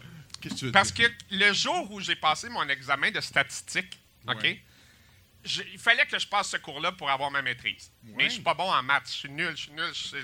Qu'est-ce 0.48 0.54
que 0.54 0.58
tu 0.60 0.64
veux 0.66 0.72
Parce 0.72 0.92
dire? 0.92 1.08
que 1.10 1.34
le 1.34 1.52
jour 1.52 1.90
où 1.92 2.00
j'ai 2.00 2.16
passé 2.16 2.48
mon 2.48 2.68
examen 2.68 3.10
de 3.10 3.20
statistique, 3.20 3.98
OK, 4.28 4.58
je- 5.44 5.62
il 5.72 5.78
fallait 5.78 6.06
que 6.06 6.18
je 6.18 6.26
passe 6.26 6.50
ce 6.50 6.56
cours-là 6.56 6.92
pour 6.92 7.10
avoir 7.10 7.30
ma 7.30 7.42
maîtrise. 7.42 7.90
Mais 8.02 8.24
je 8.24 8.34
suis 8.34 8.42
pas 8.42 8.54
bon 8.54 8.70
en 8.70 8.82
maths. 8.82 9.06
Je 9.08 9.12
suis 9.12 9.30
nul, 9.30 9.50
je 9.56 9.62
suis 9.62 9.72
nul. 9.72 9.88
je 9.92 10.02
suis- 10.08 10.16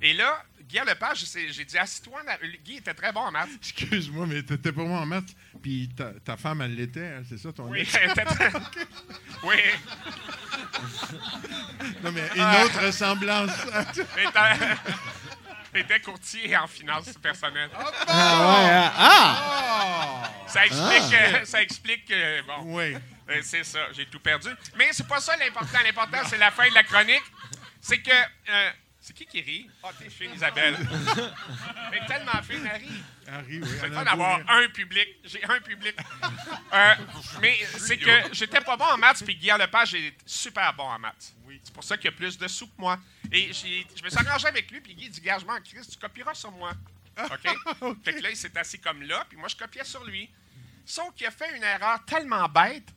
Et 0.00 0.12
là, 0.14 0.44
Guy 0.68 0.78
Lepage, 0.86 1.24
j'ai 1.32 1.52
j'ai 1.52 1.64
dit, 1.64 1.76
assis-toi. 1.76 2.22
Guy 2.64 2.76
était 2.76 2.94
très 2.94 3.12
bon 3.12 3.20
en 3.20 3.30
maths. 3.32 3.48
Excuse-moi, 3.56 4.26
mais 4.26 4.42
t'étais 4.42 4.70
pas 4.72 4.84
moi 4.84 5.00
en 5.00 5.06
maths. 5.06 5.34
Puis 5.60 5.88
ta, 5.96 6.12
ta 6.24 6.36
femme, 6.36 6.60
elle 6.62 6.74
l'était, 6.76 7.06
hein, 7.18 7.22
c'est 7.28 7.38
ça 7.38 7.52
ton 7.52 7.68
Oui, 7.68 7.86
elle 8.00 8.10
était 8.10 8.24
très- 8.24 8.52
oui. 9.44 9.56
Non, 12.02 12.12
mais 12.12 12.28
une 12.36 12.64
autre 12.64 12.80
ressemblance. 12.86 13.50
Elle 15.74 15.80
était- 15.80 15.94
elle 15.94 15.96
était 15.98 16.00
courtier 16.04 16.56
en 16.56 16.66
finances 16.66 17.12
personnelles. 17.22 17.70
Ah, 17.74 17.82
ouais, 18.06 18.70
ah! 18.70 18.92
ah! 18.98 20.30
Ça 20.46 20.66
explique, 20.66 21.14
Ah. 21.20 21.36
euh, 21.38 21.44
ça 21.44 21.62
explique 21.62 22.04
que, 22.06 22.42
bon, 22.42 22.54
oui. 22.76 22.94
euh, 23.30 23.40
c'est 23.42 23.64
ça, 23.64 23.80
j'ai 23.92 24.06
tout 24.06 24.20
perdu. 24.20 24.48
Mais 24.76 24.88
c'est 24.92 25.06
pas 25.08 25.20
ça 25.20 25.36
l'important. 25.36 25.78
L'important, 25.82 26.18
c'est 26.28 26.38
la 26.38 26.50
fin 26.50 26.68
de 26.68 26.74
la 26.74 26.82
chronique. 26.82 27.22
C'est 27.80 27.98
que. 28.02 28.10
euh, 28.10 28.70
c'est 29.00 29.14
qui 29.14 29.26
qui 29.26 29.40
rit? 29.40 29.70
Ah, 29.82 29.88
t'es 29.98 30.08
fine, 30.10 30.32
Isabelle. 30.34 30.76
Elle 31.92 31.98
est 32.02 32.06
tellement 32.06 32.40
fine, 32.48 32.66
Harry. 32.72 32.88
Harry, 33.28 33.60
oui. 33.62 33.68
C'est 33.80 33.88
beau 33.88 34.04
d'avoir 34.04 34.40
un 34.48 34.68
public. 34.68 35.08
J'ai 35.24 35.44
un 35.44 35.60
public. 35.60 35.94
Euh, 36.72 36.94
mais 37.40 37.58
c'est 37.78 37.96
que 37.98 38.10
j'étais 38.32 38.60
pas 38.60 38.76
bon 38.76 38.84
en 38.84 38.98
maths, 38.98 39.22
puis 39.24 39.36
Guillaume 39.36 39.58
Lepage 39.58 39.94
est 39.94 40.14
super 40.24 40.72
bon 40.74 40.84
en 40.84 40.98
maths. 40.98 41.34
C'est 41.62 41.72
pour 41.72 41.84
ça 41.84 41.96
qu'il 41.96 42.06
y 42.06 42.14
a 42.14 42.16
plus 42.16 42.38
de 42.38 42.48
sous 42.48 42.66
que 42.66 42.78
moi. 42.78 42.98
Et 43.30 43.52
je 43.52 44.04
me 44.04 44.08
suis 44.08 44.18
arrangé 44.26 44.46
avec 44.46 44.70
lui, 44.70 44.80
puis 44.80 44.94
Guy 44.94 45.08
dit 45.08 45.20
Gage, 45.20 45.42
en 45.46 45.60
Christ, 45.60 45.92
tu 45.92 45.98
copieras 45.98 46.34
sur 46.34 46.50
moi. 46.52 46.72
OK? 47.18 47.96
Fait 48.04 48.14
que 48.14 48.22
là, 48.22 48.30
il 48.30 48.36
s'est 48.36 48.56
assis 48.56 48.78
comme 48.78 49.02
là, 49.02 49.24
puis 49.28 49.36
moi, 49.36 49.48
je 49.48 49.56
copiais 49.56 49.84
sur 49.84 50.04
lui. 50.04 50.30
Sauf 50.84 51.14
qu'il 51.14 51.26
a 51.26 51.30
fait 51.30 51.56
une 51.56 51.62
erreur 51.62 52.04
tellement 52.04 52.48
bête. 52.48 52.88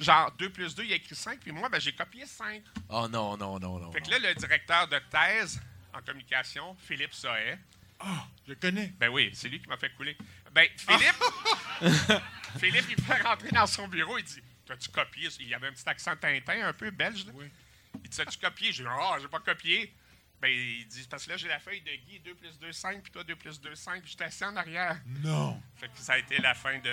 Genre, 0.00 0.32
2 0.38 0.50
plus 0.50 0.74
2, 0.74 0.84
il 0.84 0.92
a 0.92 0.96
écrit 0.96 1.14
5, 1.14 1.40
puis 1.40 1.52
moi, 1.52 1.68
ben, 1.68 1.80
j'ai 1.80 1.92
copié 1.92 2.24
5. 2.24 2.62
Oh 2.88 3.06
non, 3.08 3.36
non, 3.36 3.58
non, 3.58 3.78
non. 3.78 3.92
Fait 3.92 4.00
que 4.00 4.10
là, 4.10 4.18
le 4.18 4.34
directeur 4.34 4.88
de 4.88 4.98
thèse 5.10 5.60
en 5.92 6.00
communication, 6.00 6.74
Philippe 6.86 7.12
Sohet, 8.02 8.20
Je 8.48 8.54
connais. 8.54 8.92
ben 8.98 9.08
oui, 9.08 9.30
c'est 9.34 9.48
lui 9.48 9.60
qui 9.60 9.68
m'a 9.68 9.76
fait 9.76 9.90
couler. 9.94 10.16
Ben, 10.52 10.66
Philippe, 10.76 11.22
Philippe, 12.58 12.86
il 12.96 13.02
fait 13.04 13.22
rentrer 13.22 13.50
dans 13.50 13.66
son 13.66 13.88
bureau, 13.88 14.18
il 14.18 14.24
dit 14.24 14.42
T'as-tu 14.66 14.90
copié? 14.90 15.28
Il 15.40 15.48
y 15.48 15.54
avait 15.54 15.68
un 15.68 15.72
petit 15.72 15.88
accent 15.88 16.14
Tintin, 16.16 16.66
un 16.68 16.72
peu 16.72 16.90
belge. 16.90 17.26
Là. 17.26 17.32
Il 18.04 18.08
dit 18.08 18.20
As-tu 18.20 18.38
copié? 18.38 18.72
J'ai 18.72 18.82
dit 18.84 18.88
Ah, 18.90 19.16
j'ai 19.20 19.28
pas 19.28 19.40
copié. 19.40 19.92
Ben, 20.40 20.48
il 20.50 20.86
dit 20.86 21.06
Parce 21.10 21.24
que 21.24 21.30
là, 21.30 21.36
j'ai 21.36 21.48
la 21.48 21.58
feuille 21.58 21.80
de 21.82 21.90
Guy, 22.06 22.20
2 22.20 22.34
plus 22.34 22.58
2, 22.58 22.72
5, 22.72 23.02
puis 23.02 23.12
toi, 23.12 23.24
2 23.24 23.36
plus 23.36 23.60
2, 23.60 23.74
5, 23.74 24.02
puis 24.02 24.10
j'étais 24.12 24.24
assis 24.24 24.44
en 24.44 24.56
arrière. 24.56 24.96
Non. 25.22 25.60
Fait 25.76 25.88
que 25.88 25.98
ça 25.98 26.14
a 26.14 26.18
été 26.18 26.38
la 26.38 26.54
fin 26.54 26.78
de. 26.78 26.92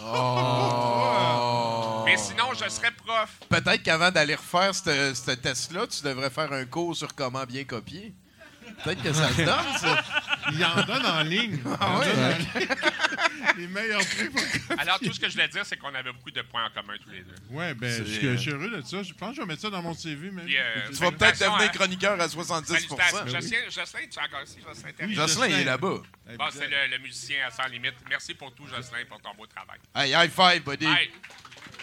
Oh. 0.00 2.02
Mais 2.06 2.16
sinon, 2.16 2.52
je 2.54 2.68
serais 2.68 2.90
prof. 2.92 3.38
Peut-être 3.48 3.82
qu'avant 3.82 4.10
d'aller 4.10 4.34
refaire 4.34 4.74
ce 4.74 5.14
ce 5.14 5.30
test-là, 5.32 5.86
tu 5.86 6.02
devrais 6.02 6.30
faire 6.30 6.52
un 6.52 6.64
cours 6.66 6.96
sur 6.96 7.14
comment 7.14 7.44
bien 7.44 7.64
copier. 7.64 8.14
Peut-être 8.82 9.02
que 9.02 9.12
ça 9.12 9.28
te 9.28 9.42
donne, 9.42 9.78
ça. 9.78 10.02
Il 10.52 10.64
en 10.64 10.82
donne 10.82 11.06
en 11.06 11.22
ligne. 11.22 11.58
Ah 11.80 11.98
ouais? 11.98 12.06
Donne 12.14 12.66
Les 13.56 13.66
meilleurs 13.68 14.04
prix 14.04 14.28
pour. 14.30 14.78
Alors, 14.78 14.98
tout 14.98 15.12
ce 15.12 15.20
que 15.20 15.28
je 15.28 15.34
voulais 15.34 15.48
dire, 15.48 15.64
c'est 15.64 15.76
qu'on 15.76 15.94
avait 15.94 16.12
beaucoup 16.12 16.30
de 16.30 16.42
points 16.42 16.64
en 16.66 16.70
commun 16.70 16.94
tous 17.02 17.10
les 17.10 17.20
deux. 17.22 17.34
Ouais, 17.50 17.72
ben, 17.74 17.88
je 17.88 18.04
suis- 18.10 18.20
je 18.32 18.36
suis 18.36 18.50
heureux 18.50 18.68
de 18.70 18.80
ça. 18.82 19.02
Je 19.02 19.12
pense 19.14 19.30
que 19.30 19.36
je 19.36 19.40
vais 19.42 19.46
mettre 19.46 19.62
ça 19.62 19.70
dans 19.70 19.82
mon 19.82 19.94
CV, 19.94 20.30
même. 20.30 20.44
Puis, 20.44 20.56
euh, 20.58 20.88
Tu 20.88 20.94
vas 20.96 21.12
peut-être 21.12 21.38
devenir 21.38 21.60
à- 21.60 21.68
chroniqueur 21.68 22.20
à 22.20 22.28
70 22.28 22.72
Salutations. 22.72 23.18
oui. 23.24 23.30
Jocelyn, 23.32 23.58
Jocelyn, 23.70 24.06
tu 24.10 24.18
es 24.18 24.22
encore 24.22 24.42
ici? 24.42 24.56
Jocelyn, 24.66 24.92
Oui, 25.06 25.14
Jocelyn, 25.14 25.46
il 25.48 25.54
est 25.60 25.64
là-bas. 25.64 26.02
Bon, 26.38 26.44
c'est 26.52 26.66
le, 26.68 26.90
le 26.90 26.98
musicien 26.98 27.46
à 27.46 27.50
Sans 27.50 27.68
Limite. 27.68 27.94
Merci 28.10 28.34
pour 28.34 28.54
tout, 28.54 28.66
Jocelyn, 28.66 29.04
pour 29.08 29.20
ton 29.20 29.34
beau 29.34 29.46
travail. 29.46 29.78
Hey, 29.94 30.12
high 30.12 30.30
five, 30.30 30.62
buddy. 30.62 30.86
Hey. 30.86 31.10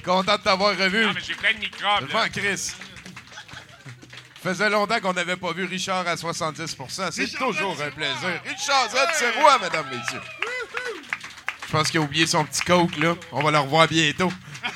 Content 0.03 0.37
de 0.37 0.41
t'avoir 0.43 0.77
revu. 0.77 1.05
Non, 1.05 1.13
mais 1.13 1.21
j'ai 1.21 1.35
plein 1.35 1.53
de 1.53 1.59
microbes. 1.59 2.07
Devant. 2.07 2.27
Chris. 2.33 2.73
Faisait 4.43 4.69
longtemps 4.69 4.99
qu'on 4.99 5.13
n'avait 5.13 5.35
pas 5.35 5.53
vu 5.53 5.65
Richard 5.65 6.07
à 6.07 6.17
70 6.17 6.75
C'est 7.11 7.37
toujours 7.37 7.77
un 7.81 7.91
plaisir. 7.91 8.41
Richard 8.43 8.89
Z, 8.89 8.95
c'est 9.19 9.31
roi, 9.39 9.59
mesdames, 9.61 9.85
messieurs. 9.87 10.21
Je 11.67 11.71
pense 11.71 11.89
qu'il 11.91 11.99
a 11.99 12.03
oublié 12.03 12.25
son 12.25 12.43
petit 12.45 12.61
coke, 12.61 12.97
là. 12.97 13.15
On 13.31 13.41
va 13.43 13.51
le 13.51 13.59
revoir 13.59 13.87
bientôt. 13.87 14.31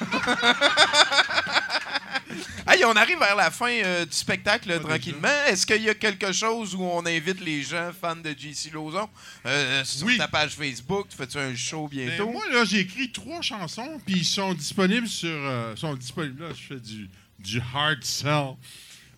Hey, 2.68 2.84
on 2.84 2.94
arrive 2.96 3.20
vers 3.20 3.36
la 3.36 3.52
fin 3.52 3.70
euh, 3.70 4.06
du 4.06 4.12
spectacle, 4.18 4.80
tranquillement. 4.82 5.28
Est-ce 5.48 5.68
qu'il 5.68 5.84
y 5.84 5.90
a 5.90 5.94
quelque 5.94 6.32
chose 6.32 6.74
où 6.74 6.82
on 6.84 7.06
invite 7.06 7.40
les 7.40 7.62
gens 7.62 7.92
fans 8.00 8.16
de 8.16 8.32
JC 8.32 8.72
Lozon? 8.74 9.08
Euh, 9.46 9.84
sur 9.86 10.08
Oui. 10.08 10.18
ta 10.18 10.28
page 10.28 10.54
Facebook? 10.56 11.08
Tu 11.10 11.16
fais-tu 11.16 11.38
un 11.38 11.56
show 11.56 11.88
Ben, 11.88 12.08
bientôt? 12.08 12.32
moi, 12.32 12.42
là, 12.52 12.66
j'ai 12.66 12.80
écrit 12.80 13.12
trois 13.12 13.42
chansons, 13.44 14.02
puis 14.04 14.16
ils 14.18 14.26
sont 14.26 14.56
disponibles 14.56 15.08
sur. 15.08 15.30
euh, 15.30 15.76
sont 15.76 15.94
disponibles. 15.94 16.42
Là, 16.44 16.50
je 16.60 16.74
fais 16.74 16.80
du, 16.82 17.08
du 17.38 17.62
hard 17.74 18.04
sell. 18.04 18.56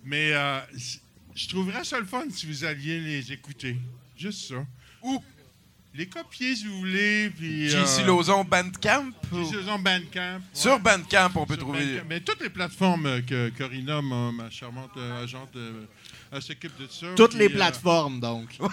Mais 0.08 0.32
euh, 0.32 0.60
je 1.36 1.48
trouverais 1.50 1.84
ça 1.84 2.00
le 2.00 2.06
fun 2.06 2.24
si 2.32 2.46
vous 2.46 2.64
alliez 2.64 3.00
les 3.02 3.32
écouter. 3.34 3.76
Juste 4.16 4.48
ça. 4.48 4.66
Ou 5.04 5.22
les 5.94 6.08
copier 6.08 6.56
si 6.56 6.66
vous 6.66 6.78
voulez. 6.80 7.30
Puis. 7.30 7.68
JC 7.68 8.00
euh, 8.00 8.06
Lozon 8.06 8.46
Bandcamp? 8.46 9.12
JC 9.34 9.54
Lozon 9.56 9.80
Bandcamp. 9.80 10.42
Sur. 10.54 10.80
Bandcamp, 10.80 11.32
on 11.36 11.46
peut 11.46 11.56
Sur 11.56 11.64
trouver. 11.64 11.86
Bandcamp. 11.86 12.06
Mais 12.08 12.20
toutes 12.22 12.42
les 12.42 12.50
plateformes 12.50 13.06
euh, 13.06 13.22
que 13.22 13.50
Corina, 13.50 14.02
ma, 14.02 14.32
ma 14.32 14.50
charmante 14.50 14.96
agente, 15.22 15.56
euh, 15.58 15.86
elle 16.32 16.42
s'occupe 16.42 16.78
de 16.80 16.88
ça. 16.88 17.08
Toutes 17.16 17.32
puis, 17.32 17.40
les 17.40 17.46
euh, 17.48 17.56
plateformes, 17.56 18.20
donc. 18.20 18.50
ben, 18.60 18.70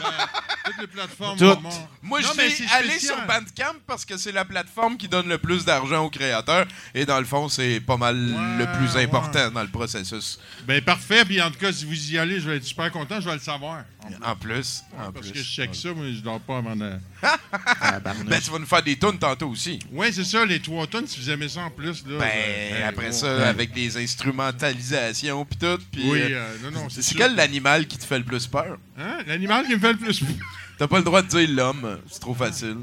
toutes 0.64 0.80
les 0.80 0.86
plateformes. 0.86 1.38
Toutes. 1.38 1.60
Moi, 2.02 2.20
Non, 2.20 2.28
je 2.36 2.48
suis 2.50 2.64
allé 2.72 2.98
sur 2.98 3.16
Bandcamp 3.26 3.78
parce 3.86 4.04
que 4.04 4.16
c'est 4.16 4.32
la 4.32 4.44
plateforme 4.44 4.96
qui 4.96 5.08
donne 5.08 5.28
le 5.28 5.38
plus 5.38 5.64
d'argent 5.64 6.04
aux 6.04 6.10
créateurs. 6.10 6.66
Et 6.94 7.04
dans 7.06 7.18
le 7.18 7.24
fond, 7.26 7.48
c'est 7.48 7.80
pas 7.80 7.96
mal 7.96 8.16
le 8.16 8.66
plus 8.78 8.94
ouais. 8.96 9.04
important 9.04 9.50
dans 9.50 9.62
le 9.62 9.68
processus. 9.68 10.38
Ben 10.66 10.80
parfait, 10.82 11.24
puis 11.24 11.40
en 11.40 11.50
tout 11.50 11.58
cas, 11.58 11.72
si 11.72 11.84
vous 11.84 12.12
y 12.12 12.18
allez, 12.18 12.40
je 12.40 12.48
vais 12.48 12.56
être 12.56 12.64
super 12.64 12.90
content, 12.90 13.20
je 13.20 13.28
vais 13.28 13.34
le 13.34 13.40
savoir. 13.40 13.84
En 14.22 14.36
plus. 14.36 14.82
En 14.98 15.10
Parce 15.12 15.26
plus. 15.28 15.32
que 15.32 15.38
je 15.38 15.44
check 15.44 15.74
ça, 15.74 15.88
mais 15.96 16.12
je 16.12 16.20
dors 16.20 16.40
pas 16.40 16.58
avant 16.58 16.76
de... 16.76 16.92
Ben, 18.26 18.40
tu 18.40 18.50
vas 18.50 18.58
nous 18.58 18.66
faire 18.66 18.82
des 18.82 18.98
tunes 18.98 19.18
tantôt 19.18 19.48
aussi. 19.48 19.78
Oui, 19.90 20.08
c'est 20.12 20.24
ça, 20.24 20.44
les 20.44 20.60
trois 20.60 20.86
tonnes, 20.86 21.06
si 21.06 21.20
vous 21.20 21.30
aimez 21.30 21.48
ça 21.48 21.60
en 21.62 21.70
plus. 21.70 22.04
Là, 22.06 22.18
Ben, 22.18 22.30
ben, 22.70 22.82
après 22.88 23.06
bon. 23.06 23.12
ça, 23.12 23.48
avec 23.48 23.72
des 23.72 23.96
instrumentalisations 23.96 25.44
pis 25.44 25.56
tout. 25.56 25.78
Puis, 25.90 26.10
Oui, 26.10 26.20
euh, 26.22 26.36
euh, 26.36 26.56
non, 26.64 26.70
non, 26.82 26.88
c'est 26.88 27.02
c'est 27.02 27.10
sûr. 27.10 27.18
L'animal 27.44 27.86
qui 27.86 27.98
te 27.98 28.04
fait 28.04 28.18
le 28.18 28.24
plus 28.24 28.46
peur? 28.46 28.78
Hein? 28.98 29.18
L'animal 29.26 29.66
qui 29.66 29.74
me 29.74 29.78
fait 29.78 29.92
le 29.92 29.98
plus 29.98 30.22
T'as 30.78 30.88
pas 30.88 30.98
le 30.98 31.04
droit 31.04 31.22
de 31.22 31.28
dire 31.28 31.48
l'homme, 31.50 32.00
c'est 32.10 32.20
trop 32.20 32.34
facile. 32.34 32.78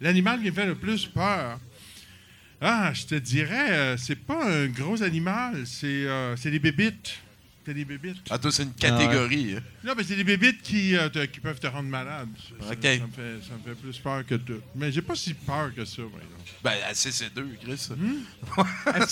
L'animal 0.00 0.40
qui 0.40 0.50
me 0.50 0.54
fait 0.54 0.66
le 0.66 0.74
plus 0.74 1.06
peur. 1.06 1.58
Ah, 2.60 2.92
je 2.92 3.06
te 3.06 3.14
dirais, 3.16 3.70
euh, 3.70 3.96
c'est 3.96 4.16
pas 4.16 4.46
un 4.46 4.66
gros 4.66 5.02
animal, 5.02 5.62
c'est 5.64 5.86
euh, 5.86 6.36
c'est 6.36 6.50
des 6.50 6.60
bébites. 6.60 7.18
C'est 7.64 7.74
des 7.74 7.84
bébites. 7.84 8.16
Ah, 8.28 8.38
toi, 8.38 8.50
c'est 8.50 8.64
une 8.64 8.72
catégorie. 8.72 9.54
hein. 9.56 9.60
Non, 9.84 9.92
mais 9.96 10.02
c'est 10.02 10.16
des 10.16 10.24
bébites 10.24 10.62
qui, 10.62 10.96
euh, 10.96 11.08
te- 11.08 11.24
qui 11.26 11.38
peuvent 11.38 11.60
te 11.60 11.68
rendre 11.68 11.88
malade. 11.88 12.28
Ça, 12.60 12.66
ça- 12.66 12.72
Ok. 12.72 12.78
ça 12.82 12.88
me 12.90 12.96
fait, 13.12 13.46
ça 13.46 13.54
me 13.54 13.62
fait 13.74 13.80
plus 13.80 13.98
peur 13.98 14.26
que 14.26 14.34
tout. 14.34 14.60
Mais 14.74 14.90
j'ai 14.90 15.00
pas 15.02 15.14
si 15.14 15.32
peur 15.32 15.70
que 15.72 15.84
ça, 15.84 16.02
par 16.02 16.20
exemple. 16.20 16.42
Ben, 16.64 16.72
à 16.90 16.92
CC2, 16.92 17.44
Chris. 17.62 17.88
Ah, 18.86 19.06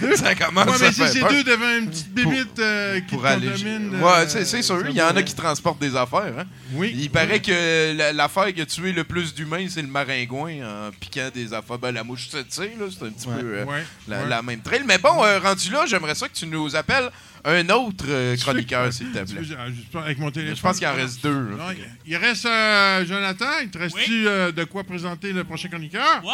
deux? 0.00 0.16
Ça 0.16 0.34
commence 0.34 0.66
Ouais, 0.66 0.74
à 0.74 0.78
mais 0.80 0.92
si 0.92 1.00
faire 1.00 1.08
c'est 1.08 1.20
peur. 1.20 1.30
deux 1.30 1.44
devant 1.44 1.78
une 1.78 1.88
petite 1.90 2.12
bébite 2.12 2.58
euh, 2.58 3.00
qui 3.00 3.14
Pour 3.14 3.22
te 3.22 3.26
aller. 3.26 3.48
contamine, 3.50 3.94
Ouais, 4.02 4.10
euh, 4.10 4.28
c'est 4.28 4.44
c'est 4.44 4.62
sûr. 4.62 4.84
Il 4.88 4.94
y 4.96 5.02
en 5.02 5.16
a 5.16 5.22
qui 5.22 5.34
transportent 5.34 5.80
des 5.80 5.96
affaires. 5.96 6.38
Hein? 6.38 6.44
Oui. 6.74 6.94
Il 6.96 7.10
paraît 7.10 7.40
que 7.40 7.94
la- 7.96 8.12
l'affaire 8.12 8.52
qui 8.52 8.60
a 8.60 8.66
tué 8.66 8.92
le 8.92 9.04
plus 9.04 9.34
d'humains, 9.34 9.66
c'est 9.70 9.82
le 9.82 9.88
maringouin 9.88 10.88
en 10.88 10.90
piquant 10.92 11.30
des 11.34 11.52
affaires. 11.54 11.78
Ben, 11.78 11.90
la 11.92 12.04
mouche 12.04 12.28
tsetse, 12.28 12.58
là, 12.58 12.86
c'est 12.90 13.06
un 13.06 13.10
petit 13.10 13.28
Ouais. 13.28 13.40
peu 13.40 13.54
euh, 13.58 13.64
Ouais, 13.64 13.84
la, 14.08 14.22
ouais. 14.22 14.28
la 14.28 14.42
même 14.42 14.60
trail. 14.60 14.82
Mais 14.86 14.98
bon, 14.98 15.24
euh, 15.24 15.38
rendu 15.38 15.70
là, 15.70 15.86
j'aimerais 15.86 16.14
ça 16.14 16.28
que 16.28 16.34
tu 16.34 16.46
nous 16.46 16.76
appelles 16.76 17.10
un 17.44 17.68
autre 17.70 18.04
euh, 18.08 18.36
chroniqueur, 18.36 18.92
s'il 18.92 19.10
te 19.12 19.18
plaît. 19.18 19.56
Avec 19.94 20.18
mon 20.18 20.30
téléphone? 20.30 20.56
Je 20.56 20.62
pense 20.62 20.78
qu'il 20.78 20.86
en 20.86 20.94
reste 20.94 21.22
deux. 21.22 21.50
Non, 21.56 21.70
il- 21.72 22.12
il 22.12 22.16
reste 22.16 22.46
euh, 22.46 23.04
Jonathan. 23.04 23.46
Il 23.62 23.70
te 23.70 23.78
reste-tu 23.78 24.26
euh, 24.28 24.52
de 24.52 24.64
quoi 24.64 24.84
présenter 24.84 25.32
le 25.32 25.44
prochain 25.44 25.68
chroniqueur? 25.68 26.22
Ouais, 26.24 26.30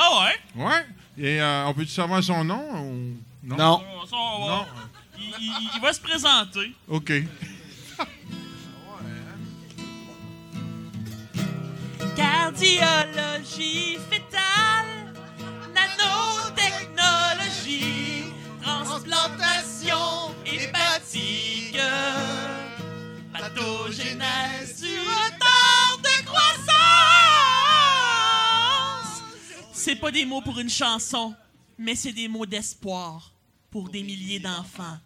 ouais. 0.56 0.64
Ouais. 0.66 0.86
Et 1.18 1.40
euh, 1.42 1.66
on 1.66 1.74
peut-tu 1.74 1.90
savoir 1.90 2.22
son 2.22 2.44
nom? 2.44 2.64
ou- 2.80 3.16
Non? 3.42 3.56
Non. 3.56 3.82
Non. 4.12 4.66
Il, 5.18 5.24
il- 5.40 5.70
il 5.74 5.80
va 5.82 5.92
se 5.92 6.00
présenter. 6.00 6.72
OK. 6.88 7.12
Cardiologie 12.60 13.98
fétale, 14.10 15.14
nanotechnologie, 15.74 18.19
transplantation 18.62 20.34
hépatique, 20.46 21.78
pathogénèse 23.32 24.80
du 24.82 24.98
retard 24.98 25.98
de 25.98 26.24
croissance. 26.24 26.60
C'est 29.72 29.96
pas 29.96 30.10
des 30.10 30.24
mots 30.24 30.42
pour 30.42 30.58
une 30.58 30.70
chanson, 30.70 31.34
mais 31.78 31.94
c'est 31.94 32.12
des 32.12 32.28
mots 32.28 32.46
d'espoir 32.46 33.32
pour 33.70 33.88
des 33.88 34.02
milliers 34.02 34.40
d'enfants. 34.40 34.98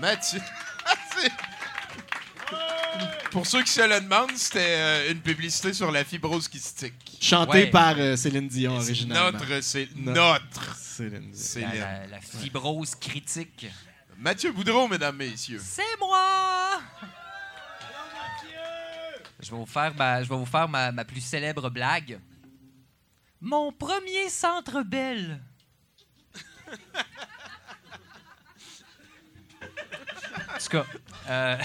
Mathieu. 0.00 0.40
Pour 3.30 3.46
ceux 3.46 3.62
qui 3.62 3.70
se 3.70 3.80
le 3.88 4.00
demandent, 4.00 4.36
c'était 4.36 4.58
euh, 4.76 5.12
une 5.12 5.20
publicité 5.20 5.72
sur 5.72 5.90
la 5.92 6.04
fibrose 6.04 6.48
kystique. 6.48 7.18
Chanté 7.20 7.50
Ouais. 7.64 7.70
par 7.70 7.94
euh, 7.98 8.16
Céline 8.16 8.48
Dion 8.48 8.76
originalement. 8.76 9.30
Notre, 9.38 9.62
c'est 9.62 9.88
No- 9.96 10.12
notre. 10.12 10.76
Céline 10.76 11.30
Dion. 11.30 11.60
La, 11.60 11.72
le- 11.74 11.78
la- 11.80 12.06
la 12.08 12.20
fibrose 12.20 12.94
critique. 12.96 13.66
Mathieu 14.18 14.52
Boudreau, 14.52 14.88
mesdames, 14.88 15.16
messieurs. 15.16 15.60
C'est 15.64 15.96
moi! 15.98 16.80
Je 19.42 19.50
vais 19.50 19.56
vous 19.56 19.64
faire 19.66 19.94
ma, 19.94 20.22
je 20.22 20.28
vais 20.28 20.36
vous 20.36 20.44
faire 20.44 20.68
ma, 20.68 20.92
ma 20.92 21.04
plus 21.04 21.22
célèbre 21.22 21.70
blague. 21.70 22.18
Mon 23.40 23.72
premier 23.72 24.28
centre 24.28 24.82
belle. 24.82 25.40
en 30.54 30.58
tout 30.58 30.68
cas, 30.70 30.84
euh, 31.28 31.56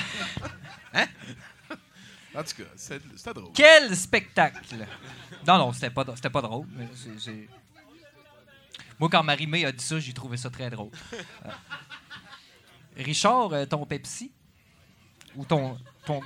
En 2.38 2.44
tout 2.44 2.56
cas, 2.58 2.70
c'était 2.76 3.34
drôle. 3.34 3.52
quel 3.54 3.96
spectacle! 3.96 4.60
Non, 5.48 5.58
non, 5.58 5.72
c'était 5.74 5.90
pas, 5.90 6.04
pas 6.04 6.42
drôle. 6.42 6.68
mais 6.72 6.88
Moi, 9.00 9.10
quand 9.10 9.24
Marie-Mé 9.24 9.66
a 9.66 9.72
dit 9.72 9.84
ça, 9.84 10.00
j'ai 10.00 10.14
trouvé 10.14 10.36
ça 10.38 10.50
très 10.50 10.70
drôle. 10.70 10.92
Euh, 11.14 11.50
Richard, 12.98 13.54
euh, 13.54 13.66
ton 13.66 13.86
Pepsi? 13.86 14.32
Ou 15.36 15.46
ton, 15.46 15.78
ton, 16.06 16.22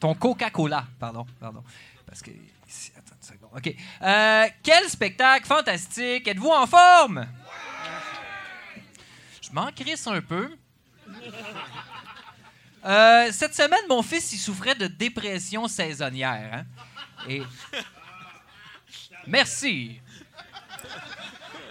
ton 0.00 0.14
Coca-Cola, 0.14 0.86
pardon, 0.98 1.26
pardon. 1.40 1.62
Parce 2.06 2.20
que... 2.22 2.30
ici- 2.68 2.92
Attends 2.96 3.14
une 3.16 3.26
seconde. 3.26 3.50
OK. 3.56 3.74
Euh, 4.02 4.46
quel 4.62 4.88
spectacle 4.90 5.46
fantastique! 5.46 6.26
Êtes-vous 6.28 6.50
en 6.50 6.66
forme? 6.66 7.26
Je 9.42 9.50
m'en 9.52 9.70
crisse 9.72 10.06
un 10.06 10.20
peu. 10.20 10.54
Euh, 12.84 13.28
cette 13.32 13.54
semaine, 13.54 13.84
mon 13.88 14.02
fils, 14.02 14.32
il 14.32 14.38
souffrait 14.38 14.74
de 14.74 14.86
dépression 14.86 15.68
saisonnière. 15.68 16.50
hein. 16.52 16.64
Et... 17.28 17.42
Merci. 19.26 20.00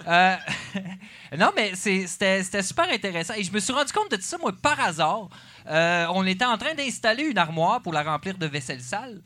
Euh, 0.06 0.36
non, 1.38 1.52
mais 1.54 1.74
c'était 1.74 2.42
c'était 2.42 2.62
super 2.62 2.88
intéressant. 2.90 3.34
Et 3.34 3.44
je 3.44 3.52
me 3.52 3.60
suis 3.60 3.72
rendu 3.72 3.92
compte 3.92 4.10
de 4.10 4.16
tout 4.16 4.22
ça, 4.22 4.38
moi, 4.38 4.52
par 4.52 4.78
hasard. 4.80 5.28
Euh, 5.66 6.06
on 6.10 6.26
était 6.26 6.44
en 6.44 6.58
train 6.58 6.74
d'installer 6.74 7.24
une 7.24 7.38
armoire 7.38 7.80
pour 7.80 7.92
la 7.92 8.02
remplir 8.02 8.36
de 8.36 8.46
vaisselle 8.46 8.82
sale. 8.82 9.22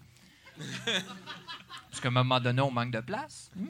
Parce 0.57 2.01
qu'à 2.01 2.09
un 2.09 2.13
moment 2.13 2.39
donné, 2.41 2.61
on 2.61 2.71
manque 2.71 2.93
de 2.93 3.01
place. 3.01 3.51
Hmm. 3.57 3.69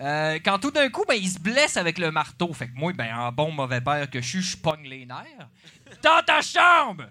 Euh, 0.00 0.38
quand 0.44 0.58
tout 0.58 0.72
d'un 0.72 0.88
coup, 0.90 1.04
ben, 1.06 1.14
il 1.14 1.30
se 1.30 1.38
blesse 1.38 1.76
avec 1.76 1.98
le 1.98 2.10
marteau. 2.10 2.52
Fait 2.52 2.68
que 2.68 2.74
moi, 2.74 2.92
ben, 2.92 3.16
en 3.16 3.30
bon 3.30 3.52
mauvais 3.52 3.80
père 3.80 4.10
que 4.10 4.20
je 4.20 4.28
suis, 4.28 4.42
je 4.42 4.56
pogne 4.56 4.88
les 4.88 5.06
nerfs. 5.06 5.48
Dans 6.02 6.22
ta 6.26 6.42
chambre! 6.42 7.04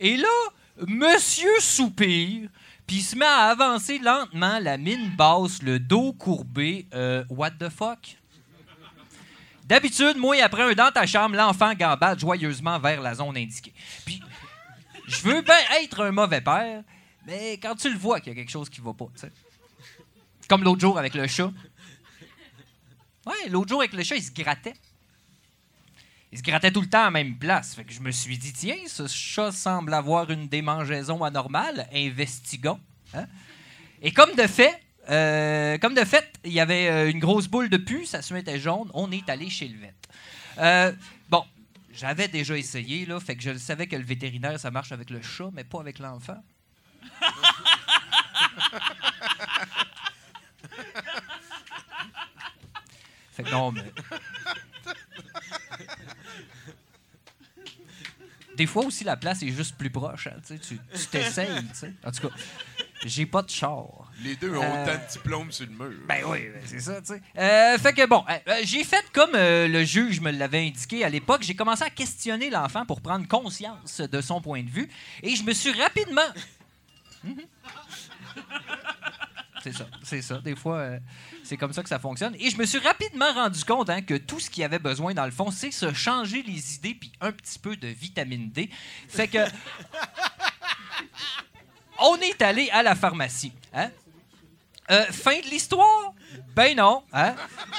Et 0.00 0.16
là, 0.16 0.28
monsieur 0.86 1.60
soupire, 1.60 2.48
puis 2.86 3.00
se 3.00 3.16
met 3.16 3.24
à 3.24 3.46
avancer 3.46 3.98
lentement, 3.98 4.58
la 4.58 4.76
mine 4.76 5.14
basse, 5.16 5.62
le 5.62 5.78
dos 5.78 6.12
courbé. 6.12 6.86
Euh, 6.92 7.24
what 7.30 7.52
the 7.52 7.68
fuck? 7.68 8.18
D'habitude, 9.64 10.18
moi, 10.18 10.36
après 10.42 10.62
un 10.62 10.74
dans 10.74 10.90
ta 10.92 11.06
chambre, 11.06 11.36
l'enfant 11.36 11.72
gambade 11.74 12.20
joyeusement 12.20 12.78
vers 12.78 13.00
la 13.00 13.14
zone 13.14 13.36
indiquée. 13.36 13.72
Puis, 14.04 14.20
je 15.06 15.22
veux 15.22 15.40
bien 15.40 15.56
être 15.82 16.04
un 16.04 16.10
mauvais 16.10 16.42
père, 16.42 16.82
mais 17.26 17.54
quand 17.54 17.74
tu 17.74 17.90
le 17.90 17.98
vois 17.98 18.20
qu'il 18.20 18.32
y 18.32 18.36
a 18.36 18.38
quelque 18.38 18.50
chose 18.50 18.68
qui 18.68 18.82
va 18.82 18.92
pas, 18.92 19.06
tu 19.14 19.20
sais. 19.20 19.32
Comme 20.48 20.62
l'autre 20.62 20.80
jour 20.80 20.98
avec 20.98 21.14
le 21.14 21.26
chat. 21.26 21.50
Ouais, 23.24 23.48
l'autre 23.48 23.70
jour 23.70 23.80
avec 23.80 23.94
le 23.94 24.02
chat, 24.02 24.16
il 24.16 24.22
se 24.22 24.32
grattait. 24.32 24.74
Il 26.34 26.38
se 26.38 26.42
grattait 26.42 26.72
tout 26.72 26.80
le 26.80 26.88
temps 26.88 27.02
à 27.02 27.04
la 27.04 27.10
même 27.12 27.36
place. 27.36 27.76
Fait 27.76 27.84
que 27.84 27.92
je 27.92 28.00
me 28.00 28.10
suis 28.10 28.36
dit, 28.36 28.52
tiens, 28.52 28.74
ce 28.88 29.06
chat 29.06 29.52
semble 29.52 29.94
avoir 29.94 30.32
une 30.32 30.48
démangeaison 30.48 31.22
anormale. 31.22 31.88
Investiguons. 31.94 32.80
Hein? 33.14 33.26
Et 34.02 34.10
comme 34.10 34.34
de 34.34 34.48
fait, 34.48 34.82
euh, 35.10 35.78
comme 35.78 35.94
de 35.94 36.04
fait, 36.04 36.28
il 36.42 36.50
y 36.50 36.58
avait 36.58 36.88
euh, 36.88 37.08
une 37.08 37.20
grosse 37.20 37.46
boule 37.46 37.68
de 37.68 37.76
pu, 37.76 38.04
sa 38.04 38.20
sueur 38.20 38.40
était 38.40 38.58
jaune. 38.58 38.90
On 38.94 39.12
est 39.12 39.30
allé 39.30 39.48
chez 39.48 39.68
le 39.68 39.78
vet. 39.78 39.94
Euh, 40.58 40.92
bon, 41.30 41.44
j'avais 41.92 42.26
déjà 42.26 42.58
essayé, 42.58 43.06
là, 43.06 43.20
fait 43.20 43.36
que 43.36 43.42
je 43.44 43.56
savais 43.56 43.86
que 43.86 43.94
le 43.94 44.02
vétérinaire, 44.02 44.58
ça 44.58 44.72
marche 44.72 44.90
avec 44.90 45.10
le 45.10 45.22
chat, 45.22 45.50
mais 45.52 45.62
pas 45.62 45.78
avec 45.78 46.00
l'enfant. 46.00 46.42
Fait 53.34 53.42
que 53.42 53.50
non, 53.50 53.72
mais. 53.72 53.82
Des 58.56 58.66
fois 58.66 58.84
aussi, 58.84 59.04
la 59.04 59.16
place 59.16 59.42
est 59.42 59.48
juste 59.50 59.76
plus 59.76 59.90
proche. 59.90 60.26
hein, 60.28 60.36
tu 60.46 60.58
tu 60.58 61.06
t'essayes. 61.10 61.48
En 62.04 62.10
tout 62.12 62.28
cas, 62.28 62.34
j'ai 63.04 63.26
pas 63.26 63.42
de 63.42 63.50
char. 63.50 63.84
Les 64.22 64.36
deux 64.36 64.56
ont 64.56 64.62
Euh, 64.62 64.82
autant 64.84 64.94
de 64.94 65.12
diplômes 65.12 65.50
sur 65.52 65.66
le 65.66 65.72
mur. 65.72 65.98
Ben 66.08 66.22
oui, 66.26 66.48
ben 66.52 66.62
c'est 66.64 66.80
ça, 66.80 67.00
tu 67.00 67.08
sais. 67.14 67.22
Euh, 67.36 67.76
fait 67.78 67.92
que 67.92 68.06
bon, 68.06 68.24
euh, 68.28 68.38
euh, 68.48 68.60
j'ai 68.62 68.84
fait 68.84 69.04
comme 69.12 69.32
le 69.34 69.84
juge 69.84 70.20
me 70.20 70.30
l'avait 70.30 70.66
indiqué 70.66 71.04
à 71.04 71.08
l'époque. 71.08 71.42
J'ai 71.42 71.54
commencé 71.56 71.82
à 71.82 71.90
questionner 71.90 72.48
l'enfant 72.50 72.86
pour 72.86 73.00
prendre 73.00 73.26
conscience 73.26 74.00
de 74.00 74.20
son 74.20 74.40
point 74.40 74.62
de 74.62 74.70
vue. 74.70 74.88
Et 75.22 75.34
je 75.34 75.42
me 75.42 75.52
suis 75.52 75.72
rapidement. 75.72 76.22
C'est 79.64 79.72
ça, 79.72 79.86
c'est 80.02 80.20
ça. 80.20 80.38
Des 80.40 80.54
fois, 80.54 80.76
euh, 80.76 80.98
c'est 81.42 81.56
comme 81.56 81.72
ça 81.72 81.82
que 81.82 81.88
ça 81.88 81.98
fonctionne. 81.98 82.36
Et 82.38 82.50
je 82.50 82.58
me 82.58 82.66
suis 82.66 82.78
rapidement 82.80 83.32
rendu 83.32 83.64
compte 83.64 83.88
hein, 83.88 84.02
que 84.02 84.12
tout 84.18 84.38
ce 84.38 84.50
qu'il 84.50 84.62
avait 84.62 84.78
besoin, 84.78 85.14
dans 85.14 85.24
le 85.24 85.30
fond, 85.30 85.50
c'est 85.50 85.70
se 85.70 85.90
changer 85.94 86.42
les 86.42 86.74
idées 86.74 86.94
puis 86.94 87.10
un 87.22 87.32
petit 87.32 87.58
peu 87.58 87.74
de 87.74 87.88
vitamine 87.88 88.50
D. 88.50 88.68
Fait 89.08 89.26
que. 89.26 89.38
On 91.98 92.16
est 92.16 92.42
allé 92.42 92.68
à 92.70 92.82
la 92.82 92.94
pharmacie. 92.94 93.52
Hein? 93.72 93.90
Euh, 94.90 95.06
fin 95.06 95.38
de 95.40 95.46
l'histoire? 95.48 96.12
Ben 96.54 96.76
non, 96.76 97.02
hein? 97.12 97.34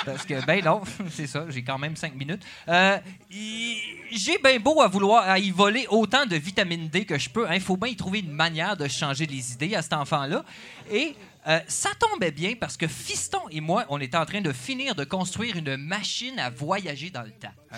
Parce 0.05 0.25
que, 0.25 0.43
ben 0.45 0.63
non, 0.65 0.81
c'est 1.11 1.27
ça, 1.27 1.45
j'ai 1.49 1.63
quand 1.63 1.77
même 1.77 1.95
cinq 1.95 2.15
minutes. 2.15 2.41
Euh, 2.67 2.97
y- 3.29 3.77
j'ai 4.11 4.39
bien 4.39 4.57
beau 4.59 4.81
à 4.81 4.87
vouloir 4.87 5.29
à 5.29 5.37
y 5.37 5.51
voler 5.51 5.85
autant 5.89 6.25
de 6.25 6.35
vitamine 6.35 6.87
D 6.89 7.05
que 7.05 7.19
je 7.19 7.29
peux. 7.29 7.45
Il 7.53 7.61
faut 7.61 7.77
bien 7.77 7.89
y 7.89 7.95
trouver 7.95 8.19
une 8.21 8.31
manière 8.31 8.75
de 8.75 8.87
changer 8.87 9.27
les 9.27 9.51
idées 9.53 9.75
à 9.75 9.83
cet 9.83 9.93
enfant-là. 9.93 10.43
Et 10.91 11.15
euh, 11.47 11.59
ça 11.67 11.89
tombait 11.99 12.31
bien 12.31 12.55
parce 12.55 12.75
que 12.77 12.87
Fiston 12.87 13.41
et 13.51 13.61
moi, 13.61 13.85
on 13.89 13.99
était 13.99 14.17
en 14.17 14.25
train 14.25 14.41
de 14.41 14.51
finir 14.51 14.95
de 14.95 15.03
construire 15.03 15.55
une 15.57 15.77
machine 15.77 16.39
à 16.39 16.49
voyager 16.49 17.09
dans 17.09 17.21
le 17.23 17.31
temps. 17.31 17.53
hein. 17.71 17.77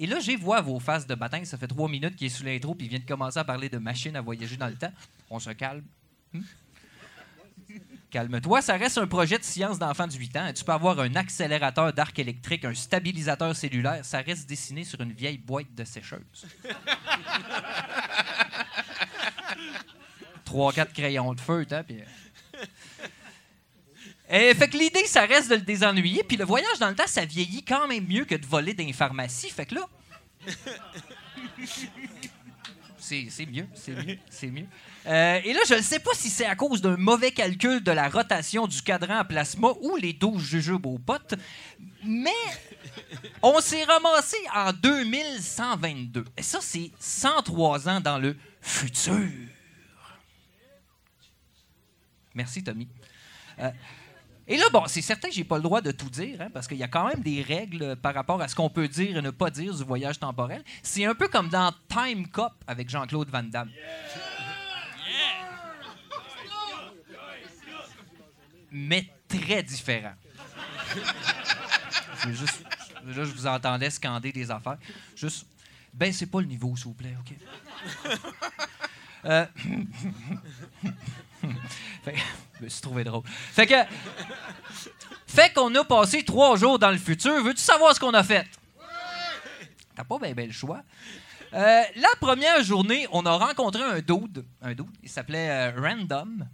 Et 0.00 0.06
là, 0.06 0.20
j'ai 0.20 0.36
vois 0.36 0.60
vos 0.60 0.78
faces 0.78 1.06
de 1.08 1.14
matin. 1.16 1.44
Ça 1.44 1.58
fait 1.58 1.66
trois 1.66 1.88
minutes 1.88 2.14
qu'il 2.14 2.28
est 2.28 2.30
sous 2.30 2.44
l'intro 2.44 2.74
puis 2.74 2.86
il 2.86 2.90
vient 2.90 3.00
de 3.00 3.04
commencer 3.04 3.38
à 3.38 3.44
parler 3.44 3.68
de 3.68 3.78
machine 3.78 4.14
à 4.14 4.20
voyager 4.20 4.56
dans 4.56 4.68
le 4.68 4.76
temps. 4.76 4.92
On 5.28 5.40
se 5.40 5.50
calme. 5.50 5.82
Hmm? 6.32 6.42
Calme-toi, 8.10 8.62
ça 8.62 8.76
reste 8.76 8.96
un 8.96 9.06
projet 9.06 9.38
de 9.38 9.44
science 9.44 9.78
d'enfant 9.78 10.06
de 10.06 10.14
8 10.14 10.36
ans. 10.36 10.50
Tu 10.54 10.64
peux 10.64 10.72
avoir 10.72 10.98
un 11.00 11.14
accélérateur 11.14 11.92
d'arc 11.92 12.18
électrique, 12.18 12.64
un 12.64 12.72
stabilisateur 12.72 13.54
cellulaire. 13.54 14.02
Ça 14.04 14.20
reste 14.20 14.48
dessiné 14.48 14.84
sur 14.84 15.00
une 15.02 15.12
vieille 15.12 15.36
boîte 15.36 15.74
de 15.74 15.84
sécheuse. 15.84 16.46
Trois, 20.44 20.72
quatre 20.72 20.92
crayons 20.94 21.34
de 21.34 21.40
feu, 21.40 21.66
t'as, 21.68 21.82
puis... 21.82 22.02
Euh, 24.30 24.54
fait 24.54 24.68
que 24.68 24.76
l'idée, 24.76 25.06
ça 25.06 25.24
reste 25.24 25.50
de 25.50 25.54
le 25.54 25.62
désennuyer. 25.62 26.22
Puis 26.22 26.36
le 26.36 26.44
voyage 26.44 26.78
dans 26.78 26.88
le 26.88 26.94
temps, 26.94 27.06
ça 27.06 27.24
vieillit 27.24 27.64
quand 27.64 27.88
même 27.88 28.06
mieux 28.06 28.24
que 28.24 28.34
de 28.34 28.46
voler 28.46 28.74
dans 28.74 28.84
les 28.84 28.92
pharmacies. 28.92 29.50
Fait 29.50 29.66
que 29.66 29.74
là... 29.76 29.88
C'est 33.08 33.28
c'est 33.30 33.46
mieux, 33.46 33.66
c'est 33.74 33.92
mieux, 33.92 34.18
c'est 34.28 34.48
mieux. 34.48 34.66
Euh, 35.06 35.40
et 35.42 35.54
là, 35.54 35.60
je 35.66 35.74
ne 35.74 35.80
sais 35.80 35.98
pas 35.98 36.10
si 36.12 36.28
c'est 36.28 36.44
à 36.44 36.54
cause 36.54 36.82
d'un 36.82 36.98
mauvais 36.98 37.30
calcul 37.30 37.82
de 37.82 37.90
la 37.90 38.10
rotation 38.10 38.66
du 38.66 38.82
cadran 38.82 39.20
à 39.20 39.24
plasma 39.24 39.68
ou 39.80 39.96
les 39.96 40.12
12 40.12 40.42
jujubes 40.42 40.84
aux 40.84 40.98
potes, 40.98 41.34
mais 42.04 42.30
on 43.40 43.60
s'est 43.62 43.84
ramassé 43.84 44.36
en 44.54 44.74
2122. 44.74 46.26
Et 46.36 46.42
ça, 46.42 46.58
c'est 46.60 46.90
103 46.98 47.88
ans 47.88 48.00
dans 48.00 48.18
le 48.18 48.36
futur. 48.60 49.30
Merci, 52.34 52.62
Tommy. 52.62 52.88
Euh, 53.60 53.70
et 54.48 54.56
là, 54.56 54.64
bon, 54.72 54.84
c'est 54.86 55.02
certain 55.02 55.28
que 55.28 55.34
j'ai 55.34 55.44
pas 55.44 55.56
le 55.56 55.62
droit 55.62 55.82
de 55.82 55.90
tout 55.90 56.08
dire, 56.08 56.40
hein, 56.40 56.48
parce 56.52 56.66
qu'il 56.66 56.78
y 56.78 56.82
a 56.82 56.88
quand 56.88 57.06
même 57.06 57.20
des 57.20 57.42
règles 57.42 57.96
par 57.96 58.14
rapport 58.14 58.40
à 58.40 58.48
ce 58.48 58.54
qu'on 58.54 58.70
peut 58.70 58.88
dire 58.88 59.18
et 59.18 59.22
ne 59.22 59.30
pas 59.30 59.50
dire 59.50 59.74
du 59.74 59.84
voyage 59.84 60.18
temporel. 60.18 60.64
C'est 60.82 61.04
un 61.04 61.14
peu 61.14 61.28
comme 61.28 61.50
dans 61.50 61.70
Time 61.88 62.26
Cop 62.28 62.52
avec 62.66 62.88
Jean-Claude 62.88 63.28
Van 63.28 63.42
Damme. 63.42 63.70
Mais 68.72 69.06
très 69.28 69.62
différent. 69.62 70.14
Juste, 72.30 72.64
là, 73.04 73.24
je 73.24 73.32
vous 73.32 73.46
entendais 73.46 73.90
scander 73.90 74.32
des 74.32 74.50
affaires. 74.50 74.78
Juste, 75.14 75.46
ben, 75.92 76.10
c'est 76.10 76.26
pas 76.26 76.40
le 76.40 76.46
niveau, 76.46 76.74
s'il 76.74 76.86
vous 76.86 76.94
plaît, 76.94 77.14
OK? 77.20 77.34
Euh, 79.24 79.44
fait, 82.04 82.14
je 82.58 82.64
me 82.64 82.68
suis 82.68 82.80
trouvé 82.80 83.04
drôle. 83.04 83.22
Fait 83.26 83.66
que. 83.66 83.74
Fait 85.26 85.52
qu'on 85.52 85.74
a 85.74 85.84
passé 85.84 86.24
trois 86.24 86.56
jours 86.56 86.78
dans 86.78 86.90
le 86.90 86.98
futur. 86.98 87.42
Veux-tu 87.42 87.60
savoir 87.60 87.94
ce 87.94 88.00
qu'on 88.00 88.14
a 88.14 88.24
fait? 88.24 88.46
T'as 89.94 90.04
pas 90.04 90.18
bien 90.18 90.46
le 90.46 90.52
choix. 90.52 90.82
Euh, 91.54 91.82
la 91.96 92.08
première 92.20 92.62
journée, 92.62 93.06
on 93.10 93.24
a 93.26 93.32
rencontré 93.32 93.82
un 93.82 94.00
dude. 94.00 94.44
Un 94.62 94.74
dude. 94.74 94.86
Il 95.02 95.08
s'appelait 95.08 95.50
euh, 95.50 95.80
Random. 95.80 96.46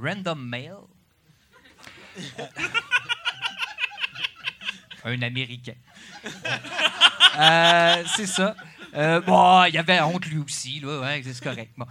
Random 0.00 0.48
Mail. 0.48 0.74
Euh, 2.38 2.46
un 5.04 5.22
Américain. 5.22 5.74
Euh, 7.38 8.04
c'est 8.16 8.26
ça. 8.26 8.54
Bon, 9.26 9.64
il 9.64 9.74
y 9.74 9.78
avait 9.78 10.00
honte 10.00 10.24
lui 10.26 10.38
aussi, 10.38 10.80
là, 10.80 11.16
c'est 11.22 11.42
correct. 11.42 11.72
Bon. 11.76 11.86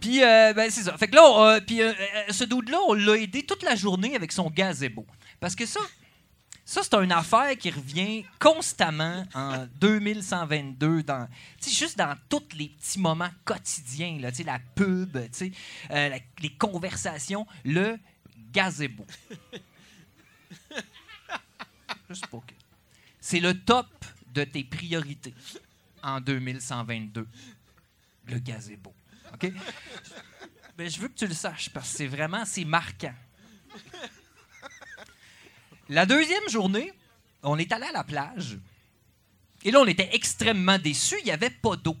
Puis, 0.00 0.22
euh, 0.22 0.52
ben, 0.54 0.70
c'est 0.70 0.82
ça. 0.84 0.96
Fait 0.96 1.08
que 1.08 1.16
là, 1.16 1.54
euh, 1.56 1.60
puis, 1.60 1.82
euh, 1.82 1.92
euh, 1.92 2.32
ce 2.32 2.44
dude-là, 2.44 2.78
on 2.88 2.94
l'a 2.94 3.16
aidé 3.16 3.42
toute 3.44 3.62
la 3.62 3.74
journée 3.74 4.14
avec 4.14 4.30
son 4.32 4.48
gazebo. 4.50 5.04
Parce 5.40 5.54
que 5.56 5.66
ça, 5.66 5.80
ça, 6.64 6.82
c'est 6.82 6.94
une 6.94 7.10
affaire 7.12 7.56
qui 7.58 7.70
revient 7.70 8.24
constamment 8.38 9.24
en 9.34 9.66
2122, 9.80 11.02
dans, 11.02 11.28
juste 11.66 11.98
dans 11.98 12.14
tous 12.28 12.42
les 12.56 12.68
petits 12.68 13.00
moments 13.00 13.30
quotidiens, 13.44 14.18
là, 14.20 14.30
la 14.44 14.58
pub, 14.74 15.16
euh, 15.16 15.28
la- 15.90 16.18
les 16.40 16.50
conversations, 16.58 17.46
le 17.64 17.98
gazebo. 18.52 19.04
Juste 22.08 22.26
pour 22.28 22.44
que- 22.46 22.54
C'est 23.20 23.40
le 23.40 23.52
top 23.52 23.86
de 24.32 24.44
tes 24.44 24.64
priorités 24.64 25.34
en 26.02 26.20
2122. 26.20 27.26
Le 28.26 28.38
gazebo. 28.38 28.94
Ben, 30.76 30.88
je 30.88 31.00
veux 31.00 31.08
que 31.08 31.14
tu 31.14 31.26
le 31.26 31.34
saches 31.34 31.70
parce 31.70 31.90
que 31.90 31.96
c'est 31.96 32.06
vraiment, 32.06 32.44
c'est 32.44 32.64
marquant. 32.64 33.14
La 35.88 36.06
deuxième 36.06 36.48
journée, 36.48 36.92
on 37.42 37.58
est 37.58 37.72
allé 37.72 37.86
à 37.86 37.92
la 37.92 38.04
plage. 38.04 38.58
Et 39.64 39.70
là, 39.70 39.80
on 39.80 39.86
était 39.86 40.10
extrêmement 40.12 40.78
déçus. 40.78 41.16
Il 41.20 41.24
n'y 41.24 41.30
avait 41.30 41.50
pas 41.50 41.76
d'eau. 41.76 41.96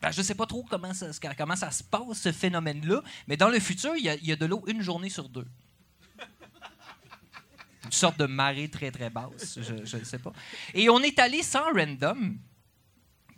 Ben, 0.00 0.10
je 0.10 0.18
ne 0.18 0.24
sais 0.24 0.34
pas 0.34 0.46
trop 0.46 0.64
comment 0.68 0.94
ça, 0.94 1.10
comment 1.36 1.56
ça 1.56 1.70
se 1.70 1.84
passe, 1.84 2.22
ce 2.22 2.32
phénomène-là, 2.32 3.02
mais 3.28 3.36
dans 3.36 3.48
le 3.48 3.60
futur, 3.60 3.94
il 3.96 4.04
y 4.04 4.08
a, 4.08 4.16
il 4.16 4.26
y 4.26 4.32
a 4.32 4.36
de 4.36 4.46
l'eau 4.46 4.64
une 4.66 4.82
journée 4.82 5.10
sur 5.10 5.28
deux. 5.28 5.46
Une 7.84 7.92
sorte 7.92 8.18
de 8.18 8.26
marée 8.26 8.68
très, 8.68 8.90
très 8.90 9.10
basse. 9.10 9.58
Je 9.60 9.96
ne 9.96 10.04
sais 10.04 10.18
pas. 10.18 10.32
Et 10.74 10.88
on 10.88 11.00
est 11.00 11.18
allé 11.18 11.42
sans 11.42 11.72
random. 11.72 12.38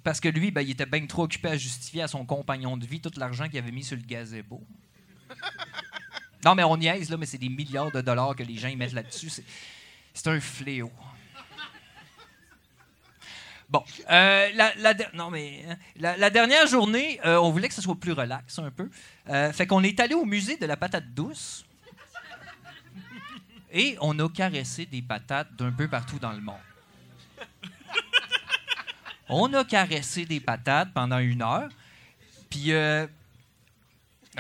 Parce 0.05 0.20
que 0.20 0.28
lui, 0.28 0.51
ben, 0.51 0.60
il 0.60 0.70
était 0.70 0.86
bien 0.86 1.05
trop 1.06 1.24
occupé 1.24 1.48
à 1.48 1.56
justifier 1.56 2.02
à 2.02 2.09
son 2.09 2.26
compagnon 2.26 2.76
de 2.76 2.86
vie 2.86 3.01
tout 3.01 3.10
l'argent 3.16 3.48
qu'il 3.48 3.59
avait 3.59 3.72
mis 3.72 3.82
sur 3.82 3.97
le 3.97 4.02
gazebo. 4.02 4.62
Non, 6.44 6.55
mais 6.55 6.62
on 6.62 6.76
niaise, 6.76 7.09
là, 7.09 7.16
mais 7.16 7.24
c'est 7.24 7.39
des 7.39 7.48
milliards 7.48 7.90
de 7.90 8.02
dollars 8.02 8.36
que 8.36 8.43
les 8.43 8.56
gens 8.56 8.68
y 8.68 8.76
mettent 8.76 8.93
là-dessus. 8.93 9.31
C'est, 10.12 10.26
un 10.28 10.39
fléau. 10.40 10.93
Bon, 13.70 13.82
euh, 14.10 14.51
non, 15.14 15.31
mais, 15.31 15.64
hein, 15.66 15.76
la, 15.97 16.18
la 16.18 16.28
dernière 16.28 16.66
journée, 16.66 17.18
euh, 17.24 17.39
on 17.39 17.51
voulait 17.51 17.68
que 17.68 17.74
ce 17.74 17.81
soit 17.81 17.98
plus 17.98 18.12
relax 18.12 18.59
un 18.59 18.70
peu. 18.70 18.90
Euh, 19.31 19.55
fait 19.55 19.66
qu'on 19.66 19.82
est 19.82 19.98
allé 20.01 20.14
au 20.14 20.26
musée 20.26 20.59
de 20.59 20.66
la 20.66 20.76
patate 20.76 21.14
douce 21.14 21.64
et 23.72 23.97
on 24.02 24.18
a 24.18 24.28
caressé 24.28 24.85
des 24.85 25.01
patates 25.01 25.56
d'un 25.56 25.72
peu 25.72 25.89
partout 25.89 26.18
dans 26.18 26.32
le 26.32 26.43
monde. 26.43 26.60
On 29.28 29.52
a 29.55 29.64
caressé 29.64 30.24
des 30.26 30.40
patates 30.40 30.92
pendant 30.92 31.18
une 31.18 31.42
heure. 31.42 31.68
Puis, 32.51 32.72
euh, 32.72 33.06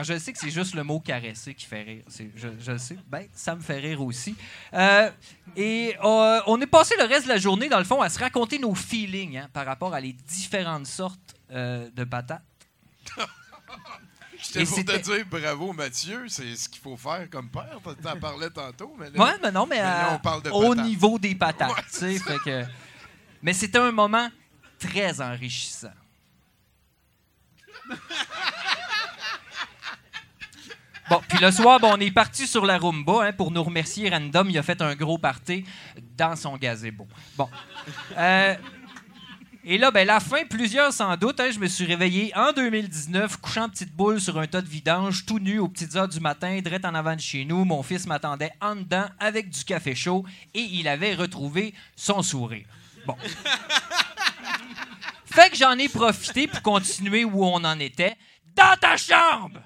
je 0.02 0.18
sais 0.18 0.32
que 0.32 0.38
c'est 0.38 0.50
juste 0.50 0.74
le 0.74 0.84
mot 0.84 1.00
caresser 1.00 1.54
qui 1.54 1.66
fait 1.66 1.82
rire. 1.82 2.02
Je, 2.36 2.48
je 2.60 2.72
le 2.72 2.78
sais. 2.78 2.98
Ben, 3.08 3.26
ça 3.32 3.54
me 3.54 3.60
fait 3.60 3.78
rire 3.78 4.00
aussi. 4.02 4.36
Euh, 4.72 5.10
et 5.56 5.96
euh, 6.04 6.40
on 6.46 6.60
est 6.60 6.66
passé 6.66 6.94
le 6.98 7.04
reste 7.04 7.24
de 7.24 7.28
la 7.30 7.38
journée, 7.38 7.68
dans 7.68 7.78
le 7.78 7.84
fond, 7.84 8.00
à 8.02 8.08
se 8.08 8.18
raconter 8.18 8.58
nos 8.58 8.74
feelings 8.74 9.38
hein, 9.38 9.48
par 9.52 9.64
rapport 9.66 9.94
à 9.94 10.00
les 10.00 10.12
différentes 10.12 10.86
sortes 10.86 11.34
de 11.50 12.04
patates. 12.04 12.42
J'étais 14.52 14.64
pour 14.66 14.84
te 14.84 14.98
dire 14.98 15.24
bravo, 15.30 15.72
Mathieu. 15.72 16.24
C'est 16.28 16.54
ce 16.56 16.68
qu'il 16.68 16.80
faut 16.82 16.96
faire 16.96 17.28
comme 17.30 17.48
père. 17.48 17.78
T'en- 18.02 18.18
parlais 18.18 18.50
tantôt. 18.50 18.94
Mais 18.98 19.10
là, 19.10 19.24
Ouais, 19.24 19.32
mais 19.42 19.50
non, 19.50 19.66
mais, 19.66 19.78
là, 19.80 20.10
on 20.14 20.18
parle 20.18 20.42
de 20.42 20.50
au 20.50 20.70
patates. 20.70 20.84
niveau 20.86 21.18
des 21.18 21.34
patates, 21.34 21.70
Ouais, 21.70 21.82
tu 21.90 21.96
sais, 21.98 22.18
fait 22.18 22.38
que... 22.44 22.64
Mais 23.42 23.52
c'était 23.54 23.78
un 23.78 23.92
moment 23.92 24.28
très 24.86 25.20
enrichissant. 25.20 25.92
Bon, 31.10 31.20
puis 31.28 31.38
le 31.38 31.50
soir, 31.50 31.78
bon, 31.80 31.92
on 31.94 32.00
est 32.00 32.10
parti 32.10 32.46
sur 32.46 32.64
la 32.64 32.78
Roomba 32.78 33.26
hein, 33.26 33.32
pour 33.32 33.50
nous 33.50 33.62
remercier. 33.62 34.08
Random, 34.08 34.48
il 34.48 34.56
a 34.56 34.62
fait 34.62 34.80
un 34.80 34.94
gros 34.94 35.18
party 35.18 35.64
dans 36.16 36.34
son 36.34 36.56
gazebo. 36.56 37.06
Bon. 37.36 37.48
Euh, 38.16 38.54
et 39.64 39.76
là, 39.76 39.90
ben, 39.90 40.06
la 40.06 40.20
fin, 40.20 40.46
plusieurs 40.48 40.94
sans 40.94 41.14
doute. 41.18 41.40
hein, 41.40 41.50
je 41.52 41.58
me 41.58 41.66
suis 41.66 41.84
réveillé 41.84 42.32
en 42.34 42.52
2019, 42.52 43.36
couchant 43.36 43.68
petite 43.68 43.94
boule 43.94 44.18
sur 44.18 44.38
un 44.38 44.46
tas 44.46 44.62
de 44.62 44.68
vidange, 44.68 45.26
tout 45.26 45.38
nu 45.38 45.58
aux 45.58 45.68
petites 45.68 45.94
heures 45.94 46.08
du 46.08 46.20
matin, 46.20 46.58
direct 46.62 46.86
en 46.86 46.94
avant 46.94 47.14
de 47.14 47.20
chez 47.20 47.44
nous. 47.44 47.66
Mon 47.66 47.82
fils 47.82 48.06
m'attendait 48.06 48.52
en 48.62 48.74
dedans 48.76 49.06
avec 49.20 49.50
du 49.50 49.62
café 49.64 49.94
chaud 49.94 50.24
et 50.54 50.60
il 50.60 50.88
avait 50.88 51.14
retrouvé 51.14 51.74
son 51.96 52.22
sourire. 52.22 52.64
Bon. 53.06 53.16
fait 55.26 55.50
que 55.50 55.56
j'en 55.56 55.78
ai 55.78 55.88
profité 55.88 56.46
pour 56.46 56.62
continuer 56.62 57.24
où 57.24 57.44
on 57.44 57.64
en 57.64 57.78
était. 57.78 58.16
Dans 58.54 58.76
ta 58.80 58.96
chambre! 58.96 59.60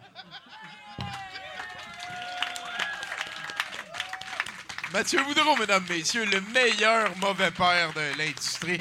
Mathieu 4.93 5.23
Boudreau, 5.23 5.55
mesdames, 5.56 5.85
messieurs, 5.89 6.24
le 6.24 6.40
meilleur 6.52 7.15
mauvais 7.19 7.51
père 7.51 7.93
de 7.93 8.19
l'industrie. 8.19 8.81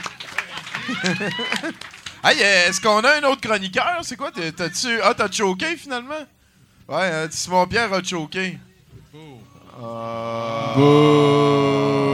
hey, 2.23 2.39
est-ce 2.39 2.79
qu'on 2.79 3.01
a 3.01 3.17
un 3.17 3.23
autre 3.23 3.41
chroniqueur? 3.41 3.99
C'est 4.03 4.15
quoi? 4.15 4.31
T'as-tu... 4.31 5.01
Ah, 5.01 5.13
t'as 5.13 5.29
choqué 5.29 5.75
finalement? 5.75 6.25
Ouais, 6.87 7.11
euh, 7.11 7.27
Simon-Pierre 7.29 7.91
a 7.91 8.01
choqué. 8.01 8.57
Euh, 9.79 12.06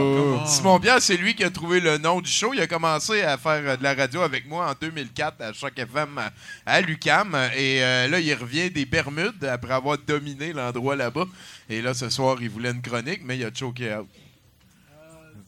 Simon-Pierre, 0.46 1.00
c'est 1.02 1.16
lui 1.16 1.34
qui 1.34 1.44
a 1.44 1.50
trouvé 1.50 1.80
le 1.80 1.98
nom 1.98 2.20
du 2.20 2.30
show. 2.30 2.52
Il 2.54 2.60
a 2.60 2.66
commencé 2.66 3.22
à 3.22 3.36
faire 3.38 3.62
euh, 3.64 3.76
de 3.76 3.82
la 3.82 3.94
radio 3.94 4.22
avec 4.22 4.46
moi 4.46 4.70
en 4.70 4.74
2004 4.80 5.40
à 5.42 5.52
Choc 5.52 5.78
FM 5.78 6.20
à- 6.66 6.80
l'UCAM. 6.80 7.34
Et 7.56 7.82
euh, 7.82 8.08
là, 8.08 8.20
il 8.20 8.32
revient 8.34 8.70
des 8.70 8.84
Bermudes 8.86 9.44
après 9.44 9.72
avoir 9.74 9.98
dominé 9.98 10.52
l'endroit 10.52 10.96
là-bas. 10.96 11.26
Et 11.68 11.80
là, 11.82 11.94
ce 11.94 12.08
soir, 12.10 12.36
il 12.40 12.50
voulait 12.50 12.70
une 12.70 12.82
chronique, 12.82 13.20
mais 13.24 13.36
il 13.38 13.44
a 13.44 13.50
choqué 13.54 13.94
out. 13.94 14.08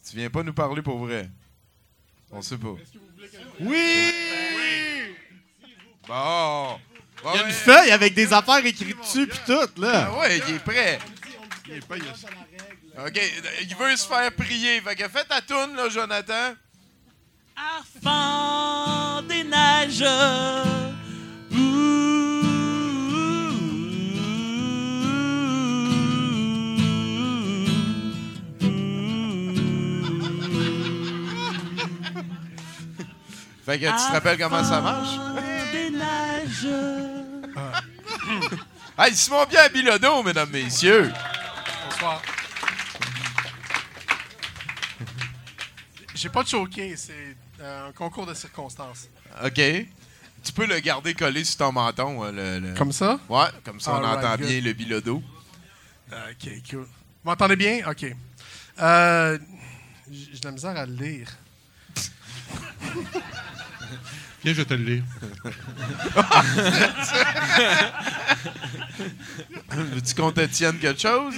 Tu 0.08 0.16
viens 0.16 0.30
pas 0.30 0.42
nous 0.42 0.52
parler 0.54 0.82
pour 0.82 0.98
vrai? 0.98 1.28
On 2.30 2.40
sait 2.42 2.56
pas. 2.58 2.74
Oui! 3.60 4.12
Bon. 6.06 6.78
Il 7.34 7.36
y 7.40 7.42
a 7.42 7.46
une 7.46 7.52
feuille 7.52 7.90
avec 7.90 8.14
des 8.14 8.32
affaires 8.32 8.64
écrites 8.64 8.98
dessus 9.00 9.26
puis 9.26 9.38
tout, 9.46 9.80
là. 9.80 10.10
Ah 10.12 10.18
ouais, 10.20 10.38
il 10.48 10.54
est 10.54 10.58
prêt. 10.58 10.98
Il 11.68 11.74
est 11.74 11.84
pas- 11.86 11.96
il 11.96 12.02
OK, 12.98 13.20
il 13.60 13.77
veut 13.77 13.94
se 13.94 14.06
faire 14.06 14.32
prier. 14.32 14.81
Fait 14.81 14.94
que 14.94 15.06
fais 15.09 15.24
ta 15.24 15.43
toune, 15.43 15.77
là, 15.77 15.89
Jonathan. 15.90 16.55
Enfant 17.78 19.23
des 19.23 19.44
neiges. 19.44 20.05
Fait 33.64 33.81
que 33.81 33.85
tu 33.85 33.93
te 33.93 34.12
rappelles 34.12 34.39
comment 34.39 34.64
ça 34.64 34.81
marche? 34.81 35.18
Des 35.73 35.90
neiges. 35.90 36.68
Hey, 38.98 39.14
Simon 39.14 39.44
Pierre 39.47 39.70
Bilodeau, 39.70 40.23
mesdames, 40.23 40.48
messieurs. 40.51 41.12
Bonsoir. 41.90 42.23
J'ai 46.16 46.28
pas 46.30 46.44
choqué, 46.44 46.97
c'est 46.97 47.36
euh, 47.60 47.88
un 47.88 47.93
concours 47.93 48.26
de 48.26 48.34
circonstances. 48.34 49.09
OK. 49.44 49.60
Tu 50.43 50.52
peux 50.55 50.66
le 50.66 50.78
garder 50.80 51.12
collé 51.14 51.44
sur 51.44 51.56
ton 51.59 51.72
menton. 51.72 52.24
euh, 52.24 52.32
le- 52.32 52.68
le- 52.68 52.74
Comme 52.74 52.93
ça? 52.93 53.18
Ouais, 53.28 53.47
comme 53.64 53.80
ça, 53.80 53.94
on 54.01 54.05
entend 54.05 54.36
good. 54.36 54.47
bien 54.47 54.60
le 54.60 54.72
Bilodeau. 54.72 55.22
Ok, 56.10 56.48
cool. 56.70 56.80
Vous 56.84 56.86
m'entendez 57.30 57.56
bien? 57.56 57.80
Ok. 57.90 58.06
Euh, 58.80 59.38
J'ai 60.10 60.28
j'ai 60.32 60.38
de 60.40 60.44
la 60.47 60.52
misère 60.52 60.76
à 60.76 60.86
le 60.86 60.93
lire. 60.94 61.28
Viens, 64.44 64.52
je 64.55 64.62
vais 64.62 64.64
te 64.64 64.74
le 64.74 64.84
lire. 64.84 65.02
Veux-tu 69.70 70.14
qu'on 70.14 70.32
te 70.32 70.40
tienne 70.47 70.78
quelque 70.78 71.01
chose? 71.01 71.34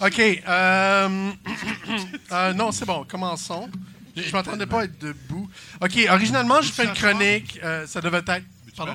OK. 0.00 0.18
euh, 0.20 1.30
euh, 2.32 2.52
non, 2.54 2.72
c'est 2.72 2.84
bon. 2.84 3.04
Commençons. 3.08 3.68
Je, 4.16 4.22
je 4.22 4.32
m'attendais 4.32 4.66
pas 4.66 4.84
être 4.84 4.98
debout. 4.98 5.48
OK. 5.80 5.98
Originalement, 6.10 6.60
j'ai 6.62 6.72
fait 6.72 6.84
une 6.84 6.92
chronique. 6.94 7.58
euh, 7.62 7.86
ça 7.86 8.00
devait 8.00 8.18
être. 8.18 8.42
Pardon? 8.76 8.92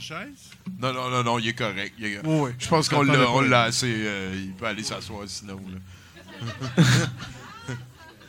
Non, 0.79 0.93
non, 0.93 1.09
non, 1.09 1.23
non, 1.23 1.39
il 1.39 1.49
est 1.49 1.53
correct. 1.53 1.93
il 1.99 2.05
est- 2.05 2.19
Oui, 2.25 2.39
oui. 2.39 2.51
Je 2.57 2.67
pense 2.69 2.87
qu'on 2.87 3.01
l'a, 3.03 3.13
pas. 3.15 3.29
on 3.31 3.41
l'a 3.41 3.63
assez. 3.63 3.91
euh, 3.93 4.33
il 4.33 4.53
peut 4.53 4.65
aller 4.65 4.81
s'asseoir 4.83 5.23
sinon. 5.27 5.59
là. 5.69 6.83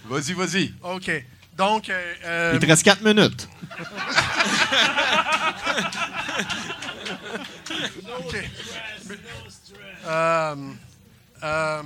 vas-y, 0.07 0.33
vas-y. 0.33 0.75
OK. 0.83 1.11
Donc. 1.57 1.89
euh, 1.91 2.15
euh, 2.25 2.51
Il 2.55 2.59
te 2.61 2.67
reste 2.67 2.83
4 2.83 3.03
minutes. 3.05 3.49
OK. 8.19 8.37
Euh, 10.07 10.55
euh, 11.43 11.83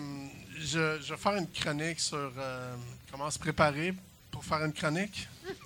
je, 0.59 0.99
je 1.03 1.11
vais 1.12 1.16
faire 1.16 1.35
une 1.37 1.49
chronique 1.51 2.01
sur 2.01 2.33
euh, 2.39 2.75
comment 3.11 3.31
se 3.31 3.39
préparer 3.39 3.95
pour 4.39 4.44
faire 4.44 4.65
une 4.65 4.73
chronique? 4.73 5.28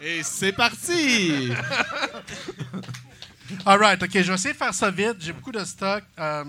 Et 0.00 0.22
c'est 0.22 0.52
parti! 0.52 1.52
All 3.66 3.78
right, 3.78 4.02
OK. 4.02 4.10
Je 4.12 4.18
vais 4.20 4.34
essayer 4.34 4.52
de 4.52 4.58
faire 4.58 4.74
ça 4.74 4.90
vite. 4.90 5.16
J'ai 5.20 5.32
beaucoup 5.32 5.52
de 5.52 5.64
stock. 5.64 6.02
euh, 6.18 6.44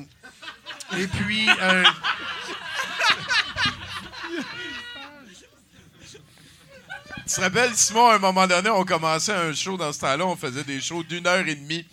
et 0.98 1.08
puis... 1.08 1.48
euh, 1.62 1.84
Tu 7.26 7.36
te 7.36 7.42
rappelles, 7.42 7.74
Simon, 7.76 8.08
à 8.08 8.16
un 8.16 8.20
moment 8.20 8.46
donné, 8.48 8.70
on 8.70 8.84
commençait 8.84 9.34
un 9.34 9.54
show 9.54 9.78
dans 9.78 9.94
ce 9.94 10.00
temps-là, 10.02 10.26
on 10.26 10.36
faisait 10.36 10.64
des 10.66 10.82
shows 10.82 11.04
d'une 11.04 11.26
heure 11.26 11.48
et 11.48 11.56
demie. 11.56 11.86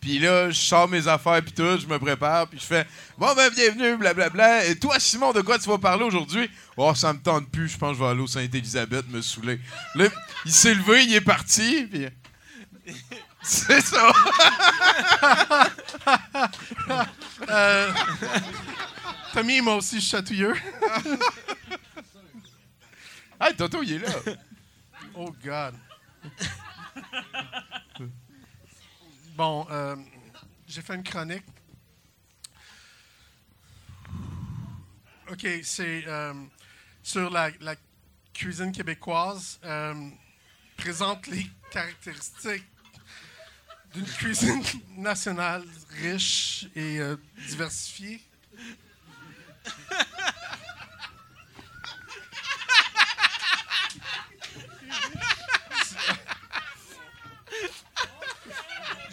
Puis 0.00 0.18
là, 0.18 0.50
je 0.50 0.60
sors 0.60 0.88
mes 0.88 1.08
affaires, 1.08 1.42
puis 1.42 1.52
tout, 1.52 1.78
je 1.78 1.86
me 1.86 1.98
prépare, 1.98 2.46
puis 2.46 2.58
je 2.58 2.64
fais 2.64 2.86
Bon, 3.16 3.34
ben, 3.34 3.50
bienvenue, 3.50 3.96
blablabla. 3.96 4.66
Et 4.66 4.78
toi, 4.78 4.98
Simon, 5.00 5.32
de 5.32 5.40
quoi 5.40 5.58
tu 5.58 5.68
vas 5.68 5.78
parler 5.78 6.04
aujourd'hui? 6.04 6.48
Oh, 6.76 6.94
ça 6.94 7.12
me 7.12 7.18
tente 7.18 7.50
plus, 7.50 7.68
je 7.68 7.78
pense 7.78 7.90
que 7.92 7.98
je 7.98 8.04
vais 8.04 8.10
aller 8.10 8.20
au 8.20 8.26
Sainte-Élisabeth 8.26 9.08
me 9.08 9.20
saouler. 9.20 9.60
Là, 9.96 10.06
il 10.44 10.52
s'est 10.52 10.74
levé, 10.74 11.04
il 11.04 11.14
est 11.14 11.20
parti, 11.20 11.86
puis. 11.90 12.06
C'est 13.42 13.80
ça! 13.80 14.12
euh, 17.48 17.92
Tommy, 19.32 19.60
moi 19.60 19.76
aussi, 19.76 19.96
je 19.96 20.00
suis 20.00 20.10
chatouilleux. 20.10 20.54
hey, 23.40 23.54
Toto, 23.56 23.82
il 23.82 23.92
est 23.94 23.98
là. 23.98 24.12
Oh, 25.14 25.34
God. 25.42 25.74
Bon, 29.38 29.64
euh, 29.70 29.94
j'ai 30.66 30.82
fait 30.82 30.96
une 30.96 31.04
chronique. 31.04 31.44
OK, 35.30 35.46
c'est 35.62 36.02
euh, 36.08 36.34
sur 37.04 37.30
la, 37.30 37.52
cuisine 38.34 38.72
québécoise. 38.72 39.60
euh, 39.62 39.94
présente 40.76 41.28
les 41.28 41.46
caractéristiques 41.70 42.66
d'une 43.94 44.06
cuisine 44.06 44.60
nationale 44.96 45.62
riche 46.02 46.66
et 46.74 46.98
diversifiée. 47.46 48.20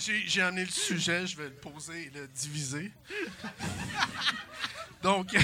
J'ai 0.06 0.42
amené 0.42 0.66
le 0.66 0.72
sujet, 0.72 1.26
je 1.26 1.36
vais 1.36 1.46
le 1.46 1.56
poser 1.56 2.04
et 2.04 2.12
le 2.14 2.28
diviser. 2.28 2.92
Donc, 5.02 5.34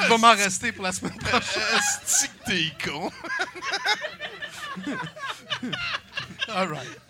il 0.00 0.08
va 0.08 0.18
m'en 0.18 0.34
rester 0.34 0.72
pour 0.72 0.82
la 0.82 0.90
semaine 0.92 1.16
prochaine. 1.16 1.62
Que 2.02 2.44
t'es 2.44 2.72
con? 2.84 3.12
All 6.48 6.68
right. 6.68 7.00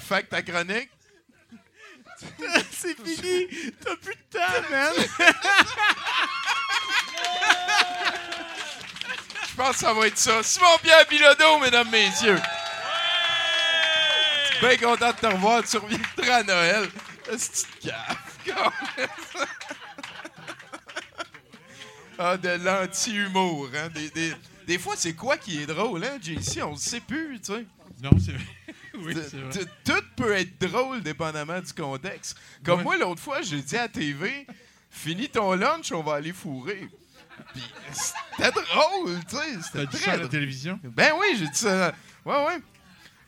Fait 0.00 0.22
que 0.22 0.30
ta 0.30 0.42
chronique? 0.42 0.90
c'est 2.72 2.96
fini! 3.02 3.72
T'as 3.80 3.96
plus 3.96 4.14
de 4.14 4.20
temps, 4.30 4.70
man! 4.70 4.92
Je 9.48 9.56
pense 9.56 9.72
que 9.72 9.78
ça 9.80 9.92
va 9.92 10.06
être 10.06 10.18
ça. 10.18 10.42
Simon 10.42 10.66
Pierre 10.82 11.06
Bilodeau, 11.08 11.58
mesdames, 11.58 11.90
messieurs. 11.90 12.40
Bien 14.60 14.76
content 14.76 15.10
de 15.12 15.16
te 15.16 15.26
revoir. 15.26 15.62
Tu 15.64 15.76
reviendras 15.78 16.36
à 16.36 16.42
Noël. 16.42 16.88
C'est 17.36 17.66
cave. 17.80 18.16
Ah, 22.18 22.36
de 22.36 22.48
l'anti-humour. 22.50 23.68
Hein? 23.74 23.88
Des, 23.94 24.10
des- 24.10 24.34
des 24.66 24.78
fois, 24.78 24.94
c'est 24.96 25.14
quoi 25.14 25.36
qui 25.36 25.62
est 25.62 25.66
drôle, 25.66 26.04
hein, 26.04 26.18
JC? 26.22 26.62
On 26.62 26.72
ne 26.72 26.76
sait 26.76 27.00
plus, 27.00 27.40
tu 27.40 27.52
sais. 27.52 27.64
Non, 28.02 28.10
c'est 28.24 28.32
oui, 28.98 29.14
T- 29.14 29.20
c'est 29.30 29.36
vrai. 29.38 29.64
Tout 29.84 30.04
peut 30.16 30.32
être 30.36 30.58
drôle 30.60 31.02
dépendamment 31.02 31.60
du 31.60 31.72
contexte. 31.72 32.36
Comme 32.64 32.78
Ouais. 32.78 32.84
moi, 32.84 32.96
l'autre 32.98 33.20
fois, 33.22 33.40
j'ai 33.42 33.60
dit 33.62 33.76
à 33.76 33.88
TV, 33.88 34.46
finis 34.90 35.28
ton 35.28 35.54
lunch, 35.54 35.90
on 35.92 36.02
va 36.02 36.14
aller 36.14 36.32
fourrer. 36.32 36.88
Puis 37.52 37.62
c'était 37.92 38.50
drôle, 38.52 39.18
tu 39.28 39.36
sais. 39.36 39.42
T'as 39.54 39.62
C'était 39.62 39.86
dit 39.86 39.96
ça 39.98 40.12
à 40.12 40.16
la 40.16 40.28
télévision? 40.28 40.78
Ben 40.84 41.12
oui, 41.18 41.26
j'ai 41.38 41.46
dit 41.46 41.58
ça. 41.58 41.92
Ouais, 42.24 42.46
ouais. 42.46 42.58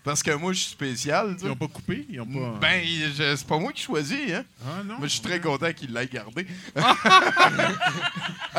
Parce 0.04 0.20
que 0.20 0.32
moi, 0.32 0.52
je 0.52 0.58
suis 0.58 0.70
spécial. 0.72 1.36
Ils 1.40 1.46
n'ont 1.46 1.54
pas 1.54 1.68
coupé? 1.68 2.04
Ils 2.10 2.20
ont 2.20 2.26
pas... 2.26 2.58
Ben, 2.60 2.82
c'est 3.16 3.46
pas 3.46 3.58
moi 3.58 3.72
qui 3.72 3.82
choisis, 3.82 4.32
hein. 4.32 4.44
Ah 4.66 4.82
non? 4.84 4.98
Moi, 4.98 5.06
je 5.06 5.12
suis 5.12 5.20
très 5.20 5.40
content 5.40 5.72
qu'il 5.72 5.92
l'ait 5.92 6.08
gardé. 6.08 6.44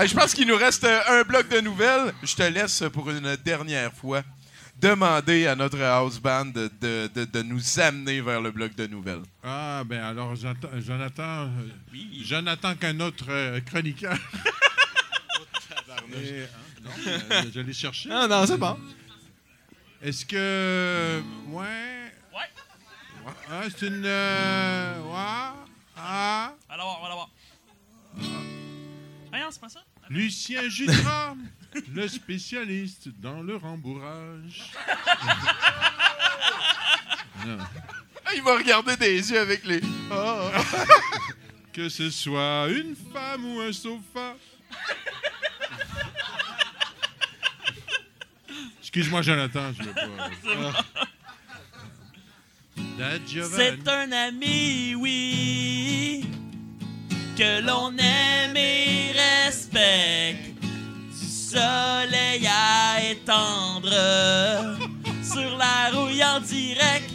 Je 0.06 0.14
pense 0.14 0.34
qu'il 0.34 0.48
nous 0.48 0.56
reste 0.56 0.84
euh, 0.86 1.02
un 1.10 1.24
bloc 1.24 1.48
de 1.50 1.60
nouvelles. 1.60 2.14
Je 2.24 2.36
te 2.36 2.44
laisse 2.44 2.84
pour 2.94 3.10
une 3.10 3.36
dernière 3.44 3.94
fois 3.94 4.22
demander 4.80 5.48
à 5.48 5.56
notre 5.56 5.82
house 5.82 6.20
band 6.20 6.46
de, 6.46 6.70
de- 6.82 7.26
de- 7.26 7.42
nous 7.44 7.80
amener 7.80 8.22
vers 8.22 8.42
le 8.42 8.52
bloc 8.52 8.74
de 8.76 8.88
nouvelles. 8.88 9.22
Ah, 9.44 9.84
ben 9.86 10.02
alors, 10.02 10.36
j'attends- 10.36 10.70
Jonathan, 10.80 11.44
euh, 11.46 11.48
Jonathan 12.24 12.76
qu'un 12.76 13.00
autre 13.02 13.26
euh, 13.30 13.60
chroniqueur. 13.62 14.18
Et, 16.16 16.44
hein, 16.86 17.44
l'ai 17.56 17.74
cherché. 17.74 18.10
Ah, 18.12 18.28
non, 18.28 18.46
c'est 18.46 18.58
bon. 18.58 18.78
Est-ce 20.02 20.26
que. 20.26 21.22
Ouais. 21.48 22.12
Ouais. 22.34 23.32
Ah, 23.50 23.62
c'est 23.70 23.88
une. 23.88 24.04
euh, 24.06 25.02
ouais. 25.02 25.60
Ah. 25.98 26.54
Va 26.70 26.78
la 26.78 26.84
voir, 26.84 26.98
on 27.00 27.04
va 27.04 27.10
la 27.10 27.16
voir. 27.16 27.30
Ah 29.32 29.40
non, 29.40 29.48
c'est 29.50 29.62
pas 29.62 29.70
ça? 29.70 29.80
Lucien 30.10 30.68
Jutras, 30.70 31.36
le 31.94 32.08
spécialiste 32.08 33.08
dans 33.20 33.42
le 33.42 33.56
rembourrage. 33.56 34.72
Ah, 38.26 38.34
il 38.34 38.42
m'a 38.42 38.56
regardé 38.56 38.96
des 38.96 39.32
yeux 39.32 39.40
avec 39.40 39.66
les. 39.66 39.82
Ah. 40.10 40.50
Que 41.74 41.90
ce 41.90 42.10
soit 42.10 42.68
une 42.70 42.96
femme 43.12 43.44
ou 43.46 43.60
un 43.60 43.74
sofa. 43.74 44.36
Excuse-moi, 48.82 49.22
Jonathan, 49.24 49.74
je 49.76 49.84
veux 49.84 49.94
pas. 49.94 50.86
Da 52.98 53.26
Giovanni. 53.26 53.56
C'est 53.56 53.88
un 53.90 54.12
ami, 54.12 54.94
oui, 54.96 56.26
que 57.36 57.62
l'on 57.66 57.98
aime 57.98 58.56
et 58.56 59.12
respecte. 59.14 60.62
Du 60.62 61.28
soleil 61.28 62.48
à 62.48 63.04
étendre 63.04 63.90
sur 65.24 65.58
la 65.58 65.90
rouille 65.92 66.24
en 66.24 66.40
direct. 66.40 67.10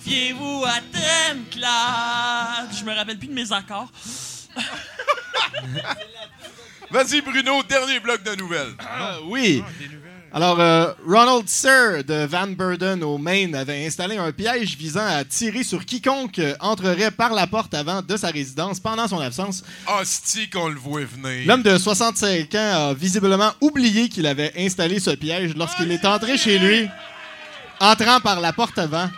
Fiez-vous 0.00 0.64
à 0.64 0.80
Tremclad. 0.92 2.72
Je 2.78 2.84
me 2.84 2.94
rappelle 2.94 3.18
plus 3.18 3.28
de 3.28 3.34
mes 3.34 3.52
accords. 3.52 3.90
Vas-y, 6.90 7.20
Bruno, 7.20 7.62
dernier 7.68 8.00
bloc 8.00 8.22
de 8.22 8.34
nouvelles. 8.36 8.74
Ah, 8.80 9.16
oui. 9.24 9.62
Alors, 10.32 10.58
euh, 10.58 10.92
Ronald 11.06 11.48
Sir 11.48 12.02
de 12.04 12.26
Van 12.26 12.48
Burden 12.48 13.04
au 13.04 13.18
Maine 13.18 13.54
avait 13.54 13.86
installé 13.86 14.16
un 14.16 14.32
piège 14.32 14.76
visant 14.76 15.06
à 15.06 15.24
tirer 15.24 15.62
sur 15.62 15.84
quiconque 15.84 16.40
entrerait 16.58 17.12
par 17.12 17.32
la 17.32 17.46
porte 17.46 17.72
avant 17.72 18.02
de 18.02 18.16
sa 18.16 18.28
résidence 18.28 18.80
pendant 18.80 19.06
son 19.06 19.20
absence. 19.20 19.62
Hostie 19.86 20.50
qu'on 20.50 20.68
le 20.68 20.74
voit 20.74 21.04
venir. 21.04 21.46
L'homme 21.46 21.62
de 21.62 21.78
65 21.78 22.52
ans 22.56 22.88
a 22.90 22.94
visiblement 22.94 23.52
oublié 23.60 24.08
qu'il 24.08 24.26
avait 24.26 24.52
installé 24.58 24.98
ce 24.98 25.10
piège 25.10 25.54
lorsqu'il 25.54 25.92
est 25.92 26.04
entré 26.04 26.36
chez 26.36 26.58
lui, 26.58 26.88
entrant 27.80 28.18
par 28.20 28.40
la 28.40 28.52
porte 28.52 28.78
avant 28.78 29.08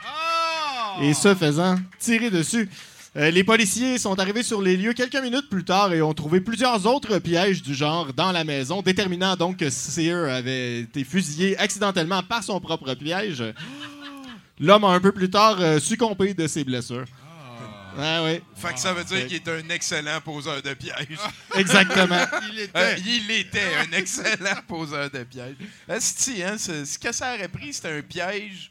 et 1.00 1.14
se 1.14 1.34
faisant 1.34 1.76
tirer 1.98 2.28
dessus. 2.30 2.68
Euh, 3.16 3.30
les 3.30 3.44
policiers 3.44 3.96
sont 3.96 4.18
arrivés 4.18 4.42
sur 4.42 4.60
les 4.60 4.76
lieux 4.76 4.92
quelques 4.92 5.16
minutes 5.16 5.48
plus 5.48 5.64
tard 5.64 5.90
et 5.94 6.02
ont 6.02 6.12
trouvé 6.12 6.38
plusieurs 6.40 6.84
autres 6.86 7.18
pièges 7.18 7.62
du 7.62 7.74
genre 7.74 8.12
dans 8.12 8.30
la 8.30 8.44
maison, 8.44 8.82
déterminant 8.82 9.36
donc 9.36 9.56
que 9.56 9.70
Sear 9.70 10.30
avait 10.30 10.80
été 10.80 11.02
fusillé 11.02 11.56
accidentellement 11.56 12.22
par 12.22 12.44
son 12.44 12.60
propre 12.60 12.92
piège. 12.92 13.42
L'homme 14.60 14.84
a 14.84 14.88
un 14.88 15.00
peu 15.00 15.12
plus 15.12 15.30
tard 15.30 15.56
euh, 15.60 15.78
succombé 15.78 16.34
de 16.34 16.46
ses 16.46 16.62
blessures. 16.62 17.06
Ah 17.98 18.22
oui. 18.22 18.42
Fait 18.54 18.74
que 18.74 18.78
ça 18.78 18.92
veut 18.92 19.04
dire 19.04 19.26
qu'il 19.26 19.36
est 19.36 19.48
un 19.48 19.68
excellent 19.70 20.20
poseur 20.22 20.60
de 20.60 20.74
pièges. 20.74 21.18
Exactement. 21.56 22.26
il, 22.52 22.60
était. 22.60 23.00
il 23.00 23.30
était 23.30 23.76
un 23.80 23.96
excellent 23.96 24.60
poseur 24.68 25.10
de 25.10 25.24
pièges. 25.24 25.56
Asti, 25.88 26.42
hein, 26.42 26.58
ce 26.58 26.98
que 26.98 27.12
ça 27.12 27.34
aurait 27.34 27.48
pris, 27.48 27.72
c'était 27.72 27.96
un 27.96 28.02
piège 28.02 28.70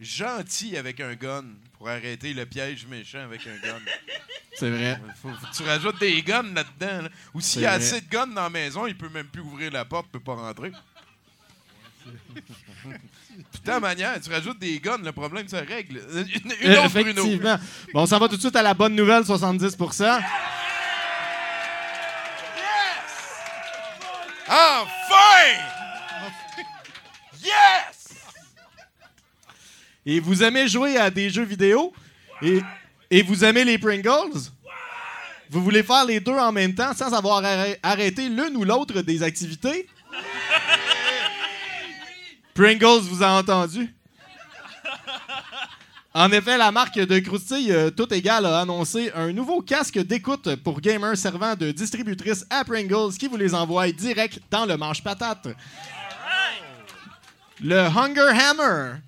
gentil 0.00 0.78
avec 0.78 0.98
un 1.00 1.14
gun 1.14 1.44
pour 1.82 1.90
arrêter 1.90 2.32
le 2.32 2.46
piège 2.46 2.86
méchant 2.86 3.24
avec 3.24 3.44
un 3.44 3.56
gun. 3.56 3.80
C'est 4.54 4.70
vrai. 4.70 5.00
Faut, 5.20 5.30
faut 5.30 5.46
que 5.48 5.56
tu 5.56 5.64
rajoutes 5.64 5.98
des 5.98 6.22
guns 6.22 6.44
là-dedans. 6.54 7.02
là. 7.02 7.08
Ou 7.34 7.40
s'il 7.40 7.62
y 7.62 7.66
a 7.66 7.76
vrai. 7.76 7.84
assez 7.84 8.00
de 8.02 8.08
guns 8.08 8.28
dans 8.28 8.42
la 8.42 8.50
maison, 8.50 8.86
il 8.86 8.96
peut 8.96 9.08
même 9.08 9.26
plus 9.26 9.40
ouvrir 9.42 9.72
la 9.72 9.84
porte, 9.84 10.06
il 10.10 10.12
peut 10.12 10.20
pas 10.20 10.36
rentrer. 10.36 10.70
Putain, 13.52 13.80
manière, 13.80 14.20
tu 14.20 14.30
rajoutes 14.30 14.60
des 14.60 14.78
guns, 14.78 14.98
le 14.98 15.10
problème 15.10 15.48
se 15.48 15.56
règle. 15.56 16.00
Une, 16.12 16.52
une 16.60 16.78
autre, 16.78 16.88
Bruno. 16.90 17.10
Effectivement. 17.10 17.58
Bon, 17.92 18.02
on 18.02 18.06
s'en 18.06 18.20
va 18.20 18.28
tout 18.28 18.36
de 18.36 18.40
suite 18.40 18.54
à 18.54 18.62
la 18.62 18.74
bonne 18.74 18.94
nouvelle, 18.94 19.24
70% 19.24 20.22
Enfin! 24.46 25.58
Yes! 27.42 28.01
Et 30.04 30.20
vous 30.20 30.42
aimez 30.42 30.66
jouer 30.68 30.96
à 30.96 31.10
des 31.10 31.30
jeux 31.30 31.44
vidéo? 31.44 31.92
Et, 32.42 32.60
et 33.10 33.22
vous 33.22 33.44
aimez 33.44 33.64
les 33.64 33.78
Pringles? 33.78 34.40
Vous 35.48 35.62
voulez 35.62 35.82
faire 35.82 36.04
les 36.04 36.18
deux 36.18 36.32
en 36.32 36.50
même 36.50 36.74
temps 36.74 36.94
sans 36.94 37.12
avoir 37.12 37.42
arrê- 37.42 37.78
arrêté 37.82 38.28
l'une 38.28 38.56
ou 38.56 38.64
l'autre 38.64 39.00
des 39.02 39.22
activités? 39.22 39.86
Pringles 42.54 43.02
vous 43.02 43.22
a 43.22 43.28
entendu? 43.28 43.94
En 46.14 46.30
effet, 46.30 46.58
la 46.58 46.70
marque 46.70 46.98
de 46.98 47.18
croustilles 47.20 47.72
euh, 47.72 47.90
Tout 47.90 48.12
Égal 48.12 48.44
a 48.44 48.60
annoncé 48.60 49.10
un 49.14 49.32
nouveau 49.32 49.62
casque 49.62 49.98
d'écoute 49.98 50.56
pour 50.56 50.80
gamers 50.80 51.16
servant 51.16 51.54
de 51.54 51.70
distributrice 51.70 52.44
à 52.50 52.64
Pringles 52.64 53.16
qui 53.18 53.28
vous 53.28 53.38
les 53.38 53.54
envoie 53.54 53.90
direct 53.92 54.38
dans 54.50 54.66
le 54.66 54.76
manche-patate. 54.76 55.48
Le 57.62 57.78
Hunger 57.78 58.28
Hammer. 58.28 58.98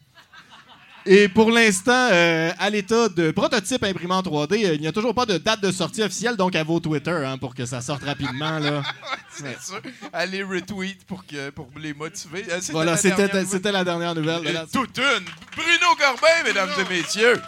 Et 1.07 1.29
pour 1.29 1.51
l'instant, 1.51 2.09
euh, 2.13 2.51
à 2.59 2.71
l'état 2.71 3.11
de 3.11 3.31
prototype 3.31 3.83
imprimant 3.85 4.23
3D, 4.23 4.65
euh, 4.65 4.75
il 4.75 4.81
n'y 4.81 4.87
a 4.87 4.93
toujours 4.93 5.15
pas 5.15 5.27
de 5.27 5.37
date 5.37 5.61
de 5.61 5.71
sortie 5.71 6.03
officielle, 6.03 6.35
donc 6.37 6.57
à 6.57 6.65
vos 6.65 6.81
Twitter 6.81 7.11
hein, 7.27 7.37
pour 7.37 7.55
que 7.55 7.67
ça 7.67 7.83
sorte 7.83 8.05
rapidement. 8.05 8.59
Là. 8.59 8.83
C'est 9.31 9.61
sûr. 9.63 9.81
Allez 10.15 10.43
retweet 10.43 11.05
pour, 11.07 11.27
que, 11.27 11.51
pour 11.51 11.69
les 11.79 11.93
motiver. 11.93 12.45
Euh, 12.51 12.57
c'était 12.61 12.73
Voilà, 12.73 12.93
la 12.93 12.97
c'était 12.97 13.45
c'était 13.45 13.73
la 13.73 13.85
dernière 13.85 14.15
nouvelle. 14.15 14.45
la- 14.45 14.67
toute 14.67 14.97
une. 14.97 15.25
Bruno 15.55 15.95
Corbin, 15.99 16.43
mesdames 16.45 16.71
et 16.79 16.95
messieurs. 16.95 17.41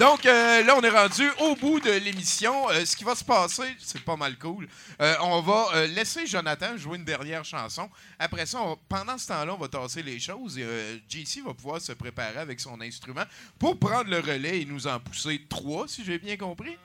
Donc 0.00 0.24
euh, 0.24 0.62
là, 0.62 0.76
on 0.78 0.80
est 0.80 0.88
rendu 0.88 1.30
au 1.40 1.54
bout 1.56 1.78
de 1.78 1.90
l'émission. 1.90 2.70
Euh, 2.70 2.86
ce 2.86 2.96
qui 2.96 3.04
va 3.04 3.14
se 3.14 3.22
passer, 3.22 3.76
c'est 3.78 4.00
pas 4.00 4.16
mal 4.16 4.38
cool. 4.38 4.66
Euh, 4.98 5.14
on 5.20 5.42
va 5.42 5.86
laisser 5.88 6.26
Jonathan 6.26 6.74
jouer 6.78 6.96
une 6.96 7.04
dernière 7.04 7.44
chanson. 7.44 7.86
Après 8.18 8.46
ça, 8.46 8.60
pendant 8.88 9.18
ce 9.18 9.28
temps-là, 9.28 9.52
on 9.52 9.58
va 9.58 9.68
tasser 9.68 10.02
les 10.02 10.18
choses. 10.18 10.56
Et, 10.56 10.64
JC 11.06 11.42
va 11.44 11.52
pouvoir 11.52 11.82
se 11.82 11.92
préparer 11.92 12.38
avec 12.38 12.60
son 12.60 12.80
instrument 12.80 13.24
pour 13.58 13.78
prendre 13.78 14.08
le 14.08 14.20
relais 14.20 14.62
et 14.62 14.64
nous 14.64 14.86
en 14.86 14.98
pousser 15.00 15.38
trois, 15.50 15.86
si 15.86 16.02
j'ai 16.02 16.18
bien 16.18 16.38
compris. 16.38 16.78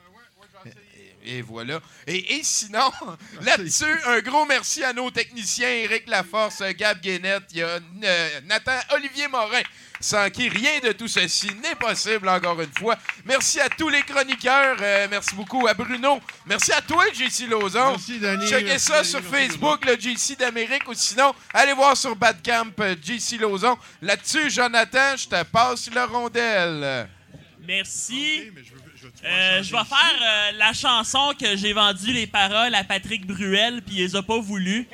Et 1.26 1.42
voilà. 1.42 1.80
Et, 2.08 2.36
et 2.38 2.44
sinon, 2.44 2.92
là-dessus, 3.42 4.00
un 4.06 4.20
gros 4.20 4.46
merci 4.46 4.84
à 4.84 4.94
nos 4.94 5.10
techniciens, 5.12 5.70
Éric 5.70 6.08
Laforce, 6.08 6.62
Gab 6.78 7.02
Guénette, 7.02 7.44
il 7.52 7.58
y 7.58 7.64
a 7.64 7.80
euh, 8.04 8.40
Nathan 8.46 8.78
Olivier 8.94 9.28
Morin, 9.28 9.62
sans 10.00 10.30
qui 10.30 10.48
rien 10.50 10.80
de 10.84 10.92
tout 10.92 11.08
ceci 11.08 11.48
n'est 11.64 11.76
possible, 11.76 12.30
encore 12.30 12.62
une 12.62 12.72
fois. 12.78 12.96
Merci 13.26 13.60
à 13.60 13.70
tous 13.70 13.90
les 13.90 14.04
chroniqueurs. 14.04 14.78
euh, 14.82 15.08
merci 15.10 15.34
beaucoup 15.34 15.66
à 15.68 15.74
Bruno. 15.74 16.20
Merci 16.46 16.72
à 16.74 16.82
toi, 16.82 17.06
JC 17.14 17.48
Lauzon. 17.50 17.92
Merci, 17.92 18.20
Danny. 18.20 18.48
Checkez 18.48 18.66
Merci, 18.66 18.86
ça 18.86 18.94
Danny. 18.98 19.08
sur 19.10 19.22
Merci, 19.24 19.48
Facebook, 19.48 19.86
le 19.86 19.96
JC 20.00 20.38
d'Amérique, 20.38 20.88
ou 20.88 20.94
sinon, 20.94 21.34
allez 21.54 21.74
voir 21.74 21.98
sur 21.98 22.16
Badcamp, 22.16 22.72
euh, 22.82 22.96
JC 23.04 23.40
Lauzon. 23.40 23.78
Là-dessus, 24.02 24.50
Jonathan, 24.52 25.16
je 25.18 25.28
te 25.28 25.44
passe 25.44 25.90
la 25.94 26.06
rondelle. 26.06 27.10
Merci. 27.68 28.52
mais 28.54 28.62
je 28.64 28.74
veux- 28.74 28.82
Euh, 29.24 29.64
je 29.64 29.72
vais 29.72 29.84
faire 29.84 30.22
euh, 30.22 30.52
la 30.58 30.74
chanson 30.74 31.34
que 31.40 31.56
j'ai 31.56 31.74
vendu 31.74 32.12
les 32.12 32.28
paroles 32.28 32.74
à 32.74 32.84
Patrick 32.84 33.26
Bruel, 33.26 33.82
puis 33.82 33.96
il 33.96 34.02
les 34.02 34.16
a 34.16 34.22
pas 34.22 34.40
voulu. 34.40 34.88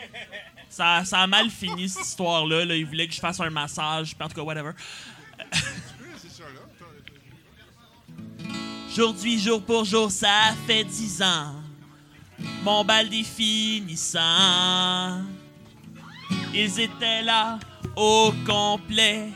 Ça, 0.70 1.04
ça 1.06 1.20
a 1.20 1.28
mal 1.28 1.50
fini, 1.50 1.90
cette 1.90 2.06
histoire-là. 2.06 2.66
là. 2.66 2.76
Il 2.76 2.86
voulait 2.86 3.08
que 3.08 3.14
je 3.14 3.20
fasse 3.20 3.40
un 3.40 3.50
massage, 3.50 4.16
puis 4.16 4.24
en 4.26 4.30
tout 4.30 4.36
cas, 4.36 4.42
whatever. 4.42 4.72
Aujourd'hui, 8.92 9.40
jour 9.40 9.64
pour 9.64 9.86
jour, 9.86 10.12
ça 10.12 10.54
fait 10.68 10.84
dix 10.84 11.22
ans. 11.22 11.56
Mon 12.64 12.84
bal 12.84 13.10
définissant. 13.10 14.20
Ils 16.54 16.80
étaient 16.80 17.22
là 17.22 17.60
au 17.96 18.34
complet. 18.46 19.30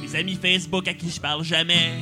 Mes 0.00 0.14
amis 0.14 0.38
Facebook 0.40 0.86
à 0.86 0.94
qui 0.94 1.10
je 1.10 1.20
parle 1.20 1.42
jamais. 1.42 1.98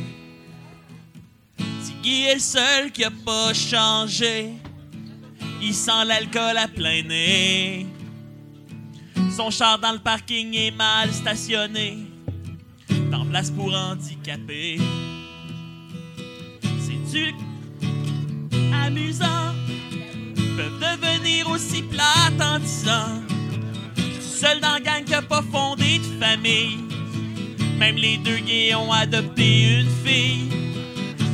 Tiggy 2.03 2.25
est 2.25 2.35
le 2.35 2.41
seul 2.41 2.91
qui 2.91 3.05
a 3.05 3.11
pas 3.11 3.55
changé. 3.55 4.51
Il 5.61 5.73
sent 5.73 6.05
l'alcool 6.05 6.57
à 6.57 6.67
plein 6.67 7.03
nez. 7.03 7.87
Son 9.37 9.51
char 9.51 9.79
dans 9.79 9.93
le 9.93 9.99
parking 9.99 10.53
est 10.55 10.73
mal 10.73 11.13
stationné. 11.13 11.99
Dans 13.11 13.25
place 13.25 13.51
pour 13.51 13.73
handicapés. 13.73 14.81
C'est-tu 16.81 17.35
amusant? 18.85 19.55
Peuvent 20.57 20.81
devenir 20.81 21.49
aussi 21.51 21.83
plates 21.83 22.41
en 22.41 22.59
disant. 22.59 23.23
Seul 24.21 24.61
dans 24.61 24.73
la 24.73 24.81
gang 24.81 25.05
qui 25.05 25.15
a 25.15 25.23
pas 25.23 25.43
fondé 25.53 25.99
de 25.99 26.25
famille. 26.25 26.79
Même 27.79 27.97
les 27.97 28.17
deux 28.17 28.39
gays 28.39 28.75
ont 28.75 28.91
adopté 28.91 29.81
une 29.81 29.91
fille. 30.05 30.62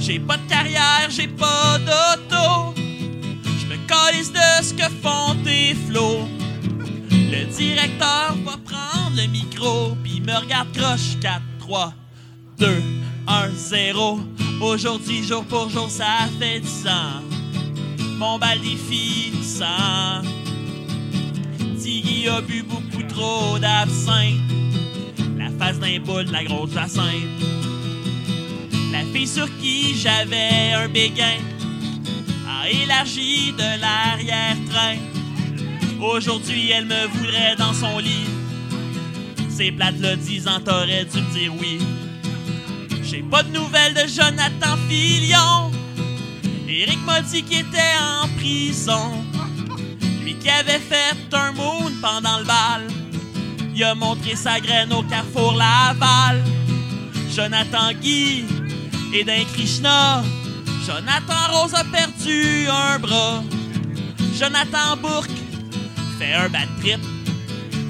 J'ai 0.08 0.20
pas 0.20 0.38
de 0.38 0.48
carrière, 0.48 1.10
j'ai 1.10 1.28
pas 1.28 1.78
d'auto. 1.80 2.74
Je 3.44 3.66
me 3.66 3.76
calisse 3.86 4.32
de 4.32 4.38
ce 4.62 4.72
que 4.72 4.88
font 5.02 5.36
tes 5.44 5.74
flots. 5.74 6.26
Le 7.10 7.44
directeur 7.54 8.34
va 8.42 8.56
prendre 8.64 9.14
le 9.14 9.26
micro, 9.26 9.94
puis 10.02 10.22
me 10.22 10.34
regarde 10.34 10.72
croche 10.72 11.18
4, 11.20 11.42
3, 11.58 11.92
2, 12.58 12.82
1, 13.26 13.50
0. 13.50 14.20
Aujourd'hui, 14.62 15.22
jour 15.22 15.44
pour 15.44 15.68
jour, 15.68 15.90
ça 15.90 16.26
fait 16.40 16.60
10 16.60 16.86
ans. 16.86 17.22
Mon 18.16 18.38
bal 18.38 18.60
définissant. 18.60 20.22
Tiggy 21.78 22.28
a 22.28 22.40
bu 22.40 22.62
beaucoup 22.62 23.02
trop 23.02 23.58
d'absinthe. 23.58 24.40
La 25.36 25.50
face 25.58 25.78
d'un 25.78 26.00
boule, 26.00 26.30
la 26.32 26.44
grosse 26.44 26.72
jacinthe. 26.72 27.58
La 28.98 29.04
fille 29.04 29.28
sur 29.28 29.46
qui 29.58 29.94
j'avais 29.96 30.72
un 30.74 30.88
béguin 30.88 31.38
a 32.48 32.68
élargi 32.68 33.52
de 33.52 33.80
l'arrière-train. 33.80 34.96
Aujourd'hui, 36.00 36.72
elle 36.72 36.86
me 36.86 37.06
voudrait 37.06 37.54
dans 37.56 37.72
son 37.72 37.98
lit. 38.00 38.26
C'est 39.48 39.70
plate 39.70 40.00
le 40.00 40.16
disant, 40.16 40.58
t'aurais 40.64 41.04
dû 41.04 41.20
me 41.20 41.32
dire 41.32 41.52
oui. 41.60 41.78
J'ai 43.04 43.22
pas 43.22 43.44
de 43.44 43.52
nouvelles 43.52 43.94
de 43.94 44.08
Jonathan 44.08 44.76
Filion. 44.88 45.70
Eric 46.68 46.98
m'a 47.06 47.20
dit 47.22 47.44
était 47.52 47.94
en 48.00 48.26
prison. 48.36 49.24
Lui 50.24 50.34
qui 50.34 50.50
avait 50.50 50.80
fait 50.80 51.14
un 51.34 51.52
moon 51.52 51.92
pendant 52.02 52.38
le 52.40 52.44
bal. 52.44 52.88
Il 53.76 53.84
a 53.84 53.94
montré 53.94 54.34
sa 54.34 54.58
graine 54.58 54.92
au 54.92 55.04
carrefour 55.04 55.52
Laval. 55.52 56.42
Jonathan 57.32 57.92
Guy 57.92 58.57
et 59.12 59.24
d'un 59.24 59.44
Krishna. 59.54 60.22
Jonathan 60.86 61.52
Rose 61.52 61.74
a 61.74 61.84
perdu 61.84 62.66
un 62.68 62.98
bras. 62.98 63.42
Jonathan 64.38 64.96
Bourque 65.00 65.30
fait 66.18 66.32
un 66.34 66.48
bad 66.48 66.68
trip. 66.80 67.00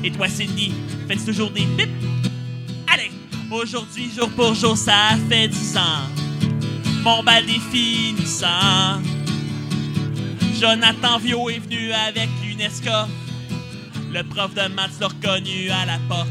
Et 0.03 0.11
toi, 0.11 0.29
Cindy, 0.29 0.73
fais-tu 1.07 1.25
toujours 1.25 1.51
des 1.51 1.67
pips? 1.77 1.89
Allez, 2.93 3.11
aujourd'hui, 3.51 4.11
jour 4.15 4.29
pour 4.31 4.55
jour, 4.55 4.77
ça 4.77 5.17
fait 5.29 5.49
10 5.49 5.77
ans. 5.77 6.07
Mon 7.03 7.23
bal 7.23 7.45
définissant. 7.47 9.01
Jonathan 10.59 11.19
Vio 11.19 11.49
est 11.51 11.59
venu 11.59 11.93
avec 11.93 12.29
l'UNESCO. 12.43 13.09
Le 14.13 14.23
prof 14.25 14.55
de 14.55 14.69
maths 14.75 14.99
l'a 15.01 15.09
reconnu 15.09 15.71
à 15.71 15.87
la 15.87 15.99
porte. 16.09 16.29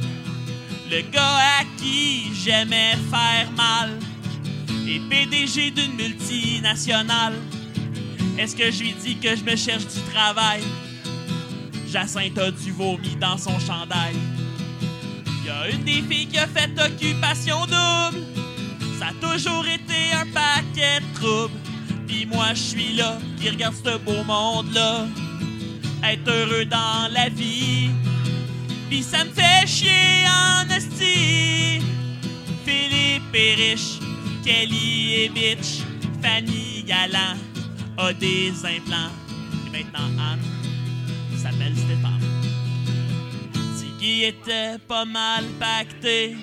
Le 0.89 1.01
gars 1.11 1.38
à 1.59 1.64
qui 1.77 2.34
j'aimais 2.34 2.97
faire 3.11 3.49
mal 3.55 3.97
est 4.89 4.99
PDG 5.09 5.72
d'une 5.72 5.95
multinationale. 5.95 7.34
Est-ce 8.38 8.55
que 8.55 8.72
je 8.72 8.84
lui 8.84 8.93
dis 8.93 9.18
que 9.18 9.35
je 9.35 9.43
me 9.43 9.55
cherche 9.55 9.85
du 9.88 10.01
travail? 10.14 10.61
Jacinthe 11.91 12.38
a 12.38 12.51
du 12.51 12.72
vomi 12.72 13.15
dans 13.19 13.38
son 13.38 13.57
chandail. 13.59 14.15
Y 15.45 15.49
a 15.49 15.69
une 15.69 15.84
des 15.84 16.01
filles 16.01 16.27
qui 16.27 16.38
a 16.38 16.47
fait 16.47 16.69
occupation 16.80 17.61
double. 17.61 18.23
Ça 18.99 19.07
a 19.07 19.14
toujours 19.22 19.65
été 19.65 20.14
un 20.14 20.26
paquet 20.27 20.99
de 20.99 21.19
troubles. 21.19 21.53
Pis 22.07 22.26
moi, 22.26 22.53
je 22.53 22.61
suis 22.61 22.93
là, 22.93 23.18
qui 23.39 23.49
regarde 23.49 23.76
ce 23.76 23.97
beau 23.97 24.23
monde-là. 24.23 25.07
Être 26.03 26.30
heureux 26.30 26.65
dans 26.65 27.11
la 27.11 27.30
vie. 27.30 27.89
Pis 28.89 29.03
ça 29.03 29.23
me 29.26 29.31
fait 29.31 29.68
chier 29.68 30.26
en 30.27 30.69
esti. 30.69 31.81
Philippe 32.65 33.34
est 33.34 33.55
riche, 33.55 33.99
Kelly 34.48 35.26
est 35.26 35.30
bitch, 35.34 35.84
Fanny 36.22 36.82
Galant 36.88 37.36
a 37.98 38.14
des 38.14 38.53
implants. 38.64 39.11
Et 39.65 39.69
maintenant, 39.69 40.07
Anne 40.18 40.40
s'appelle 41.36 41.76
Stéphane. 41.76 42.24
Tiggy 43.78 44.24
était 44.24 44.78
pas 44.88 45.03
mal 45.03 45.44
pacté. 45.60 46.38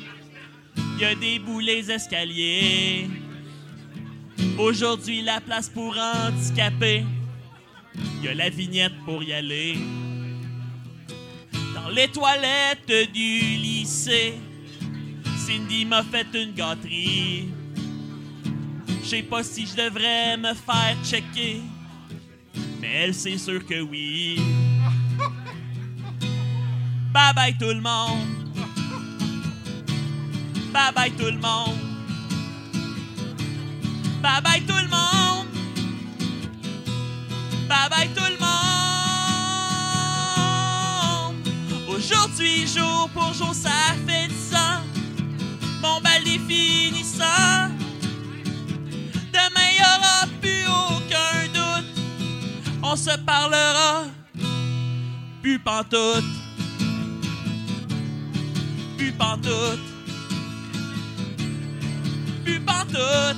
Y 1.00 1.04
a 1.06 1.14
des 1.14 1.38
boulets 1.38 1.90
escaliers. 1.90 3.08
Aujourd'hui, 4.58 5.22
la 5.22 5.40
place 5.40 5.70
pour 5.70 5.96
handicapés. 5.96 7.06
Y 8.22 8.28
a 8.28 8.34
la 8.34 8.50
vignette 8.50 8.92
pour 9.06 9.22
y 9.22 9.32
aller. 9.32 9.78
Dans 11.74 11.88
les 11.88 12.08
toilettes 12.08 13.14
du 13.14 13.38
lycée, 13.56 14.34
Cindy 15.38 15.86
m'a 15.86 16.02
fait 16.02 16.26
une 16.34 16.52
gâterie. 16.52 17.53
Sais 19.14 19.22
pas 19.22 19.44
si 19.44 19.64
je 19.64 19.76
devrais 19.76 20.36
me 20.36 20.52
faire 20.54 20.96
checker, 21.04 21.62
mais 22.80 22.94
elle, 22.94 23.14
c'est 23.14 23.38
sûr 23.38 23.64
que 23.64 23.80
oui. 23.80 24.40
Bye 27.12 27.32
bye 27.32 27.56
tout 27.56 27.68
le 27.68 27.80
monde. 27.80 28.26
Bye 30.72 30.92
bye 30.96 31.12
tout 31.12 31.26
le 31.26 31.38
monde. 31.38 31.78
Bye 34.20 34.42
bye 34.42 34.60
tout 34.66 34.82
le 34.82 34.88
monde. 34.88 35.46
Bye 37.68 37.88
bye 37.90 38.08
tout 38.16 38.32
le 38.32 38.38
monde. 38.40 38.50
Aujourd'hui, 41.88 42.66
jour 42.66 43.08
pour 43.14 43.32
jour, 43.32 43.54
ça 43.54 43.94
fait 44.08 44.26
10 44.26 44.54
ans. 44.56 44.82
Mon 45.80 46.00
bal. 46.00 46.14
Demain, 47.24 47.70
y 47.78 47.83
aura 49.96 50.26
plus 50.40 50.64
aucun 50.66 51.48
doute. 51.52 51.86
On 52.82 52.96
se 52.96 53.16
parlera. 53.18 54.04
Plus 55.42 55.58
pantoute. 55.58 56.24
Plus 58.96 59.12
pantoute. 59.12 59.80
Plus 62.44 62.60
pantoute. 62.60 63.36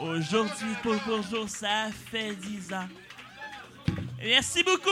Aujourd'hui, 0.00 0.74
pour 0.82 1.22
jour, 1.22 1.48
ça 1.48 1.90
fait 2.10 2.34
10 2.34 2.72
ans. 2.72 2.88
Merci 4.22 4.62
beaucoup. 4.62 4.90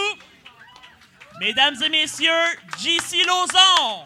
Mesdames 1.41 1.75
et 1.85 1.89
messieurs, 1.89 2.31
JC 2.79 3.25
Lauzon. 3.27 4.05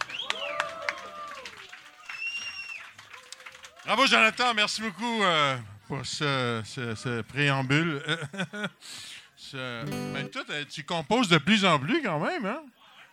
Bravo, 3.84 4.06
Jonathan. 4.06 4.54
Merci 4.54 4.82
beaucoup 4.82 5.22
euh, 5.22 5.56
pour 5.86 6.04
ce, 6.04 7.22
préambule. 7.22 8.02
Ce- 9.36 9.84
ben, 10.12 10.28
toi, 10.28 10.42
tu 10.68 10.84
composes 10.84 11.28
de 11.28 11.38
plus 11.38 11.64
en 11.64 11.78
plus 11.78 12.02
quand 12.02 12.20
même, 12.20 12.44
hein? 12.46 12.62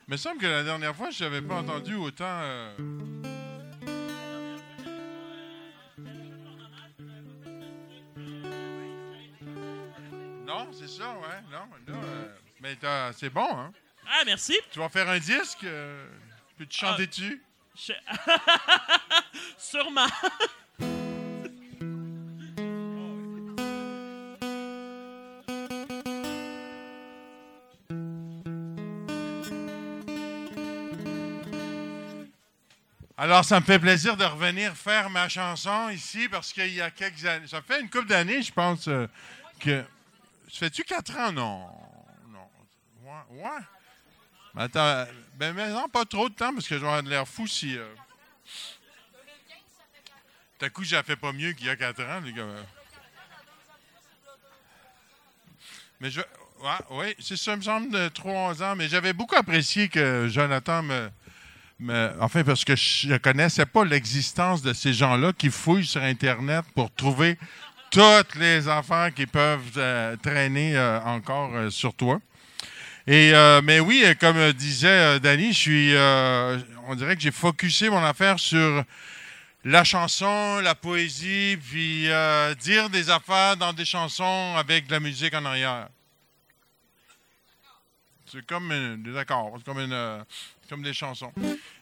Il 0.08 0.12
me 0.12 0.18
semble 0.18 0.40
que 0.40 0.46
la 0.48 0.64
dernière 0.64 0.96
fois, 0.96 1.10
je 1.10 1.24
n'avais 1.24 1.42
pas 1.42 1.56
entendu 1.56 1.96
autant. 1.96 2.26
euh, 2.28 2.76
Non, 10.46 10.68
c'est 10.72 10.88
ça, 10.88 11.14
ouais. 11.14 11.42
Non, 11.52 11.94
euh, 11.94 12.28
mais 12.62 12.76
t'as- 12.76 13.12
c'est 13.14 13.30
bon, 13.30 13.48
hein? 13.52 13.72
Ah, 14.10 14.24
merci. 14.26 14.58
Tu 14.72 14.80
vas 14.80 14.90
faire 14.90 15.10
un 15.10 15.20
disque? 15.20 15.64
euh, 15.64 16.08
Peux-tu 16.58 16.78
chanter 16.80 17.04
Ah. 17.04 17.08
dessus? 17.08 17.44
Je- 17.76 17.94
Sûrement. 19.58 20.08
Alors, 33.18 33.44
ça 33.44 33.60
me 33.60 33.66
fait 33.66 33.80
plaisir 33.80 34.16
de 34.16 34.24
revenir 34.24 34.76
faire 34.76 35.10
ma 35.10 35.28
chanson 35.28 35.90
ici 35.90 36.30
parce 36.30 36.54
qu'il 36.54 36.72
y 36.74 36.82
a 36.82 36.92
quelques 36.92 37.26
années. 37.26 37.48
Ça 37.48 37.62
fait 37.62 37.82
une 37.82 37.90
couple 37.90 38.08
d'années, 38.08 38.42
je 38.44 38.54
pense, 38.54 38.88
euh, 38.88 39.08
que. 39.60 39.84
Ça 40.50 40.60
fait-tu 40.60 40.84
quatre 40.84 41.16
ans? 41.18 41.32
Non. 41.32 41.68
Non. 42.30 42.48
Ouais. 43.04 43.44
ouais. 43.44 43.60
Attends, 44.58 44.80
euh, 44.80 45.06
ben, 45.36 45.54
non, 45.56 45.88
pas 45.88 46.04
trop 46.06 46.30
de 46.30 46.34
temps 46.34 46.52
parce 46.54 46.68
que 46.68 46.76
je 46.76 46.80
vais 46.80 46.88
avoir 46.88 47.04
l'air 47.04 47.28
fou 47.28 47.46
si. 47.46 47.78
Euh... 47.78 47.86
À 50.60 50.70
coup, 50.70 50.84
j'ai 50.84 51.02
fait 51.04 51.16
pas 51.16 51.32
mieux 51.32 51.52
qu'il 51.52 51.68
y 51.68 51.70
a 51.70 51.76
quatre 51.76 52.02
ans, 52.02 52.20
les 52.26 52.34
gars. 52.34 52.48
Mais 56.00 56.10
je. 56.10 56.22
Ouais, 56.60 56.72
oui, 56.90 57.16
c'est 57.20 57.38
ça, 57.38 57.56
me 57.56 57.62
semble, 57.62 57.92
de 57.92 58.08
trois 58.08 58.64
ans. 58.64 58.76
Mais 58.76 58.88
j'avais 58.88 59.14
beaucoup 59.14 59.36
apprécié 59.36 59.90
que 59.90 60.28
Jonathan 60.28 60.82
me. 60.82 61.12
me- 61.80 62.12
enfin, 62.20 62.44
parce 62.44 62.66
que 62.66 62.76
je 62.76 63.10
ne 63.10 63.18
connaissais 63.20 63.68
pas 63.68 63.86
l'existence 63.86 64.64
de 64.64 64.74
ces 64.74 64.94
gens-là 64.94 65.34
qui 65.34 65.52
fouillent 65.52 65.86
sur 65.86 66.02
Internet 66.02 66.66
pour 66.74 66.92
trouver 66.92 67.38
toutes 67.92 68.34
les 68.36 68.68
affaires 68.68 69.14
qui 69.14 69.28
peuvent 69.28 69.72
euh, 69.78 70.16
traîner 70.18 70.76
euh, 70.76 71.00
encore 71.02 71.72
sur 71.72 71.94
toi. 71.94 72.20
Euh, 73.10 73.62
mais 73.64 73.80
oui, 73.80 74.04
comme 74.20 74.36
euh, 74.38 74.52
disait 74.52 74.88
euh, 74.88 75.20
Danny, 75.20 75.54
je 75.54 75.58
suis, 75.58 75.96
on 76.88 76.96
dirait 76.96 77.16
que 77.16 77.22
j'ai 77.22 77.32
focusé 77.32 77.90
mon 77.90 78.04
affaire 78.04 78.38
sur 78.38 78.84
la 79.64 79.84
chanson, 79.84 80.60
la 80.60 80.76
poésie, 80.76 81.58
puis 81.58 82.08
dire 82.60 82.90
des 82.90 83.10
affaires 83.10 83.58
dans 83.58 83.74
des 83.74 83.86
chansons 83.86 84.56
avec 84.58 84.88
de 84.88 84.92
la 84.92 85.00
musique 85.00 85.34
en 85.34 85.46
arrière. 85.46 85.90
C'est 88.30 88.46
comme 88.46 89.02
des 89.04 89.18
accords, 89.18 89.58
comme 89.66 90.84
des 90.84 90.94
chansons. 90.94 91.32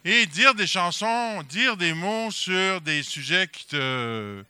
Et 0.04 0.26
dire 0.28 0.54
des 0.54 0.68
chansons, 0.68 1.42
dire 1.44 1.76
des 1.76 1.94
mots 1.94 2.30
sur 2.30 2.82
des 2.82 3.02
sujets 3.02 3.48
qui 3.48 3.66
te, 3.68 4.44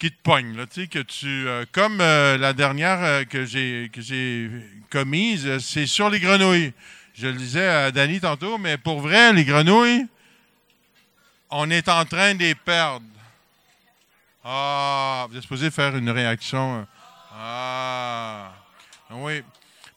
qui 0.00 0.10
te 0.10 0.20
pognent. 0.22 0.56
Là, 0.56 0.66
tu 0.66 0.80
sais, 0.82 0.86
que 0.88 0.98
tu, 0.98 1.46
euh, 1.46 1.64
comme 1.72 2.00
euh, 2.00 2.38
la 2.38 2.52
dernière 2.54 3.04
euh, 3.04 3.24
que 3.24 3.44
j'ai 3.44 3.90
que 3.92 4.00
j'ai 4.00 4.50
commise, 4.88 5.58
c'est 5.58 5.86
sur 5.86 6.08
les 6.08 6.18
grenouilles. 6.18 6.72
Je 7.14 7.26
le 7.26 7.34
disais 7.34 7.68
à 7.68 7.90
Danny 7.92 8.18
tantôt, 8.18 8.56
mais 8.56 8.78
pour 8.78 9.00
vrai, 9.00 9.32
les 9.34 9.44
grenouilles, 9.44 10.06
on 11.50 11.70
est 11.70 11.88
en 11.88 12.04
train 12.06 12.34
de 12.34 12.40
les 12.40 12.54
perdre. 12.54 13.04
Ah, 14.42 15.26
vous 15.28 15.36
êtes 15.36 15.42
supposé 15.42 15.70
faire 15.70 15.94
une 15.94 16.08
réaction. 16.08 16.78
euh, 16.78 16.84
Ah, 17.34 18.54
oui. 19.10 19.42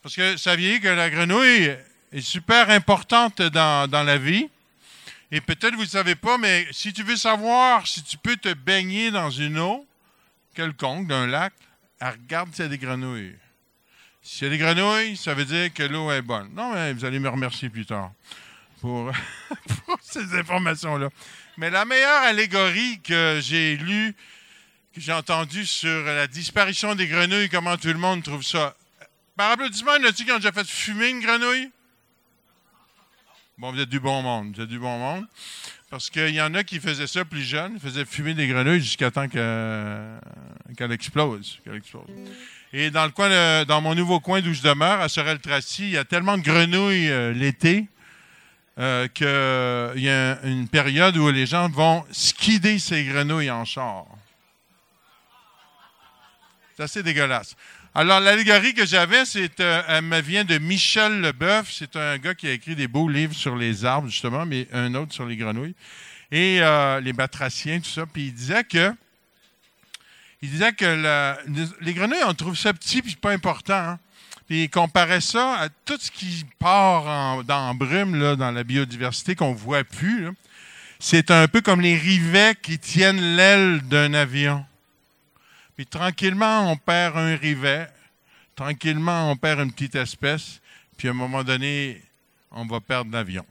Parce 0.02 0.16
que 0.16 0.36
saviez 0.36 0.82
que 0.82 0.90
la 0.90 1.10
grenouille 1.10 1.78
est 2.12 2.22
super 2.22 2.70
importante 2.72 3.42
dans, 3.42 3.90
dans 3.90 4.04
la 4.04 4.18
vie. 4.18 4.50
Et 5.32 5.40
peut-être 5.40 5.76
vous 5.76 5.84
ne 5.84 5.88
savez 5.88 6.16
pas, 6.16 6.38
mais 6.38 6.68
si 6.72 6.92
tu 6.92 7.04
veux 7.04 7.16
savoir 7.16 7.88
si 7.88 8.04
tu 8.04 8.18
peux 8.18 8.36
te 8.36 8.54
baigner 8.54 9.12
dans 9.12 9.30
une 9.30 9.60
eau 9.60 9.88
quelconque, 10.54 11.08
d'un 11.08 11.28
lac, 11.28 11.54
ah, 12.00 12.12
regarde 12.12 12.54
s'il 12.54 12.66
y 12.66 12.68
a 12.68 12.70
des 12.70 12.78
grenouilles. 12.78 13.36
S'il 14.22 14.48
y 14.48 14.48
a 14.48 14.50
des 14.52 14.58
grenouilles, 14.58 15.18
ça 15.18 15.34
veut 15.34 15.46
dire 15.46 15.74
que 15.74 15.84
l'eau 15.84 16.12
est 16.12 16.22
bonne. 16.22 16.50
Non, 16.54 16.74
mais 16.74 16.94
vous 16.94 17.06
allez 17.06 17.20
me 17.20 17.30
remercier 17.30 17.70
plus 17.70 17.86
tard 17.86 18.12
pour, 18.82 19.12
pour 19.86 19.98
ces 20.02 20.34
informations-là. 20.36 21.10
Mais 21.58 21.70
la 21.70 21.86
meilleure 21.86 22.24
allégorie 22.24 23.00
que 23.02 23.40
j'ai 23.42 23.78
lue, 23.78 24.14
que 24.94 25.02
j'ai 25.02 25.14
entendue 25.14 25.66
sur 25.66 26.04
la 26.04 26.28
disparition 26.28 26.96
des 26.96 27.08
grenouilles, 27.08 27.50
comment 27.50 27.78
tout 27.78 27.88
le 27.88 27.94
monde 27.96 28.24
trouve 28.24 28.44
ça. 28.44 28.76
Par 29.38 29.52
applaudissement, 29.52 29.96
y 29.96 30.00
en 30.00 30.10
a-t-il 30.10 30.26
qui 30.26 30.32
ont 30.32 30.38
déjà 30.38 30.52
fait 30.52 30.68
fumer 30.68 31.10
une 31.10 31.22
grenouille? 31.22 31.72
Bon, 33.64 33.72
vous 33.72 33.80
êtes 33.80 33.88
du 33.88 34.02
bon 34.02 34.22
monde. 34.22 34.54
Vous 34.54 34.62
êtes 34.62 34.68
du 34.68 34.78
bon 34.78 34.98
monde. 35.00 35.26
Parce 35.90 36.10
qu'il 36.10 36.36
y 36.36 36.42
en 36.42 36.54
a 36.54 36.66
qui 36.66 36.82
faisaient 36.82 37.08
ça 37.08 37.24
plus 37.24 37.44
jeunes, 37.44 37.80
faisaient 37.80 38.04
fumer 38.04 38.34
des 38.34 38.46
grenouilles 38.46 38.82
jusqu'à 38.82 39.10
temps 39.10 39.30
que- 39.30 40.20
qu'elle 40.68 40.76
qu'elle 40.76 40.92
explose. 40.92 41.62
Et 42.74 42.92
dans 42.92 43.06
le 43.06 43.12
coin, 43.12 43.64
dans 43.64 43.80
mon 43.80 43.96
nouveau 43.96 44.20
coin 44.20 44.42
d'où 44.42 44.54
je 44.54 44.62
demeure, 44.62 45.00
à 45.00 45.08
Sorel-Tracy, 45.08 45.84
il 45.84 45.90
y 45.92 45.98
a 45.98 46.04
tellement 46.04 46.38
de 46.38 46.44
grenouilles 46.44 47.10
euh, 47.10 47.32
l'été 47.32 47.88
euh, 48.80 49.08
qu'il 49.08 50.04
y 50.04 50.10
a 50.10 50.42
une 50.44 50.68
période 50.68 51.16
où 51.16 51.32
les 51.32 51.46
gens 51.46 51.70
vont 51.70 52.04
skider 52.12 52.80
ces 52.80 53.06
grenouilles 53.06 53.50
en 53.50 53.64
char. 53.64 54.08
C'est 56.76 56.84
assez 56.84 57.02
dégueulasse. 57.02 57.56
Alors, 57.96 58.20
l'allégorie 58.20 58.74
que 58.74 58.88
j'avais, 58.88 59.24
c'est, 59.24 59.60
euh, 59.60 59.84
elle 59.88 60.02
me 60.06 60.20
vient 60.20 60.44
de 60.44 60.58
Michel 60.58 61.22
Leboeuf. 61.22 61.72
C'est 61.72 61.96
un 61.96 62.18
gars 62.18 62.34
qui 62.34 62.48
a 62.48 62.52
écrit 62.52 62.76
des 62.76 62.88
beaux 62.88 63.08
livres 63.08 63.36
sur 63.36 63.56
les 63.56 63.86
arbres, 63.86 64.08
justement, 64.08 64.48
mais 64.48 64.68
un 64.74 64.96
autre 64.96 65.14
sur 65.14 65.28
les 65.28 65.38
grenouilles. 65.38 65.76
Et 66.32 66.58
euh, 66.62 67.00
les 67.02 67.14
batraciens, 67.14 67.80
tout 67.80 67.90
ça. 67.92 68.08
Puis 68.08 68.24
il 68.28 68.34
disait 68.34 68.64
que 68.64 68.92
il 70.42 70.50
disait 70.50 70.74
que 70.74 71.36
les 71.82 71.94
grenouilles, 71.94 72.24
on 72.26 72.34
trouve 72.34 72.58
ça 72.58 72.74
petit 72.74 73.04
puis 73.04 73.16
pas 73.16 73.32
important. 73.32 73.74
hein. 73.76 74.00
Puis 74.48 74.64
il 74.64 74.70
comparait 74.70 75.22
ça 75.22 75.54
à 75.60 75.70
tout 75.70 75.98
ce 76.00 76.10
qui 76.10 76.46
part 76.58 77.08
en, 77.08 77.44
dans 77.44 77.76
brume 77.76 78.16
là, 78.16 78.36
dans 78.36 78.52
la 78.52 78.64
biodiversité 78.64 79.36
qu'on 79.36 79.54
voit 79.54 79.84
plus. 79.84 80.30
C'est 81.00 81.30
un 81.30 81.48
peu 81.48 81.62
comme 81.62 81.80
les 81.80 81.96
rivets 81.96 82.56
qui 82.62 82.80
tiennent 82.80 83.36
l'aile 83.36 83.82
d'un 83.84 84.14
avion. 84.16 84.66
Puis 85.76 85.86
tranquillement, 85.88 86.72
on 86.72 86.78
perd 86.78 87.18
un 87.18 87.36
rivet. 87.36 87.88
Tranquillement, 88.56 89.32
on 89.32 89.36
perd 89.36 89.60
une 89.60 89.72
petite 89.72 89.96
espèce. 89.96 90.62
Puis 90.98 91.08
à 91.08 91.12
un 91.12 91.16
moment 91.16 91.44
donné, 91.44 92.04
on 92.52 92.66
va 92.66 92.80
perdre 92.80 93.12
l'avion. 93.12 93.46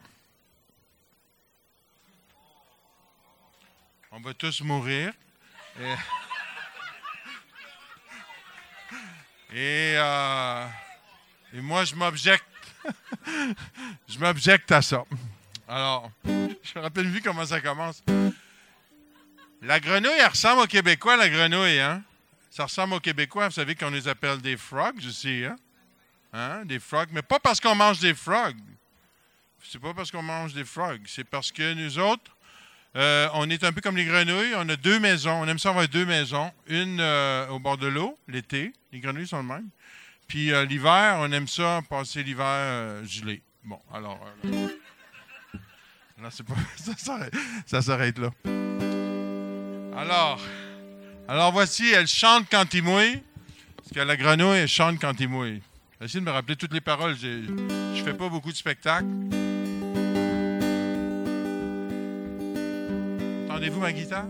On 4.13 4.21
va 4.21 4.35
tous 4.35 4.61
mourir. 4.61 5.13
Et, 5.81 5.95
et, 9.57 9.95
euh, 9.97 10.67
moi, 11.55 11.85
je 11.85 11.95
m'objecte. 11.95 12.45
je 14.09 14.19
m'objecte 14.19 14.71
à 14.71 14.83
ça. 14.83 15.05
Alors, 15.67 16.11
je 16.25 16.79
me 16.79 16.81
rappelle 16.81 17.09
vu 17.09 17.21
comment 17.21 17.47
ça 17.47 17.61
commence. 17.61 18.05
La 19.63 19.81
grenouille, 19.81 20.19
elle 20.19 20.27
ressemble 20.27 20.63
aux 20.63 20.67
Québécois, 20.67 21.17
la 21.17 21.29
grenouille, 21.29 21.81
hein? 21.81 22.03
Ça 22.53 22.65
ressemble 22.65 22.93
aux 22.93 23.01
Québécois, 23.01 23.47
vous 23.49 23.55
savez 23.55 23.75
qu'on 23.75 23.89
les 23.89 24.07
appelle 24.09 24.39
des 24.43 24.59
frogs 24.59 24.99
aussi, 24.99 25.43
hein? 25.47 25.57
Hein? 26.35 26.67
Des 26.67 26.79
frogs, 26.81 27.09
mais 27.11 27.23
pas 27.23 27.39
parce 27.39 27.59
qu'on 27.59 27.75
mange 27.75 27.99
des 27.99 28.13
frogs. 28.13 28.61
C'est 29.65 29.81
pas 29.81 29.95
parce 29.95 30.11
qu'on 30.11 30.23
mange 30.23 30.53
des 30.53 30.67
frogs, 30.67 31.01
c'est 31.07 31.25
parce 31.25 31.51
que 31.51 31.73
nous 31.73 31.99
autres, 31.99 32.37
euh, 32.95 33.27
on 33.33 33.49
est 33.49 33.65
un 33.65 33.73
peu 33.73 33.81
comme 33.81 33.97
les 33.97 34.05
grenouilles, 34.05 34.53
on 34.55 34.69
a 34.69 34.77
deux 34.77 35.01
maisons, 35.01 35.41
on 35.41 35.49
aime 35.49 35.59
ça 35.59 35.71
avoir 35.71 35.89
deux 35.89 36.05
maisons, 36.05 36.53
une 36.67 37.01
euh, 37.01 37.49
au 37.49 37.59
bord 37.59 37.79
de 37.79 37.87
l'eau, 37.87 38.19
l'été, 38.29 38.75
les 38.93 39.01
grenouilles 39.01 39.27
sont 39.27 39.39
le 39.39 39.49
même. 39.49 39.71
Puis 40.29 40.53
euh, 40.53 40.67
l'hiver, 40.67 41.17
on 41.21 41.33
aime 41.33 41.49
ça 41.49 41.81
passer 41.89 42.23
l'hiver 42.23 43.03
gelé. 43.07 43.41
Bon, 43.65 43.81
alors... 43.95 44.21
là, 46.21 46.29
c'est 46.29 46.45
pas... 46.45 46.53
ça 47.65 47.81
s'arrête 47.81 48.19
là. 48.19 48.29
Alors, 49.97 50.39
alors 51.33 51.51
voici, 51.51 51.91
elle 51.91 52.07
chante 52.07 52.45
quand 52.51 52.75
il 52.75 52.83
mouille. 52.83 53.23
Parce 53.79 53.89
que 53.95 54.01
la 54.01 54.19
grenouille, 54.19 54.59
elle 54.59 54.69
chante 54.69 55.01
quand 55.01 55.19
il 55.19 55.31
mouille. 55.31 55.63
J'essaie 55.99 56.21
de 56.21 56.25
me 56.27 56.31
rappeler 56.31 56.57
toutes 56.57 56.75
les 56.75 56.83
paroles. 56.83 57.17
Je 57.17 58.03
fais 58.05 58.13
pas 58.13 58.29
beaucoup 58.29 58.53
de 58.53 58.57
spectacles. 58.57 59.07
Entendez-vous 63.49 63.81
ma 63.81 63.93
guitare? 63.93 64.27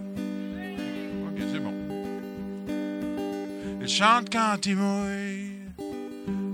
Ok, 1.26 1.42
c'est 1.52 1.58
bon. 1.58 1.74
Elle 3.80 3.88
chante 3.88 4.30
quand 4.30 4.64
il 4.64 4.76
mouille, 4.76 5.50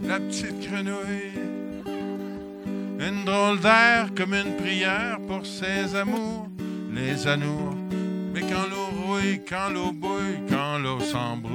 la 0.03 0.19
petite 0.19 0.61
grenouille. 0.61 1.35
Une 3.07 3.27
drôle 3.27 3.61
d'air 3.61 4.09
comme 4.17 4.33
une 4.33 4.57
prière 4.57 5.19
pour 5.29 5.45
ses 5.45 5.95
amours, 5.95 6.49
les 6.91 7.27
anours. 7.27 7.77
Mais 8.33 8.41
quand 8.41 8.67
l'eau 8.71 8.88
quand 9.49 9.71
l'eau 9.71 9.93
bouille, 9.93 10.41
quand 10.49 10.79
l'eau 10.79 11.01
s'embrouille, 11.01 11.53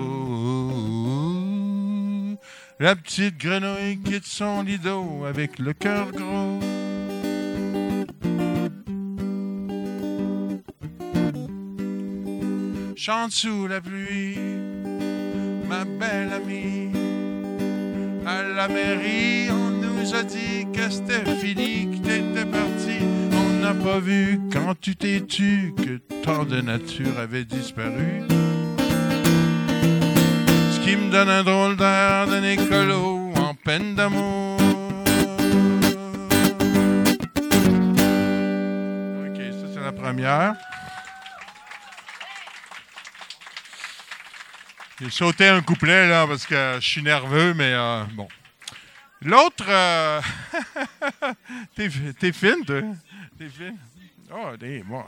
la 2.80 2.95
petite 2.95 3.38
grenouille 3.38 3.99
quitte 4.03 4.25
son 4.25 4.63
lit 4.63 4.80
d'eau 4.80 5.25
avec 5.25 5.59
le 5.59 5.73
cœur 5.73 6.11
gros. 6.11 6.59
Chante 12.95 13.31
sous 13.31 13.67
la 13.67 13.81
pluie, 13.81 14.38
ma 15.67 15.85
belle 15.85 16.34
amie. 16.34 16.89
À 18.25 18.41
la 18.43 18.67
mairie, 18.67 19.49
on 19.51 19.69
nous 19.69 19.93
nous 19.93 20.15
a 20.15 20.23
dit 20.23 20.65
que 20.73 20.89
c'était 20.89 21.35
fini, 21.35 21.89
que 21.91 21.97
t'étais 21.97 22.45
parti. 22.45 22.72
On 23.64 23.73
n'a 23.73 23.81
pas 23.81 23.99
vu 23.99 24.41
quand 24.52 24.76
tu 24.81 24.94
t'es 24.98 25.22
tu 25.22 25.73
que 25.77 25.95
tant 26.22 26.44
de 26.44 26.60
nature 26.60 27.18
avait 27.18 27.45
disparu. 27.45 28.23
Ce 30.73 30.80
qui 30.84 30.98
me 30.98 31.10
donne 31.10 31.30
un 31.30 31.44
drôle 31.44 31.77
d'air 31.77 32.27
d'un 32.27 32.44
écolo 32.44 33.31
en 33.38 33.56
peine 33.56 33.95
d'amour. 33.95 34.60
OK, 39.22 39.38
ça 39.38 39.68
c'est 39.73 39.81
la 39.81 39.94
première. 39.94 40.56
J'ai 44.99 45.10
sauté 45.10 45.48
un 45.48 45.61
couplet 45.61 46.10
là 46.10 46.27
parce 46.27 46.45
que 46.45 46.76
je 46.81 46.85
suis 46.85 47.02
nerveux, 47.02 47.53
mais 47.53 47.72
euh, 47.72 48.03
bon. 48.11 48.27
L'autre, 49.22 49.64
euh, 49.69 50.19
t'es, 51.77 51.88
t'es 52.19 52.34
fine, 52.34 52.65
toi. 52.65 52.81
T'es 53.44 53.49
fine. 53.49 53.78
Oh, 54.34 54.56
des, 54.57 54.84
bon. 54.84 55.03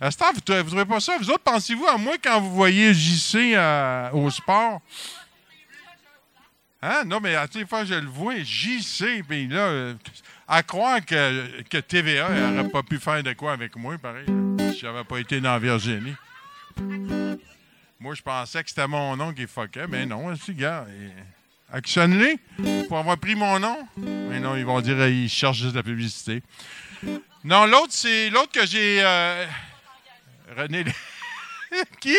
À 0.00 0.10
ce 0.10 0.16
temps, 0.16 0.30
vous 0.32 0.54
ne 0.54 0.62
trouvez 0.62 0.84
pas 0.84 1.00
ça? 1.00 1.18
Vous 1.18 1.28
autres, 1.28 1.42
pensez-vous 1.42 1.86
à 1.86 1.98
moi 1.98 2.14
quand 2.22 2.40
vous 2.40 2.54
voyez 2.54 2.94
JC 2.94 3.52
euh, 3.54 4.10
au 4.12 4.30
sport? 4.30 4.80
Hein? 6.80 7.02
Non, 7.04 7.18
mais 7.20 7.34
à 7.34 7.46
les 7.52 7.66
fois 7.66 7.84
je 7.84 7.94
le 7.94 8.06
vois, 8.06 8.36
JC, 8.36 9.24
puis 9.26 9.48
là, 9.48 9.58
euh, 9.58 9.94
à 10.46 10.62
croire 10.62 11.04
que, 11.04 11.62
que 11.62 11.78
TVA 11.78 12.28
n'aurait 12.28 12.68
pas 12.68 12.82
pu 12.82 12.98
faire 12.98 13.22
de 13.22 13.32
quoi 13.32 13.52
avec 13.52 13.74
moi, 13.74 13.98
pareil, 13.98 14.26
si 14.72 14.78
j'avais 14.80 15.04
pas 15.04 15.18
été 15.18 15.40
dans 15.40 15.58
Virginie. 15.58 16.14
Moi, 17.98 18.14
je 18.14 18.22
pensais 18.22 18.62
que 18.62 18.68
c'était 18.68 18.86
mon 18.86 19.16
nom 19.16 19.32
qui 19.32 19.46
fuckait, 19.46 19.88
mais 19.88 20.06
non, 20.06 20.34
c'est 20.36 20.54
gars. 20.54 20.86
Actionne-les 21.72 22.38
pour 22.86 22.98
avoir 22.98 23.18
pris 23.18 23.34
mon 23.34 23.58
nom. 23.58 23.78
Mais 23.96 24.38
non, 24.38 24.54
ils 24.54 24.64
vont 24.64 24.80
dire 24.80 24.96
qu'ils 24.96 25.28
cherchent 25.28 25.62
juste 25.62 25.74
la 25.74 25.82
publicité. 25.82 26.42
Non, 27.44 27.66
l'autre, 27.66 27.90
c'est 27.90 28.30
l'autre 28.30 28.52
que 28.52 28.64
j'ai. 28.66 29.02
euh, 29.02 29.46
René. 30.56 30.84
qui? 32.00 32.16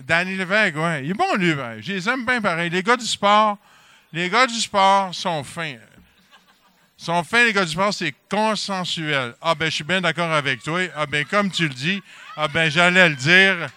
Danny 0.00 0.36
Lévesque, 0.36 0.76
ouais. 0.76 1.04
Il 1.04 1.10
est 1.10 1.14
bon, 1.14 1.34
lui. 1.36 1.54
ben. 1.54 1.80
Je 1.80 1.92
les 1.92 2.08
aime 2.08 2.26
bien 2.26 2.40
pareil. 2.40 2.68
Les 2.70 2.82
gars 2.82 2.96
du 2.96 3.06
sport, 3.06 3.56
les 4.12 4.28
gars 4.28 4.46
du 4.46 4.60
sport 4.60 5.14
sont 5.14 5.42
fins. 5.42 5.76
Sont 6.96 7.22
fins, 7.22 7.44
les 7.44 7.52
gars 7.52 7.64
du 7.64 7.70
sport, 7.72 7.94
c'est 7.94 8.14
consensuel. 8.28 9.34
Ah, 9.40 9.54
ben, 9.54 9.66
je 9.66 9.76
suis 9.76 9.84
bien 9.84 10.00
d'accord 10.00 10.32
avec 10.32 10.62
toi. 10.62 10.80
Ah, 10.96 11.06
ben, 11.06 11.24
comme 11.24 11.50
tu 11.50 11.62
le 11.68 11.74
dis, 11.74 12.02
ah, 12.36 12.48
ben, 12.48 12.70
j'allais 12.70 13.08
le 13.08 13.14
dire. 13.14 13.68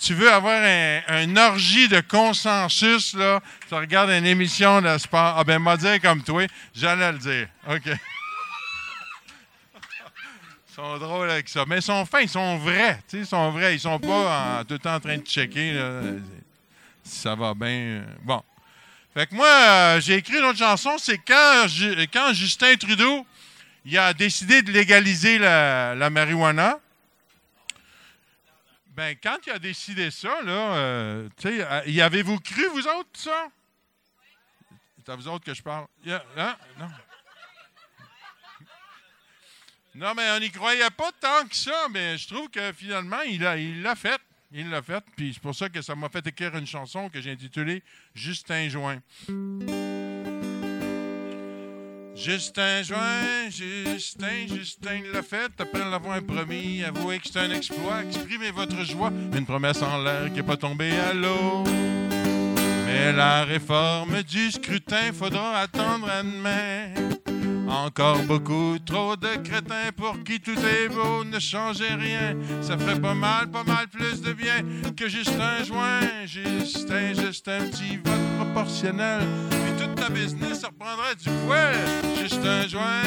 Tu 0.00 0.14
veux 0.14 0.32
avoir 0.32 0.62
un, 0.64 1.00
un 1.08 1.36
orgie 1.36 1.88
de 1.88 2.00
consensus, 2.00 3.12
là, 3.14 3.40
tu 3.68 3.74
regardes 3.74 4.10
une 4.10 4.24
émission 4.24 4.80
de 4.80 4.96
sport. 4.98 5.34
Ah, 5.36 5.44
ben, 5.44 5.58
m'a 5.58 5.76
dire 5.76 6.00
comme 6.00 6.22
toi, 6.22 6.46
j'allais 6.74 7.12
le 7.12 7.18
dire. 7.18 7.48
OK. 7.68 7.90
Sont 10.78 10.98
drôles 10.98 11.28
avec 11.28 11.48
ça. 11.48 11.64
Mais 11.66 11.78
ils 11.78 11.82
sont 11.82 12.06
fins, 12.06 12.20
ils 12.20 12.28
sont 12.28 12.56
vrais. 12.58 13.02
Ils 13.12 13.26
sont 13.26 13.50
vrais. 13.50 13.74
Ils 13.74 13.80
sont 13.80 13.98
pas 13.98 14.62
tout 14.62 14.74
le 14.74 14.78
temps 14.78 14.94
en 14.94 15.00
train 15.00 15.16
de 15.18 15.26
checker 15.26 15.72
là, 15.72 16.02
si 17.02 17.18
ça 17.18 17.34
va 17.34 17.52
bien. 17.52 18.04
Bon. 18.22 18.40
Fait 19.12 19.26
que 19.26 19.34
moi, 19.34 19.48
euh, 19.48 20.00
j'ai 20.00 20.14
écrit 20.14 20.38
une 20.38 20.44
autre 20.44 20.58
chanson. 20.60 20.96
C'est 20.98 21.18
quand, 21.18 21.66
quand 22.12 22.32
Justin 22.32 22.76
Trudeau 22.76 23.26
il 23.84 23.98
a 23.98 24.14
décidé 24.14 24.62
de 24.62 24.70
légaliser 24.70 25.38
la, 25.38 25.96
la 25.96 26.10
marijuana. 26.10 26.78
Ben, 28.90 29.16
quand 29.20 29.38
il 29.48 29.52
a 29.52 29.58
décidé 29.58 30.12
ça, 30.12 30.42
là, 30.44 30.52
euh, 30.52 31.28
tu 31.38 31.48
sais, 31.48 31.66
euh, 31.68 31.82
y 31.86 32.00
avez-vous 32.00 32.38
cru, 32.38 32.66
vous 32.72 32.86
autres, 32.86 33.08
ça? 33.14 33.48
C'est 35.04 35.10
à 35.10 35.16
vous 35.16 35.26
autres 35.26 35.44
que 35.44 35.54
je 35.54 35.62
parle. 35.62 35.86
Y 36.04 36.12
a- 36.12 36.22
hein? 36.36 36.56
Non. 36.78 36.86
Non, 39.98 40.12
mais 40.16 40.22
on 40.36 40.38
n'y 40.38 40.48
croyait 40.50 40.90
pas 40.96 41.10
tant 41.20 41.44
que 41.48 41.56
ça, 41.56 41.88
mais 41.92 42.16
je 42.16 42.28
trouve 42.28 42.48
que 42.48 42.72
finalement, 42.72 43.20
il 43.22 43.42
l'a 43.82 43.96
fait. 43.96 44.20
Il 44.52 44.70
l'a 44.70 44.80
fait, 44.80 45.02
puis 45.16 45.32
c'est 45.34 45.42
pour 45.42 45.56
ça 45.56 45.68
que 45.68 45.82
ça 45.82 45.96
m'a 45.96 46.08
fait 46.08 46.24
écrire 46.24 46.56
une 46.56 46.68
chanson 46.68 47.08
que 47.08 47.20
j'ai 47.20 47.32
intitulée 47.32 47.82
Justin 48.14 48.68
Join. 48.68 49.00
Justin 52.14 52.82
Join, 52.84 53.50
Justin, 53.50 54.46
Justin 54.46 55.00
l'a 55.12 55.22
fait, 55.22 55.50
après 55.58 55.90
l'avoir 55.90 56.22
promis, 56.22 56.84
avouez 56.84 57.18
que 57.18 57.28
c'est 57.28 57.40
un 57.40 57.50
exploit, 57.50 58.04
exprimez 58.04 58.52
votre 58.52 58.84
joie, 58.84 59.10
une 59.34 59.44
promesse 59.44 59.82
en 59.82 60.00
l'air 60.00 60.26
qui 60.26 60.34
n'est 60.34 60.42
pas 60.44 60.56
tombée 60.56 60.96
à 60.96 61.12
l'eau. 61.12 61.64
Mais 62.86 63.12
la 63.12 63.44
réforme 63.44 64.22
du 64.22 64.52
scrutin, 64.52 65.12
faudra 65.12 65.58
attendre 65.58 66.08
à 66.08 66.22
demain. 66.22 66.94
Encore 67.68 68.22
beaucoup 68.22 68.78
trop 68.84 69.14
de 69.16 69.36
crétins 69.44 69.92
pour 69.94 70.16
qui 70.24 70.40
tout 70.40 70.58
est 70.58 70.88
beau, 70.88 71.22
ne 71.24 71.38
changez 71.38 71.94
rien. 71.94 72.34
Ça 72.62 72.78
ferait 72.78 73.00
pas 73.00 73.14
mal, 73.14 73.50
pas 73.50 73.64
mal 73.64 73.88
plus 73.88 74.22
de 74.22 74.32
bien 74.32 74.64
que 74.96 75.08
juste 75.08 75.38
un 75.38 75.62
joint. 75.64 76.00
Justin, 76.26 77.12
juste 77.14 77.46
un 77.48 77.60
petit 77.68 77.96
vote 77.96 78.14
proportionnel. 78.38 79.20
Puis 79.50 79.86
toute 79.86 79.94
ta 79.96 80.08
business 80.08 80.64
reprendrait 80.64 81.14
du 81.22 81.30
poil. 81.46 81.76
Juste 82.18 82.44
un 82.44 82.66
joint, 82.66 83.02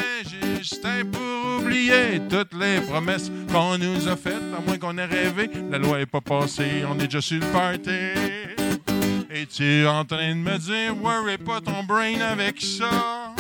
Justin 0.60 1.06
pour 1.12 1.60
oublier 1.60 2.22
toutes 2.30 2.54
les 2.54 2.82
promesses 2.82 3.32
qu'on 3.52 3.78
nous 3.78 4.08
a 4.08 4.16
faites. 4.16 4.36
À 4.58 4.62
moins 4.66 4.78
qu'on 4.78 4.98
ait 4.98 5.06
rêvé, 5.06 5.50
la 5.72 5.80
loi 5.80 6.00
est 6.00 6.06
pas 6.06 6.22
passée, 6.22 6.84
on 6.88 6.96
est 7.00 7.08
déjà 7.08 7.22
sur 7.22 7.40
le 7.40 7.48
party. 7.48 7.90
Et 9.34 9.46
tu 9.48 9.64
es 9.64 9.88
en 9.88 10.06
train 10.06 10.36
de 10.36 10.40
me 10.40 10.58
dire, 10.58 10.96
worry 11.02 11.38
pas 11.38 11.62
ton 11.62 11.84
brain 11.84 12.20
avec 12.22 12.62
ça? 12.62 13.31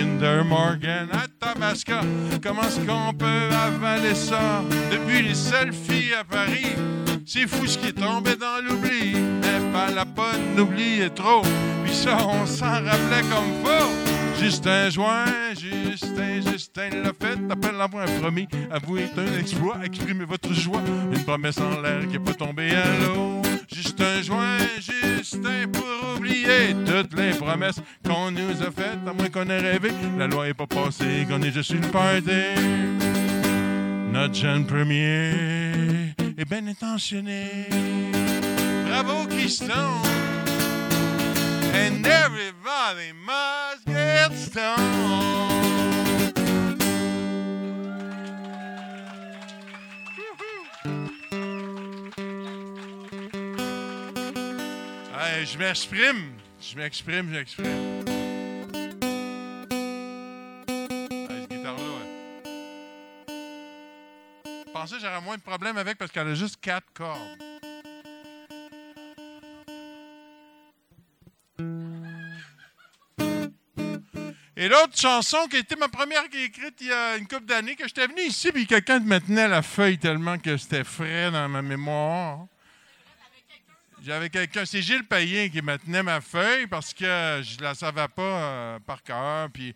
Kinder 0.00 0.42
Morgan 0.44 1.08
à 1.12 1.26
Tabasca. 1.28 2.00
Comment 2.42 2.62
est-ce 2.62 2.80
qu'on 2.80 3.12
peut 3.12 3.48
avaler 3.52 4.14
ça? 4.14 4.62
Depuis 4.90 5.20
les 5.20 5.34
selfies 5.34 6.14
à 6.18 6.24
Paris, 6.24 6.74
c'est 7.26 7.46
fou 7.46 7.66
ce 7.66 7.76
qui 7.76 7.88
est 7.88 7.92
tombé 7.92 8.34
dans 8.34 8.64
l'oubli. 8.64 9.12
Mais 9.42 9.72
pas 9.74 9.90
la 9.90 10.06
bonne, 10.06 10.56
n'oubliez 10.56 11.10
trop. 11.10 11.42
Puis 11.84 11.94
ça, 11.94 12.16
on 12.26 12.46
s'en 12.46 12.82
rappelait 12.82 13.26
comme 13.30 13.52
faux. 13.62 13.90
Justin 14.40 14.88
Joint, 14.88 15.26
Justin, 15.52 16.40
Justin 16.50 16.88
l'a 17.04 17.12
fait, 17.12 17.38
appelle 17.50 17.76
l'avoir 17.76 18.06
promis. 18.22 18.48
Avouez 18.70 19.06
un 19.18 19.38
exploit, 19.38 19.80
exprimez 19.84 20.24
votre 20.24 20.54
joie. 20.54 20.80
Une 21.12 21.22
promesse 21.24 21.58
en 21.58 21.78
l'air 21.82 22.00
qui 22.08 22.18
n'est 22.18 22.24
pas 22.24 22.32
tombée 22.32 22.70
à 22.70 22.86
l'eau. 23.04 23.39
Justin 23.72 24.22
Joint, 24.22 24.58
Justin 24.80 25.68
pour 25.72 26.16
oublier 26.16 26.74
toutes 26.84 27.14
les 27.18 27.30
promesses 27.30 27.80
qu'on 28.04 28.30
nous 28.30 28.62
a 28.62 28.70
faites, 28.70 28.98
à 29.06 29.12
moins 29.12 29.28
qu'on 29.28 29.48
ait 29.48 29.58
rêvé. 29.58 29.90
La 30.18 30.26
loi 30.26 30.48
est 30.48 30.54
pas 30.54 30.66
passée, 30.66 31.26
qu'on 31.28 31.40
est 31.42 31.52
juste 31.52 31.72
le 31.72 31.86
party. 31.88 32.30
Notre 34.12 34.34
jeune 34.34 34.66
premier 34.66 36.14
est 36.36 36.48
bien 36.48 36.66
intentionné. 36.66 37.66
Bravo, 38.86 39.26
Christon! 39.28 40.02
And 41.72 42.04
everybody 42.04 43.12
must 43.24 43.86
get 43.86 44.36
stoned. 44.36 45.49
Hey, 55.40 55.46
je 55.46 55.56
m'exprime. 55.56 56.34
Je 56.60 56.76
m'exprime, 56.76 57.30
je 57.32 57.38
m'exprime. 57.38 58.04
Je 64.44 64.70
pensais 64.70 64.96
que 64.96 65.00
j'aurais 65.00 65.22
moins 65.22 65.38
de 65.38 65.42
problèmes 65.42 65.78
avec 65.78 65.96
parce 65.96 66.12
qu'elle 66.12 66.28
a 66.28 66.34
juste 66.34 66.60
quatre 66.60 66.92
cordes. 66.92 67.38
Et 74.58 74.68
l'autre 74.68 74.94
chanson 74.94 75.38
qui 75.50 75.56
été 75.56 75.74
ma 75.76 75.88
première 75.88 76.28
qui 76.28 76.36
est 76.36 76.44
écrite 76.44 76.74
il 76.82 76.88
y 76.88 76.92
a 76.92 77.16
une 77.16 77.26
couple 77.26 77.46
d'années, 77.46 77.76
que 77.76 77.88
j'étais 77.88 78.06
venu 78.06 78.20
ici, 78.20 78.52
puis 78.52 78.66
quelqu'un 78.66 79.00
me 79.00 79.18
tenait 79.18 79.48
la 79.48 79.62
feuille 79.62 79.96
tellement 79.96 80.36
que 80.36 80.58
c'était 80.58 80.84
frais 80.84 81.30
dans 81.30 81.48
ma 81.48 81.62
mémoire. 81.62 82.40
J'avais 84.02 84.30
quelqu'un, 84.30 84.64
c'est 84.64 84.80
Gilles 84.80 85.04
Payen 85.04 85.48
qui 85.50 85.60
me 85.60 85.76
tenait 85.76 86.02
ma 86.02 86.20
feuille 86.20 86.66
parce 86.66 86.94
que 86.94 87.04
je 87.42 87.60
la 87.60 87.74
savais 87.74 88.08
pas 88.08 88.22
euh, 88.22 88.78
par 88.80 89.02
cœur, 89.02 89.50
puis 89.50 89.74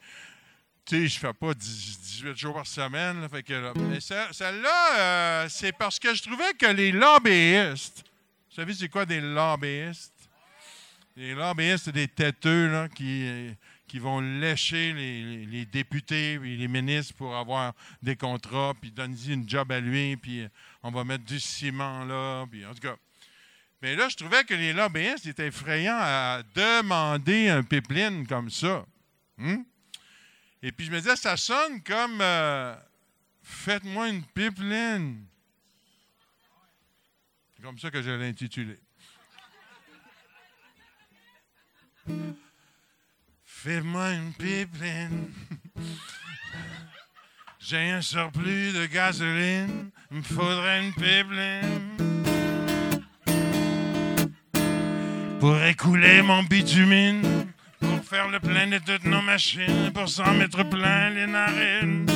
tu 0.86 0.96
sais, 1.02 1.09
je 1.09 1.18
fais 1.18 1.32
pas 1.34 1.52
10 1.52 2.01
18 2.01 2.36
jours 2.36 2.55
par 2.55 2.66
semaine. 2.66 3.26
mais 3.90 4.01
celle-là, 4.01 4.98
euh, 4.98 5.46
c'est 5.51 5.72
parce 5.72 5.98
que 5.98 6.14
je 6.14 6.22
trouvais 6.22 6.55
que 6.55 6.66
les 6.66 6.90
lobbyistes, 6.92 8.05
vous 8.51 8.56
savez 8.56 8.72
c'est 8.74 8.88
quoi 8.88 9.05
des 9.05 9.20
lobbyistes? 9.20 10.12
Les 11.16 11.34
lobbyistes, 11.34 11.84
c'est 11.86 11.92
des 11.92 12.09
têteux 12.09 12.68
là, 12.70 12.88
qui, 12.88 13.51
qui 13.86 13.98
vont 13.98 14.20
lécher 14.20 14.92
les, 14.94 15.22
les- 15.22 15.46
les 15.46 15.66
députés 15.66 16.32
et 16.34 16.56
les 16.56 16.68
ministres 16.68 17.14
pour 17.14 17.36
avoir 17.36 17.72
des 18.02 18.16
contrats, 18.16 18.72
puis 18.80 18.90
donner 18.90 19.16
une 19.28 19.48
job 19.48 19.70
à 19.70 19.80
lui, 19.80 20.16
puis 20.16 20.46
on 20.82 20.90
va 20.90 21.05
mettre 21.05 21.24
du 21.24 21.38
ciment 21.38 22.05
là, 22.06 22.46
puis 22.51 22.64
en 22.64 22.72
tout 22.72 22.80
cas. 22.80 22.96
Mais 23.82 23.96
là, 23.96 24.09
je 24.09 24.16
trouvais 24.16 24.44
que 24.44 24.55
les 24.55 24.72
lobbyistes 24.72 25.26
étaient 25.26 25.48
effrayants 25.48 25.98
à 25.98 26.42
demander 26.55 27.48
un 27.48 27.62
pipeline 27.62 28.26
comme 28.26 28.51
ça. 28.51 28.86
Hmm? 29.36 29.62
Et 30.62 30.72
puis 30.72 30.86
je 30.86 30.90
me 30.90 30.98
disais, 30.98 31.16
ça 31.16 31.36
sonne 31.36 31.82
comme 31.82 32.18
euh, 32.22 32.74
Faites-moi 33.44 34.09
une 34.09 34.24
pipeline. 34.24 35.26
C'est 37.55 37.62
comme 37.62 37.78
ça 37.78 37.90
que 37.90 38.01
je 38.01 38.10
l'ai 38.10 38.28
intitulé. 38.28 38.78
Fais-moi 43.44 44.12
une 44.12 44.32
pipeline. 44.32 45.30
J'ai 47.59 47.90
un 47.90 48.01
surplus 48.01 48.72
de 48.72 48.86
gasoline. 48.86 49.90
Il 50.10 50.18
me 50.18 50.22
faudrait 50.22 50.86
une 50.86 50.94
pipeline. 50.94 52.14
Pour 55.44 55.62
écouler 55.62 56.22
mon 56.22 56.42
bitumine. 56.42 57.20
Pour 57.78 58.02
faire 58.02 58.28
le 58.28 58.40
plein 58.40 58.66
de 58.66 58.78
toutes 58.78 59.04
nos 59.04 59.20
machines. 59.20 59.92
Pour 59.92 60.08
s'en 60.08 60.32
mettre 60.32 60.66
plein 60.66 61.10
les 61.10 61.26
narines. 61.26 62.06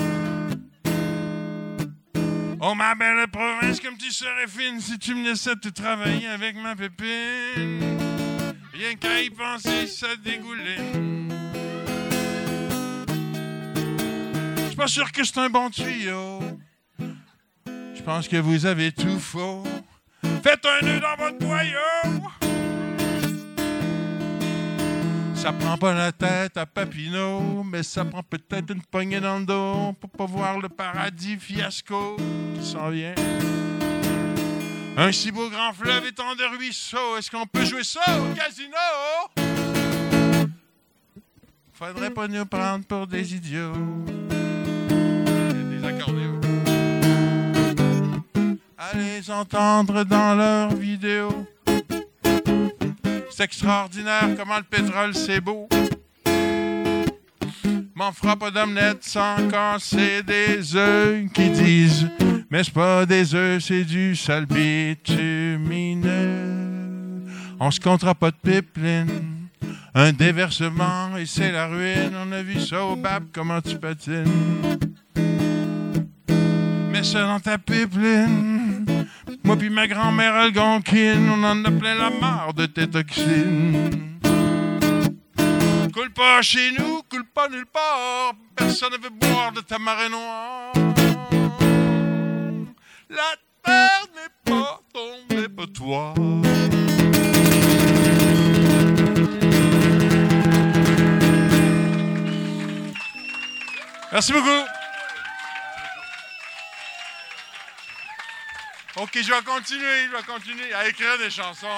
Oh 2.58 2.74
ma 2.74 2.94
belle 2.94 3.28
province, 3.30 3.80
comme 3.80 3.98
tu 3.98 4.10
serais 4.10 4.46
fine 4.48 4.80
si 4.80 4.98
tu 4.98 5.14
me 5.14 5.28
laissais 5.28 5.56
te 5.56 5.68
travailler 5.68 6.26
avec 6.26 6.56
ma 6.56 6.74
pépine. 6.74 7.98
Rien 8.72 8.94
qu'à 8.98 9.20
y 9.20 9.28
penser, 9.28 9.86
ça 9.86 10.16
dégouline. 10.24 11.30
Je 14.56 14.66
suis 14.68 14.76
pas 14.76 14.86
sûr 14.86 15.12
que 15.12 15.22
c'est 15.22 15.36
un 15.36 15.50
bon 15.50 15.68
tuyau. 15.68 16.40
Je 16.98 18.02
pense 18.02 18.26
que 18.26 18.38
vous 18.38 18.64
avez 18.64 18.90
tout 18.90 19.20
faux. 19.20 19.64
Faites 20.42 20.64
un 20.64 20.86
nœud 20.86 21.00
dans 21.00 21.22
votre 21.22 21.38
boyau. 21.38 22.17
Ça 25.40 25.52
prend 25.52 25.78
pas 25.78 25.94
la 25.94 26.10
tête 26.10 26.56
à 26.56 26.66
Papineau, 26.66 27.62
mais 27.62 27.84
ça 27.84 28.04
prend 28.04 28.24
peut-être 28.24 28.72
une 28.72 28.82
poignée 28.82 29.20
dans 29.20 29.38
le 29.38 29.46
dos 29.46 29.92
pour 30.00 30.10
pas 30.10 30.26
voir 30.26 30.58
le 30.58 30.68
paradis 30.68 31.36
fiasco 31.36 32.16
qui 32.58 32.66
s'en 32.66 32.90
vient. 32.90 33.14
Un 34.96 35.12
si 35.12 35.30
beau 35.30 35.48
grand 35.48 35.72
fleuve 35.72 36.06
étant 36.06 36.34
de 36.34 36.42
ruisseaux, 36.56 37.16
est-ce 37.16 37.30
qu'on 37.30 37.46
peut 37.46 37.64
jouer 37.64 37.84
ça 37.84 38.00
au 38.18 38.34
casino? 38.34 38.76
Faudrait 41.72 42.10
pas 42.10 42.26
nous 42.26 42.44
prendre 42.44 42.84
pour 42.84 43.06
des 43.06 43.32
idiots. 43.32 43.72
Des 45.52 45.88
les 48.96 49.30
entendre 49.30 50.02
dans 50.02 50.34
leurs 50.34 50.74
vidéos. 50.74 51.46
C'est 53.38 53.44
extraordinaire 53.44 54.30
comment 54.36 54.56
le 54.56 54.64
pétrole 54.64 55.14
c'est 55.14 55.40
beau. 55.40 55.68
M'en 57.94 58.10
fera 58.10 58.34
pas 58.34 58.50
d'omelette 58.50 59.04
sans 59.04 59.36
casser 59.48 60.24
des 60.24 60.74
œufs 60.74 61.30
qui 61.32 61.48
disent 61.50 62.10
Mais 62.50 62.64
c'est 62.64 62.74
pas 62.74 63.06
des 63.06 63.36
œufs, 63.36 63.62
c'est 63.62 63.84
du 63.84 64.16
sale 64.16 64.46
bitumineux. 64.46 66.08
On 67.60 67.70
se 67.70 67.78
comptera 67.78 68.16
pas 68.16 68.32
de 68.32 68.36
pipeline. 68.42 69.46
Un 69.94 70.12
déversement 70.12 71.16
et 71.16 71.24
c'est 71.24 71.52
la 71.52 71.68
ruine. 71.68 72.16
On 72.20 72.32
a 72.32 72.42
vu 72.42 72.58
ça 72.58 72.84
au 72.84 72.96
BAP, 72.96 73.22
comment 73.32 73.60
tu 73.60 73.78
patines. 73.78 74.24
Mets 76.90 77.04
ça 77.04 77.22
dans 77.22 77.38
ta 77.38 77.56
pipeline. 77.56 78.57
Moi 79.44 79.56
puis 79.56 79.70
ma 79.70 79.86
grand-mère 79.86 80.34
Algonquine, 80.34 81.28
on 81.30 81.42
en 81.44 81.64
a 81.64 81.70
plein 81.70 81.94
la 81.94 82.10
marre 82.10 82.54
de 82.54 82.66
tes 82.66 82.88
toxines. 82.88 84.18
Coule 85.92 86.12
pas 86.12 86.42
chez 86.42 86.70
nous, 86.78 87.02
coule 87.10 87.24
pas 87.24 87.48
nulle 87.48 87.66
part. 87.66 88.32
Personne 88.54 88.92
ne 88.92 88.98
veut 88.98 89.10
boire 89.10 89.52
de 89.52 89.60
ta 89.60 89.78
marée 89.78 90.08
noire. 90.08 90.72
La 93.10 93.36
terre 93.64 94.06
n'est 94.14 94.52
pas 94.52 94.80
ton 94.92 95.36
dépotoir. 95.36 96.14
Merci 104.12 104.32
beaucoup. 104.32 104.77
Ok, 109.00 109.10
je 109.14 109.32
vais 109.32 109.42
continuer, 109.42 110.06
je 110.06 110.16
vais 110.16 110.22
continuer 110.24 110.74
à 110.74 110.88
écrire 110.88 111.16
des 111.18 111.30
chansons. 111.30 111.68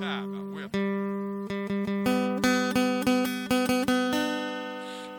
Tabarouette. 0.00 0.76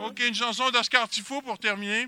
Ok, 0.05 0.19
une 0.25 0.33
chanson 0.33 0.69
d'Oscar 0.69 1.09
Tifo 1.09 1.41
pour 1.41 1.59
terminer. 1.59 2.07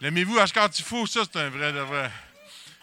L'aimez-vous, 0.00 0.38
Oscar 0.38 0.68
Tifo? 0.70 1.06
Ça, 1.06 1.20
c'est 1.30 1.38
un 1.38 1.50
vrai 1.50 1.72
de 1.72 1.78
vrai. 1.80 2.10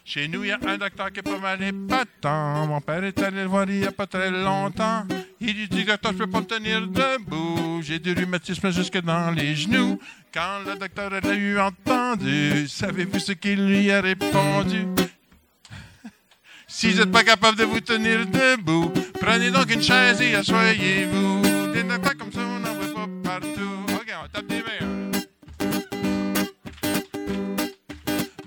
Chez 0.06 0.30
nous, 0.30 0.46
il 0.46 0.50
y 0.50 0.52
a 0.54 0.60
un 0.66 0.78
docteur 0.78 1.12
qui 1.12 1.20
est 1.20 1.24
pas 1.24 1.38
mal 1.38 1.62
épatant. 1.62 2.68
Mon 2.68 2.80
père 2.80 3.04
est 3.04 3.22
allé 3.22 3.42
le 3.42 3.48
voir 3.48 3.66
il 3.68 3.80
y 3.80 3.88
a 3.88 3.92
pas 3.92 4.08
très 4.08 4.32
longtemps. 4.32 5.06
Il 5.48 5.68
dit, 5.70 5.86
docteur, 5.86 6.12
je 6.12 6.18
peux 6.18 6.28
pas 6.28 6.40
me 6.40 6.46
tenir 6.46 6.82
debout. 6.88 7.80
J'ai 7.84 8.00
du 8.00 8.14
rhumatisme 8.14 8.72
jusque 8.72 9.00
dans 9.02 9.30
les 9.30 9.56
genoux. 9.56 10.00
Quand 10.34 10.60
le 10.66 10.76
docteur 10.76 11.12
l'a 11.12 11.36
eu 11.36 11.60
entendu, 11.60 12.68
savez-vous 12.68 13.20
ce 13.20 13.34
qu'il 13.34 13.64
lui 13.68 13.92
a 13.92 14.02
répondu? 14.02 14.88
si 16.68 16.92
vous 16.92 16.98
n'êtes 16.98 17.12
pas 17.12 17.24
capable 17.24 17.58
de 17.58 17.64
vous 17.64 17.80
tenir 17.80 18.26
debout, 18.26 18.92
prenez 19.22 19.52
donc 19.52 19.72
une 19.72 19.84
chaise 19.84 20.20
et 20.20 20.34
asseyez-vous. 20.34 21.42
Des 21.74 21.84
comme 22.18 22.32
ça, 22.32 22.45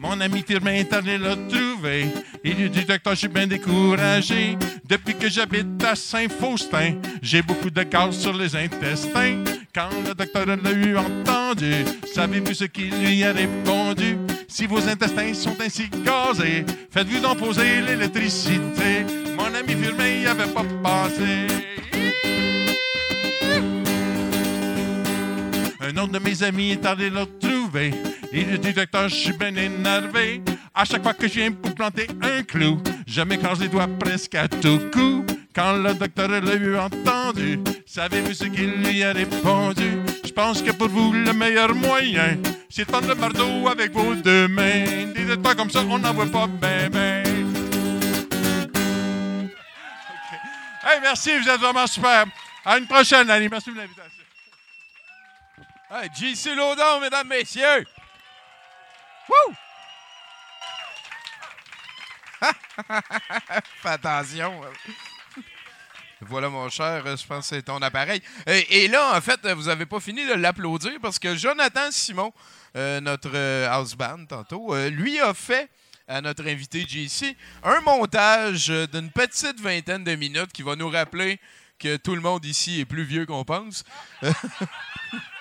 Mon 0.08 0.22
ami 0.22 0.42
Firmin 0.42 0.72
est 0.72 0.92
allé 0.94 1.18
le 1.18 1.34
trouver. 1.48 2.06
Il 2.42 2.54
lui 2.54 2.70
dit, 2.70 2.82
docteur, 2.86 3.12
je 3.12 3.18
suis 3.18 3.28
bien 3.28 3.46
découragé. 3.46 4.56
Depuis 4.88 5.14
que 5.14 5.28
j'habite 5.28 5.84
à 5.84 5.94
Saint-Faustin, 5.94 6.94
j'ai 7.20 7.42
beaucoup 7.42 7.68
de 7.68 7.82
gaz 7.82 8.18
sur 8.18 8.32
les 8.32 8.56
intestins. 8.56 9.44
Quand 9.74 9.90
le 10.06 10.14
docteur 10.14 10.46
l'a 10.46 10.72
eu 10.72 10.96
entendu, 10.96 11.84
savez-vous 12.14 12.54
ce 12.54 12.64
qu'il 12.64 12.88
lui 12.98 13.22
a 13.22 13.32
répondu? 13.32 14.16
Si 14.48 14.66
vos 14.66 14.88
intestins 14.88 15.34
sont 15.34 15.56
ainsi 15.60 15.90
gazés, 16.02 16.64
faites-vous 16.90 17.20
donc 17.20 17.36
poser 17.36 17.82
l'électricité. 17.82 19.04
Mon 19.36 19.54
ami 19.54 19.74
Firmin 19.74 20.20
n'y 20.20 20.26
avait 20.26 20.46
pas 20.46 20.64
pensé. 20.82 21.48
Un 25.80 25.96
autre 25.98 26.12
de 26.12 26.18
mes 26.18 26.42
amis 26.42 26.70
est 26.70 26.86
allé 26.86 27.10
le 27.10 27.26
trouver. 27.38 27.92
Il 28.32 28.58
dit, 28.58 28.72
docteur, 28.72 29.08
je 29.08 29.14
suis 29.14 29.32
bien 29.32 29.54
énervé. 29.56 30.42
À 30.74 30.84
chaque 30.84 31.02
fois 31.02 31.14
que 31.14 31.26
je 31.26 31.34
viens 31.34 31.52
pour 31.52 31.74
planter 31.74 32.06
un 32.22 32.42
clou, 32.42 32.80
je 33.06 33.22
m'écrase 33.22 33.60
les 33.60 33.68
doigts 33.68 33.88
presque 33.98 34.34
à 34.34 34.46
tout 34.46 34.80
coup. 34.92 35.24
Quand 35.54 35.72
le 35.72 35.94
docteur 35.94 36.28
l'a 36.28 36.54
eu 36.54 36.76
entendu, 36.76 37.58
savez-vous 37.86 38.34
ce 38.34 38.44
qu'il 38.44 38.70
lui 38.82 39.02
a 39.02 39.12
répondu? 39.12 39.98
Je 40.24 40.30
pense 40.30 40.62
que 40.62 40.70
pour 40.70 40.88
vous, 40.88 41.12
le 41.12 41.32
meilleur 41.32 41.74
moyen, 41.74 42.36
c'est 42.68 42.84
de 42.84 42.92
prendre 42.92 43.08
le 43.08 43.14
marteau 43.14 43.66
avec 43.66 43.92
vos 43.92 44.14
deux 44.14 44.46
mains. 44.46 45.06
Dites 45.16 45.42
pas 45.42 45.54
comme 45.54 45.70
ça, 45.70 45.80
on 45.80 45.98
n'en 45.98 46.12
voit 46.12 46.26
pas 46.26 46.46
ben 46.46 46.90
ben. 46.90 47.24
OK. 50.04 50.38
Hey, 50.84 51.00
merci, 51.02 51.36
vous 51.38 51.48
êtes 51.48 51.60
vraiment 51.60 51.86
super. 51.86 52.26
À 52.64 52.78
une 52.78 52.86
prochaine, 52.86 53.28
Annie. 53.30 53.48
Merci 53.50 53.72
de 53.72 53.78
l'invitation. 53.78 54.24
Hey, 55.90 56.10
JC 56.14 56.50
mesdames, 57.00 57.26
messieurs! 57.26 57.86
Wouh! 59.28 59.54
Fais 63.82 63.88
attention. 63.88 64.60
Voilà, 66.20 66.48
mon 66.48 66.68
cher, 66.68 67.04
je 67.16 67.26
pense 67.26 67.48
que 67.48 67.56
c'est 67.56 67.62
ton 67.62 67.78
appareil. 67.78 68.20
Et, 68.46 68.88
là, 68.88 69.16
en 69.16 69.20
fait, 69.20 69.46
vous 69.46 69.64
n'avez 69.64 69.86
pas 69.86 70.00
fini 70.00 70.26
de 70.26 70.34
l'applaudir 70.34 70.92
parce 71.00 71.18
que 71.18 71.36
Jonathan 71.36 71.90
Simon, 71.90 72.32
euh, 72.76 73.00
notre 73.00 73.30
euh, 73.34 73.68
house 73.70 73.94
band 73.94 74.26
tantôt, 74.26 74.74
euh, 74.74 74.90
lui 74.90 75.20
a 75.20 75.32
fait 75.32 75.70
à 76.08 76.20
notre 76.20 76.46
invité 76.48 76.84
JC 76.88 77.36
un 77.62 77.80
montage 77.82 78.68
d'une 78.68 79.10
petite 79.10 79.60
vingtaine 79.60 80.02
de 80.02 80.14
minutes 80.16 80.52
qui 80.52 80.62
va 80.62 80.74
nous 80.74 80.88
rappeler 80.88 81.38
que 81.78 81.96
tout 81.96 82.14
le 82.16 82.20
monde 82.20 82.44
ici 82.44 82.80
est 82.80 82.84
plus 82.84 83.04
vieux 83.04 83.26
qu'on 83.26 83.44
pense. 83.44 83.84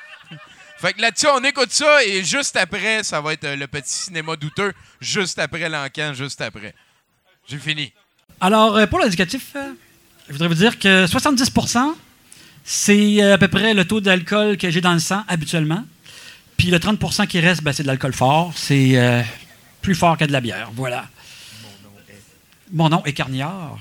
Fait 0.79 0.93
que 0.93 1.01
là-dessus, 1.01 1.25
on 1.33 1.43
écoute 1.43 1.71
ça 1.71 2.03
et 2.03 2.23
juste 2.23 2.55
après, 2.55 3.03
ça 3.03 3.19
va 3.19 3.33
être 3.33 3.45
euh, 3.45 3.55
le 3.55 3.65
petit 3.65 3.93
cinéma 3.93 4.35
douteux. 4.35 4.73
Juste 5.01 5.39
après 5.39 5.67
l'encan, 5.69 6.13
juste 6.13 6.39
après. 6.39 6.75
J'ai 7.47 7.57
fini. 7.57 7.91
Alors, 8.39 8.77
euh, 8.77 8.85
pour 8.85 8.99
l'indicatif, 8.99 9.53
euh, 9.55 9.73
je 10.27 10.33
voudrais 10.33 10.47
vous 10.47 10.53
dire 10.53 10.77
que 10.77 11.07
70% 11.07 11.95
c'est 12.63 13.21
à 13.21 13.37
peu 13.37 13.47
près 13.47 13.73
le 13.73 13.85
taux 13.85 14.01
d'alcool 14.01 14.57
que 14.57 14.69
j'ai 14.69 14.81
dans 14.81 14.93
le 14.93 14.99
sang 14.99 15.23
habituellement. 15.29 15.85
Puis 16.57 16.69
le 16.69 16.79
30% 16.79 17.25
qui 17.25 17.39
reste, 17.39 17.63
ben, 17.63 17.71
c'est 17.71 17.83
de 17.83 17.87
l'alcool 17.87 18.13
fort. 18.13 18.51
C'est 18.57 19.23
plus 19.81 19.95
fort 19.95 20.17
que 20.17 20.25
de 20.25 20.33
la 20.33 20.41
bière. 20.41 20.69
Voilà. 20.73 21.07
Mon 22.73 22.89
nom 22.89 23.05
est 23.05 23.13
Carniard. 23.13 23.79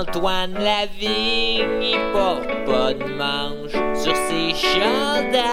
Antoine 0.00 0.54
Lavigne, 0.54 1.82
il 1.82 2.00
porte 2.14 2.48
pas 2.64 2.94
de 2.94 3.04
manche 3.04 3.72
sur 4.02 4.16
ses 4.16 4.54
chandails. 4.54 5.44